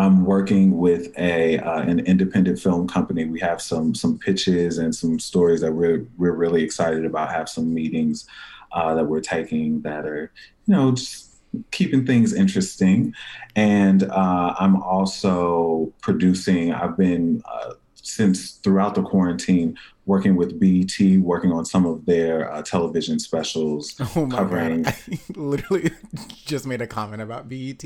I'm 0.00 0.24
working 0.24 0.78
with 0.78 1.16
a 1.18 1.58
uh, 1.58 1.82
an 1.82 2.00
independent 2.00 2.58
film 2.58 2.88
company. 2.88 3.26
We 3.26 3.40
have 3.40 3.60
some 3.60 3.94
some 3.94 4.18
pitches 4.18 4.78
and 4.78 4.94
some 4.94 5.18
stories 5.18 5.60
that 5.60 5.72
we're 5.72 6.06
we're 6.16 6.32
really 6.32 6.62
excited 6.62 7.04
about. 7.04 7.30
Have 7.30 7.48
some 7.48 7.72
meetings 7.74 8.26
uh, 8.72 8.94
that 8.94 9.04
we're 9.04 9.20
taking 9.20 9.82
that 9.82 10.06
are 10.06 10.32
you 10.66 10.74
know 10.74 10.92
just 10.92 11.30
keeping 11.70 12.06
things 12.06 12.32
interesting. 12.32 13.12
And 13.56 14.04
uh, 14.04 14.54
I'm 14.58 14.80
also 14.82 15.92
producing. 16.00 16.72
I've 16.72 16.96
been 16.96 17.42
uh, 17.44 17.74
since 18.02 18.52
throughout 18.52 18.94
the 18.94 19.02
quarantine 19.02 19.76
working 20.06 20.34
with 20.34 20.58
BET, 20.58 21.20
working 21.20 21.52
on 21.52 21.64
some 21.64 21.86
of 21.86 22.04
their 22.04 22.52
uh, 22.52 22.62
television 22.62 23.18
specials. 23.18 23.94
Oh 24.16 24.26
my 24.26 24.36
covering... 24.36 24.82
god! 24.82 24.94
I 25.12 25.18
literally 25.36 25.90
just 26.44 26.66
made 26.66 26.82
a 26.82 26.86
comment 26.86 27.22
about 27.22 27.48
BET 27.48 27.84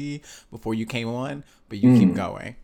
before 0.50 0.74
you 0.74 0.86
came 0.86 1.08
on, 1.08 1.44
but 1.68 1.78
you 1.78 1.90
mm. 1.90 1.98
keep 1.98 2.14
going. 2.14 2.56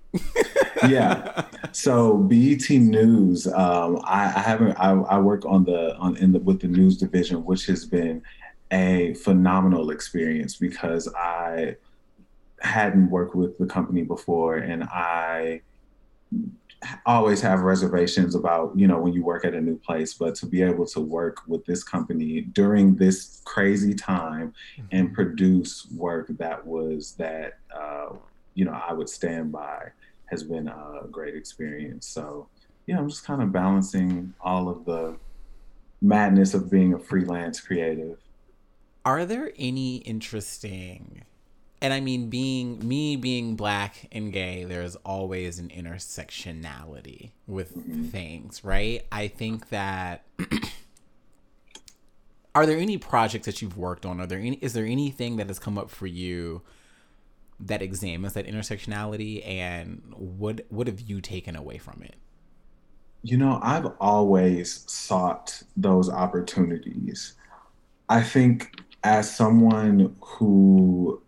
yeah. 0.89 1.45
So 1.73 2.17
BET 2.17 2.71
News, 2.71 3.47
um, 3.47 4.01
I, 4.05 4.25
I, 4.25 4.41
haven't. 4.41 4.73
I, 4.73 4.93
I, 4.93 5.19
work 5.19 5.45
on 5.45 5.65
the 5.65 5.95
on 5.99 6.17
in 6.17 6.33
the 6.33 6.39
with 6.41 6.61
the 6.61 6.69
news 6.69 6.97
division, 6.97 7.45
which 7.45 7.67
has 7.67 7.85
been 7.85 8.23
a 8.71 9.15
phenomenal 9.15 9.91
experience 9.91 10.57
because 10.57 11.07
I 11.15 11.77
hadn't 12.61 13.11
worked 13.11 13.35
with 13.35 13.59
the 13.59 13.67
company 13.67 14.03
before, 14.03 14.57
and 14.57 14.85
I 14.85 15.61
always 17.05 17.41
have 17.41 17.61
reservations 17.61 18.35
about 18.35 18.73
you 18.75 18.87
know 18.87 18.99
when 18.99 19.13
you 19.13 19.23
work 19.23 19.45
at 19.45 19.55
a 19.55 19.61
new 19.61 19.77
place 19.77 20.15
but 20.15 20.35
to 20.35 20.47
be 20.47 20.63
able 20.63 20.87
to 20.87 21.01
work 21.01 21.43
with 21.47 21.65
this 21.67 21.83
company 21.85 22.41
during 22.41 22.97
this 22.97 23.43
crazy 23.45 23.95
time 23.95 24.55
mm-hmm. 24.79 24.87
and 24.93 25.15
produce 25.15 25.87
work 25.95 26.27
that 26.39 26.65
was 26.67 27.13
that 27.13 27.59
uh, 27.75 28.09
you 28.55 28.65
know 28.65 28.81
i 28.89 28.93
would 28.93 29.09
stand 29.09 29.53
by 29.53 29.89
has 30.27 30.43
been 30.43 30.69
a 30.69 31.03
great 31.11 31.35
experience 31.35 32.07
so 32.07 32.49
yeah 32.87 32.99
i'm 32.99 33.09
just 33.09 33.25
kind 33.25 33.43
of 33.43 33.53
balancing 33.53 34.33
all 34.41 34.69
of 34.69 34.85
the 34.87 35.15
madness 36.01 36.55
of 36.55 36.71
being 36.71 36.95
a 36.95 36.99
freelance 36.99 37.61
creative 37.61 38.19
are 39.05 39.27
there 39.27 39.53
any 39.59 39.97
interesting 39.97 41.23
and 41.83 41.93
I 41.95 42.01
mean, 42.01 42.29
being 42.29 42.87
me 42.87 43.17
being 43.17 43.57
black 43.57 44.09
and 44.13 44.33
gay, 44.33 44.65
there's 44.65 44.97
always 44.97 45.59
an 45.59 45.69
intersectionality 45.69 47.31
with 47.47 47.77
mm-hmm. 47.77 48.05
things, 48.05 48.63
right? 48.65 49.07
I 49.11 49.29
think 49.29 49.71
that. 49.71 50.25
are 52.55 52.67
there 52.67 52.79
any 52.79 52.99
projects 52.99 53.47
that 53.47 53.63
you've 53.63 53.79
worked 53.79 54.05
on? 54.05 54.21
Are 54.21 54.27
there 54.27 54.39
any? 54.39 54.59
Is 54.61 54.75
there 54.75 54.85
anything 54.85 55.37
that 55.37 55.49
has 55.49 55.59
come 55.59 55.79
up 55.79 55.91
for 55.91 56.07
you 56.07 56.63
that 57.61 57.81
examines 57.81 58.35
that 58.35 58.47
intersectionality, 58.47 59.47
and 59.47 60.03
what 60.15 60.67
what 60.69 60.87
have 60.87 61.01
you 61.01 61.23
taken 61.23 61.57
away 61.57 61.79
from 61.79 62.03
it? 62.03 62.17
You 63.23 63.39
know, 63.39 63.59
I've 63.63 63.87
always 64.01 64.85
sought 64.91 65.63
those 65.77 66.11
opportunities. 66.11 67.35
I 68.09 68.23
think 68.23 68.83
as 69.03 69.35
someone 69.35 70.17
who 70.21 71.23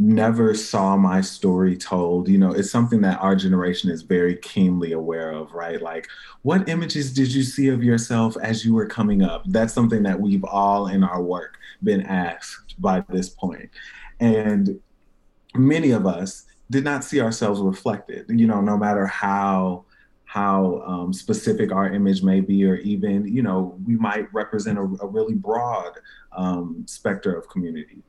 never 0.00 0.54
saw 0.54 0.96
my 0.96 1.20
story 1.20 1.76
told. 1.76 2.26
You 2.26 2.38
know, 2.38 2.52
it's 2.52 2.70
something 2.70 3.02
that 3.02 3.20
our 3.20 3.36
generation 3.36 3.90
is 3.90 4.00
very 4.00 4.36
keenly 4.36 4.92
aware 4.92 5.30
of, 5.30 5.52
right? 5.52 5.80
Like, 5.80 6.08
what 6.40 6.70
images 6.70 7.12
did 7.12 7.32
you 7.32 7.42
see 7.42 7.68
of 7.68 7.84
yourself 7.84 8.34
as 8.42 8.64
you 8.64 8.72
were 8.72 8.86
coming 8.86 9.22
up? 9.22 9.44
That's 9.46 9.74
something 9.74 10.02
that 10.04 10.18
we've 10.18 10.44
all 10.44 10.86
in 10.86 11.04
our 11.04 11.22
work 11.22 11.58
been 11.82 12.00
asked 12.00 12.80
by 12.80 13.04
this. 13.10 13.36
And 14.20 14.80
many 15.54 15.90
of 15.90 16.06
us 16.06 16.44
did 16.70 16.82
not 16.82 17.04
see 17.04 17.20
ourselves 17.20 17.60
reflected, 17.60 18.24
you 18.28 18.46
know, 18.46 18.62
no 18.62 18.78
matter 18.78 19.06
how 19.06 19.84
how 20.24 20.80
um, 20.86 21.12
specific 21.12 21.72
our 21.72 21.92
image 21.92 22.22
may 22.22 22.40
be, 22.40 22.64
or 22.64 22.76
even, 22.76 23.26
you 23.26 23.42
know, 23.42 23.76
we 23.84 23.96
might 23.96 24.32
represent 24.32 24.78
a, 24.78 24.82
a 25.02 25.06
really 25.06 25.34
broad 25.34 25.98
um, 26.30 26.84
specter 26.86 27.34
of 27.34 27.48
community. 27.48 28.04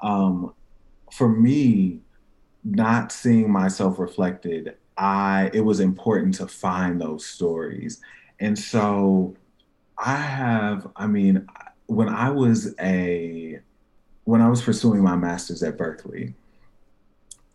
Um, 0.00 0.54
for 1.12 1.28
me, 1.28 2.00
not 2.64 3.12
seeing 3.12 3.50
myself 3.50 3.98
reflected, 3.98 4.76
I 4.96 5.50
it 5.52 5.60
was 5.60 5.80
important 5.80 6.34
to 6.34 6.46
find 6.46 7.00
those 7.00 7.24
stories. 7.24 8.00
And 8.40 8.58
so 8.58 9.36
I 9.96 10.16
have, 10.16 10.88
I 10.96 11.06
mean, 11.06 11.46
when 11.86 12.08
I 12.08 12.30
was 12.30 12.74
a 12.80 13.60
when 14.24 14.42
I 14.42 14.48
was 14.48 14.62
pursuing 14.62 15.02
my 15.02 15.16
master's 15.16 15.62
at 15.62 15.78
Berkeley, 15.78 16.34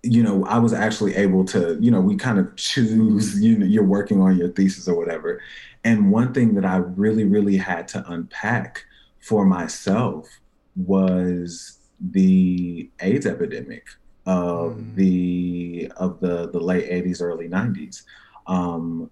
you 0.02 0.24
know, 0.24 0.44
I 0.46 0.58
was 0.58 0.74
actually 0.74 1.16
able 1.16 1.46
to, 1.46 1.78
you 1.80 1.92
know, 1.92 2.02
we 2.02 2.16
kind 2.16 2.40
of 2.40 2.56
choose, 2.56 3.40
you 3.44 3.58
know, 3.58 3.66
you're 3.66 3.84
working 3.84 4.22
on 4.22 4.38
your 4.38 4.50
thesis 4.50 4.88
or 4.88 4.98
whatever. 4.98 5.42
And 5.84 6.12
one 6.12 6.34
thing 6.34 6.56
that 6.56 6.66
I 6.66 6.78
really, 6.78 7.26
really 7.26 7.58
had 7.58 7.88
to 7.90 8.04
unpack 8.12 8.86
for 9.20 9.46
myself 9.46 10.28
was 10.76 11.80
the 12.12 12.90
AIDS 13.00 13.26
epidemic 13.26 13.88
of 14.26 14.74
mm. 14.74 14.96
the 14.96 15.92
of 15.98 16.20
the 16.20 16.50
the 16.50 16.60
late 16.60 16.90
80s, 16.90 17.22
early 17.22 17.48
90s. 17.48 18.04
Um, 18.48 19.10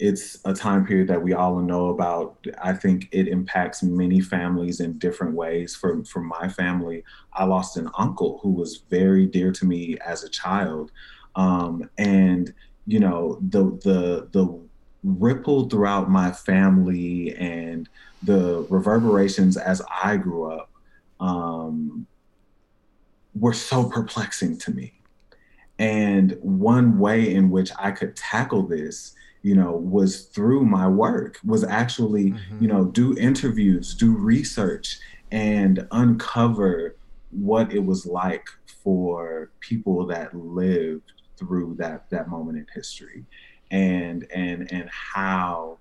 it's 0.00 0.38
a 0.44 0.52
time 0.52 0.84
period 0.84 1.08
that 1.08 1.22
we 1.22 1.34
all 1.34 1.60
know 1.60 1.88
about. 1.90 2.44
I 2.62 2.72
think 2.72 3.08
it 3.12 3.28
impacts 3.28 3.82
many 3.82 4.20
families 4.20 4.80
in 4.80 4.98
different 4.98 5.34
ways. 5.34 5.74
For 5.74 6.04
for 6.04 6.20
my 6.20 6.48
family, 6.48 7.04
I 7.32 7.44
lost 7.44 7.76
an 7.76 7.90
uncle 7.96 8.38
who 8.42 8.50
was 8.50 8.82
very 8.90 9.26
dear 9.26 9.52
to 9.52 9.66
me 9.66 9.96
as 10.04 10.24
a 10.24 10.28
child, 10.28 10.90
um, 11.36 11.88
and 11.98 12.52
you 12.86 13.00
know 13.00 13.38
the 13.48 13.64
the 13.84 14.28
the 14.32 14.60
ripple 15.04 15.68
throughout 15.68 16.10
my 16.10 16.32
family 16.32 17.34
and 17.36 17.88
the 18.22 18.66
reverberations 18.70 19.58
as 19.58 19.82
I 20.02 20.16
grew 20.16 20.50
up 20.50 20.70
um, 21.20 22.06
were 23.34 23.52
so 23.52 23.88
perplexing 23.88 24.58
to 24.58 24.72
me. 24.72 24.92
And 25.78 26.38
one 26.40 26.98
way 26.98 27.34
in 27.34 27.50
which 27.50 27.70
I 27.78 27.90
could 27.90 28.14
tackle 28.16 28.62
this 28.62 29.14
you 29.42 29.54
know 29.54 29.72
was 29.72 30.22
through 30.22 30.64
my 30.64 30.88
work 30.88 31.38
was 31.44 31.62
actually 31.64 32.30
mm-hmm. 32.30 32.62
you 32.62 32.66
know 32.66 32.86
do 32.86 33.14
interviews 33.18 33.94
do 33.94 34.16
research 34.16 34.98
and 35.30 35.86
uncover 35.92 36.96
what 37.30 37.72
it 37.72 37.84
was 37.84 38.06
like 38.06 38.46
for 38.82 39.50
people 39.60 40.06
that 40.06 40.34
lived 40.34 41.12
through 41.36 41.74
that 41.78 42.08
that 42.10 42.28
moment 42.28 42.56
in 42.56 42.66
history 42.74 43.24
and 43.70 44.26
and 44.34 44.72
and 44.72 44.88
how 44.90 45.78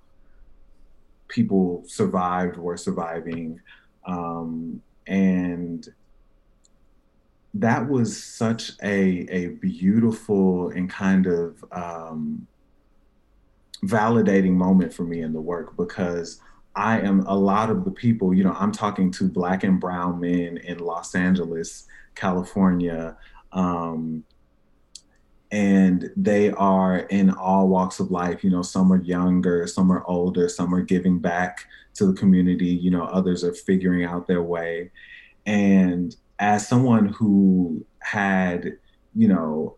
people 1.27 1.83
survived 1.87 2.57
were 2.57 2.77
surviving 2.77 3.59
um, 4.05 4.81
and 5.07 5.93
that 7.53 7.87
was 7.87 8.21
such 8.21 8.71
a 8.81 9.27
a 9.29 9.47
beautiful 9.49 10.69
and 10.69 10.89
kind 10.89 11.27
of 11.27 11.63
um, 11.71 12.47
validating 13.85 14.53
moment 14.53 14.93
for 14.93 15.03
me 15.03 15.21
in 15.21 15.33
the 15.33 15.41
work 15.41 15.75
because 15.77 16.39
I 16.75 16.99
am 17.01 17.21
a 17.27 17.35
lot 17.35 17.69
of 17.69 17.85
the 17.85 17.91
people, 17.91 18.33
you 18.33 18.43
know, 18.43 18.55
I'm 18.57 18.71
talking 18.71 19.11
to 19.11 19.29
black 19.29 19.63
and 19.63 19.79
brown 19.79 20.19
men 20.19 20.57
in 20.57 20.79
Los 20.79 21.13
Angeles, 21.13 21.85
California, 22.15 23.15
um, 23.51 24.23
and 25.51 26.09
they 26.17 26.49
are 26.49 26.97
in 26.97 27.29
all 27.29 27.67
walks 27.67 27.99
of 27.99 28.09
life. 28.09 28.43
You 28.43 28.49
know, 28.49 28.63
some 28.63 28.91
are 28.91 29.01
younger, 29.03 29.67
some 29.67 29.91
are 29.91 30.03
older, 30.07 30.49
some 30.49 30.73
are 30.73 30.81
giving 30.81 31.19
back 31.19 31.67
to 31.93 32.07
the 32.07 32.13
community, 32.13 32.69
you 32.69 32.89
know, 32.89 33.03
others 33.03 33.43
are 33.43 33.53
figuring 33.53 34.03
out 34.03 34.25
their 34.25 34.41
way. 34.41 34.89
And 35.45 36.15
as 36.43 36.67
someone 36.67 37.07
who 37.07 37.85
had, 37.99 38.77
you 39.15 39.29
know, 39.29 39.77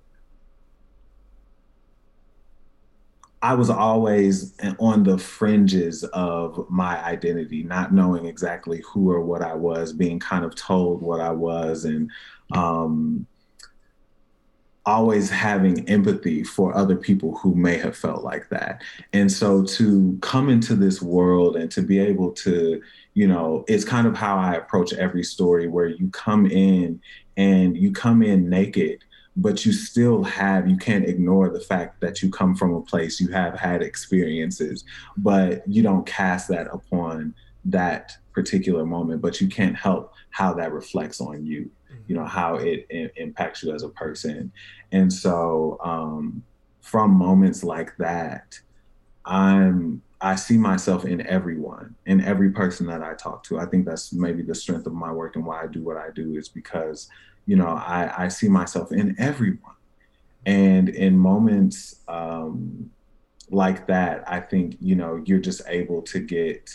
I 3.43 3.53
was 3.53 3.69
always 3.69 4.57
on 4.79 5.03
the 5.03 5.19
fringes 5.19 6.03
of 6.05 6.65
my 6.67 6.99
identity, 7.05 7.61
not 7.61 7.93
knowing 7.93 8.25
exactly 8.25 8.81
who 8.91 9.11
or 9.11 9.21
what 9.21 9.43
I 9.43 9.53
was, 9.53 9.93
being 9.93 10.19
kind 10.19 10.43
of 10.43 10.55
told 10.55 11.03
what 11.03 11.21
I 11.21 11.29
was, 11.29 11.85
and 11.85 12.09
um, 12.55 13.27
always 14.85 15.29
having 15.29 15.87
empathy 15.89 16.43
for 16.43 16.75
other 16.75 16.95
people 16.95 17.35
who 17.37 17.55
may 17.55 17.77
have 17.77 17.97
felt 17.97 18.23
like 18.23 18.49
that. 18.49 18.81
And 19.13 19.31
so 19.31 19.63
to 19.63 20.17
come 20.21 20.49
into 20.49 20.75
this 20.75 21.01
world 21.01 21.55
and 21.55 21.71
to 21.71 21.81
be 21.81 21.97
able 21.99 22.31
to, 22.33 22.81
you 23.13 23.27
know, 23.27 23.65
it's 23.67 23.83
kind 23.83 24.05
of 24.05 24.15
how 24.15 24.37
I 24.37 24.53
approach 24.55 24.93
every 24.93 25.23
story 25.23 25.67
where 25.67 25.87
you 25.87 26.09
come 26.09 26.45
in 26.45 27.01
and 27.35 27.75
you 27.75 27.91
come 27.91 28.21
in 28.21 28.49
naked 28.49 29.03
but 29.37 29.65
you 29.65 29.73
still 29.73 30.23
have 30.23 30.67
you 30.69 30.77
can't 30.77 31.05
ignore 31.05 31.49
the 31.49 31.59
fact 31.59 31.99
that 31.99 32.21
you 32.21 32.31
come 32.31 32.55
from 32.55 32.73
a 32.73 32.81
place 32.81 33.19
you 33.19 33.27
have 33.27 33.59
had 33.59 33.81
experiences 33.81 34.85
but 35.17 35.61
you 35.67 35.83
don't 35.83 36.05
cast 36.05 36.47
that 36.47 36.67
upon 36.67 37.33
that 37.65 38.15
particular 38.31 38.85
moment 38.85 39.21
but 39.21 39.41
you 39.41 39.47
can't 39.47 39.75
help 39.75 40.13
how 40.29 40.53
that 40.53 40.71
reflects 40.71 41.19
on 41.19 41.45
you 41.45 41.69
you 42.07 42.15
know 42.15 42.25
how 42.25 42.55
it, 42.55 42.85
it 42.89 43.13
impacts 43.15 43.63
you 43.63 43.73
as 43.73 43.83
a 43.83 43.89
person 43.89 44.51
and 44.91 45.11
so 45.11 45.77
um, 45.83 46.43
from 46.81 47.11
moments 47.11 47.63
like 47.63 47.95
that 47.97 48.59
i'm 49.25 50.01
i 50.21 50.35
see 50.35 50.57
myself 50.57 51.05
in 51.05 51.25
everyone 51.27 51.95
in 52.05 52.21
every 52.21 52.51
person 52.51 52.85
that 52.85 53.01
i 53.01 53.13
talk 53.13 53.43
to 53.43 53.59
i 53.59 53.65
think 53.65 53.85
that's 53.85 54.13
maybe 54.13 54.41
the 54.41 54.55
strength 54.55 54.85
of 54.85 54.93
my 54.93 55.11
work 55.11 55.35
and 55.35 55.45
why 55.45 55.63
i 55.63 55.67
do 55.67 55.83
what 55.83 55.97
i 55.97 56.09
do 56.13 56.35
is 56.35 56.47
because 56.49 57.09
you 57.45 57.55
know, 57.55 57.67
I, 57.67 58.25
I 58.25 58.27
see 58.27 58.47
myself 58.47 58.91
in 58.91 59.15
everyone. 59.19 59.59
And 60.45 60.89
in 60.89 61.17
moments 61.17 62.01
um, 62.07 62.91
like 63.49 63.87
that, 63.87 64.23
I 64.27 64.39
think, 64.39 64.77
you 64.79 64.95
know, 64.95 65.21
you're 65.25 65.39
just 65.39 65.61
able 65.67 66.01
to 66.03 66.19
get 66.19 66.69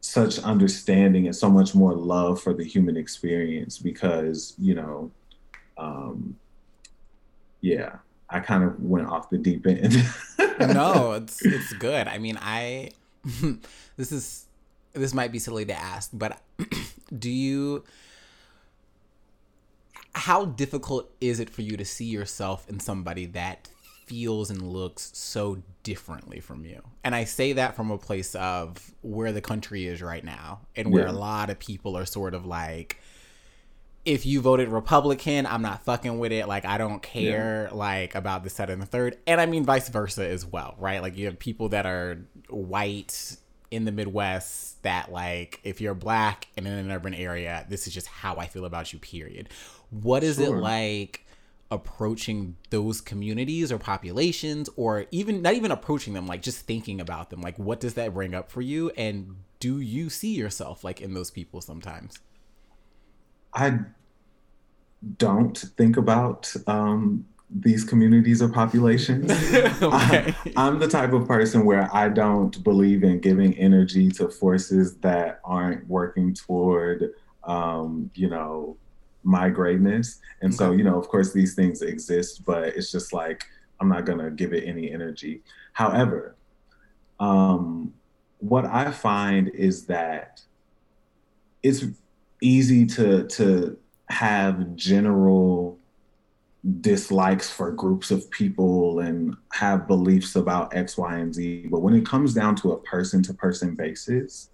such 0.00 0.38
understanding 0.40 1.26
and 1.26 1.36
so 1.36 1.50
much 1.50 1.74
more 1.74 1.94
love 1.94 2.40
for 2.40 2.54
the 2.54 2.64
human 2.64 2.96
experience 2.96 3.78
because, 3.78 4.54
you 4.58 4.74
know, 4.74 5.10
um, 5.76 6.36
yeah, 7.60 7.96
I 8.28 8.40
kind 8.40 8.64
of 8.64 8.80
went 8.82 9.08
off 9.08 9.28
the 9.30 9.38
deep 9.38 9.66
end. 9.66 9.94
no, 10.60 11.12
it's 11.12 11.44
it's 11.44 11.72
good. 11.74 12.08
I 12.08 12.18
mean, 12.18 12.38
I 12.40 12.90
this 13.96 14.12
is 14.12 14.46
this 14.92 15.12
might 15.12 15.32
be 15.32 15.38
silly 15.38 15.64
to 15.66 15.74
ask, 15.74 16.10
but 16.12 16.40
do 17.18 17.30
you 17.30 17.84
how 20.14 20.44
difficult 20.44 21.10
is 21.20 21.40
it 21.40 21.48
for 21.48 21.62
you 21.62 21.76
to 21.76 21.84
see 21.84 22.06
yourself 22.06 22.68
in 22.68 22.80
somebody 22.80 23.26
that 23.26 23.68
feels 24.10 24.50
and 24.50 24.60
looks 24.60 25.12
so 25.14 25.62
differently 25.84 26.40
from 26.40 26.64
you? 26.64 26.82
And 27.04 27.14
I 27.14 27.22
say 27.22 27.52
that 27.52 27.76
from 27.76 27.92
a 27.92 27.96
place 27.96 28.34
of 28.34 28.92
where 29.02 29.30
the 29.30 29.40
country 29.40 29.86
is 29.86 30.02
right 30.02 30.24
now 30.24 30.62
and 30.74 30.92
where 30.92 31.04
yeah. 31.04 31.12
a 31.12 31.12
lot 31.12 31.48
of 31.48 31.60
people 31.60 31.96
are 31.96 32.04
sort 32.04 32.34
of 32.34 32.44
like, 32.44 33.00
if 34.04 34.26
you 34.26 34.40
voted 34.40 34.68
Republican, 34.68 35.46
I'm 35.46 35.62
not 35.62 35.84
fucking 35.84 36.18
with 36.18 36.32
it. 36.32 36.48
Like 36.48 36.64
I 36.64 36.76
don't 36.76 37.00
care 37.00 37.68
yeah. 37.70 37.76
like 37.76 38.16
about 38.16 38.42
the 38.42 38.50
set 38.50 38.68
and 38.68 38.82
the 38.82 38.86
third. 38.86 39.16
And 39.28 39.40
I 39.40 39.46
mean 39.46 39.64
vice 39.64 39.88
versa 39.88 40.26
as 40.26 40.44
well, 40.44 40.74
right? 40.76 41.00
Like 41.00 41.16
you 41.16 41.26
have 41.26 41.38
people 41.38 41.68
that 41.68 41.86
are 41.86 42.18
white 42.48 43.36
in 43.70 43.84
the 43.84 43.92
Midwest 43.92 44.82
that 44.82 45.12
like 45.12 45.60
if 45.62 45.80
you're 45.80 45.94
black 45.94 46.48
and 46.56 46.66
in 46.66 46.72
an 46.72 46.90
urban 46.90 47.14
area, 47.14 47.64
this 47.68 47.86
is 47.86 47.94
just 47.94 48.08
how 48.08 48.34
I 48.38 48.48
feel 48.48 48.64
about 48.64 48.92
you, 48.92 48.98
period. 48.98 49.50
What 49.90 50.24
is 50.24 50.38
sure. 50.38 50.56
it 50.56 50.60
like 50.60 51.24
approaching 51.70 52.56
those 52.70 53.00
communities 53.00 53.70
or 53.70 53.78
populations 53.78 54.68
or 54.76 55.06
even 55.10 55.42
not 55.42 55.54
even 55.54 55.70
approaching 55.70 56.14
them, 56.14 56.26
like 56.26 56.42
just 56.42 56.60
thinking 56.66 57.00
about 57.00 57.30
them? 57.30 57.40
Like 57.40 57.58
what 57.58 57.80
does 57.80 57.94
that 57.94 58.12
bring 58.14 58.34
up 58.34 58.50
for 58.50 58.60
you? 58.60 58.90
And 58.96 59.36
do 59.60 59.80
you 59.80 60.10
see 60.10 60.34
yourself 60.34 60.82
like 60.82 61.00
in 61.00 61.14
those 61.14 61.30
people 61.30 61.60
sometimes? 61.60 62.18
I 63.52 63.80
don't 65.18 65.56
think 65.76 65.96
about 65.96 66.52
um, 66.66 67.26
these 67.50 67.84
communities 67.84 68.42
or 68.42 68.48
populations. 68.48 69.30
okay. 69.82 70.34
I, 70.56 70.68
am 70.68 70.78
the 70.78 70.88
type 70.88 71.12
of 71.12 71.26
person 71.26 71.64
where 71.64 71.94
I 71.94 72.08
don't 72.08 72.62
believe 72.62 73.02
in 73.02 73.20
giving 73.20 73.56
energy 73.58 74.10
to 74.12 74.28
forces 74.28 74.96
that 74.98 75.40
aren't 75.44 75.86
working 75.88 76.34
toward, 76.34 77.12
um, 77.44 78.10
you 78.14 78.28
know, 78.28 78.76
my 79.22 79.48
greatness. 79.48 80.20
And 80.42 80.52
okay. 80.52 80.56
so, 80.56 80.72
you 80.72 80.84
know, 80.84 80.98
of 80.98 81.08
course, 81.08 81.32
these 81.32 81.54
things 81.54 81.82
exist, 81.82 82.44
but 82.44 82.64
it's 82.64 82.90
just 82.90 83.12
like 83.12 83.44
I'm 83.80 83.88
not 83.88 84.04
gonna 84.04 84.30
give 84.30 84.52
it 84.52 84.64
any 84.66 84.90
energy. 84.90 85.42
However, 85.72 86.36
um, 87.18 87.94
what 88.38 88.64
I 88.64 88.90
find 88.90 89.48
is 89.48 89.86
that 89.86 90.42
it's 91.62 91.84
easy 92.40 92.86
to 92.86 93.26
to 93.26 93.78
have 94.08 94.74
general 94.76 95.78
dislikes 96.80 97.50
for 97.50 97.70
groups 97.70 98.10
of 98.10 98.30
people 98.30 99.00
and 99.00 99.34
have 99.52 99.86
beliefs 99.86 100.36
about 100.36 100.74
X, 100.74 100.98
Y, 100.98 101.18
and 101.18 101.34
Z. 101.34 101.68
But 101.70 101.80
when 101.80 101.94
it 101.94 102.04
comes 102.04 102.34
down 102.34 102.54
to 102.56 102.72
a 102.72 102.80
person 102.80 103.22
to 103.24 103.34
person 103.34 103.74
basis, 103.74 104.50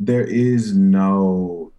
there 0.00 0.24
is 0.24 0.74
no 0.74 1.72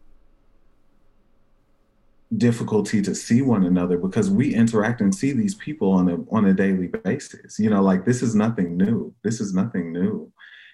difficulty 2.37 3.01
to 3.01 3.15
see 3.15 3.41
one 3.41 3.65
another 3.65 3.97
because 3.97 4.29
we 4.29 4.53
interact 4.53 5.01
and 5.01 5.13
see 5.13 5.31
these 5.31 5.55
people 5.55 5.91
on 5.91 6.09
a 6.09 6.17
on 6.35 6.45
a 6.45 6.53
daily 6.53 6.87
basis. 6.87 7.59
You 7.59 7.69
know, 7.69 7.81
like 7.81 8.05
this 8.05 8.21
is 8.21 8.35
nothing 8.35 8.77
new. 8.77 9.13
This 9.23 9.39
is 9.39 9.53
nothing 9.53 9.91
new. 9.91 10.31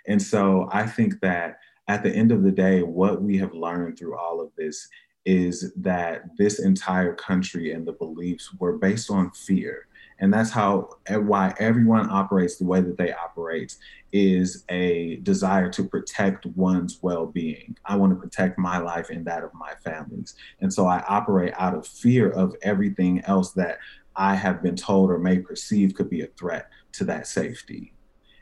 And 0.08 0.22
so 0.22 0.70
I 0.72 0.88
think 0.88 1.20
that 1.22 1.60
at 1.88 2.04
the 2.04 2.12
end 2.12 2.32
of 2.32 2.44
the 2.44 2.52
day, 2.52 2.82
what 2.82 3.22
we 3.22 3.38
have 3.38 3.54
learned 3.54 3.98
through 3.98 4.18
all 4.18 4.40
of 4.42 4.52
this 4.58 4.88
is 5.26 5.72
that 5.76 6.24
this 6.38 6.60
entire 6.60 7.14
country 7.14 7.74
and 7.74 7.86
the 7.88 7.94
beliefs 7.94 8.54
were 8.60 8.78
based 8.78 9.12
on 9.12 9.32
fear. 9.32 9.88
And 10.22 10.32
that's 10.32 10.52
how 10.52 10.90
why 11.10 11.54
everyone 11.60 12.10
operates 12.10 12.58
the 12.58 12.66
way 12.66 12.80
that 12.80 12.98
they 12.98 13.12
operate 13.12 13.76
is 14.14 14.64
a 14.70 15.18
desire 15.18 15.70
to 15.72 15.84
protect 15.84 16.46
one's 16.46 17.00
well-being. 17.02 17.76
I 17.86 17.96
want 17.96 18.14
to 18.14 18.20
protect 18.20 18.60
my 18.60 18.78
life 18.78 19.10
and 19.10 19.26
that 19.26 19.44
of 19.44 19.54
my 19.56 19.74
families. 19.84 20.36
And 20.62 20.72
so 20.72 20.86
I 20.86 21.04
operate 21.08 21.54
out 21.58 21.76
of 21.76 21.88
fear 21.88 22.30
of 22.30 22.56
everything 22.62 23.22
else 23.26 23.52
that 23.54 23.80
I 24.16 24.36
have 24.36 24.62
been 24.62 24.76
told 24.76 25.10
or 25.10 25.18
may 25.18 25.40
perceive 25.40 25.96
could 25.96 26.10
be 26.10 26.22
a 26.22 26.28
threat 26.28 26.70
to 26.94 27.04
that 27.06 27.26
safety. 27.26 27.94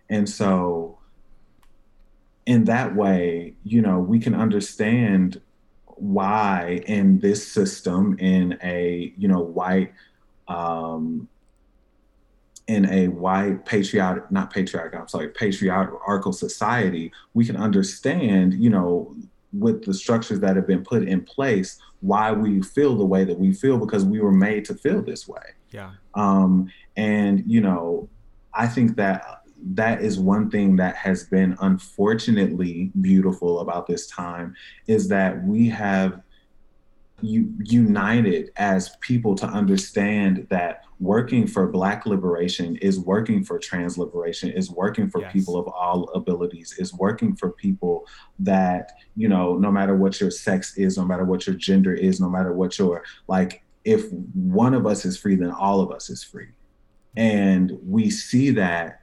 And 0.10 0.28
so 0.28 1.00
in 2.46 2.66
that 2.66 2.96
way, 2.96 3.54
you 3.64 3.82
know, 3.82 4.00
we 4.00 4.20
can 4.20 4.36
understand 4.36 5.40
why 5.86 6.82
in 6.88 7.20
this 7.20 7.46
system 7.46 8.18
in 8.20 8.58
a 8.64 9.14
you 9.18 9.28
know 9.28 9.42
white 9.42 9.92
um 10.48 11.28
in 12.70 12.86
a 12.90 13.08
white 13.08 13.66
patriotic 13.66 14.30
not 14.32 14.54
patriotic 14.54 14.94
i'm 14.96 15.08
sorry 15.08 15.28
patriarchal 15.30 16.32
society 16.32 17.12
we 17.34 17.44
can 17.44 17.58
understand 17.58 18.54
you 18.54 18.70
know 18.70 19.14
with 19.52 19.84
the 19.84 19.94
structures 19.94 20.40
that 20.40 20.56
have 20.56 20.68
been 20.68 20.84
put 20.84 21.04
in 21.04 21.22
place 21.22 21.80
why 22.02 22.32
we 22.32 22.62
feel 22.62 22.96
the 22.96 23.06
way 23.06 23.24
that 23.24 23.38
we 23.38 23.52
feel 23.52 23.78
because 23.78 24.06
we 24.06 24.22
were 24.22 24.32
made 24.32 24.64
to 24.64 24.76
feel 24.76 25.02
this 25.02 25.28
way. 25.28 25.42
Yeah. 25.72 25.92
Um 26.14 26.72
and 27.00 27.44
you 27.48 27.62
know 27.62 28.10
i 28.54 28.68
think 28.68 28.96
that 28.98 29.44
that 29.74 30.02
is 30.02 30.20
one 30.20 30.50
thing 30.50 30.76
that 30.78 30.96
has 30.96 31.26
been 31.26 31.58
unfortunately 31.62 32.92
beautiful 33.02 33.60
about 33.60 33.88
this 33.88 34.08
time 34.08 34.56
is 34.88 35.08
that 35.10 35.44
we 35.44 35.68
have 35.68 36.22
u- 37.22 37.54
united 37.64 38.52
as 38.58 38.96
people 39.02 39.36
to 39.36 39.46
understand 39.46 40.48
that 40.50 40.84
working 41.00 41.48
for 41.48 41.68
black 41.68 42.06
liberation 42.06 42.76
is 42.78 43.00
working 43.00 43.44
for 43.44 43.58
trans 43.58 43.98
liberation 43.98 44.50
is 44.50 44.70
working 44.70 45.10
for 45.10 45.22
yes. 45.22 45.32
people 45.32 45.58
of 45.58 45.68
all 45.68 46.10
abilities 46.14 46.76
is 46.78 46.94
working 46.94 47.36
for 47.36 47.52
people 47.52 48.06
that 48.38 48.92
you 49.16 49.28
know 49.28 49.56
no 49.58 49.72
matter 49.72 49.96
what 49.96 50.20
your 50.20 50.32
sex 50.32 50.78
is 50.78 50.98
no 50.98 51.06
matter 51.06 51.24
what 51.24 51.48
your 51.48 51.56
gender 51.56 51.94
is 51.94 52.20
no 52.20 52.30
matter 52.30 52.54
what 52.54 52.78
your 52.78 53.04
like 53.28 53.64
if 53.86 54.12
one 54.12 54.74
of 54.74 54.86
us 54.86 55.06
is 55.06 55.18
free 55.18 55.36
then 55.36 55.52
all 55.52 55.80
of 55.80 55.92
us 55.92 56.10
is 56.10 56.24
free 56.24 56.50
and 57.16 57.78
we 57.84 58.10
see 58.10 58.52
that 58.52 59.02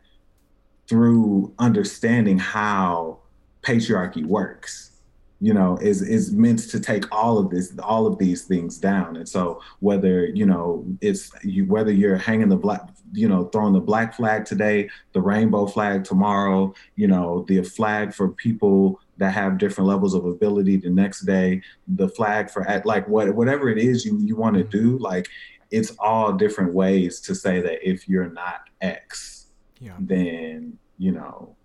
through 0.87 1.53
understanding 1.59 2.39
how 2.39 3.19
patriarchy 3.63 4.25
works 4.25 4.96
you 5.41 5.53
know 5.53 5.77
is 5.83 6.03
is 6.03 6.33
meant 6.33 6.59
to 6.59 6.81
take 6.81 7.11
all 7.13 7.39
of 7.39 7.51
this 7.51 7.75
all 7.83 8.07
of 8.07 8.19
these 8.19 8.45
things 8.45 8.79
down 8.79 9.17
and 9.17 9.29
so 9.29 9.61
whether 9.81 10.27
you 10.27 10.47
know 10.47 10.85
it's 11.01 11.31
you 11.43 11.67
whether 11.67 11.93
you're 11.93 12.17
hanging 12.17 12.49
the 12.49 12.57
black 12.57 12.89
you 13.13 13.29
know 13.29 13.45
throwing 13.47 13.73
the 13.73 13.81
black 13.81 14.15
flag 14.15 14.45
today 14.45 14.89
the 15.13 15.21
rainbow 15.21 15.67
flag 15.67 16.05
tomorrow 16.05 16.73
you 16.97 17.07
know 17.07 17.45
the 17.49 17.63
flag 17.63 18.15
for 18.15 18.29
people 18.31 19.01
that 19.19 19.31
have 19.31 19.59
different 19.59 19.89
levels 19.89 20.15
of 20.15 20.25
ability 20.25 20.77
the 20.77 20.91
next 20.91 21.21
day 21.21 21.61
the 21.89 22.09
flag 22.09 22.51
for 22.51 22.67
at 22.69 22.87
like 22.87 23.07
what 23.09 23.35
whatever 23.35 23.69
it 23.69 23.79
is 23.79 24.05
you 24.05 24.19
you 24.21 24.37
want 24.37 24.57
to 24.57 24.65
do 24.65 24.95
mm-hmm. 24.95 25.05
like 25.05 25.29
it's 25.71 25.95
all 25.99 26.33
different 26.33 26.73
ways 26.73 27.21
to 27.21 27.35
say 27.35 27.61
that 27.61 27.87
if 27.87 28.09
you're 28.09 28.31
not 28.31 28.69
x 28.81 29.49
yeah. 29.81 29.97
then 30.01 30.79
you 30.99 31.13
know. 31.13 31.57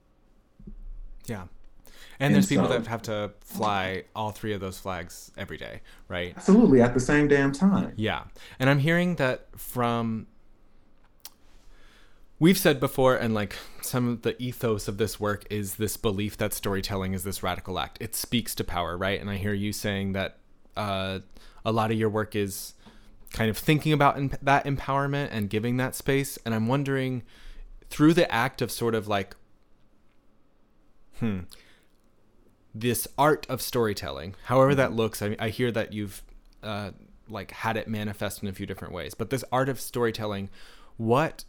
Yeah. 1.26 1.46
And, 2.22 2.28
and 2.28 2.36
there's 2.36 2.48
people 2.48 2.68
so, 2.68 2.78
that 2.78 2.86
have 2.86 3.02
to 3.04 3.32
fly 3.42 4.04
all 4.16 4.30
three 4.30 4.54
of 4.54 4.62
those 4.62 4.78
flags 4.78 5.32
every 5.38 5.58
day, 5.58 5.82
right? 6.08 6.36
Absolutely, 6.38 6.80
at 6.80 6.94
the 6.94 7.00
same 7.00 7.28
damn 7.28 7.52
time. 7.52 7.94
Yeah. 7.96 8.26
And 8.60 8.70
I'm 8.70 8.78
hearing 8.78 9.16
that 9.16 9.48
from 9.58 10.28
we've 12.38 12.60
said 12.60 12.80
before 12.80 13.16
and 13.16 13.34
like 13.34 13.56
some 13.82 14.08
of 14.08 14.22
the 14.22 14.40
ethos 14.40 14.88
of 14.88 14.98
this 14.98 15.20
work 15.20 15.46
is 15.50 15.76
this 15.76 15.98
belief 15.98 16.38
that 16.38 16.54
storytelling 16.54 17.14
is 17.14 17.24
this 17.24 17.44
radical 17.44 17.78
act 17.78 18.00
it 18.02 18.16
speaks 18.16 18.56
to 18.56 18.64
power 18.64 18.98
right 18.98 19.22
and 19.22 19.30
i 19.30 19.36
hear 19.36 19.54
you 19.54 19.72
saying 19.72 20.14
that 20.14 20.40
uh, 20.76 21.20
a 21.64 21.72
lot 21.72 21.92
of 21.92 22.00
your 22.00 22.10
work 22.10 22.36
is 22.36 22.74
kind 23.32 23.52
of 23.52 23.58
thinking 23.60 23.94
about 23.94 24.18
that 24.44 24.66
empowerment 24.66 25.28
and 25.32 25.52
giving 25.52 25.78
that 25.78 25.94
space 25.94 26.40
and 26.44 26.56
i'm 26.56 26.68
wondering 26.68 27.22
through 27.92 28.14
the 28.14 28.30
act 28.34 28.60
of 28.60 28.72
sort 28.72 28.96
of 28.96 29.08
like 29.08 29.36
hmm 31.20 31.42
this 32.74 33.08
art 33.18 33.46
of 33.50 33.62
storytelling 33.62 34.36
however 34.46 34.74
that 34.76 34.94
looks 34.94 35.22
i, 35.22 35.36
I 35.40 35.50
hear 35.50 35.72
that 35.72 35.94
you've 35.94 36.24
uh, 36.64 36.92
like 37.28 37.52
had 37.52 37.78
it 37.78 37.88
manifest 37.88 38.44
in 38.44 38.50
a 38.50 38.54
few 38.54 38.66
different 38.66 38.94
ways 38.94 39.14
but 39.14 39.30
this 39.30 39.44
art 39.52 39.70
of 39.70 39.80
storytelling 39.80 40.50
what 40.98 41.44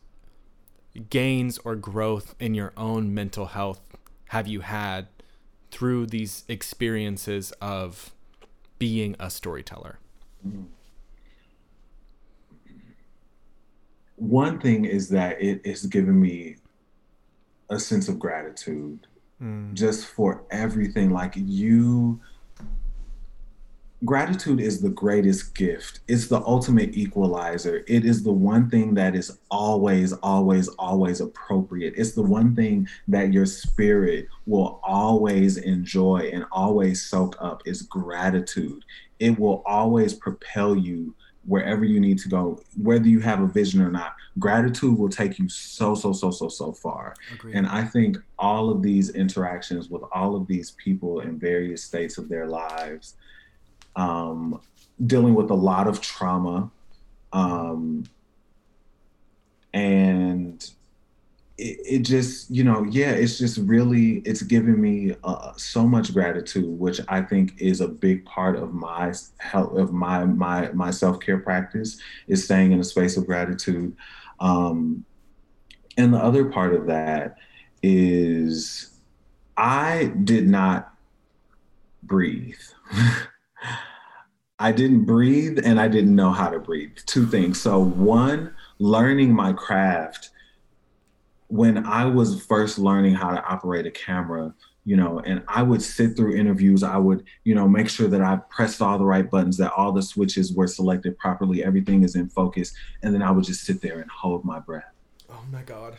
gains 1.11 1.59
or 1.59 1.77
growth 1.77 2.35
in 2.39 2.55
your 2.55 2.73
own 2.77 3.13
mental 3.15 3.47
health 3.47 3.81
have 4.29 4.47
you 4.47 4.61
had 4.61 5.09
through 5.71 6.07
these 6.07 6.45
experiences 6.49 7.53
of 7.61 8.13
being 8.79 9.17
a 9.19 9.31
storyteller? 9.31 9.99
One 14.17 14.61
thing 14.61 14.85
is 14.85 15.09
that 15.09 15.43
it 15.43 15.67
has 15.67 15.87
given 15.87 16.21
me 16.21 16.57
a 17.71 17.79
sense 17.79 18.09
of 18.09 18.19
gratitude 18.19 19.07
mm. 19.43 19.75
just 19.75 20.07
for 20.07 20.45
everything. 20.51 21.11
Like 21.11 21.33
you, 21.37 22.21
gratitude 24.05 24.61
is 24.61 24.81
the 24.81 24.91
greatest 24.91 25.55
gift. 25.55 26.01
It's 26.09 26.29
the 26.29 26.41
ultimate 26.41 26.97
equalizer. 26.97 27.85
It 27.87 28.05
is 28.05 28.23
the 28.23 28.33
one 28.33 28.71
thing 28.71 28.95
that 28.95 29.15
is 29.15 29.39
always, 29.51 30.13
always, 30.13 30.69
always 30.79 31.21
appropriate. 31.21 31.95
It's 31.97 32.13
the 32.13 32.23
one 32.23 32.55
thing 32.55 32.89
that 33.09 33.33
your 33.33 33.47
spirit 33.47 34.29
will 34.47 34.81
always 34.83 35.57
enjoy 35.57 36.31
and 36.33 36.45
always 36.53 37.03
soak 37.03 37.37
up 37.41 37.63
is 37.67 37.83
gratitude. 37.83 38.85
It 39.19 39.39
will 39.39 39.63
always 39.67 40.15
propel 40.15 40.77
you 40.77 41.15
wherever 41.45 41.85
you 41.85 42.01
need 42.01 42.19
to 42.19 42.29
go, 42.29 42.63
whether 42.81 43.09
you 43.09 43.21
have 43.21 43.41
a 43.41 43.47
vision 43.47 43.83
or 43.83 43.91
not. 43.91 44.15
Gratitude 44.39 44.97
will 44.97 45.09
take 45.09 45.39
you 45.39 45.49
so, 45.49 45.95
so, 45.95 46.13
so, 46.13 46.31
so, 46.31 46.49
so 46.49 46.73
far. 46.73 47.15
Agreed. 47.35 47.57
And 47.57 47.67
I 47.67 47.85
think 47.85 48.17
all 48.39 48.71
of 48.71 48.83
these 48.83 49.11
interactions 49.11 49.89
with 49.89 50.03
all 50.13 50.37
of 50.37 50.47
these 50.47 50.73
people 50.73 51.21
in 51.21 51.39
various 51.39 51.83
states 51.83 52.17
of 52.19 52.29
their 52.29 52.47
lives, 52.47 53.17
um, 53.97 54.61
dealing 55.07 55.35
with 55.35 55.51
a 55.51 55.55
lot 55.55 55.89
of 55.89 56.01
trauma, 56.01 56.71
um, 57.33 58.05
and 59.75 60.71
it, 61.63 61.99
just 62.01 62.51
you 62.51 62.65
know 62.65 62.85
yeah 62.85 63.11
it's 63.11 63.39
just 63.39 63.59
really 63.59 64.19
it's 64.25 64.43
given 64.43 64.81
me 64.81 65.15
uh, 65.25 65.53
so 65.57 65.87
much 65.87 66.13
gratitude 66.13 66.67
which 66.79 67.01
i 67.09 67.21
think 67.21 67.55
is 67.59 67.81
a 67.81 67.89
big 67.89 68.25
part 68.25 68.57
of 68.57 68.73
my 68.73 69.13
health 69.39 69.77
of 69.77 69.93
my 69.93 70.25
my 70.25 70.71
my 70.73 70.91
self-care 70.91 71.39
practice 71.39 71.99
is 72.27 72.45
staying 72.45 72.73
in 72.73 72.81
a 72.81 72.85
space 72.85 73.17
of 73.17 73.27
gratitude. 73.27 73.97
Um 74.41 75.05
and 75.97 76.13
the 76.13 76.19
other 76.19 76.47
part 76.47 76.75
of 76.75 76.87
that 76.87 77.37
is 77.83 78.99
i 79.57 80.13
did 80.25 80.49
not 80.49 80.95
breathe. 82.03 82.61
I 84.59 84.71
didn't 84.71 85.07
breathe 85.07 85.59
and 85.65 85.81
i 85.81 85.89
didn't 85.89 86.15
know 86.15 86.31
how 86.31 86.49
to 86.49 86.61
breathe. 86.61 86.97
Two 87.07 87.27
things. 87.27 87.61
So 87.61 87.81
one 87.81 88.55
learning 88.79 89.35
my 89.35 89.53
craft 89.53 90.31
when 91.53 91.85
I 91.85 92.07
was 92.07 92.43
first 92.47 92.79
learning 92.79 93.15
how 93.15 93.31
to 93.31 93.45
operate 93.45 93.85
a 93.85 93.91
camera, 93.91 94.55
you 94.87 94.97
know, 94.97 95.21
and 95.21 95.43
I 95.49 95.63
would 95.63 95.83
sit 95.83 96.17
through 96.17 96.35
interviews, 96.35 96.83
I 96.83 96.97
would, 96.97 97.25
you 97.45 97.55
know, 97.55 97.69
make 97.69 97.91
sure 97.91 98.09
that 98.09 98.23
I 98.23 98.37
pressed 98.49 98.81
all 98.81 98.97
the 98.97 99.05
right 99.05 99.31
buttons, 99.31 99.59
that 99.59 99.71
all 99.73 99.93
the 99.93 100.01
switches 100.01 100.55
were 100.55 100.67
selected 100.67 101.19
properly, 101.19 101.63
everything 101.63 102.05
is 102.05 102.17
in 102.17 102.31
focus, 102.31 102.73
and 103.03 103.13
then 103.13 103.21
I 103.21 103.31
would 103.31 103.45
just 103.45 103.65
sit 103.65 103.83
there 103.83 104.01
and 104.01 104.11
hold 104.11 104.47
my 104.47 104.61
breath. 104.61 104.95
Oh 105.29 105.45
my 105.53 105.61
God. 105.61 105.97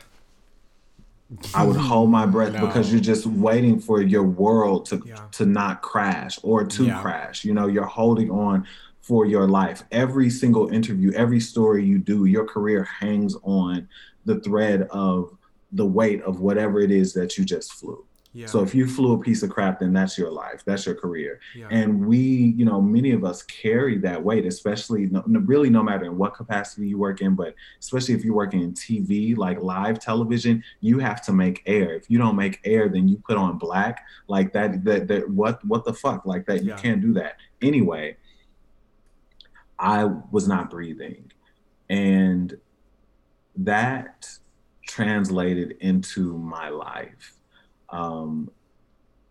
I 1.54 1.64
would 1.64 1.78
hold 1.78 2.10
my 2.10 2.26
breath 2.26 2.54
no. 2.54 2.66
because 2.66 2.92
you're 2.92 3.00
just 3.00 3.28
waiting 3.28 3.80
for 3.80 4.02
your 4.02 4.24
world 4.24 4.88
to 4.88 5.04
yeah. 5.06 5.28
to 5.34 5.46
not 5.46 5.84
crash 5.84 6.40
or 6.42 6.64
to 6.64 6.86
yeah. 6.86 7.00
crash. 7.00 7.46
You 7.46 7.54
know, 7.54 7.68
you're 7.68 7.86
holding 7.86 8.32
on 8.32 8.66
for 9.02 9.28
your 9.28 9.48
life. 9.48 9.84
Every 9.92 10.32
single 10.32 10.70
interview, 10.70 11.12
every 11.14 11.40
story 11.40 11.86
you 11.86 12.00
do, 12.00 12.26
your 12.26 12.46
career 12.46 12.84
hangs 12.84 13.36
on 13.44 13.88
the 14.26 14.40
thread 14.40 14.88
of 14.90 15.38
the 15.74 15.86
weight 15.86 16.22
of 16.24 16.40
whatever 16.40 16.80
it 16.80 16.92
is 16.92 17.14
that 17.14 17.38
you 17.38 17.46
just 17.46 17.74
flew. 17.74 18.06
Yeah. 18.36 18.48
So 18.48 18.64
if 18.64 18.74
you 18.74 18.88
flew 18.88 19.14
a 19.14 19.20
piece 19.20 19.44
of 19.44 19.52
crap, 19.52 19.80
then 19.80 19.94
that's 19.94 20.18
your 20.18 20.32
life, 20.32 20.64
that's 20.66 20.88
your 20.88 20.96
career. 20.96 21.40
yeah. 21.56 21.68
And 21.70 22.04
we, 22.08 22.18
you 22.18 22.66
know, 22.66 22.82
many 22.82 23.12
of 23.12 23.24
us 23.24 23.44
carry 23.44 24.00
that 24.00 24.24
weight, 24.24 24.46
especially 24.48 25.06
no, 25.06 25.24
really 25.28 25.70
no 25.70 25.84
matter 25.84 26.06
in 26.06 26.18
what 26.18 26.34
capacity 26.34 26.88
you 26.88 26.98
work 26.98 27.22
in, 27.22 27.36
but 27.36 27.54
especially 27.80 28.16
if 28.16 28.26
you're 28.26 28.34
working 28.34 28.62
in 28.62 28.74
TV, 28.74 29.38
like 29.38 29.62
live 29.62 30.00
television, 30.00 30.64
you 30.82 30.98
have 30.98 31.22
to 31.26 31.32
make 31.32 31.62
air. 31.68 31.94
If 31.94 32.10
you 32.10 32.18
don't 32.18 32.36
make 32.36 32.60
air, 32.66 32.90
then 32.90 33.08
you 33.08 33.22
put 33.28 33.38
on 33.38 33.60
black, 33.60 34.04
like 34.28 34.52
that. 34.54 34.84
That, 34.84 35.08
that 35.10 35.30
what 35.30 35.64
what 35.66 35.86
the 35.86 35.94
fuck, 35.94 36.26
like 36.26 36.48
that. 36.48 36.64
You 36.64 36.74
can't 36.74 37.02
do 37.02 37.14
that 37.14 37.38
anyway. 37.62 38.18
I 39.78 40.06
was 40.06 40.48
not 40.48 40.72
breathing, 40.72 41.32
and 41.88 42.58
that 43.58 44.40
translated 44.94 45.76
into 45.80 46.38
my 46.38 46.70
life. 46.70 47.34
Um, 47.90 48.50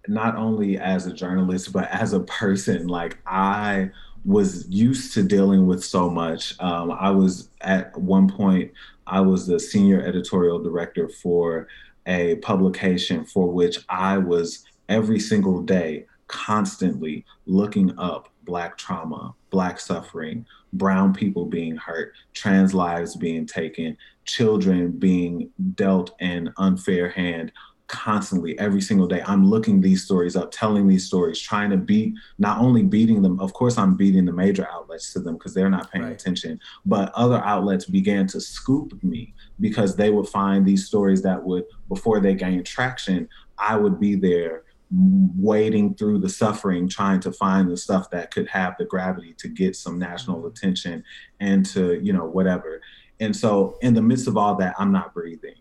not 0.08 0.36
only 0.36 0.78
as 0.78 1.06
a 1.06 1.12
journalist 1.12 1.72
but 1.72 1.88
as 1.90 2.12
a 2.12 2.20
person 2.20 2.88
like 2.88 3.18
i 3.26 3.88
was 4.24 4.68
used 4.68 5.14
to 5.14 5.22
dealing 5.22 5.66
with 5.66 5.82
so 5.84 6.10
much 6.10 6.60
um, 6.60 6.90
i 6.90 7.10
was 7.10 7.50
at 7.60 7.96
one 7.96 8.28
point 8.28 8.70
i 9.06 9.20
was 9.20 9.46
the 9.46 9.60
senior 9.60 10.02
editorial 10.02 10.60
director 10.60 11.08
for 11.08 11.68
a 12.06 12.34
publication 12.36 13.24
for 13.24 13.48
which 13.48 13.78
i 13.88 14.18
was 14.18 14.64
every 14.88 15.20
single 15.20 15.62
day 15.62 16.04
constantly 16.26 17.24
looking 17.46 17.96
up 17.98 18.28
black 18.42 18.76
trauma 18.76 19.32
black 19.50 19.78
suffering 19.78 20.44
brown 20.72 21.12
people 21.12 21.46
being 21.46 21.76
hurt 21.76 22.12
trans 22.32 22.74
lives 22.74 23.14
being 23.14 23.46
taken 23.46 23.96
children 24.24 24.92
being 24.92 25.50
dealt 25.74 26.14
an 26.20 26.52
unfair 26.58 27.10
hand 27.10 27.52
constantly 27.92 28.58
every 28.58 28.80
single 28.80 29.06
day. 29.06 29.22
I'm 29.26 29.44
looking 29.44 29.80
these 29.80 30.02
stories 30.02 30.34
up 30.34 30.50
telling 30.50 30.88
these 30.88 31.06
stories 31.06 31.38
trying 31.38 31.68
to 31.70 31.76
beat 31.76 32.14
not 32.38 32.58
only 32.58 32.82
beating 32.82 33.20
them 33.20 33.38
of 33.38 33.52
course 33.52 33.76
i'm 33.76 33.96
beating 33.96 34.24
the 34.24 34.32
major 34.32 34.66
outlets 34.72 35.12
to 35.12 35.20
them 35.20 35.34
because 35.34 35.52
they're 35.52 35.68
not 35.68 35.90
paying 35.90 36.04
Right. 36.04 36.12
attention 36.12 36.58
but 36.86 37.12
other 37.14 37.42
outlets 37.44 37.84
began 37.84 38.26
to 38.28 38.40
scoop 38.40 39.02
me 39.02 39.34
because 39.60 39.94
they 39.94 40.10
would 40.10 40.28
find 40.28 40.64
these 40.64 40.86
stories 40.86 41.22
that 41.22 41.42
would 41.42 41.64
before 41.88 42.20
they 42.20 42.34
gained 42.34 42.64
traction 42.64 43.28
i 43.58 43.76
would 43.76 44.00
be 44.00 44.14
there 44.14 44.64
wading 44.90 45.94
through 45.94 46.18
the 46.18 46.28
suffering 46.28 46.88
trying 46.88 47.20
to 47.20 47.32
find 47.32 47.70
the 47.70 47.76
stuff 47.76 48.10
that 48.10 48.30
could 48.30 48.46
have 48.48 48.74
the 48.78 48.84
gravity 48.84 49.34
to 49.38 49.48
get 49.48 49.74
some 49.74 49.98
national 49.98 50.38
mm-hmm. 50.38 50.48
attention 50.48 51.02
and 51.40 51.64
to 51.64 52.00
you 52.02 52.12
know 52.12 52.24
whatever 52.24 52.80
and 53.22 53.34
so 53.34 53.76
in 53.82 53.94
the 53.94 54.02
midst 54.02 54.26
of 54.28 54.36
all 54.36 54.54
that 54.56 54.74
i'm 54.78 54.92
not 54.92 55.14
breathing 55.14 55.54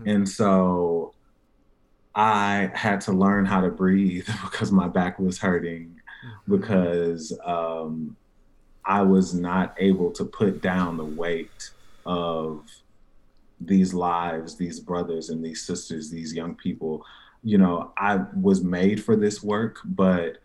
Mhm. 0.00 0.12
and 0.14 0.28
so 0.28 1.14
I 2.14 2.70
had 2.74 3.00
to 3.02 3.12
learn 3.12 3.44
how 3.46 3.60
to 3.60 3.70
breathe 3.70 4.26
because 4.44 4.72
my 4.72 4.88
back 4.88 5.18
was 5.18 5.38
hurting, 5.38 6.00
Mhm. 6.24 6.58
because 6.58 7.38
um, 7.44 8.16
I 8.84 9.02
was 9.02 9.34
not 9.34 9.74
able 9.78 10.10
to 10.12 10.24
put 10.24 10.60
down 10.60 10.96
the 10.96 11.04
weight 11.22 11.70
of 12.04 12.64
these 13.60 13.94
lives, 13.94 14.56
these 14.56 14.80
brothers 14.80 15.28
and 15.30 15.44
these 15.44 15.64
sisters, 15.64 16.10
these 16.10 16.34
young 16.34 16.54
people. 16.56 17.04
You 17.44 17.58
know, 17.58 17.92
I 17.96 18.24
was 18.34 18.64
made 18.64 18.98
for 19.02 19.14
this 19.14 19.42
work, 19.42 19.78
but 19.84 20.38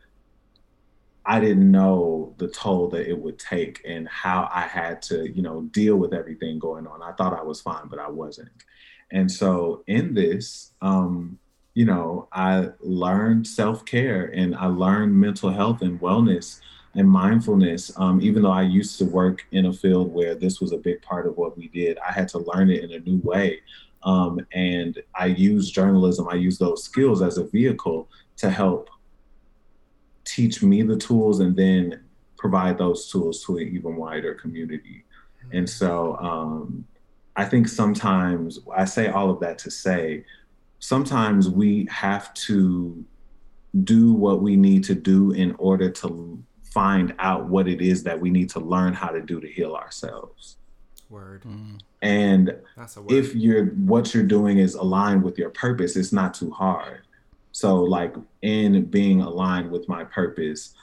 I 1.26 1.40
didn't 1.40 1.72
know 1.72 2.34
the 2.38 2.50
toll 2.50 2.90
that 2.90 3.10
it 3.10 3.18
would 3.18 3.40
take 3.40 3.82
and 3.86 4.08
how 4.08 4.50
I 4.54 4.62
had 4.62 5.02
to, 5.04 5.30
you 5.34 5.42
know, 5.42 5.62
deal 5.72 5.96
with 5.96 6.14
everything 6.14 6.60
going 6.60 6.86
on. 6.86 7.02
I 7.02 7.14
thought 7.14 7.38
I 7.38 7.44
was 7.44 7.62
fine, 7.62 7.88
but 7.88 8.00
I 8.00 8.10
wasn't. 8.10 8.50
And 9.12 9.32
so 9.32 9.84
in 9.88 10.14
this, 10.14 10.72
um, 10.82 11.40
you 11.76 11.86
know, 11.86 12.28
I 12.32 12.70
learned 12.80 13.48
self 13.48 13.86
care 13.86 14.26
and 14.26 14.56
I 14.56 14.66
learned 14.66 15.16
mental 15.16 15.50
health 15.50 15.82
and 15.82 16.00
wellness 16.00 16.60
and 16.96 17.10
mindfulness. 17.10 17.92
Um, 17.98 18.22
even 18.22 18.44
though 18.44 18.52
I 18.52 18.64
used 18.64 18.98
to 19.00 19.06
work 19.06 19.46
in 19.52 19.68
a 19.68 19.74
field 19.74 20.14
where 20.14 20.36
this 20.36 20.60
was 20.60 20.72
a 20.72 20.78
big 20.78 21.02
part 21.02 21.26
of 21.26 21.38
what 21.38 21.58
we 21.58 21.70
did, 21.70 21.98
I 22.00 22.12
had 22.12 22.28
to 22.30 22.40
learn 22.40 22.70
it 22.70 22.84
in 22.84 22.92
a 22.92 23.00
new 23.00 23.20
way. 23.24 23.62
Um, 24.04 24.46
and 24.52 25.02
I 25.16 25.28
use 25.28 25.72
journalism, 25.72 26.28
I 26.28 26.36
use 26.36 26.58
those 26.58 26.84
skills 26.84 27.22
as 27.22 27.38
a 27.38 27.46
vehicle 27.46 28.10
to 28.38 28.50
help 28.50 28.90
teach 30.34 30.64
me 30.64 30.82
the 30.82 30.98
tools 30.98 31.40
and 31.40 31.56
then 31.56 32.02
provide 32.38 32.78
those 32.78 33.10
tools 33.12 33.44
to 33.46 33.58
an 33.58 33.68
even 33.68 33.96
wider 33.96 34.34
community. 34.34 35.06
And 35.52 35.70
so 35.70 36.18
um, 36.18 36.86
I 37.36 37.46
think 37.46 37.68
sometimes 37.68 38.60
I 38.76 38.86
say 38.86 39.08
all 39.08 39.30
of 39.30 39.40
that 39.42 39.58
to 39.60 39.72
say 39.72 40.26
sometimes 40.80 41.50
we 41.50 41.88
have 41.92 42.34
to 42.34 43.06
do 43.84 44.14
what 44.14 44.42
we 44.42 44.56
need 44.56 44.84
to 44.86 44.96
do 44.96 45.32
in 45.32 45.56
order 45.56 45.90
to 45.90 46.44
find 46.64 47.14
out 47.20 47.46
what 47.46 47.68
it 47.68 47.82
is 47.82 48.04
that 48.04 48.20
we 48.20 48.30
need 48.30 48.50
to 48.50 48.60
learn 48.60 48.94
how 48.94 49.10
to 49.10 49.22
do 49.22 49.40
to 49.40 49.48
heal 49.48 49.76
ourselves. 49.76 50.58
Word. 51.10 51.46
And 52.02 52.56
That's 52.76 52.98
a 52.98 53.02
word. 53.02 53.12
if 53.12 53.36
you're 53.36 53.66
what 53.66 54.14
you're 54.14 54.24
doing 54.24 54.58
is 54.58 54.74
aligned 54.74 55.24
with 55.24 55.38
your 55.38 55.52
purpose, 55.52 55.96
it's 55.96 56.12
not 56.12 56.34
too 56.34 56.50
hard. 56.50 57.02
So 57.54 57.76
like 57.82 58.16
in 58.42 58.86
being 58.86 59.22
aligned 59.22 59.72
with 59.72 59.88
my 59.88 60.04
purpose, 60.04 60.74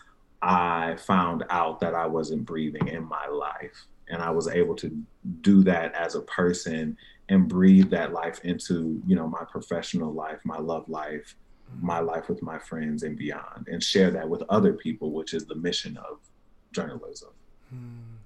I 0.40 0.96
found 0.96 1.44
out 1.50 1.80
that 1.80 1.94
I 1.94 2.06
wasn't 2.06 2.46
breathing 2.46 2.88
in 2.88 3.04
my 3.04 3.26
life. 3.26 3.86
And 4.08 4.22
I 4.22 4.30
was 4.30 4.48
able 4.48 4.74
to 4.76 4.96
do 5.42 5.62
that 5.64 5.94
as 5.94 6.14
a 6.14 6.22
person 6.22 6.96
and 7.28 7.48
breathe 7.48 7.90
that 7.90 8.12
life 8.12 8.40
into, 8.44 9.02
you 9.06 9.14
know, 9.14 9.28
my 9.28 9.44
professional 9.50 10.12
life, 10.12 10.38
my 10.44 10.58
love 10.58 10.88
life, 10.88 11.34
my 11.80 11.98
life 12.00 12.28
with 12.28 12.42
my 12.42 12.58
friends 12.58 13.02
and 13.02 13.16
beyond, 13.16 13.68
and 13.68 13.82
share 13.82 14.10
that 14.10 14.28
with 14.28 14.42
other 14.48 14.72
people, 14.72 15.12
which 15.12 15.34
is 15.34 15.46
the 15.46 15.54
mission 15.54 15.96
of 15.98 16.18
journalism. 16.72 17.30
Hmm. 17.68 18.19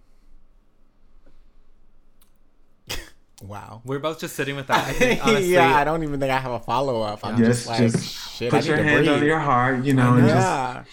Wow. 3.47 3.83
We're 3.85 3.99
both 3.99 4.21
just 4.21 4.35
sitting 4.37 4.57
with 4.57 4.67
that. 4.69 4.85
I 4.89 4.93
think, 4.93 5.27
honestly, 5.27 5.53
yeah, 5.53 5.77
I 5.77 5.85
don't 5.85 6.03
even 6.03 6.19
think 6.19 6.33
I 6.33 6.39
have 6.39 6.53
a 6.53 6.61
follow 6.61 7.03
up. 7.03 7.21
I'm 7.25 7.39
Yeah. 7.39 7.47
just 7.49 7.67
Just- 7.67 7.69
like, 7.69 7.79
just 7.93 8.33
shit. 8.37 8.49
I 8.53 8.57
Put 8.57 8.65
need 8.65 8.69
your 8.69 8.77
to 8.79 8.83
hand 8.85 9.05
breathe. 9.05 9.17
on 9.21 9.25
your 9.25 9.39
heart, 9.39 9.85
you 9.85 9.93
know, 9.95 10.15
and 10.15 10.23
just 10.27 10.35
yeah. 10.37 10.85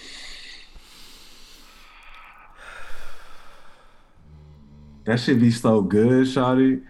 that 5.05 5.19
should 5.19 5.39
be 5.39 5.51
so 5.51 5.81
good, 5.81 6.27
Shawty. 6.27 6.81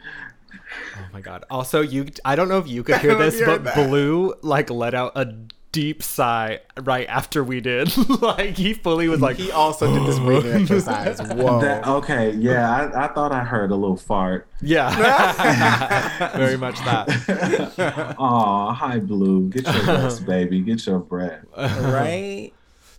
Oh 0.98 1.06
my 1.14 1.22
god. 1.22 1.44
Also, 1.50 1.82
you 1.82 2.08
I 2.26 2.36
don't 2.36 2.50
know 2.50 2.58
if 2.60 2.68
you 2.68 2.84
could 2.84 2.98
hear 2.98 3.16
this, 3.20 3.38
hear 3.38 3.46
but 3.46 3.64
that. 3.64 3.76
Blue 3.76 4.34
like 4.42 4.70
let 4.70 4.94
out 4.94 5.14
a 5.16 5.34
deep 5.72 6.04
sigh 6.04 6.60
right 6.82 7.08
after 7.08 7.44
we 7.44 7.62
did. 7.62 7.96
like 8.22 8.58
he 8.58 8.74
fully 8.74 9.08
was 9.08 9.22
like 9.22 9.38
He 9.38 9.52
also 9.52 9.94
did 9.94 10.08
this 10.08 10.20
breathing 10.20 10.64
exercise. 10.64 11.20
Whoa. 11.22 11.62
That, 11.62 11.88
okay, 11.88 12.32
yeah, 12.32 12.70
I, 12.70 13.06
I 13.06 13.08
thought 13.14 13.32
I 13.32 13.44
heard 13.44 13.72
a 13.72 13.76
little 13.76 13.98
fart. 13.98 14.48
Yeah. 14.62 16.32
Very 16.38 16.58
much 16.58 16.78
that. 16.80 18.16
Aw, 18.18 18.74
hi, 18.74 19.00
Blue. 19.00 19.50
Get 19.50 19.66
your 19.66 19.86
rest, 19.86 20.26
baby. 20.26 20.62
Get 20.62 20.86
your 20.86 21.00
breath. 21.00 21.46
right? 21.58 22.52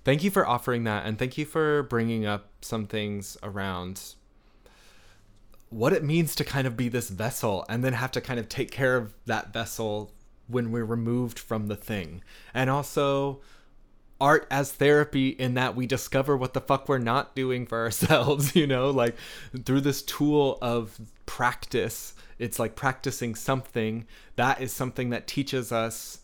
Thank 0.05 0.25
you 0.25 0.31
for 0.31 0.47
offering 0.47 0.85
that 0.85 1.07
and 1.07 1.19
thank 1.19 1.39
you 1.39 1.45
for 1.45 1.85
bringing 1.85 2.27
up 2.27 2.51
some 2.61 2.87
things 2.87 3.37
around 3.43 4.15
what 5.71 5.93
it 5.93 6.05
means 6.05 6.35
to 6.35 6.45
kind 6.45 6.67
of 6.67 6.77
be 6.77 6.89
this 6.89 7.09
vessel 7.09 7.65
and 7.69 7.83
then 7.83 7.95
have 7.95 8.11
to 8.13 8.21
kind 8.21 8.39
of 8.39 8.49
take 8.49 8.71
care 8.71 8.97
of 8.97 9.15
that 9.27 9.53
vessel 9.53 10.13
when 10.53 10.71
we're 10.71 10.85
removed 10.85 11.39
from 11.39 11.67
the 11.67 11.77
thing. 11.77 12.23
And 12.55 12.71
also 12.71 13.41
art 14.21 14.47
as 14.53 14.71
therapy 14.71 15.31
in 15.31 15.55
that 15.55 15.75
we 15.75 15.85
discover 15.85 16.37
what 16.37 16.55
the 16.55 16.61
fuck 16.61 16.89
we're 16.89 16.99
not 16.99 17.35
doing 17.35 17.67
for 17.67 17.79
ourselves, 17.83 18.55
you 18.55 18.67
know, 18.67 18.91
like 18.91 19.17
through 19.65 19.81
this 19.81 20.03
tool 20.03 20.59
of 20.63 21.01
practice. 21.27 22.15
It's 22.39 22.59
like 22.59 22.77
practicing 22.77 23.35
something 23.35 24.07
that 24.37 24.61
is 24.61 24.73
something 24.73 25.11
that 25.11 25.27
teaches 25.27 25.73
us 25.73 26.21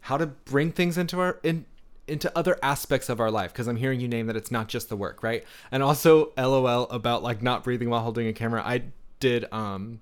how 0.00 0.16
to 0.16 0.26
bring 0.26 0.72
things 0.72 0.98
into 0.98 1.20
our 1.20 1.38
in 1.42 1.66
into 2.08 2.36
other 2.36 2.58
aspects 2.62 3.08
of 3.08 3.20
our 3.20 3.30
life 3.30 3.52
because 3.52 3.68
i'm 3.68 3.76
hearing 3.76 4.00
you 4.00 4.08
name 4.08 4.26
that 4.26 4.34
it's 4.36 4.50
not 4.50 4.68
just 4.68 4.88
the 4.88 4.96
work 4.96 5.22
right 5.22 5.44
and 5.70 5.82
also 5.82 6.32
lol 6.36 6.84
about 6.90 7.22
like 7.22 7.42
not 7.42 7.62
breathing 7.62 7.88
while 7.90 8.00
holding 8.00 8.26
a 8.26 8.32
camera 8.32 8.62
i 8.64 8.82
did 9.20 9.44
um 9.52 10.00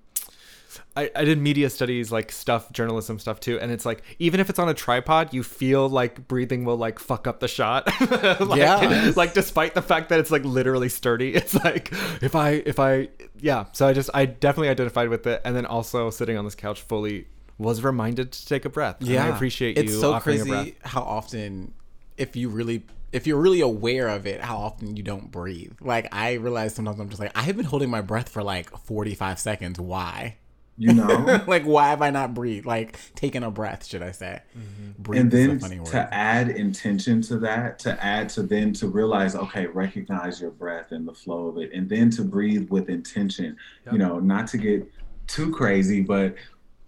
I, 0.95 1.09
I 1.15 1.23
did 1.23 1.39
media 1.39 1.69
studies 1.69 2.11
like 2.11 2.31
stuff 2.31 2.71
journalism 2.71 3.17
stuff 3.19 3.39
too 3.39 3.59
and 3.59 3.71
it's 3.71 3.85
like 3.85 4.03
even 4.19 4.39
if 4.39 4.49
it's 4.49 4.59
on 4.59 4.69
a 4.69 4.73
tripod 4.73 5.33
you 5.33 5.43
feel 5.43 5.89
like 5.89 6.27
breathing 6.27 6.63
will 6.65 6.77
like 6.77 6.99
fuck 6.99 7.25
up 7.27 7.39
the 7.39 7.47
shot 7.47 7.87
like, 8.39 8.57
Yes. 8.57 9.17
like 9.17 9.33
despite 9.33 9.73
the 9.73 9.81
fact 9.81 10.09
that 10.09 10.19
it's 10.19 10.31
like 10.31 10.43
literally 10.45 10.89
sturdy 10.89 11.33
it's 11.35 11.55
like 11.55 11.91
if 12.21 12.35
i 12.35 12.51
if 12.65 12.79
i 12.79 13.09
yeah 13.39 13.65
so 13.71 13.87
i 13.87 13.93
just 13.93 14.09
i 14.13 14.25
definitely 14.25 14.69
identified 14.69 15.09
with 15.09 15.25
it 15.25 15.41
and 15.43 15.55
then 15.55 15.65
also 15.65 16.09
sitting 16.09 16.37
on 16.37 16.45
this 16.45 16.55
couch 16.55 16.81
fully 16.81 17.25
was 17.57 17.83
reminded 17.83 18.31
to 18.31 18.45
take 18.45 18.65
a 18.65 18.69
breath 18.69 18.97
And 19.01 19.09
i 19.17 19.27
appreciate 19.27 19.77
you 19.77 19.83
It's 19.83 19.99
so 19.99 20.13
offering 20.13 20.41
a 20.41 20.43
crazy 20.45 20.71
breath 20.71 20.91
how 20.91 21.01
often, 21.01 21.73
if 22.17 22.35
you 22.35 22.49
really 22.49 22.83
if 23.11 23.25
you're 23.25 23.41
really 23.41 23.61
aware 23.61 24.07
of 24.09 24.27
it, 24.27 24.39
how 24.39 24.57
often 24.57 24.95
you 24.95 25.01
don't 25.01 25.31
breathe. 25.31 25.73
Like 25.81 26.07
I 26.11 26.33
realize 26.33 26.75
sometimes 26.75 26.99
I'm 26.99 27.09
just 27.09 27.19
like 27.19 27.31
I 27.35 27.41
have 27.41 27.57
been 27.57 27.65
holding 27.65 27.89
my 27.89 28.01
breath 28.01 28.29
for 28.29 28.43
like 28.43 28.69
45 28.77 29.39
seconds. 29.39 29.79
Why? 29.79 30.37
You 30.79 30.93
know, 30.93 31.43
like 31.47 31.63
why 31.63 31.89
have 31.89 32.01
I 32.01 32.09
not 32.09 32.33
breathed? 32.33 32.65
Like 32.65 32.97
taking 33.13 33.43
a 33.43 33.51
breath, 33.51 33.85
should 33.85 34.01
I 34.01 34.11
say? 34.11 34.41
Mm-hmm. 34.57 35.01
Breathe 35.03 35.21
and 35.21 35.33
is 35.33 35.43
a 35.43 35.47
then 35.47 35.59
funny 35.59 35.79
word. 35.79 35.87
to 35.87 36.13
add 36.13 36.49
intention 36.49 37.21
to 37.23 37.37
that 37.39 37.79
to 37.79 38.03
add 38.03 38.29
to 38.29 38.43
then 38.43 38.71
to 38.73 38.87
realize 38.87 39.35
okay 39.35 39.65
recognize 39.67 40.39
your 40.39 40.51
breath 40.51 40.91
and 40.91 41.05
the 41.05 41.13
flow 41.13 41.47
of 41.47 41.57
it 41.57 41.71
and 41.73 41.89
then 41.89 42.09
to 42.11 42.23
breathe 42.23 42.69
with 42.69 42.89
intention 42.89 43.57
you 43.91 43.97
know 43.97 44.19
not 44.19 44.47
to 44.47 44.57
get 44.57 44.89
too 45.27 45.51
crazy 45.51 46.01
but 46.01 46.35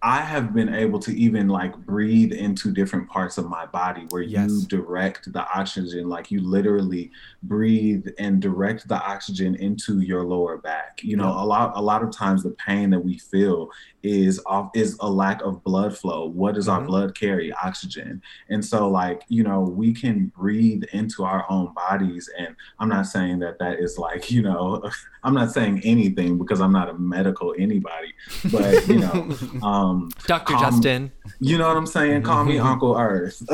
i 0.03 0.19
have 0.21 0.53
been 0.53 0.73
able 0.73 0.97
to 0.99 1.15
even 1.15 1.47
like 1.47 1.75
breathe 1.85 2.31
into 2.33 2.71
different 2.71 3.07
parts 3.07 3.37
of 3.37 3.47
my 3.47 3.65
body 3.67 4.05
where 4.09 4.23
Yes. 4.23 4.49
you 4.49 4.65
direct 4.67 5.31
the 5.31 5.45
oxygen 5.57 6.09
like 6.09 6.31
you 6.31 6.41
literally 6.41 7.11
breathe 7.43 8.07
and 8.19 8.41
direct 8.41 8.87
the 8.87 8.95
oxygen 9.01 9.55
into 9.55 9.99
your 10.01 10.23
lower 10.23 10.57
back. 10.57 11.01
You 11.03 11.17
know 11.17 11.29
a 11.29 11.45
lot 11.53 11.73
a 11.75 11.81
lot 11.81 12.01
of 12.03 12.11
times 12.11 12.43
the 12.43 12.55
pain 12.67 12.89
that 12.91 12.99
we 13.09 13.17
feel 13.17 13.69
is 14.03 14.41
off 14.45 14.69
is 14.75 14.95
a 14.99 15.09
lack 15.09 15.41
of 15.43 15.63
blood 15.63 15.97
flow. 15.97 16.21
What 16.27 16.55
does 16.55 16.67
our 16.67 16.81
Mhm. 16.81 16.87
blood 16.87 17.09
carry? 17.19 17.51
Oxygen. 17.53 18.21
And 18.49 18.63
so 18.71 18.79
like 18.89 19.21
you 19.27 19.43
know 19.43 19.59
we 19.61 19.93
can 19.93 20.17
breathe 20.41 20.83
into 20.93 21.23
our 21.31 21.45
own 21.49 21.67
bodies 21.83 22.29
and 22.37 22.51
i'm 22.79 22.89
not 22.89 23.05
saying 23.15 23.37
that 23.43 23.55
that 23.59 23.75
is 23.85 23.93
like 23.97 24.23
you 24.35 24.41
know 24.47 24.65
i'm 25.23 25.33
not 25.41 25.49
saying 25.57 25.75
anything 25.83 26.37
because 26.41 26.59
i'm 26.61 26.71
not 26.79 26.89
a 26.89 26.93
medical 27.15 27.49
anybody 27.67 28.11
but 28.55 28.73
you 28.87 28.99
know 29.05 29.17
um 29.69 29.90
Dr. 30.27 30.55
Um, 30.55 30.59
Justin. 30.61 31.11
you 31.39 31.57
know 31.57 31.67
what 31.67 31.77
i'm 31.77 31.85
saying 31.87 32.21
call 32.23 32.43
me 32.45 32.57
uncle 32.59 32.95
earth 32.97 33.41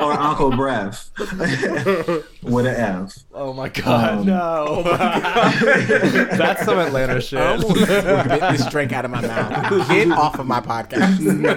or 0.00 0.12
uncle 0.12 0.50
breath 0.50 1.10
with 2.42 2.66
an 2.66 2.74
f 2.76 3.18
Oh 3.34 3.52
my 3.52 3.68
god, 3.68 4.18
Um, 4.20 4.26
no. 4.26 4.82
That's 6.36 6.64
some 6.64 6.78
Atlanta 6.78 7.20
shit. 7.20 7.38
I 7.38 7.52
almost 7.52 7.74
bit 7.74 8.40
this 8.52 8.66
drink 8.70 8.92
out 8.92 9.04
of 9.04 9.10
my 9.10 9.20
mouth. 9.20 9.88
Get 9.88 10.10
off 10.10 10.38
of 10.38 10.46
my 10.46 10.60
podcast. 10.60 11.20
No, 11.20 11.54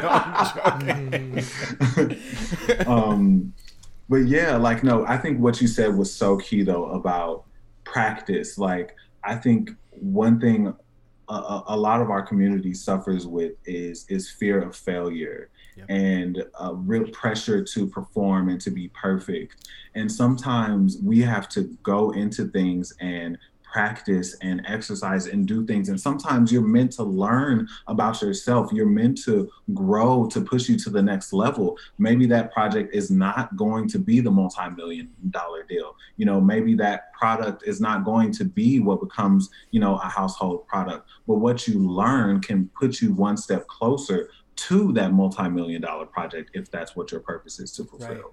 I'm 0.66 1.42
joking. 2.76 2.88
um 2.88 3.54
but 4.10 4.18
yeah 4.28 4.56
like 4.58 4.84
no 4.84 5.06
i 5.06 5.18
think 5.18 5.40
what 5.40 5.62
you 5.62 5.68
said 5.68 5.96
was 5.96 6.14
so 6.14 6.38
key 6.38 6.64
though 6.64 6.86
about 6.92 7.46
practice 7.84 8.58
like 8.58 8.96
i 9.24 9.36
think 9.36 9.70
one 10.00 10.40
thing 10.40 10.74
a, 11.30 11.64
a, 11.68 11.78
lot 11.78 12.02
of 12.02 12.10
our 12.10 12.22
community 12.22 12.74
suffers 12.74 13.28
with 13.28 13.54
is 13.66 14.06
is 14.10 14.30
fear 14.30 14.62
of 14.62 14.76
failure 14.76 15.50
Yep. 15.78 15.86
and 15.88 16.44
uh, 16.60 16.74
real 16.74 17.08
pressure 17.12 17.64
to 17.64 17.88
perform 17.88 18.50
and 18.50 18.60
to 18.60 18.70
be 18.70 18.90
perfect 18.90 19.70
and 19.96 20.12
sometimes 20.12 20.98
we 21.02 21.22
have 21.22 21.48
to 21.50 21.78
go 21.84 22.12
into 22.12 22.50
things 22.50 22.94
and 23.00 23.38
practice 23.72 24.36
and 24.42 24.62
exercise 24.66 25.28
and 25.28 25.48
do 25.48 25.66
things. 25.66 25.90
And 25.90 26.00
sometimes 26.00 26.52
you're 26.52 26.62
meant 26.62 26.92
to 26.94 27.04
learn 27.04 27.68
about 27.88 28.22
yourself. 28.22 28.72
You're 28.74 28.86
meant 28.88 29.22
to 29.24 29.50
grow 29.74 30.28
to 30.28 30.42
push 30.42 30.70
you 30.70 30.78
to 30.80 30.90
the 30.90 31.02
next 31.02 31.34
level. 31.34 31.78
Maybe 31.98 32.26
that 32.28 32.52
project 32.52 32.96
is 32.96 33.12
not 33.12 33.56
going 33.56 33.88
to 33.90 34.00
be 34.00 34.20
the 34.20 34.32
multi-million 34.32 35.12
dollar 35.30 35.64
deal. 35.64 35.96
You 36.18 36.26
know 36.26 36.42
maybe 36.42 36.74
that 36.76 37.14
product 37.14 37.64
is 37.66 37.80
not 37.80 38.04
going 38.04 38.32
to 38.34 38.46
be 38.46 38.80
what 38.80 39.00
becomes 39.00 39.50
you 39.72 39.80
know 39.80 39.96
a 39.98 40.08
household 40.08 40.68
product. 40.68 41.08
But 41.28 41.36
what 41.36 41.68
you 41.68 41.80
learn 41.80 42.42
can 42.42 42.70
put 42.80 43.02
you 43.02 43.14
one 43.14 43.38
step 43.38 43.68
closer 43.68 44.30
to 44.56 44.92
that 44.94 45.14
multi-million 45.14 45.82
dollar 45.82 46.06
project 46.06 46.52
if 46.54 46.70
that's 46.70 46.96
what 46.96 47.12
your 47.12 47.22
purpose 47.22 47.60
is 47.60 47.72
to 47.74 47.86
fulfill. 47.86 48.10
Right. 48.10 48.24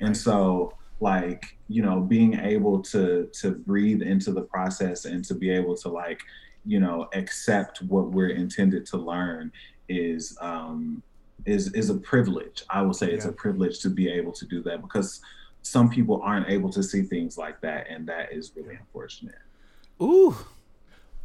and 0.00 0.08
Right. 0.08 0.16
so 0.16 0.72
like 1.00 1.56
you 1.68 1.82
know 1.82 2.00
being 2.00 2.34
able 2.34 2.80
to 2.80 3.28
to 3.32 3.50
breathe 3.52 4.02
into 4.02 4.32
the 4.32 4.42
process 4.42 5.04
and 5.04 5.24
to 5.24 5.34
be 5.34 5.50
able 5.50 5.76
to 5.76 5.88
like 5.88 6.20
you 6.64 6.80
know 6.80 7.08
accept 7.12 7.82
what 7.82 8.10
we're 8.10 8.30
intended 8.30 8.86
to 8.86 8.96
learn 8.96 9.52
is 9.88 10.36
um 10.40 11.02
is 11.44 11.72
is 11.74 11.90
a 11.90 11.94
privilege 11.94 12.64
i 12.70 12.80
will 12.82 12.94
say 12.94 13.10
it's 13.10 13.26
a 13.26 13.32
privilege 13.32 13.78
to 13.80 13.90
be 13.90 14.08
able 14.08 14.32
to 14.32 14.46
do 14.46 14.62
that 14.62 14.80
because 14.80 15.20
some 15.62 15.88
people 15.90 16.20
aren't 16.22 16.48
able 16.48 16.70
to 16.70 16.82
see 16.82 17.02
things 17.02 17.36
like 17.36 17.60
that 17.60 17.86
and 17.90 18.06
that 18.08 18.32
is 18.32 18.52
really 18.56 18.74
unfortunate 18.74 19.34
Ooh. 20.00 20.36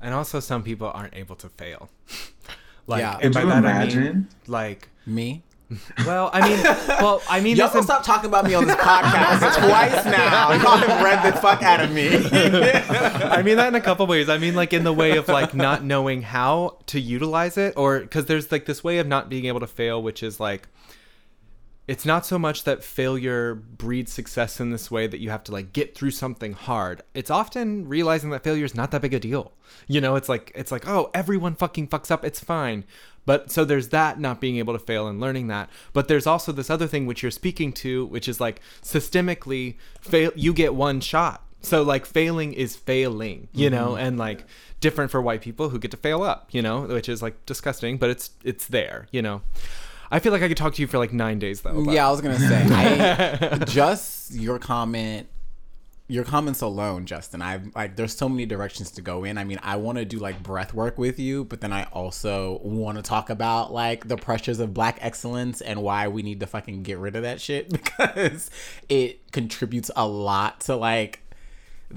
And 0.02 0.14
also, 0.14 0.40
some 0.40 0.64
people 0.64 0.90
aren't 0.94 1.16
able 1.16 1.36
to 1.36 1.50
fail. 1.50 1.90
like, 2.88 3.02
Yeah. 3.02 3.14
and 3.22 3.22
could 3.22 3.34
by 3.34 3.42
you 3.42 3.48
that 3.48 3.56
I 3.58 3.62
mean, 3.62 3.70
imagine 3.70 4.28
like, 4.48 4.90
Me? 5.06 5.44
Well, 6.06 6.30
I 6.34 6.48
mean, 6.48 6.64
well, 7.00 7.22
I 7.30 7.40
mean, 7.40 7.56
Y'all 7.58 7.70
gonna 7.70 7.84
stop 7.84 8.04
talking 8.04 8.30
about 8.30 8.46
me 8.46 8.54
on 8.54 8.66
this 8.68 8.76
podcast 8.76 9.56
twice 9.68 10.06
now. 10.06 10.52
Y'all 10.54 10.78
have 10.78 11.04
read 11.04 11.34
the 11.34 11.38
fuck 11.40 11.64
out 11.64 11.80
of 11.82 11.92
me. 11.92 12.08
I 13.32 13.42
mean 13.42 13.58
that 13.58 13.68
in 13.70 13.76
a 13.76 13.82
couple 13.82 14.06
ways. 14.08 14.30
I 14.30 14.38
mean, 14.38 14.56
like 14.56 14.74
in 14.74 14.84
the 14.84 14.94
way 14.94 15.18
of 15.18 15.28
like 15.28 15.54
not 15.54 15.84
knowing 15.84 16.22
how 16.22 16.78
to 16.88 17.00
utilize 17.00 17.58
it, 17.58 17.74
or 17.78 18.00
because 18.00 18.26
there's 18.26 18.52
like 18.52 18.66
this 18.66 18.84
way 18.84 18.98
of 19.00 19.08
not 19.08 19.30
being 19.30 19.46
able 19.46 19.60
to 19.62 19.68
fail, 19.68 20.02
which 20.02 20.24
is 20.24 20.40
like 20.40 20.68
it's 21.88 22.06
not 22.06 22.26
so 22.26 22.38
much 22.38 22.64
that 22.64 22.84
failure 22.84 23.56
breeds 23.56 24.14
success 24.14 24.60
in 24.60 24.70
this 24.70 24.92
way 24.92 25.08
that 25.08 25.20
you 25.20 25.30
have 25.30 25.44
to 25.46 25.52
like 25.52 25.74
get 25.74 25.96
through 25.96 26.12
something 26.12 26.54
hard. 26.54 27.02
It's 27.14 27.32
often 27.32 27.88
realizing 27.88 28.30
that 28.30 28.44
failure 28.44 28.66
is 28.66 28.76
not 28.76 28.92
that 28.92 29.02
big 29.02 29.14
a 29.14 29.20
deal. 29.20 29.54
You 29.88 30.00
know, 30.00 30.16
it's 30.16 30.30
like 30.30 30.52
it's 30.54 30.72
like 30.72 30.88
oh 30.88 31.10
everyone 31.14 31.56
fucking 31.56 31.88
fucks 31.88 32.12
up, 32.12 32.24
it's 32.24 32.40
fine. 32.40 32.86
But 33.26 33.52
so 33.52 33.66
there's 33.66 33.90
that 33.90 34.20
not 34.20 34.42
being 34.42 34.58
able 34.58 34.74
to 34.74 34.80
fail 34.80 35.08
and 35.08 35.20
learning 35.20 35.48
that. 35.48 35.70
But 35.94 36.08
there's 36.08 36.28
also 36.28 36.52
this 36.52 36.70
other 36.70 36.88
thing 36.88 37.06
which 37.06 37.22
you're 37.22 37.32
speaking 37.32 37.72
to, 37.74 38.06
which 38.06 38.28
is 38.28 38.40
like 38.40 38.62
systemically 38.82 39.78
fail. 40.02 40.32
You 40.36 40.54
get 40.54 40.74
one 40.76 41.02
shot. 41.02 41.44
So 41.62 41.84
like 41.84 42.06
failing 42.06 42.54
is 42.54 42.76
failing, 42.76 43.48
you 43.54 43.70
know, 43.70 43.90
mm-hmm. 43.90 44.06
and 44.06 44.18
like 44.18 44.46
different 44.80 45.12
for 45.12 45.22
white 45.22 45.42
people 45.42 45.70
who 45.70 45.78
get 45.78 45.92
to 45.92 45.98
fail 45.98 46.24
up, 46.24 46.50
you 46.52 46.62
know, 46.62 46.82
which 46.82 47.08
is 47.08 47.22
like 47.22 47.46
disgusting, 47.46 47.98
but 47.98 48.10
it's 48.10 48.32
it's 48.44 48.68
there, 48.68 49.08
you 49.12 49.22
know. 49.22 49.42
I 50.12 50.20
feel 50.20 50.32
like 50.34 50.42
I 50.42 50.48
could 50.50 50.58
talk 50.58 50.74
to 50.76 50.82
you 50.82 50.88
for 50.88 50.98
like 50.98 51.14
nine 51.14 51.40
days 51.40 51.62
though. 51.62 51.84
but- 51.86 51.94
yeah, 51.94 52.08
I 52.08 52.12
was 52.12 52.22
gonna 52.22 52.38
say, 52.38 52.66
I, 52.70 53.58
just 53.66 54.34
your 54.34 54.60
comment, 54.60 55.28
your 56.08 56.26
comments 56.26 56.60
alone, 56.62 57.06
Justin. 57.06 57.42
I 57.42 57.62
like. 57.74 57.96
There's 57.96 58.14
so 58.14 58.28
many 58.28 58.46
directions 58.46 58.92
to 58.92 59.02
go 59.02 59.24
in. 59.24 59.38
I 59.38 59.46
mean, 59.46 59.60
I 59.64 59.78
want 59.78 59.98
to 59.98 60.04
do 60.04 60.20
like 60.20 60.44
breath 60.44 60.74
work 60.74 60.98
with 60.98 61.18
you, 61.20 61.46
but 61.46 61.62
then 61.62 61.72
I 61.72 61.84
also 61.94 62.60
want 62.64 62.98
to 62.98 63.02
talk 63.02 63.30
about 63.30 63.72
like 63.72 64.10
the 64.10 64.18
pressures 64.18 64.60
of 64.60 64.74
Black 64.74 64.98
excellence 65.00 65.62
and 65.62 65.82
why 65.82 66.10
we 66.10 66.22
need 66.24 66.42
to 66.42 66.48
fucking 66.48 66.84
get 66.84 66.98
rid 66.98 67.16
of 67.16 67.24
that 67.24 67.40
shit 67.40 67.70
because 67.72 68.52
it 68.90 69.32
contributes 69.32 69.90
a 69.96 70.06
lot 70.06 70.60
to 70.62 70.76
like 70.76 71.22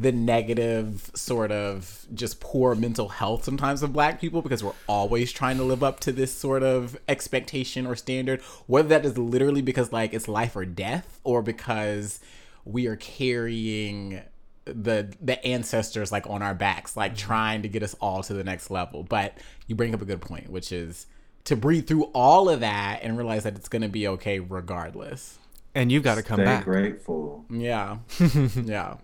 the 0.00 0.12
negative 0.12 1.10
sort 1.14 1.52
of 1.52 2.06
just 2.14 2.40
poor 2.40 2.74
mental 2.74 3.08
health 3.08 3.44
sometimes 3.44 3.82
of 3.82 3.92
black 3.92 4.20
people 4.20 4.42
because 4.42 4.62
we're 4.62 4.72
always 4.88 5.32
trying 5.32 5.56
to 5.56 5.64
live 5.64 5.82
up 5.82 6.00
to 6.00 6.12
this 6.12 6.32
sort 6.32 6.62
of 6.62 6.96
expectation 7.08 7.86
or 7.86 7.94
standard 7.94 8.40
whether 8.66 8.88
that 8.88 9.04
is 9.04 9.16
literally 9.16 9.62
because 9.62 9.92
like 9.92 10.12
it's 10.12 10.28
life 10.28 10.56
or 10.56 10.64
death 10.64 11.20
or 11.24 11.42
because 11.42 12.20
we 12.64 12.86
are 12.86 12.96
carrying 12.96 14.22
the 14.64 15.14
the 15.20 15.44
ancestors 15.44 16.10
like 16.10 16.26
on 16.28 16.42
our 16.42 16.54
backs 16.54 16.96
like 16.96 17.12
mm-hmm. 17.12 17.26
trying 17.26 17.62
to 17.62 17.68
get 17.68 17.82
us 17.82 17.94
all 18.00 18.22
to 18.22 18.34
the 18.34 18.44
next 18.44 18.70
level. 18.70 19.02
But 19.02 19.36
you 19.66 19.74
bring 19.74 19.94
up 19.94 20.02
a 20.02 20.06
good 20.06 20.20
point 20.20 20.50
which 20.50 20.72
is 20.72 21.06
to 21.44 21.56
breathe 21.56 21.86
through 21.86 22.04
all 22.14 22.48
of 22.48 22.60
that 22.60 23.00
and 23.02 23.18
realize 23.18 23.44
that 23.44 23.56
it's 23.56 23.68
going 23.68 23.82
to 23.82 23.88
be 23.88 24.08
okay 24.08 24.40
regardless. 24.40 25.38
And 25.74 25.92
you've 25.92 26.04
got 26.04 26.14
to 26.14 26.22
come 26.22 26.36
Stay 26.36 26.44
back. 26.44 26.64
grateful. 26.64 27.44
Yeah. 27.50 27.98
Yeah 28.64 28.96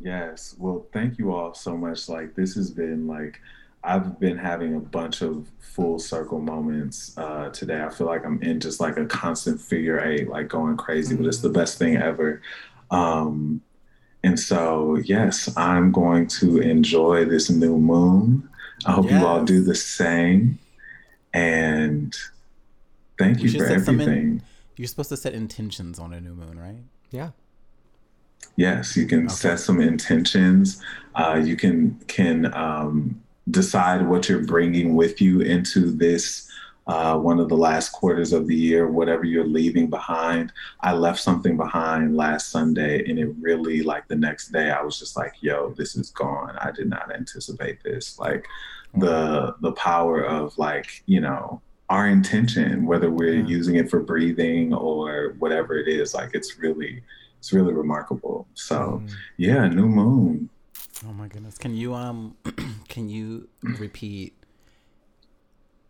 Yes. 0.00 0.54
Well, 0.58 0.86
thank 0.92 1.18
you 1.18 1.34
all 1.34 1.54
so 1.54 1.76
much. 1.76 2.08
Like 2.08 2.34
this 2.34 2.54
has 2.54 2.70
been 2.70 3.06
like 3.06 3.40
I've 3.84 4.18
been 4.20 4.38
having 4.38 4.76
a 4.76 4.80
bunch 4.80 5.22
of 5.22 5.48
full 5.58 5.98
circle 5.98 6.38
moments 6.38 7.16
uh, 7.18 7.50
today. 7.50 7.82
I 7.82 7.88
feel 7.90 8.06
like 8.06 8.24
I'm 8.24 8.40
in 8.42 8.60
just 8.60 8.80
like 8.80 8.96
a 8.96 9.06
constant 9.06 9.60
figure 9.60 9.98
eight, 10.00 10.28
like 10.28 10.48
going 10.48 10.76
crazy, 10.76 11.16
but 11.16 11.26
it's 11.26 11.40
the 11.40 11.48
best 11.48 11.78
thing 11.78 11.96
ever. 11.96 12.42
Um, 12.90 13.60
and 14.22 14.38
so, 14.38 14.96
yes, 14.96 15.54
I'm 15.56 15.90
going 15.90 16.28
to 16.28 16.58
enjoy 16.58 17.24
this 17.24 17.50
new 17.50 17.76
moon. 17.76 18.48
I 18.86 18.92
hope 18.92 19.10
you 19.10 19.26
all 19.26 19.44
do 19.44 19.64
the 19.64 19.74
same. 19.74 20.58
And 21.32 22.14
thank 23.18 23.38
We 23.38 23.44
you 23.48 23.58
for 23.58 23.66
set 23.66 23.80
some 23.80 24.00
in- 24.00 24.08
everything. 24.08 24.42
You're 24.76 24.88
supposed 24.88 25.08
to 25.10 25.16
set 25.16 25.34
intentions 25.34 25.98
on 25.98 26.12
a 26.12 26.20
new 26.20 26.34
moon, 26.34 26.58
right? 26.58 26.78
Yeah. 27.10 27.30
Yes, 28.56 28.96
you 28.96 29.06
can 29.06 29.28
set 29.28 29.60
some 29.60 29.80
intentions. 29.80 30.82
Uh, 31.14 31.40
you 31.42 31.56
can 31.56 31.98
can 32.06 32.52
um, 32.54 33.20
decide 33.50 34.06
what 34.06 34.28
you're 34.28 34.44
bringing 34.44 34.94
with 34.94 35.20
you 35.20 35.40
into 35.40 35.90
this 35.90 36.48
uh, 36.86 37.16
one 37.16 37.38
of 37.38 37.48
the 37.48 37.56
last 37.56 37.90
quarters 37.90 38.32
of 38.32 38.46
the 38.48 38.56
year, 38.56 38.88
whatever 38.88 39.24
you're 39.24 39.46
leaving 39.46 39.88
behind. 39.88 40.52
I 40.80 40.92
left 40.92 41.20
something 41.20 41.56
behind 41.56 42.16
last 42.16 42.50
Sunday, 42.50 43.08
and 43.08 43.18
it 43.18 43.32
really 43.40 43.82
like 43.82 44.08
the 44.08 44.16
next 44.16 44.48
day 44.48 44.70
I 44.70 44.82
was 44.82 44.98
just 44.98 45.16
like, 45.16 45.34
"Yo, 45.40 45.74
this 45.76 45.94
is 45.96 46.10
gone. 46.10 46.56
I 46.58 46.72
did 46.72 46.88
not 46.88 47.14
anticipate 47.14 47.82
this." 47.82 48.18
Like 48.18 48.46
the 48.94 49.54
the 49.60 49.72
power 49.72 50.22
of 50.22 50.58
like 50.58 51.02
you 51.06 51.20
know 51.20 51.62
our 51.88 52.08
intention, 52.08 52.86
whether 52.86 53.10
we're 53.10 53.34
using 53.34 53.76
it 53.76 53.90
for 53.90 54.00
breathing 54.00 54.74
or 54.74 55.36
whatever 55.38 55.76
it 55.76 55.88
is. 55.88 56.14
Like 56.14 56.30
it's 56.34 56.58
really, 56.58 57.02
it's 57.42 57.52
really 57.52 57.72
remarkable. 57.74 58.46
So 58.54 59.02
Mm. 59.04 59.10
yeah, 59.36 59.66
new 59.66 59.88
moon. 59.88 60.48
Oh 61.04 61.12
my 61.12 61.26
goodness. 61.26 61.58
Can 61.58 61.74
you 61.74 61.92
um 61.92 62.36
can 62.88 63.08
you 63.08 63.48
repeat 63.62 64.34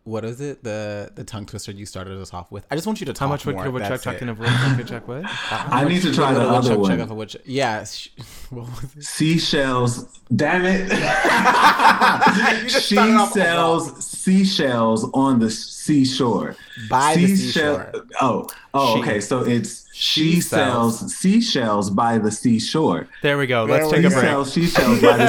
what 0.05 0.25
is 0.25 0.41
it? 0.41 0.63
The 0.63 1.11
the 1.13 1.23
tongue 1.23 1.45
twister 1.45 1.71
you 1.71 1.85
started 1.85 2.19
us 2.19 2.33
off 2.33 2.51
with. 2.51 2.65
I 2.71 2.75
just 2.75 2.87
want 2.87 2.99
you 3.01 3.05
to 3.05 3.13
talk 3.13 3.27
How 3.27 3.27
much 3.33 3.45
would 3.45 3.55
more. 3.55 3.69
Woodchuck 3.69 3.89
that's 3.89 4.03
chuck 4.03 4.21
in 4.23 4.29
a 4.29 4.33
Woodchuck 4.33 4.77
could 4.77 4.87
chuck 4.87 5.07
what? 5.11 5.23
I 5.51 5.85
need 5.85 6.01
to 6.01 6.11
try 6.11 6.33
the 6.33 6.39
Woodchuck 6.39 6.55
other 6.57 6.69
chuck 6.69 6.79
one. 6.79 7.01
off 7.01 7.09
a 7.11 7.13
woodchuck. 7.13 7.41
Yeah. 7.45 7.83
sh- 7.85 8.09
What 8.49 8.65
was 8.81 8.95
it? 8.97 9.03
Seashells. 9.03 10.19
Damn 10.35 10.65
it. 10.65 10.89
she 12.69 12.95
sells 12.95 14.03
seashells 14.05 15.09
on 15.13 15.39
the 15.39 15.51
seashore. 15.51 16.55
By 16.89 17.15
the 17.15 17.27
Seashell- 17.27 17.77
seashore. 17.77 18.05
Oh, 18.19 18.47
oh, 18.73 18.95
She- 18.95 19.01
okay. 19.01 19.19
So 19.19 19.43
it's 19.43 19.85
she, 19.93 20.33
She 20.33 20.41
sells. 20.41 20.99
sells. 20.99 21.15
seashells 21.15 21.89
by 21.91 22.17
the 22.17 22.31
seashore. 22.31 23.07
There 23.21 23.37
we 23.37 23.45
go. 23.47 23.65
Let's 23.65 23.89
There 23.91 24.01
take 24.01 24.01
we 24.01 24.05
a 24.07 24.09
She 24.09 24.15
break. 24.15 24.25
sells 24.25 24.53
seashells 24.53 25.01
by 25.01 25.17
the 25.17 25.27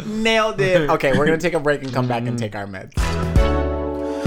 seashore. 0.00 0.06
Nailed 0.06 0.60
it. 0.60 0.90
Okay, 0.96 1.12
we're 1.16 1.26
gonna 1.26 1.38
take 1.38 1.54
a 1.54 1.60
break 1.60 1.82
and 1.82 1.92
come 1.92 2.06
back 2.08 2.24
and 2.26 2.38
take 2.38 2.54
our 2.54 2.66
meds. 2.66 2.92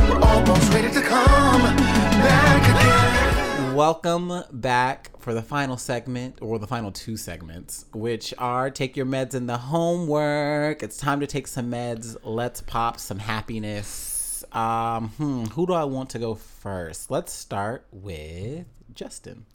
We're 0.09 0.19
almost 0.21 0.73
ready 0.73 0.91
to 0.93 1.01
come 1.01 1.61
back 1.61 2.63
again. 2.69 3.75
Welcome 3.75 4.43
back 4.51 5.11
for 5.19 5.33
the 5.33 5.41
final 5.41 5.77
segment, 5.77 6.37
or 6.41 6.59
the 6.59 6.67
final 6.67 6.91
two 6.91 7.15
segments, 7.17 7.85
which 7.93 8.33
are 8.37 8.69
take 8.69 8.95
your 8.97 9.05
meds 9.05 9.33
and 9.33 9.47
the 9.49 9.57
homework. 9.57 10.83
It's 10.83 10.97
time 10.97 11.19
to 11.21 11.27
take 11.27 11.47
some 11.47 11.71
meds. 11.71 12.15
Let's 12.23 12.61
pop 12.61 12.99
some 12.99 13.19
happiness. 13.19 14.18
Um, 14.51 15.09
hmm, 15.09 15.45
who 15.45 15.67
do 15.67 15.73
I 15.73 15.83
want 15.83 16.09
to 16.11 16.19
go 16.19 16.35
first? 16.35 17.11
Let's 17.11 17.33
start 17.33 17.85
with 17.91 18.65
Justin. 18.93 19.45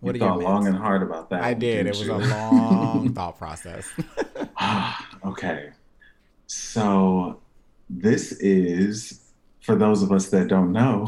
What 0.00 0.12
do 0.12 0.18
you 0.18 0.24
are 0.24 0.34
your 0.34 0.42
thought 0.42 0.50
long 0.50 0.66
and 0.66 0.76
hard 0.76 1.02
about 1.02 1.30
that. 1.30 1.42
I 1.42 1.54
did. 1.54 1.86
It 1.86 1.90
was 1.90 2.02
you? 2.02 2.12
a 2.12 2.18
long 2.18 3.12
thought 3.14 3.38
process. 3.38 3.88
okay. 5.24 5.70
So 6.46 7.40
this 7.88 8.32
is 8.32 9.20
for 9.60 9.76
those 9.76 10.02
of 10.02 10.10
us 10.12 10.28
that 10.30 10.48
don't 10.48 10.72
know. 10.72 11.06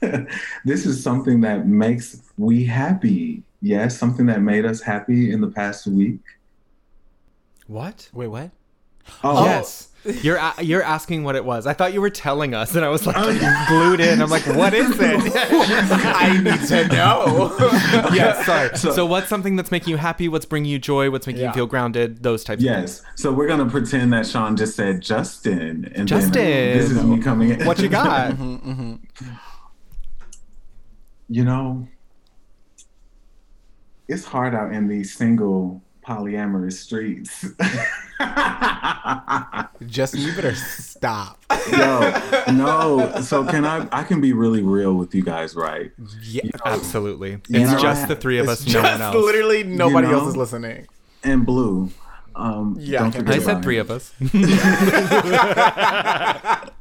this 0.64 0.84
is 0.86 1.02
something 1.02 1.40
that 1.42 1.66
makes 1.66 2.20
we 2.36 2.64
happy. 2.64 3.42
Yes, 3.62 3.96
something 3.96 4.26
that 4.26 4.42
made 4.42 4.66
us 4.66 4.82
happy 4.82 5.30
in 5.30 5.40
the 5.40 5.48
past 5.48 5.86
week. 5.86 6.20
What? 7.68 8.10
Wait, 8.12 8.28
what? 8.28 8.50
Oh, 9.22 9.44
Yes. 9.44 9.88
You're 10.22 10.36
a- 10.36 10.62
you're 10.62 10.82
asking 10.82 11.24
what 11.24 11.36
it 11.36 11.44
was. 11.44 11.66
I 11.66 11.72
thought 11.72 11.92
you 11.92 12.00
were 12.00 12.10
telling 12.10 12.54
us, 12.54 12.74
and 12.74 12.84
I 12.84 12.88
was 12.88 13.06
like 13.06 13.16
oh, 13.18 13.64
glued 13.68 14.00
in. 14.00 14.22
I'm 14.22 14.30
like, 14.30 14.46
what 14.46 14.72
is 14.74 14.90
it? 14.98 15.32
I 15.34 16.40
need 16.42 16.68
to 16.68 16.88
know. 16.88 17.56
yeah, 18.14 18.42
sorry. 18.44 18.76
So- 18.76 18.92
So, 18.92 19.06
what's 19.06 19.28
something 19.28 19.56
that's 19.56 19.70
making 19.70 19.90
you 19.90 19.96
happy? 19.96 20.28
What's 20.28 20.46
bringing 20.46 20.70
you 20.70 20.78
joy? 20.78 21.10
What's 21.10 21.26
making 21.26 21.42
Yeah. 21.42 21.48
you 21.48 21.54
feel 21.54 21.66
grounded? 21.66 22.22
Those 22.22 22.44
types 22.44 22.62
of 22.62 22.68
things. 22.68 23.02
Yes. 23.02 23.02
So 23.16 23.32
we're 23.32 23.48
gonna 23.48 23.68
pretend 23.68 24.12
that 24.12 24.26
Sean 24.26 24.56
just 24.56 24.76
said 24.76 25.00
Justin, 25.00 25.90
and 25.94 26.06
Justin. 26.08 26.32
then 26.32 26.78
this 26.78 26.90
is 26.90 27.02
me 27.02 27.20
coming 27.20 27.50
in. 27.50 27.56
things. 27.56 27.66
What 27.66 27.78
you 27.80 27.88
got? 27.88 28.32
Mm-hmm, 28.32 28.70
mm-hmm. 28.70 29.34
You 31.28 31.44
know, 31.44 31.88
it's 34.08 34.24
hard 34.24 34.54
out 34.54 34.72
in 34.72 34.86
these 34.88 35.14
single 35.16 35.82
polyamorous 36.06 36.74
streets. 36.74 37.44
Justin, 39.86 40.20
you 40.20 40.34
better 40.34 40.54
stop. 40.54 41.38
Yo, 41.70 42.12
no. 42.52 43.20
So 43.22 43.44
can 43.44 43.64
I? 43.64 43.86
I 43.92 44.04
can 44.04 44.20
be 44.20 44.32
really 44.32 44.62
real 44.62 44.94
with 44.94 45.14
you 45.14 45.22
guys, 45.22 45.54
right? 45.54 45.90
Yeah. 46.22 46.42
Absolutely. 46.64 47.34
It's 47.50 47.72
know, 47.72 47.78
just 47.80 48.04
I- 48.04 48.08
the 48.08 48.16
three 48.16 48.38
of 48.38 48.48
us. 48.48 48.66
No 48.66 48.82
one 48.82 49.00
else. 49.00 49.16
literally 49.16 49.64
nobody 49.64 50.06
You 50.06 50.12
know? 50.12 50.20
else 50.20 50.28
is 50.28 50.36
listening. 50.36 50.86
And 51.24 51.44
blue. 51.44 51.90
Um, 52.34 52.76
Yeah, 52.78 53.00
don't 53.00 53.16
I 53.16 53.18
forget 53.18 53.34
I 53.34 53.38
said 53.40 53.62
three 53.62 53.78
of 53.78 53.90
us. 53.90 54.12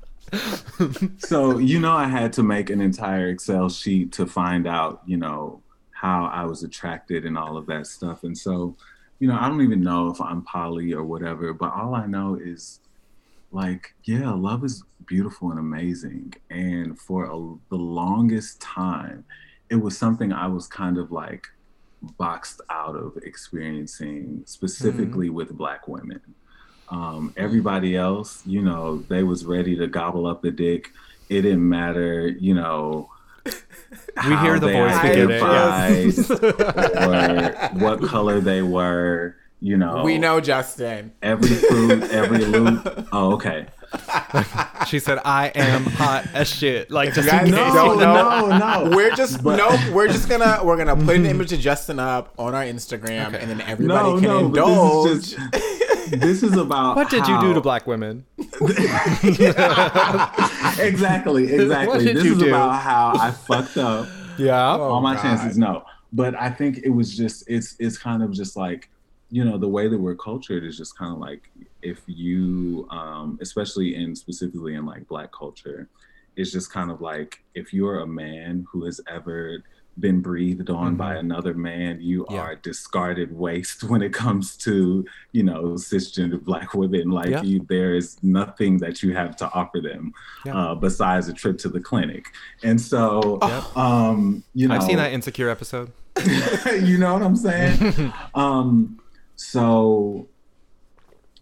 So 1.20 1.60
you 1.60 1.80
know, 1.80 1.96
I 1.96 2.08
had 2.08 2.34
to 2.34 2.44
make 2.44 2.70
an 2.70 2.82
entire 2.82 3.30
Excel 3.30 3.70
sheet 3.70 4.12
to 4.14 4.26
find 4.26 4.68
out, 4.68 5.02
you 5.06 5.18
know, 5.18 5.62
how 5.92 6.26
I 6.26 6.44
was 6.44 6.64
attracted 6.64 7.26
and 7.26 7.38
all 7.38 7.58
of 7.58 7.66
that 7.68 7.88
stuff. 7.88 8.24
And 8.24 8.38
so, 8.38 8.76
you 9.20 9.28
know, 9.28 9.38
I 9.40 9.48
don't 9.48 9.62
even 9.62 9.82
know 9.82 10.10
if 10.10 10.20
I'm 10.20 10.42
poly 10.44 10.94
or 10.94 11.04
whatever, 11.04 11.54
but 11.54 11.74
all 11.74 11.96
I 11.96 12.06
know 12.06 12.36
is 12.36 12.80
like, 13.52 13.94
yeah, 14.04 14.32
love 14.32 14.64
is 14.64 14.84
beautiful 15.06 15.52
and 15.52 15.60
amazing. 15.60 16.34
And 16.50 17.00
for 17.00 17.26
a, 17.26 17.56
the 17.70 17.78
longest 17.78 18.60
time, 18.62 19.24
it 19.70 19.76
was 19.76 19.98
something 19.98 20.34
I 20.34 20.48
was 20.48 20.68
kind 20.68 20.98
of 20.98 21.12
like 21.12 21.48
boxed 22.18 22.62
out 22.70 22.96
of 22.96 23.18
experiencing, 23.24 24.44
specifically 24.46 25.30
with 25.30 25.58
Black 25.58 25.88
women. 25.88 26.22
Um, 26.90 27.34
everybody 27.36 27.96
else, 27.96 28.44
you 28.46 28.62
know, 28.62 29.00
they 29.10 29.24
was 29.24 29.46
ready 29.46 29.76
to 29.78 29.88
gobble 29.88 30.28
up 30.28 30.42
the 30.42 30.52
dick. 30.52 30.92
It 31.30 31.42
didn't 31.42 31.68
matter, 31.68 32.28
you 32.28 32.54
know. 32.54 33.10
We 33.46 34.36
hear 34.38 34.60
the 34.60 34.72
voice, 34.72 34.96
we 35.04 35.10
get 35.10 35.30
it, 35.30 35.42
or 36.32 37.80
what 37.80 38.02
color 38.04 38.40
they 38.40 38.62
were, 38.62 39.36
you 39.60 39.78
know. 39.78 40.04
We 40.04 40.18
know 40.18 40.40
Justin. 40.40 41.12
every 41.22 41.50
fruit, 41.50 42.04
every 42.12 42.40
loop. 42.46 43.08
Oh, 43.12 43.34
okay. 43.34 43.68
she 44.88 45.00
said, 45.00 45.20
"I 45.24 45.52
am 45.56 45.84
hot 45.86 46.28
as 46.34 46.50
shit." 46.50 46.90
Like 46.92 47.14
just 47.14 47.30
guys 47.30 47.48
in 47.48 47.56
know- 47.56 47.96
no, 47.96 48.58
no. 48.58 48.90
We're 48.96 49.16
just 49.16 49.44
no. 49.44 49.78
We're 49.94 50.08
just 50.08 50.28
gonna 50.30 50.62
we're 50.64 50.78
gonna 50.78 50.96
put 50.96 51.16
an 51.18 51.26
image 51.26 51.54
of 51.54 51.60
Justin 51.60 52.00
up 52.00 52.34
on 52.38 52.56
our 52.56 52.64
Instagram, 52.64 53.34
and 53.36 53.50
then 53.50 53.62
everybody 53.62 54.10
no, 54.10 54.20
can 54.20 54.24
no, 54.30 54.46
indulge. 54.48 55.36
But 56.10 56.20
this 56.22 56.44
is 56.44 56.52
just 56.52 56.52
this 56.52 56.52
is 56.52 56.58
about 56.58 56.96
What 56.96 57.10
did 57.10 57.28
you 57.28 57.40
do 57.42 57.54
to 57.54 57.62
black 57.62 57.86
women? 57.88 58.26
exactly, 60.80 61.54
exactly. 61.54 61.88
What 61.88 62.00
did 62.00 62.18
this 62.18 62.24
you 62.26 62.34
is 62.34 62.40
do? 62.40 62.48
about 62.50 62.82
how 62.82 63.14
I 63.20 63.32
fucked 63.32 63.78
up. 63.78 64.08
Yeah. 64.38 64.62
all 64.76 65.00
my 65.00 65.16
God. 65.16 65.22
chances 65.22 65.58
no 65.58 65.86
but 66.12 66.36
i 66.36 66.50
think 66.50 66.80
it 66.84 66.90
was 66.90 67.16
just 67.16 67.46
it's 67.48 67.78
it's 67.80 67.98
kind 67.98 68.22
of 68.22 68.34
just 68.34 68.58
like 68.58 68.90
you 69.30 69.46
know 69.46 69.58
the 69.58 69.70
way 69.70 69.88
that 69.88 69.98
we're 69.98 70.14
cultured 70.18 70.66
is 70.66 70.78
just 70.78 70.98
kind 70.98 71.14
of 71.14 71.20
like 71.20 71.50
if 71.82 72.02
you 72.06 72.86
um 72.92 73.38
especially 73.42 73.96
in 73.96 74.14
specifically 74.14 74.76
in 74.76 74.86
like 74.86 75.08
black 75.08 75.32
culture 75.32 75.88
it's 76.36 76.52
just 76.52 76.70
kind 76.70 76.92
of 76.92 77.00
like 77.00 77.46
if 77.54 77.72
you're 77.74 78.00
a 78.02 78.06
man 78.08 78.66
who 78.70 78.84
has 78.84 79.00
ever 79.10 79.64
been 80.00 80.20
breathed 80.22 80.70
on 80.70 80.96
by 80.96 81.16
another 81.16 81.54
man 81.54 82.00
you 82.02 82.26
Yeah. 82.30 82.42
are 82.42 82.56
discarded 82.56 83.32
waste 83.32 83.84
when 83.90 84.02
it 84.02 84.14
comes 84.14 84.58
to 84.58 85.06
you 85.32 85.44
know 85.44 85.64
cisgender 85.76 86.42
black 86.44 86.74
women 86.74 87.10
like 87.12 87.30
Yeah. 87.30 87.42
you 87.44 87.66
there 87.70 87.96
is 87.96 88.18
nothing 88.22 88.78
that 88.80 89.02
you 89.02 89.14
have 89.16 89.36
to 89.38 89.50
offer 89.54 89.80
them 89.80 90.12
Yeah. 90.46 90.58
uh, 90.58 90.76
besides 90.76 91.30
a 91.30 91.34
trip 91.34 91.58
to 91.60 91.70
the 91.70 91.80
clinic 91.80 92.26
and 92.64 92.80
so 92.80 93.40
um 93.76 94.44
you 94.54 94.68
know 94.68 94.76
I've 94.76 94.84
seen 94.84 94.98
that 94.98 95.14
insecure 95.14 95.50
episode. 95.50 95.92
you 96.82 96.98
know 96.98 97.14
what 97.14 97.22
I'm 97.24 97.36
saying? 97.36 98.14
um, 98.36 99.00
so 99.36 100.28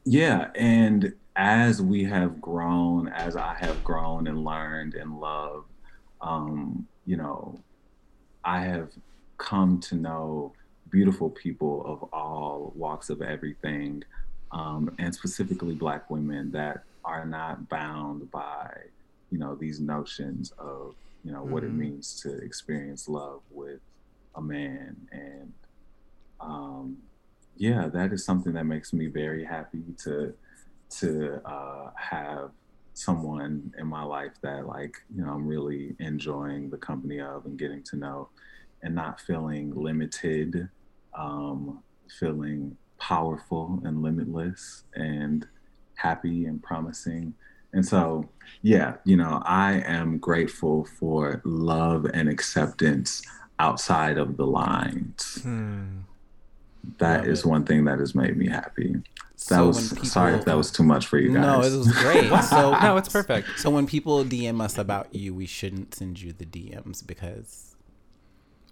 yeah, 0.05 0.49
and 0.55 1.13
as 1.35 1.81
we 1.81 2.03
have 2.05 2.41
grown, 2.41 3.07
as 3.07 3.35
I 3.35 3.55
have 3.59 3.83
grown 3.83 4.27
and 4.27 4.43
learned 4.43 4.95
and 4.95 5.19
loved, 5.19 5.69
um, 6.21 6.87
you 7.05 7.17
know, 7.17 7.59
I 8.45 8.61
have 8.61 8.91
come 9.37 9.79
to 9.81 9.95
know 9.95 10.53
beautiful 10.89 11.29
people 11.29 11.83
of 11.85 12.03
all 12.13 12.71
walks 12.75 13.09
of 13.09 13.21
everything, 13.21 14.03
um, 14.51 14.93
and 14.99 15.13
specifically 15.13 15.73
Black 15.75 16.09
women 16.09 16.51
that 16.51 16.83
are 17.05 17.25
not 17.25 17.67
bound 17.69 18.29
by, 18.31 18.69
you 19.31 19.37
know, 19.39 19.55
these 19.55 19.79
notions 19.79 20.51
of, 20.59 20.95
you 21.23 21.31
know, 21.31 21.43
what 21.43 21.63
it 21.63 21.71
Mhm. 21.71 21.77
means 21.77 22.21
to 22.21 22.37
experience 22.37 23.07
love 23.07 23.41
with 23.49 23.81
a 24.35 24.41
man 24.41 24.95
and 25.11 25.53
um 26.39 26.97
yeah 27.55 27.87
that 27.87 28.11
is 28.11 28.25
something 28.25 28.51
that 28.53 28.65
makes 28.65 28.91
me 28.93 29.05
very 29.05 29.43
happy 29.45 29.83
to 29.95 30.33
to 30.89 31.39
uh 31.47 31.91
have 31.95 32.49
someone 32.93 33.73
in 33.77 33.87
my 33.87 34.03
life 34.03 34.33
that 34.41 34.67
like 34.67 34.95
you 35.15 35.23
know 35.23 35.31
i'm 35.31 35.47
really 35.47 35.95
enjoying 35.99 36.69
the 36.69 36.77
company 36.77 37.19
of 37.19 37.45
and 37.45 37.57
getting 37.57 37.81
to 37.83 37.95
know 37.95 38.29
and 38.83 38.93
not 38.93 39.19
feeling 39.19 39.73
limited 39.75 40.69
um 41.17 41.81
feeling 42.19 42.75
powerful 42.99 43.81
and 43.83 44.01
limitless 44.01 44.83
and 44.95 45.47
happy 45.95 46.45
and 46.45 46.61
promising 46.61 47.33
and 47.73 47.85
so 47.85 48.27
yeah 48.61 48.95
you 49.05 49.17
know 49.17 49.41
i 49.45 49.73
am 49.85 50.17
grateful 50.17 50.85
for 50.85 51.41
love 51.43 52.05
and 52.13 52.29
acceptance 52.29 53.23
outside 53.59 54.17
of 54.17 54.37
the 54.37 54.45
lines. 54.45 55.39
Hmm. 55.41 55.99
That 56.99 57.25
is 57.25 57.45
one 57.45 57.63
thing 57.65 57.85
that 57.85 57.99
has 57.99 58.13
made 58.15 58.35
me 58.37 58.47
happy. 58.47 58.93
That 58.93 59.03
So 59.37 59.67
was 59.67 59.89
people- 59.89 60.05
sorry 60.05 60.33
if 60.35 60.45
that 60.45 60.55
was 60.57 60.71
too 60.71 60.83
much 60.83 61.05
for 61.07 61.17
you 61.17 61.33
guys. 61.33 61.41
No, 61.41 61.61
it 61.61 61.77
was 61.77 61.91
great. 61.91 62.29
So 62.43 62.77
No, 62.79 62.97
it's 62.97 63.09
perfect. 63.09 63.59
So 63.59 63.69
when 63.69 63.87
people 63.87 64.23
DM 64.23 64.61
us 64.61 64.77
about 64.77 65.13
you, 65.13 65.33
we 65.33 65.45
shouldn't 65.45 65.95
send 65.95 66.21
you 66.21 66.33
the 66.33 66.45
DMs 66.45 67.05
because 67.05 67.69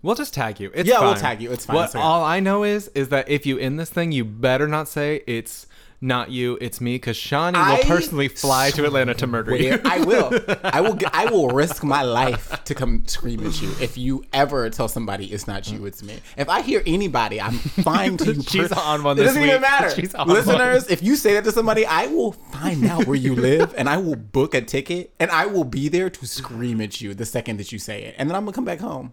We'll 0.03 0.15
just 0.15 0.33
tag 0.33 0.59
you. 0.59 0.71
It's 0.73 0.89
Yeah, 0.89 0.99
we'll 1.01 1.13
tag 1.13 1.41
you. 1.41 1.51
It's 1.51 1.65
fine. 1.67 1.75
What 1.75 1.95
all 1.95 2.23
I 2.23 2.39
know 2.39 2.63
is 2.63 2.87
is 2.95 3.09
that 3.09 3.29
if 3.29 3.45
you 3.45 3.59
end 3.59 3.79
this 3.79 3.91
thing, 3.91 4.11
you 4.11 4.25
better 4.25 4.67
not 4.67 4.87
say 4.87 5.21
it's 5.27 5.67
not 6.03 6.31
you, 6.31 6.57
it's 6.59 6.81
me, 6.81 6.95
because 6.95 7.15
Shawnee 7.15 7.59
will 7.59 7.77
personally 7.83 8.27
fly 8.27 8.71
to 8.71 8.85
Atlanta 8.85 9.13
to 9.13 9.27
murder 9.27 9.55
you. 9.55 9.79
I 9.85 9.99
will. 9.99 10.31
I 10.63 10.81
will. 10.81 10.97
I 11.13 11.25
will 11.25 11.49
risk 11.49 11.83
my 11.83 12.01
life 12.01 12.63
to 12.63 12.73
come 12.73 13.03
scream 13.05 13.45
at 13.45 13.61
you 13.61 13.71
if 13.79 13.99
you 13.99 14.23
ever 14.33 14.69
tell 14.71 14.87
somebody 14.87 15.27
it's 15.27 15.47
not 15.47 15.71
you, 15.71 15.85
it's 15.85 16.01
me. 16.01 16.19
If 16.37 16.49
I 16.49 16.61
hear 16.61 16.81
anybody, 16.87 17.39
I'm 17.39 17.53
fine 17.53 18.17
to 18.17 18.33
you. 18.33 18.41
She's 18.41 18.71
on 18.71 19.03
one 19.03 19.17
It 19.17 19.21
this 19.21 19.27
doesn't 19.29 19.43
even 19.43 19.61
matter. 19.61 19.91
She's 19.91 20.15
on 20.15 20.27
Listeners, 20.27 20.87
if 20.89 21.03
you 21.03 21.15
say 21.15 21.35
that 21.35 21.43
to 21.43 21.51
somebody, 21.51 21.85
I 21.85 22.07
will 22.07 22.31
find 22.31 22.83
out 22.85 23.05
where 23.05 23.15
you 23.15 23.35
live 23.35 23.73
and 23.77 23.87
I 23.87 23.97
will 23.97 24.15
book 24.15 24.55
a 24.55 24.61
ticket 24.61 25.13
and 25.19 25.29
I 25.29 25.45
will 25.45 25.65
be 25.65 25.87
there 25.87 26.09
to 26.09 26.25
scream 26.25 26.81
at 26.81 26.99
you 26.99 27.13
the 27.13 27.25
second 27.25 27.57
that 27.57 27.71
you 27.71 27.77
say 27.77 28.03
it, 28.03 28.15
and 28.17 28.27
then 28.27 28.35
I'm 28.35 28.43
gonna 28.45 28.55
come 28.55 28.65
back 28.65 28.79
home. 28.79 29.11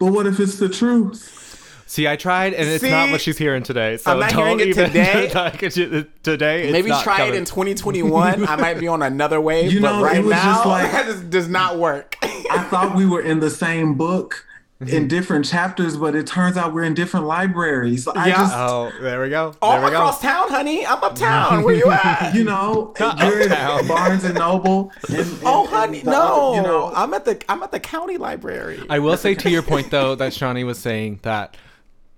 But 0.00 0.06
what 0.12 0.26
if 0.26 0.40
it's 0.40 0.58
the 0.58 0.68
truth? 0.68 1.61
See, 1.92 2.08
I 2.08 2.16
tried, 2.16 2.54
and 2.54 2.66
it's 2.66 2.82
See? 2.82 2.88
not 2.90 3.10
what 3.10 3.20
she's 3.20 3.36
hearing 3.36 3.62
today. 3.62 3.98
So 3.98 4.12
I'm 4.12 4.18
not 4.20 4.30
don't 4.30 4.58
hearing 4.58 4.60
it 4.60 4.68
even 4.68 4.86
today. 4.92 5.28
today, 6.22 6.62
it's 6.62 6.72
Maybe 6.72 6.88
not 6.88 7.04
try 7.04 7.18
coming. 7.18 7.34
it 7.34 7.36
in 7.36 7.44
2021. 7.44 8.46
I 8.48 8.56
might 8.56 8.78
be 8.78 8.88
on 8.88 9.02
another 9.02 9.42
wave, 9.42 9.70
You 9.70 9.82
but 9.82 9.96
know, 9.98 10.02
right 10.02 10.16
it 10.16 10.20
was 10.24 10.30
now 10.30 10.54
just 10.54 10.66
like- 10.66 10.90
that 10.92 11.04
just 11.04 11.28
does 11.28 11.48
not 11.50 11.76
work. 11.76 12.16
I 12.22 12.66
thought 12.70 12.96
we 12.96 13.04
were 13.04 13.20
in 13.20 13.40
the 13.40 13.50
same 13.50 13.92
book 13.94 14.46
Mm-hmm. 14.80 14.96
in 14.96 15.06
different 15.06 15.44
chapters, 15.44 15.96
but 15.96 16.16
it 16.16 16.26
turns 16.26 16.56
out 16.56 16.74
we're 16.74 16.82
in 16.82 16.94
different 16.94 17.26
libraries. 17.26 18.08
I 18.08 18.26
Yeah. 18.26 18.36
just, 18.38 18.52
Oh, 18.56 18.90
there 19.00 19.20
we 19.22 19.28
go. 19.28 19.54
All 19.62 19.74
there 19.74 19.84
we 19.84 19.90
go. 19.90 19.96
across 19.98 20.20
town, 20.20 20.48
honey. 20.48 20.84
I'm 20.84 21.00
uptown. 21.04 21.62
Where 21.62 21.72
you 21.76 21.88
at? 21.88 22.34
you 22.34 22.42
know, 22.42 22.92
you're 22.98 23.42
at 23.48 23.86
Barnes 23.86 24.24
and 24.24 24.34
Noble. 24.34 24.90
And, 25.08 25.18
and- 25.18 25.38
Oh, 25.44 25.60
and 25.66 25.68
honey, 25.70 26.00
the 26.00 26.10
no. 26.10 26.48
other- 26.48 26.56
you 26.56 26.62
know, 26.66 26.90
I'm 26.96 27.14
at 27.14 27.24
the 27.26 27.40
I'm 27.48 27.62
at 27.62 27.70
the 27.70 27.78
county 27.78 28.16
library. 28.16 28.82
I 28.90 28.98
will 28.98 29.16
say 29.16 29.36
to 29.36 29.48
your 29.50 29.62
point 29.62 29.92
though 29.92 30.16
that 30.16 30.32
Shawnee 30.34 30.64
was 30.64 30.80
saying 30.80 31.20
that 31.22 31.56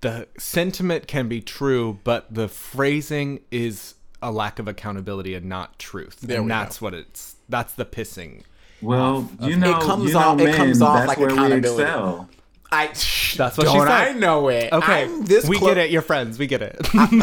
the 0.04 0.28
sentiment 0.38 1.06
can 1.08 1.28
be 1.28 1.40
true, 1.40 1.98
but 2.04 2.32
the 2.32 2.46
phrasing 2.48 3.40
is 3.50 3.94
a 4.22 4.30
lack 4.30 4.58
of 4.58 4.68
accountability 4.68 5.34
and 5.34 5.46
not 5.46 5.78
truth. 5.78 6.20
There 6.20 6.36
and 6.38 6.46
we 6.46 6.48
that's 6.50 6.78
go. 6.78 6.86
what 6.86 6.94
it's 6.94 7.36
that's 7.48 7.72
the 7.74 7.84
pissing. 7.84 8.42
well, 8.80 9.28
you 9.40 9.56
know, 9.56 9.78
comes 9.80 10.08
you 10.08 10.12
know, 10.14 10.18
off- 10.20 10.40
it 10.40 10.44
men, 10.44 10.54
comes 10.56 10.80
off 10.82 10.96
that's 10.98 11.08
like 11.08 11.18
where 11.18 11.28
we 11.28 11.32
accountability. 11.34 11.82
excel. 11.82 12.28
I 12.72 12.86
That's 12.88 13.56
what 13.56 13.68
she 13.68 13.72
don't 13.74 13.86
said. 13.86 13.90
I 14.08 14.12
know 14.14 14.48
it. 14.48 14.72
Okay, 14.72 15.04
I'm 15.04 15.24
this 15.26 15.46
we 15.46 15.58
clo- 15.58 15.68
get 15.68 15.78
it. 15.78 15.90
You're 15.90 16.02
friends. 16.02 16.38
We 16.40 16.46
get 16.48 16.60
it. 16.60 16.76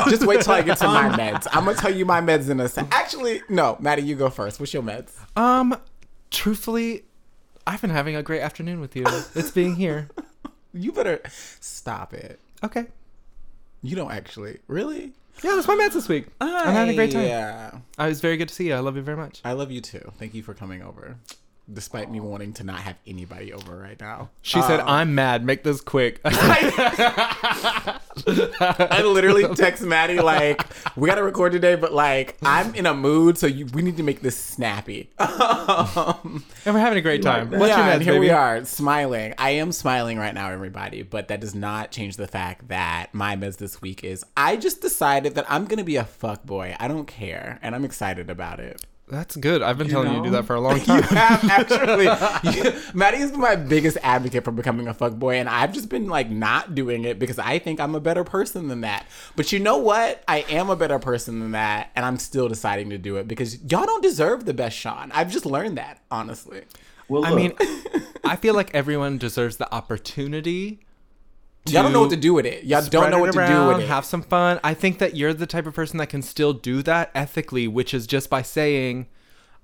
Just 0.10 0.26
wait 0.26 0.42
till 0.42 0.54
I 0.54 0.62
get 0.62 0.78
to 0.78 0.88
my 0.88 1.10
meds. 1.18 1.46
I'm 1.52 1.66
gonna 1.66 1.76
tell 1.78 1.94
you 1.94 2.06
my 2.06 2.22
meds 2.22 2.50
in 2.50 2.60
a 2.62 2.70
sec. 2.70 2.88
Actually, 2.92 3.42
no, 3.50 3.76
Maddie, 3.82 4.04
you 4.04 4.16
go 4.16 4.30
first. 4.30 4.60
What's 4.60 4.74
your 4.74 4.84
meds? 4.84 5.12
um, 5.36 5.76
truthfully, 6.30 7.04
I've 7.68 7.82
been 7.82 7.90
having 7.90 8.16
a 8.16 8.24
great 8.24 8.42
afternoon 8.42 8.80
with 8.80 8.96
you. 8.96 9.04
It's 9.36 9.52
being 9.52 9.76
here. 9.76 10.10
You 10.74 10.94
better 10.94 11.20
stop 11.60 12.14
it. 12.14 12.40
Okay. 12.64 12.86
You 13.82 13.96
don't 13.96 14.12
actually 14.12 14.60
really. 14.68 15.14
Yeah, 15.44 15.56
that's 15.56 15.68
my 15.68 15.76
meds 15.76 15.94
this 15.94 16.08
week. 16.08 16.28
I'm 16.40 16.74
having 16.74 16.94
a 16.94 16.96
great 16.96 17.12
time. 17.12 17.24
Yeah, 17.24 17.80
I 17.98 18.08
was 18.08 18.22
very 18.22 18.38
good 18.38 18.50
to 18.50 18.54
see 18.54 18.68
you. 18.68 18.76
I 18.76 18.80
love 18.80 18.96
you 18.96 19.02
very 19.02 19.18
much. 19.18 19.42
I 19.44 19.54
love 19.54 19.72
you 19.72 19.82
too. 19.82 20.12
Thank 20.20 20.36
you 20.36 20.44
for 20.44 20.54
coming 20.54 20.84
over, 20.84 21.18
despite 21.74 22.12
me 22.12 22.20
wanting 22.20 22.54
to 22.54 22.64
not 22.64 22.80
have 22.80 22.98
anybody 23.08 23.54
over 23.54 23.78
right 23.78 24.00
now. 24.00 24.30
She 24.42 24.62
said, 24.62 24.80
um, 24.80 24.88
"I'm 24.88 25.16
mad. 25.16 25.46
Make 25.46 25.64
this 25.64 25.82
quick." 25.82 26.22
I 28.28 29.04
literally 29.06 29.54
text 29.56 29.84
Maddie 29.84 30.20
like, 30.20 30.66
"We 30.96 31.08
gotta 31.08 31.24
record 31.24 31.52
today, 31.52 31.76
but 31.76 31.94
like, 31.94 32.38
I'm 32.44 32.76
in 32.76 32.86
a 32.86 32.94
mood, 32.94 33.38
so 33.38 33.48
you, 33.48 33.66
we 33.68 33.82
need 33.82 33.98
to 33.98 34.04
make 34.04 34.22
this 34.22 34.38
snappy." 34.38 35.10
Um, 35.72 36.44
and 36.66 36.76
we're 36.76 36.82
having 36.82 36.98
a 36.98 37.02
great 37.02 37.22
time. 37.22 37.52
yeah, 37.52 37.60
meds, 37.60 37.94
and 37.94 38.04
here 38.04 38.14
baby? 38.14 38.28
we 38.28 38.30
are, 38.30 38.64
smiling. 38.66 39.34
I 39.38 39.52
am 39.52 39.72
smiling 39.72 40.18
right 40.18 40.34
now, 40.34 40.50
everybody, 40.52 41.02
but 41.02 41.28
that 41.30 41.40
does 41.40 41.56
not 41.56 41.92
change 41.92 42.18
the 42.18 42.28
fact 42.28 42.68
that 42.68 43.14
my 43.14 43.36
meds 43.36 43.58
this 43.58 43.82
week 43.82 44.04
is 44.04 44.26
I 44.36 44.58
just 44.58 44.82
decided 44.82 45.36
that 45.36 45.46
I'm 45.50 45.66
gonna 45.66 45.84
be 45.84 45.96
a 45.96 46.04
fuck 46.04 46.46
boy. 46.46 46.76
I 46.80 46.88
don't 46.88 47.08
care, 47.08 47.60
and 47.62 47.76
I'm 47.76 47.86
excited 47.86 48.30
about 48.30 48.60
it. 48.60 48.82
That's 49.12 49.36
good. 49.36 49.62
I've 49.62 49.78
been 49.78 49.90
telling 49.90 50.14
you 50.14 50.20
to 50.20 50.24
do 50.24 50.30
that 50.32 50.46
for 50.46 50.56
a 50.56 50.62
long 50.68 50.80
time. 50.80 50.98
You 50.98 51.02
time. 51.04 51.40
have 51.40 51.72
actually. 51.72 52.06
you- 52.06 52.74
Maddie 52.94 53.18
has 53.18 53.32
been 53.32 53.42
my 53.42 53.58
biggest 53.58 53.98
advocate 54.02 54.46
for 54.46 54.52
becoming 54.52 54.88
a 54.88 54.94
fuck 54.94 55.14
boy, 55.16 55.36
and 55.36 55.50
I've 55.50 55.74
just 55.74 55.90
been 55.90 56.08
like 56.08 56.30
not 56.30 56.76
doing 56.76 57.04
it 57.04 57.20
because 57.20 57.38
I 57.38 57.60
think 57.60 57.82
I'm 57.82 57.94
a 57.94 58.00
better 58.00 58.24
person 58.24 58.70
than 58.70 58.82
that. 58.82 59.06
But 59.36 59.52
you 59.52 59.60
know 59.60 59.78
what? 59.78 60.24
I 60.30 60.46
am 60.50 60.70
a 60.70 60.78
better 60.78 60.98
person 60.98 61.42
than 61.42 61.52
that, 61.52 61.92
and 61.94 62.06
I'm 62.06 62.18
still 62.18 62.48
deciding 62.48 62.90
to 62.92 62.98
do 62.98 63.18
it 63.18 63.28
because 63.28 63.62
y'all 63.70 63.86
don't 63.86 64.02
deserve 64.02 64.46
the 64.46 64.54
best 64.54 64.78
Sean. 64.78 65.12
I've 65.12 65.30
just 65.30 65.46
learned 65.46 65.78
that, 65.78 66.00
honestly. 66.10 66.62
Well, 67.10 67.26
I 67.26 67.36
mean, 67.36 67.52
I 68.24 68.38
feel 68.38 68.54
like 68.54 68.74
everyone 68.74 69.18
deserves 69.18 69.58
the 69.58 69.70
opportunity. 69.76 70.80
Y'all 71.68 71.84
don't 71.84 71.94
know 71.94 72.02
what 72.02 72.10
to 72.10 72.16
do 72.18 72.34
with 72.34 72.46
it. 72.46 72.64
Y'all 72.64 72.82
don't 72.84 73.12
know 73.12 73.18
it 73.18 73.22
what 73.22 73.34
to 73.34 73.48
do 73.48 73.68
with 73.68 73.80
it. 73.82 73.88
Have 73.88 74.04
some 74.06 74.22
fun. 74.24 74.60
I 74.64 74.74
think 74.74 74.98
that 74.98 75.16
you're 75.16 75.34
the 75.34 75.46
type 75.46 75.68
of 75.68 75.74
person 75.76 75.98
that 76.00 76.08
can 76.08 76.22
still 76.22 76.54
do 76.54 76.82
that 76.84 77.12
ethically, 77.14 77.68
which 77.68 77.94
is 77.94 78.08
just 78.08 78.30
by 78.30 78.42
saying, 78.42 79.06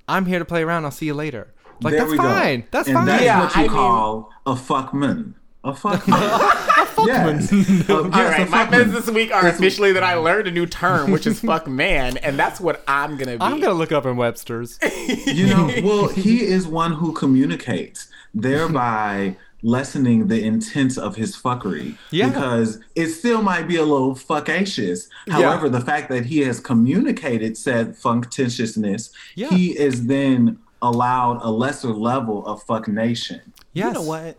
"I'm 0.07 0.25
here 0.27 0.39
to 0.39 0.45
play 0.45 0.61
around. 0.63 0.85
I'll 0.85 0.91
see 0.91 1.07
you 1.07 1.13
later." 1.15 1.53
Like 1.81 1.91
there 1.93 2.01
that's 2.01 2.11
we 2.11 2.17
go. 2.17 2.23
fine. 2.23 2.65
That's 2.71 2.87
and 2.87 2.97
fine. 2.97 3.05
That's 3.07 3.23
Yeah, 3.23 3.39
what 3.41 3.55
you 3.55 3.59
I 3.61 3.63
mean- 3.63 3.71
call 3.71 4.31
a 4.45 4.53
fuckman. 4.53 5.33
A 5.63 5.73
fuckman. 5.73 6.07
a 6.77 6.85
fuckman. 6.85 7.89
All 8.15 8.23
right, 8.23 8.49
my 8.49 8.65
meds 8.67 8.91
this 8.93 9.09
week 9.09 9.31
are 9.33 9.47
officially 9.47 9.91
that 9.91 10.03
I 10.03 10.13
learned 10.13 10.47
a 10.47 10.51
new 10.51 10.65
term, 10.65 11.11
which 11.11 11.27
is 11.27 11.39
fuck 11.41 11.67
man, 11.67 12.17
and 12.17 12.37
that's 12.39 12.59
what 12.61 12.83
I'm 12.87 13.17
gonna 13.17 13.37
be. 13.37 13.41
I'm 13.41 13.59
gonna 13.59 13.73
look 13.73 13.91
up 13.91 14.05
in 14.05 14.15
Webster's. 14.17 14.79
You 15.25 15.47
know, 15.47 15.69
well, 15.83 16.07
he 16.09 16.43
is 16.45 16.67
one 16.67 16.93
who 16.93 17.11
communicates, 17.11 18.07
thereby 18.33 19.35
lessening 19.63 20.27
the 20.27 20.43
intent 20.43 20.97
of 20.97 21.15
his 21.15 21.35
fuckery. 21.35 21.97
Yeah. 22.11 22.29
Because 22.29 22.79
it 22.95 23.07
still 23.07 23.41
might 23.41 23.67
be 23.67 23.77
a 23.77 23.83
little 23.83 24.13
fuckacious. 24.15 25.09
However, 25.29 25.67
the 25.69 25.81
fact 25.81 26.09
that 26.09 26.25
he 26.25 26.39
has 26.41 26.59
communicated 26.59 27.57
said 27.57 27.95
functitiousness, 27.95 29.11
Yeah. 29.35 29.49
he 29.49 29.77
is 29.77 30.05
then 30.07 30.59
allowed 30.81 31.39
a 31.41 31.49
lesser 31.49 31.89
level 31.89 32.45
of 32.45 32.61
fuck 32.63 32.87
nation. 32.87 33.53
Yes. 33.73 33.87
You 33.87 33.93
know 33.93 34.01
what? 34.03 34.37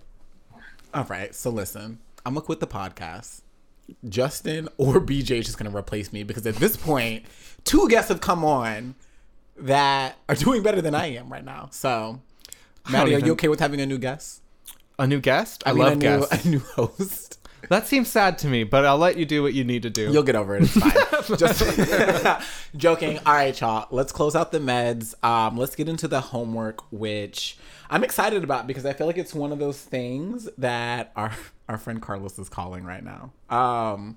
All 0.94 1.04
right, 1.04 1.34
so 1.34 1.50
listen, 1.50 1.98
I'm 2.24 2.34
gonna 2.34 2.46
quit 2.46 2.60
the 2.60 2.66
podcast. 2.66 3.42
Justin 4.08 4.68
or 4.76 5.00
BJ 5.00 5.38
is 5.38 5.46
just 5.46 5.58
gonna 5.58 5.76
replace 5.76 6.12
me 6.12 6.22
because 6.22 6.46
at 6.46 6.56
this 6.56 6.76
point, 6.76 7.24
two 7.64 7.88
guests 7.88 8.08
have 8.08 8.20
come 8.20 8.44
on 8.44 8.94
that 9.56 10.16
are 10.28 10.34
doing 10.34 10.62
better 10.62 10.80
than 10.80 10.94
I 10.94 11.06
am 11.06 11.28
right 11.30 11.44
now. 11.44 11.68
So, 11.72 12.20
Maddie, 12.88 13.14
are 13.14 13.18
you 13.18 13.32
okay 13.32 13.48
with 13.48 13.60
having 13.60 13.80
a 13.80 13.86
new 13.86 13.98
guest? 13.98 14.40
A 14.98 15.06
new 15.06 15.20
guest? 15.20 15.62
I, 15.64 15.72
mean, 15.72 15.78
love 15.78 15.92
a 15.92 15.96
new, 15.96 16.00
guests. 16.00 16.44
a 16.44 16.48
new 16.48 16.58
host. 16.58 17.38
That 17.68 17.86
seems 17.86 18.08
sad 18.08 18.38
to 18.38 18.46
me, 18.46 18.64
but 18.64 18.84
I'll 18.84 18.98
let 18.98 19.16
you 19.16 19.26
do 19.26 19.42
what 19.42 19.52
you 19.52 19.64
need 19.64 19.82
to 19.82 19.90
do. 19.90 20.10
You'll 20.10 20.22
get 20.22 20.36
over 20.36 20.56
it. 20.56 20.62
It's 20.62 20.72
fine. 20.72 20.92
Just 21.38 21.62
joking. 22.76 23.18
All 23.26 23.34
right, 23.34 23.60
y'all. 23.60 23.86
Let's 23.90 24.12
close 24.12 24.34
out 24.34 24.52
the 24.52 24.58
meds. 24.58 25.14
Um, 25.24 25.56
let's 25.56 25.74
get 25.76 25.88
into 25.88 26.08
the 26.08 26.20
homework, 26.20 26.90
which 26.92 27.58
I'm 27.90 28.04
excited 28.04 28.42
about 28.44 28.66
because 28.66 28.86
I 28.86 28.92
feel 28.92 29.06
like 29.06 29.18
it's 29.18 29.34
one 29.34 29.52
of 29.52 29.58
those 29.58 29.78
things 29.78 30.48
that 30.56 31.12
our 31.16 31.32
our 31.68 31.78
friend 31.78 32.00
Carlos 32.00 32.38
is 32.38 32.48
calling 32.48 32.84
right 32.84 33.04
now. 33.04 33.32
Um, 33.54 34.16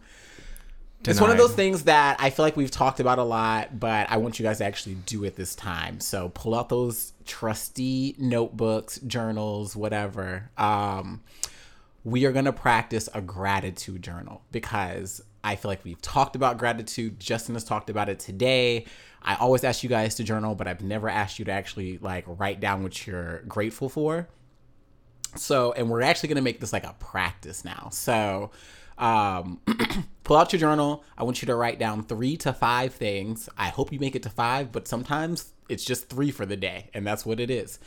it's 1.06 1.22
one 1.22 1.32
of 1.32 1.38
those 1.38 1.54
things 1.54 1.84
that 1.84 2.18
I 2.20 2.30
feel 2.30 2.46
like 2.46 2.56
we've 2.56 2.72
talked 2.72 3.00
about 3.00 3.18
a 3.18 3.24
lot, 3.24 3.80
but 3.80 4.10
I 4.10 4.18
want 4.18 4.40
you 4.40 4.44
guys 4.44 4.60
to 4.60 4.66
actually 4.66 4.96
do 5.06 5.24
it 5.24 5.36
this 5.36 5.56
time. 5.56 6.00
So 6.00 6.30
pull 6.30 6.54
out 6.54 6.70
those 6.70 7.14
trusty 7.26 8.16
notebooks, 8.18 9.00
journals, 9.00 9.76
whatever. 9.76 10.50
Um, 10.58 11.22
we 12.04 12.26
are 12.26 12.32
going 12.32 12.46
to 12.46 12.54
practice 12.54 13.10
a 13.14 13.22
gratitude 13.22 14.02
journal 14.02 14.42
because 14.52 15.22
I 15.44 15.56
feel 15.56 15.70
like 15.70 15.84
we've 15.84 16.02
talked 16.02 16.36
about 16.36 16.58
gratitude. 16.58 17.20
Justin 17.20 17.56
has 17.56 17.64
talked 17.64 17.90
about 17.90 18.10
it 18.10 18.20
today. 18.20 18.86
I 19.24 19.36
always 19.36 19.64
ask 19.64 19.84
you 19.84 19.90
guys 19.90 20.16
to 20.16 20.24
journal, 20.24 20.56
but 20.56 20.68
I've 20.68 20.82
never 20.82 21.10
asked 21.10 21.40
you 21.40 21.46
to 21.46 21.52
actually 21.52 21.98
like 22.00 22.26
write 22.28 22.60
down 22.60 22.84
what 22.84 23.06
you're 23.06 23.42
grateful 23.44 23.90
for. 23.90 24.28
So, 25.36 25.72
and 25.74 25.90
we're 25.90 26.02
actually 26.02 26.30
going 26.30 26.38
to 26.38 26.42
make 26.42 26.60
this 26.60 26.74
like 26.74 26.84
a 26.84 26.96
practice 27.00 27.64
now. 27.64 27.90
So, 27.92 28.52
um, 29.02 29.60
pull 30.24 30.38
out 30.38 30.54
your 30.54 30.60
journal. 30.60 31.04
I 31.18 31.24
want 31.24 31.42
you 31.42 31.48
to 31.48 31.56
write 31.56 31.80
down 31.80 32.04
three 32.04 32.38
to 32.38 32.54
five 32.54 32.94
things. 32.94 33.50
I 33.58 33.68
hope 33.68 33.92
you 33.92 34.00
make 34.00 34.16
it 34.16 34.24
to 34.24 34.30
five, 34.30 34.72
but 34.72 34.88
sometimes 34.88 35.52
it's 35.68 35.84
just 35.84 36.08
three 36.08 36.32
for 36.32 36.46
the 36.46 36.56
day, 36.56 36.90
and 36.94 37.06
that's 37.06 37.26
what 37.26 37.40
it 37.40 37.50
is. 37.50 37.80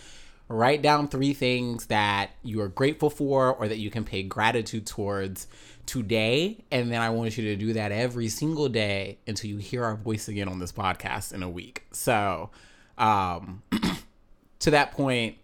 Write 0.49 0.82
down 0.82 1.09
three 1.09 1.32
things 1.32 1.86
that 1.86 2.32
you 2.43 2.61
are 2.61 2.69
grateful 2.69 3.09
for 3.09 3.55
or 3.55 3.66
that 3.66 3.78
you 3.78 3.91
can 3.91 4.05
pay 4.05 4.23
gratitude 4.23 4.86
towards 4.86 5.47
today. 5.86 6.62
And 6.70 6.93
then 6.93 7.01
I 7.01 7.09
want 7.11 7.39
you 7.39 7.45
to 7.45 7.57
do 7.57 7.73
that 7.73 7.93
every 7.93 8.28
single 8.28 8.69
day 8.69 9.19
until 9.27 9.49
you 9.49 9.57
hear 9.57 9.85
our 9.85 9.97
voice 9.97 10.28
again 10.28 10.49
on 10.49 10.59
this 10.59 10.70
podcast 10.70 11.32
in 11.32 11.43
a 11.43 11.49
week. 11.49 11.85
So, 11.93 12.51
um, 12.99 13.62
to 14.59 14.70
that 14.73 14.93
point, 14.93 15.39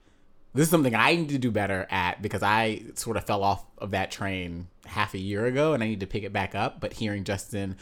this 0.52 0.64
is 0.64 0.70
something 0.70 0.94
I 0.94 1.16
need 1.16 1.30
to 1.30 1.38
do 1.38 1.51
better 1.51 1.86
at 1.90 2.20
because 2.20 2.42
I 2.42 2.82
sort 2.94 3.16
of 3.16 3.24
fell 3.24 3.42
off 3.42 3.64
of 3.78 3.92
that 3.92 4.10
train 4.10 4.68
half 4.86 5.15
a 5.15 5.19
year 5.19 5.47
ago 5.47 5.73
and 5.73 5.82
I 5.82 5.86
need 5.86 6.01
to 6.01 6.07
pick 6.07 6.23
it 6.23 6.32
back 6.32 6.55
up. 6.55 6.81
But 6.81 6.94
hearing 6.94 7.24
Justin 7.24 7.77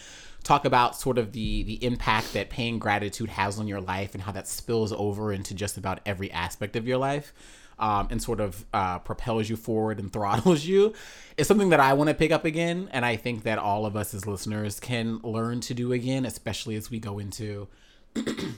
talk 0.44 0.64
about 0.64 0.96
sort 0.96 1.18
of 1.18 1.32
the 1.32 1.62
the 1.64 1.84
impact 1.84 2.32
that 2.32 2.48
paying 2.50 2.78
gratitude 2.78 3.30
has 3.30 3.58
on 3.58 3.68
your 3.68 3.80
life 3.80 4.14
and 4.14 4.22
how 4.22 4.32
that 4.32 4.48
spills 4.48 4.92
over 4.92 5.32
into 5.32 5.54
just 5.54 5.76
about 5.76 6.00
every 6.06 6.30
aspect 6.30 6.76
of 6.76 6.86
your 6.86 6.98
life 6.98 7.32
um, 7.78 8.08
and 8.10 8.22
sort 8.22 8.40
of 8.40 8.64
uh, 8.72 8.98
propels 8.98 9.48
you 9.48 9.56
forward 9.56 9.98
and 9.98 10.12
throttles 10.12 10.64
you 10.64 10.94
is 11.36 11.46
something 11.46 11.70
that 11.70 11.80
I 11.80 11.92
want 11.92 12.08
to 12.08 12.14
pick 12.14 12.32
up 12.32 12.44
again. 12.44 12.88
And 12.92 13.04
I 13.04 13.16
think 13.16 13.44
that 13.44 13.58
all 13.58 13.86
of 13.86 13.96
us 13.96 14.14
as 14.14 14.26
listeners 14.26 14.80
can 14.80 15.18
learn 15.22 15.60
to 15.62 15.74
do 15.74 15.92
again, 15.92 16.24
especially 16.24 16.76
as 16.76 16.90
we 16.90 16.98
go 16.98 17.18
into 17.18 17.68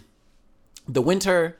the 0.88 1.02
winter 1.02 1.58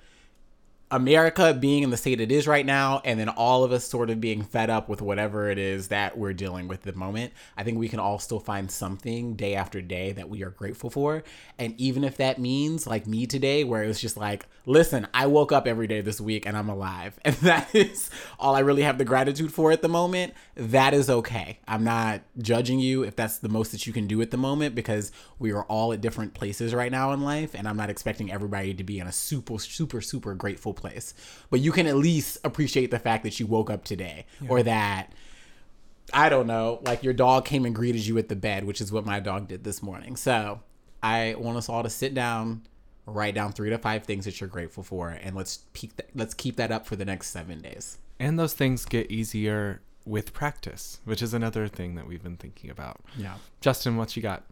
America 0.90 1.54
being 1.54 1.84
in 1.84 1.90
the 1.90 1.96
state 1.96 2.20
it 2.20 2.32
is 2.32 2.48
right 2.48 2.66
now, 2.66 3.00
and 3.04 3.18
then 3.20 3.28
all 3.28 3.62
of 3.62 3.70
us 3.70 3.84
sort 3.84 4.10
of 4.10 4.20
being 4.20 4.42
fed 4.42 4.70
up 4.70 4.88
with 4.88 5.00
whatever 5.00 5.48
it 5.48 5.58
is 5.58 5.88
that 5.88 6.18
we're 6.18 6.32
dealing 6.32 6.66
with 6.66 6.86
at 6.86 6.94
the 6.94 6.98
moment, 6.98 7.32
I 7.56 7.62
think 7.62 7.78
we 7.78 7.88
can 7.88 8.00
all 8.00 8.18
still 8.18 8.40
find 8.40 8.70
something 8.70 9.34
day 9.36 9.54
after 9.54 9.80
day 9.80 10.12
that 10.12 10.28
we 10.28 10.42
are 10.42 10.50
grateful 10.50 10.90
for. 10.90 11.22
And 11.58 11.80
even 11.80 12.02
if 12.02 12.16
that 12.16 12.40
means, 12.40 12.86
like 12.86 13.06
me 13.06 13.26
today, 13.26 13.62
where 13.62 13.84
it 13.84 13.86
was 13.86 14.00
just 14.00 14.16
like, 14.16 14.46
listen, 14.66 15.06
I 15.14 15.26
woke 15.26 15.52
up 15.52 15.66
every 15.66 15.86
day 15.86 16.00
this 16.00 16.20
week 16.20 16.46
and 16.46 16.56
I'm 16.56 16.68
alive. 16.68 17.18
And 17.30 17.36
that 17.36 17.72
is 17.74 18.10
all 18.40 18.56
I 18.56 18.58
really 18.58 18.82
have 18.82 18.98
the 18.98 19.04
gratitude 19.04 19.52
for 19.52 19.70
at 19.70 19.82
the 19.82 19.88
moment. 19.88 20.34
That 20.56 20.94
is 20.94 21.08
okay. 21.08 21.60
I'm 21.68 21.84
not 21.84 22.22
judging 22.38 22.80
you 22.80 23.04
if 23.04 23.14
that's 23.14 23.38
the 23.38 23.48
most 23.48 23.70
that 23.70 23.86
you 23.86 23.92
can 23.92 24.08
do 24.08 24.20
at 24.20 24.32
the 24.32 24.36
moment 24.36 24.74
because 24.74 25.12
we 25.38 25.52
are 25.52 25.62
all 25.64 25.92
at 25.92 26.00
different 26.00 26.34
places 26.34 26.74
right 26.74 26.90
now 26.90 27.12
in 27.12 27.20
life. 27.20 27.54
And 27.54 27.68
I'm 27.68 27.76
not 27.76 27.88
expecting 27.88 28.32
everybody 28.32 28.74
to 28.74 28.82
be 28.82 28.98
in 28.98 29.06
a 29.06 29.12
super, 29.12 29.58
super, 29.58 30.00
super 30.00 30.34
grateful 30.34 30.74
place. 30.80 31.14
But 31.50 31.60
you 31.60 31.70
can 31.72 31.86
at 31.86 31.96
least 31.96 32.38
appreciate 32.44 32.90
the 32.90 32.98
fact 32.98 33.22
that 33.24 33.38
you 33.38 33.46
woke 33.46 33.70
up 33.70 33.84
today 33.84 34.26
or 34.48 34.62
that. 34.64 35.12
I 36.12 36.28
don't 36.28 36.48
know, 36.48 36.80
like 36.84 37.04
your 37.04 37.12
dog 37.12 37.44
came 37.44 37.64
and 37.64 37.72
greeted 37.72 38.04
you 38.04 38.18
at 38.18 38.28
the 38.28 38.34
bed, 38.34 38.64
which 38.64 38.80
is 38.80 38.90
what 38.90 39.06
my 39.06 39.20
dog 39.20 39.46
did 39.46 39.62
this 39.62 39.80
morning. 39.80 40.16
So 40.16 40.60
I 41.02 41.36
want 41.38 41.56
us 41.56 41.68
all 41.68 41.84
to 41.84 41.88
sit 41.90 42.14
down, 42.14 42.62
write 43.06 43.36
down 43.36 43.52
three 43.52 43.70
to 43.70 43.78
five 43.78 44.02
things 44.04 44.24
that 44.24 44.40
you're 44.40 44.48
grateful 44.48 44.82
for, 44.82 45.10
and 45.10 45.36
let's 45.36 45.60
peak 45.72 45.94
that, 45.96 46.08
let's 46.16 46.34
keep 46.34 46.56
that 46.56 46.72
up 46.72 46.84
for 46.84 46.96
the 46.96 47.04
next 47.04 47.28
seven 47.28 47.60
days. 47.60 47.98
And 48.18 48.40
those 48.40 48.54
things 48.54 48.84
get 48.86 49.08
easier 49.08 49.82
with 50.04 50.32
practice, 50.32 50.98
which 51.04 51.22
is 51.22 51.32
another 51.32 51.68
thing 51.68 51.94
that 51.94 52.08
we've 52.08 52.22
been 52.24 52.36
thinking 52.36 52.70
about. 52.70 52.96
Yeah. 53.16 53.34
Justin, 53.60 53.96
what 53.96 54.16
you 54.16 54.22
got? 54.22 54.42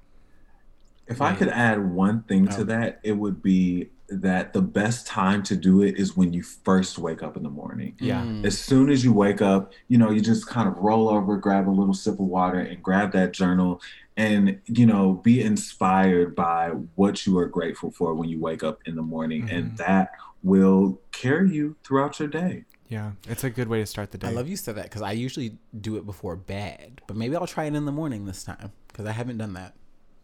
If 1.09 1.21
I 1.21 1.35
could 1.35 1.49
add 1.49 1.91
one 1.91 2.23
thing 2.23 2.47
Oh. 2.53 2.57
to 2.59 2.65
that, 2.67 3.01
it 3.03 3.13
would 3.13 3.43
be 3.43 3.89
that 4.09 4.52
the 4.52 4.62
best 4.62 5.06
time 5.06 5.43
to 5.44 5.56
do 5.56 5.82
it 5.82 5.98
is 5.98 6.16
when 6.16 6.32
you 6.32 6.43
first 6.43 6.98
wake 6.98 7.22
up 7.22 7.36
in 7.36 7.43
the 7.43 7.51
morning. 7.51 7.94
Yeah. 8.01 8.22
Mm. 8.22 8.44
As 8.44 8.59
soon 8.59 8.90
as 8.90 9.05
you 9.05 9.12
wake 9.12 9.43
up, 9.43 9.72
you 9.89 9.98
know, 9.98 10.10
you 10.10 10.20
just 10.20 10.47
kind 10.47 10.68
of 10.68 10.78
roll 10.78 11.09
over, 11.09 11.36
grab 11.36 11.68
a 11.68 11.70
little 11.70 11.94
sip 11.94 12.14
of 12.14 12.20
water, 12.20 12.59
and 12.59 12.82
grab 12.82 13.12
that 13.12 13.32
journal 13.32 13.82
and, 14.16 14.60
you 14.66 14.86
know, 14.86 15.12
be 15.12 15.43
inspired 15.43 16.35
by 16.35 16.70
what 16.94 17.26
you 17.26 17.39
are 17.39 17.47
grateful 17.47 17.90
for 17.90 18.14
when 18.14 18.28
you 18.28 18.40
wake 18.40 18.64
up 18.64 18.80
in 18.86 18.97
the 18.97 19.02
morning. 19.02 19.48
And 19.51 19.76
that 19.76 20.10
will 20.43 21.01
carry 21.12 21.51
you 21.51 21.76
throughout 21.85 22.18
your 22.18 22.28
day. 22.28 22.64
Yeah, 22.89 23.12
it's 23.28 23.44
a 23.44 23.51
good 23.51 23.68
way 23.68 23.80
to 23.80 23.86
start 23.86 24.12
the 24.12 24.18
day. 24.18 24.28
I 24.28 24.30
love 24.30 24.48
you 24.48 24.56
said 24.56 24.76
that 24.76 24.85
because 24.85 25.02
I 25.02 25.12
usually 25.12 25.59
do 25.78 25.97
it 25.97 26.06
before 26.06 26.36
bed, 26.36 27.02
but 27.06 27.16
maybe 27.16 27.36
I'll 27.36 27.47
try 27.47 27.64
it 27.64 27.74
in 27.74 27.85
the 27.85 27.93
morning 27.93 28.24
this 28.24 28.44
time 28.44 28.72
because 28.89 29.05
I 29.05 29.12
haven't 29.12 29.36
done 29.36 29.52
that. 29.52 29.74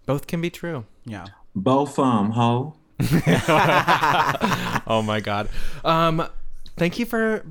Both 0.06 0.26
can 0.26 0.40
be 0.40 0.50
true. 0.50 0.86
Yeah. 1.04 1.26
Both 1.54 1.98
um 1.98 2.30
ho. 2.30 2.76
oh 4.86 5.02
my 5.04 5.20
god. 5.20 5.48
Um 5.84 6.26
thank 6.76 6.98
you 6.98 7.06
for 7.06 7.44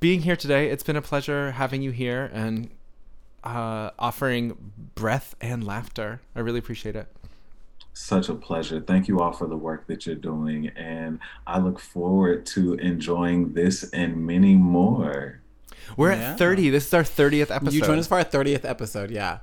being 0.00 0.20
here 0.22 0.36
today. 0.36 0.70
It's 0.70 0.82
been 0.82 0.96
a 0.96 1.02
pleasure 1.02 1.52
having 1.52 1.82
you 1.82 1.90
here 1.90 2.30
and 2.32 2.70
uh 3.42 3.90
offering 3.98 4.56
breath 4.94 5.34
and 5.40 5.64
laughter. 5.64 6.20
I 6.34 6.40
really 6.40 6.58
appreciate 6.58 6.96
it. 6.96 7.08
Such 7.92 8.28
a 8.28 8.34
pleasure. 8.34 8.80
Thank 8.80 9.06
you 9.06 9.20
all 9.20 9.32
for 9.32 9.46
the 9.46 9.56
work 9.56 9.86
that 9.86 10.04
you're 10.04 10.16
doing. 10.16 10.68
And 10.76 11.20
I 11.46 11.58
look 11.60 11.78
forward 11.78 12.44
to 12.46 12.74
enjoying 12.74 13.52
this 13.54 13.88
and 13.90 14.26
many 14.26 14.56
more. 14.56 15.40
We're 15.96 16.12
Yeah. 16.12 16.32
at 16.32 16.38
30. 16.38 16.70
This 16.70 16.86
is 16.88 16.94
our 16.94 17.04
30th 17.04 17.50
episode. 17.54 17.72
You 17.74 17.82
joined 17.82 18.00
us 18.00 18.08
for 18.08 18.16
our 18.16 18.24
30th 18.24 18.64
episode. 18.64 19.10
Yeah. 19.12 19.38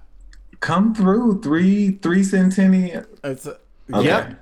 Come 0.60 0.94
through 0.94 1.42
three 1.42 1.92
three 2.02 2.24
centennial. 2.24 3.04
It's 3.24 3.48
Okay. 3.94 4.06
Yep. 4.08 4.41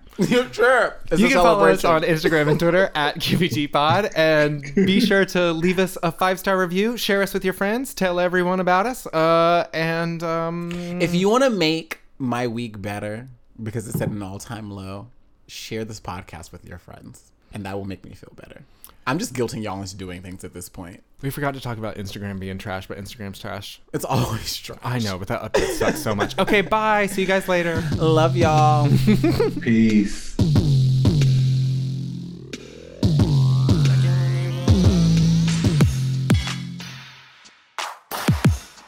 Sure. 0.51 0.95
It's 1.11 1.21
you 1.21 1.27
can 1.27 1.37
follow 1.37 1.65
us 1.65 1.83
on. 1.85 2.03
Instagram 2.03 2.49
and 2.49 2.59
Twitter 2.59 2.91
at 2.95 3.15
QBTPod 3.15 4.11
and 4.15 4.63
be 4.75 4.99
sure 5.05 5.25
to 5.25 5.51
leave 5.51 5.79
us 5.79 5.97
a 6.03 6.11
five 6.11 6.39
star 6.39 6.57
review, 6.59 6.97
share 6.97 7.21
us 7.21 7.33
with 7.33 7.43
your 7.43 7.53
friends, 7.53 7.93
tell 7.93 8.19
everyone 8.19 8.59
about 8.59 8.85
us. 8.85 9.05
Uh, 9.07 9.67
and 9.73 10.23
um, 10.23 10.71
If 11.01 11.13
you 11.13 11.29
want 11.29 11.43
to 11.43 11.49
make 11.49 11.99
my 12.17 12.47
week 12.47 12.81
better 12.81 13.27
because 13.61 13.87
it's 13.87 14.01
at 14.01 14.09
an 14.09 14.21
all 14.21 14.39
time 14.39 14.71
low, 14.71 15.07
share 15.47 15.85
this 15.85 15.99
podcast 15.99 16.51
with 16.51 16.65
your 16.65 16.77
friends, 16.77 17.31
and 17.53 17.65
that 17.65 17.75
will 17.77 17.85
make 17.85 18.05
me 18.05 18.13
feel 18.13 18.33
better. 18.35 18.63
I'm 19.09 19.17
just 19.17 19.33
guilting 19.33 19.63
y'all 19.63 19.81
into 19.81 19.97
doing 19.97 20.21
things 20.21 20.43
at 20.43 20.53
this 20.53 20.69
point. 20.69 21.01
we 21.23 21.31
forgot 21.31 21.55
to 21.55 21.59
talk 21.59 21.79
about 21.79 21.95
Instagram 21.95 22.39
being 22.39 22.59
trash, 22.59 22.85
but 22.87 22.99
Instagram's 22.99 23.39
trash. 23.39 23.81
It's 23.91 24.05
always 24.05 24.55
trash. 24.55 24.77
I 24.83 24.99
know, 24.99 25.17
but 25.17 25.29
that 25.29 25.41
update 25.41 25.79
sucks 25.79 26.03
so 26.03 26.13
much. 26.13 26.37
Okay, 26.37 26.61
bye. 26.61 27.07
See 27.07 27.21
you 27.21 27.27
guys 27.27 27.47
later. 27.47 27.83
Love 27.95 28.37
y'all. 28.37 28.87
Peace. 29.61 30.35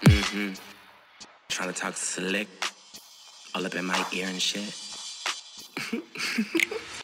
Mm-hmm. 0.04 0.54
Trying 1.50 1.74
to 1.74 1.80
talk 1.80 1.98
slick 1.98 2.48
all 3.56 3.66
up 3.66 3.74
in 3.74 3.86
my 3.86 4.06
ear 4.14 4.28
and 4.28 4.40
shit. 4.40 4.72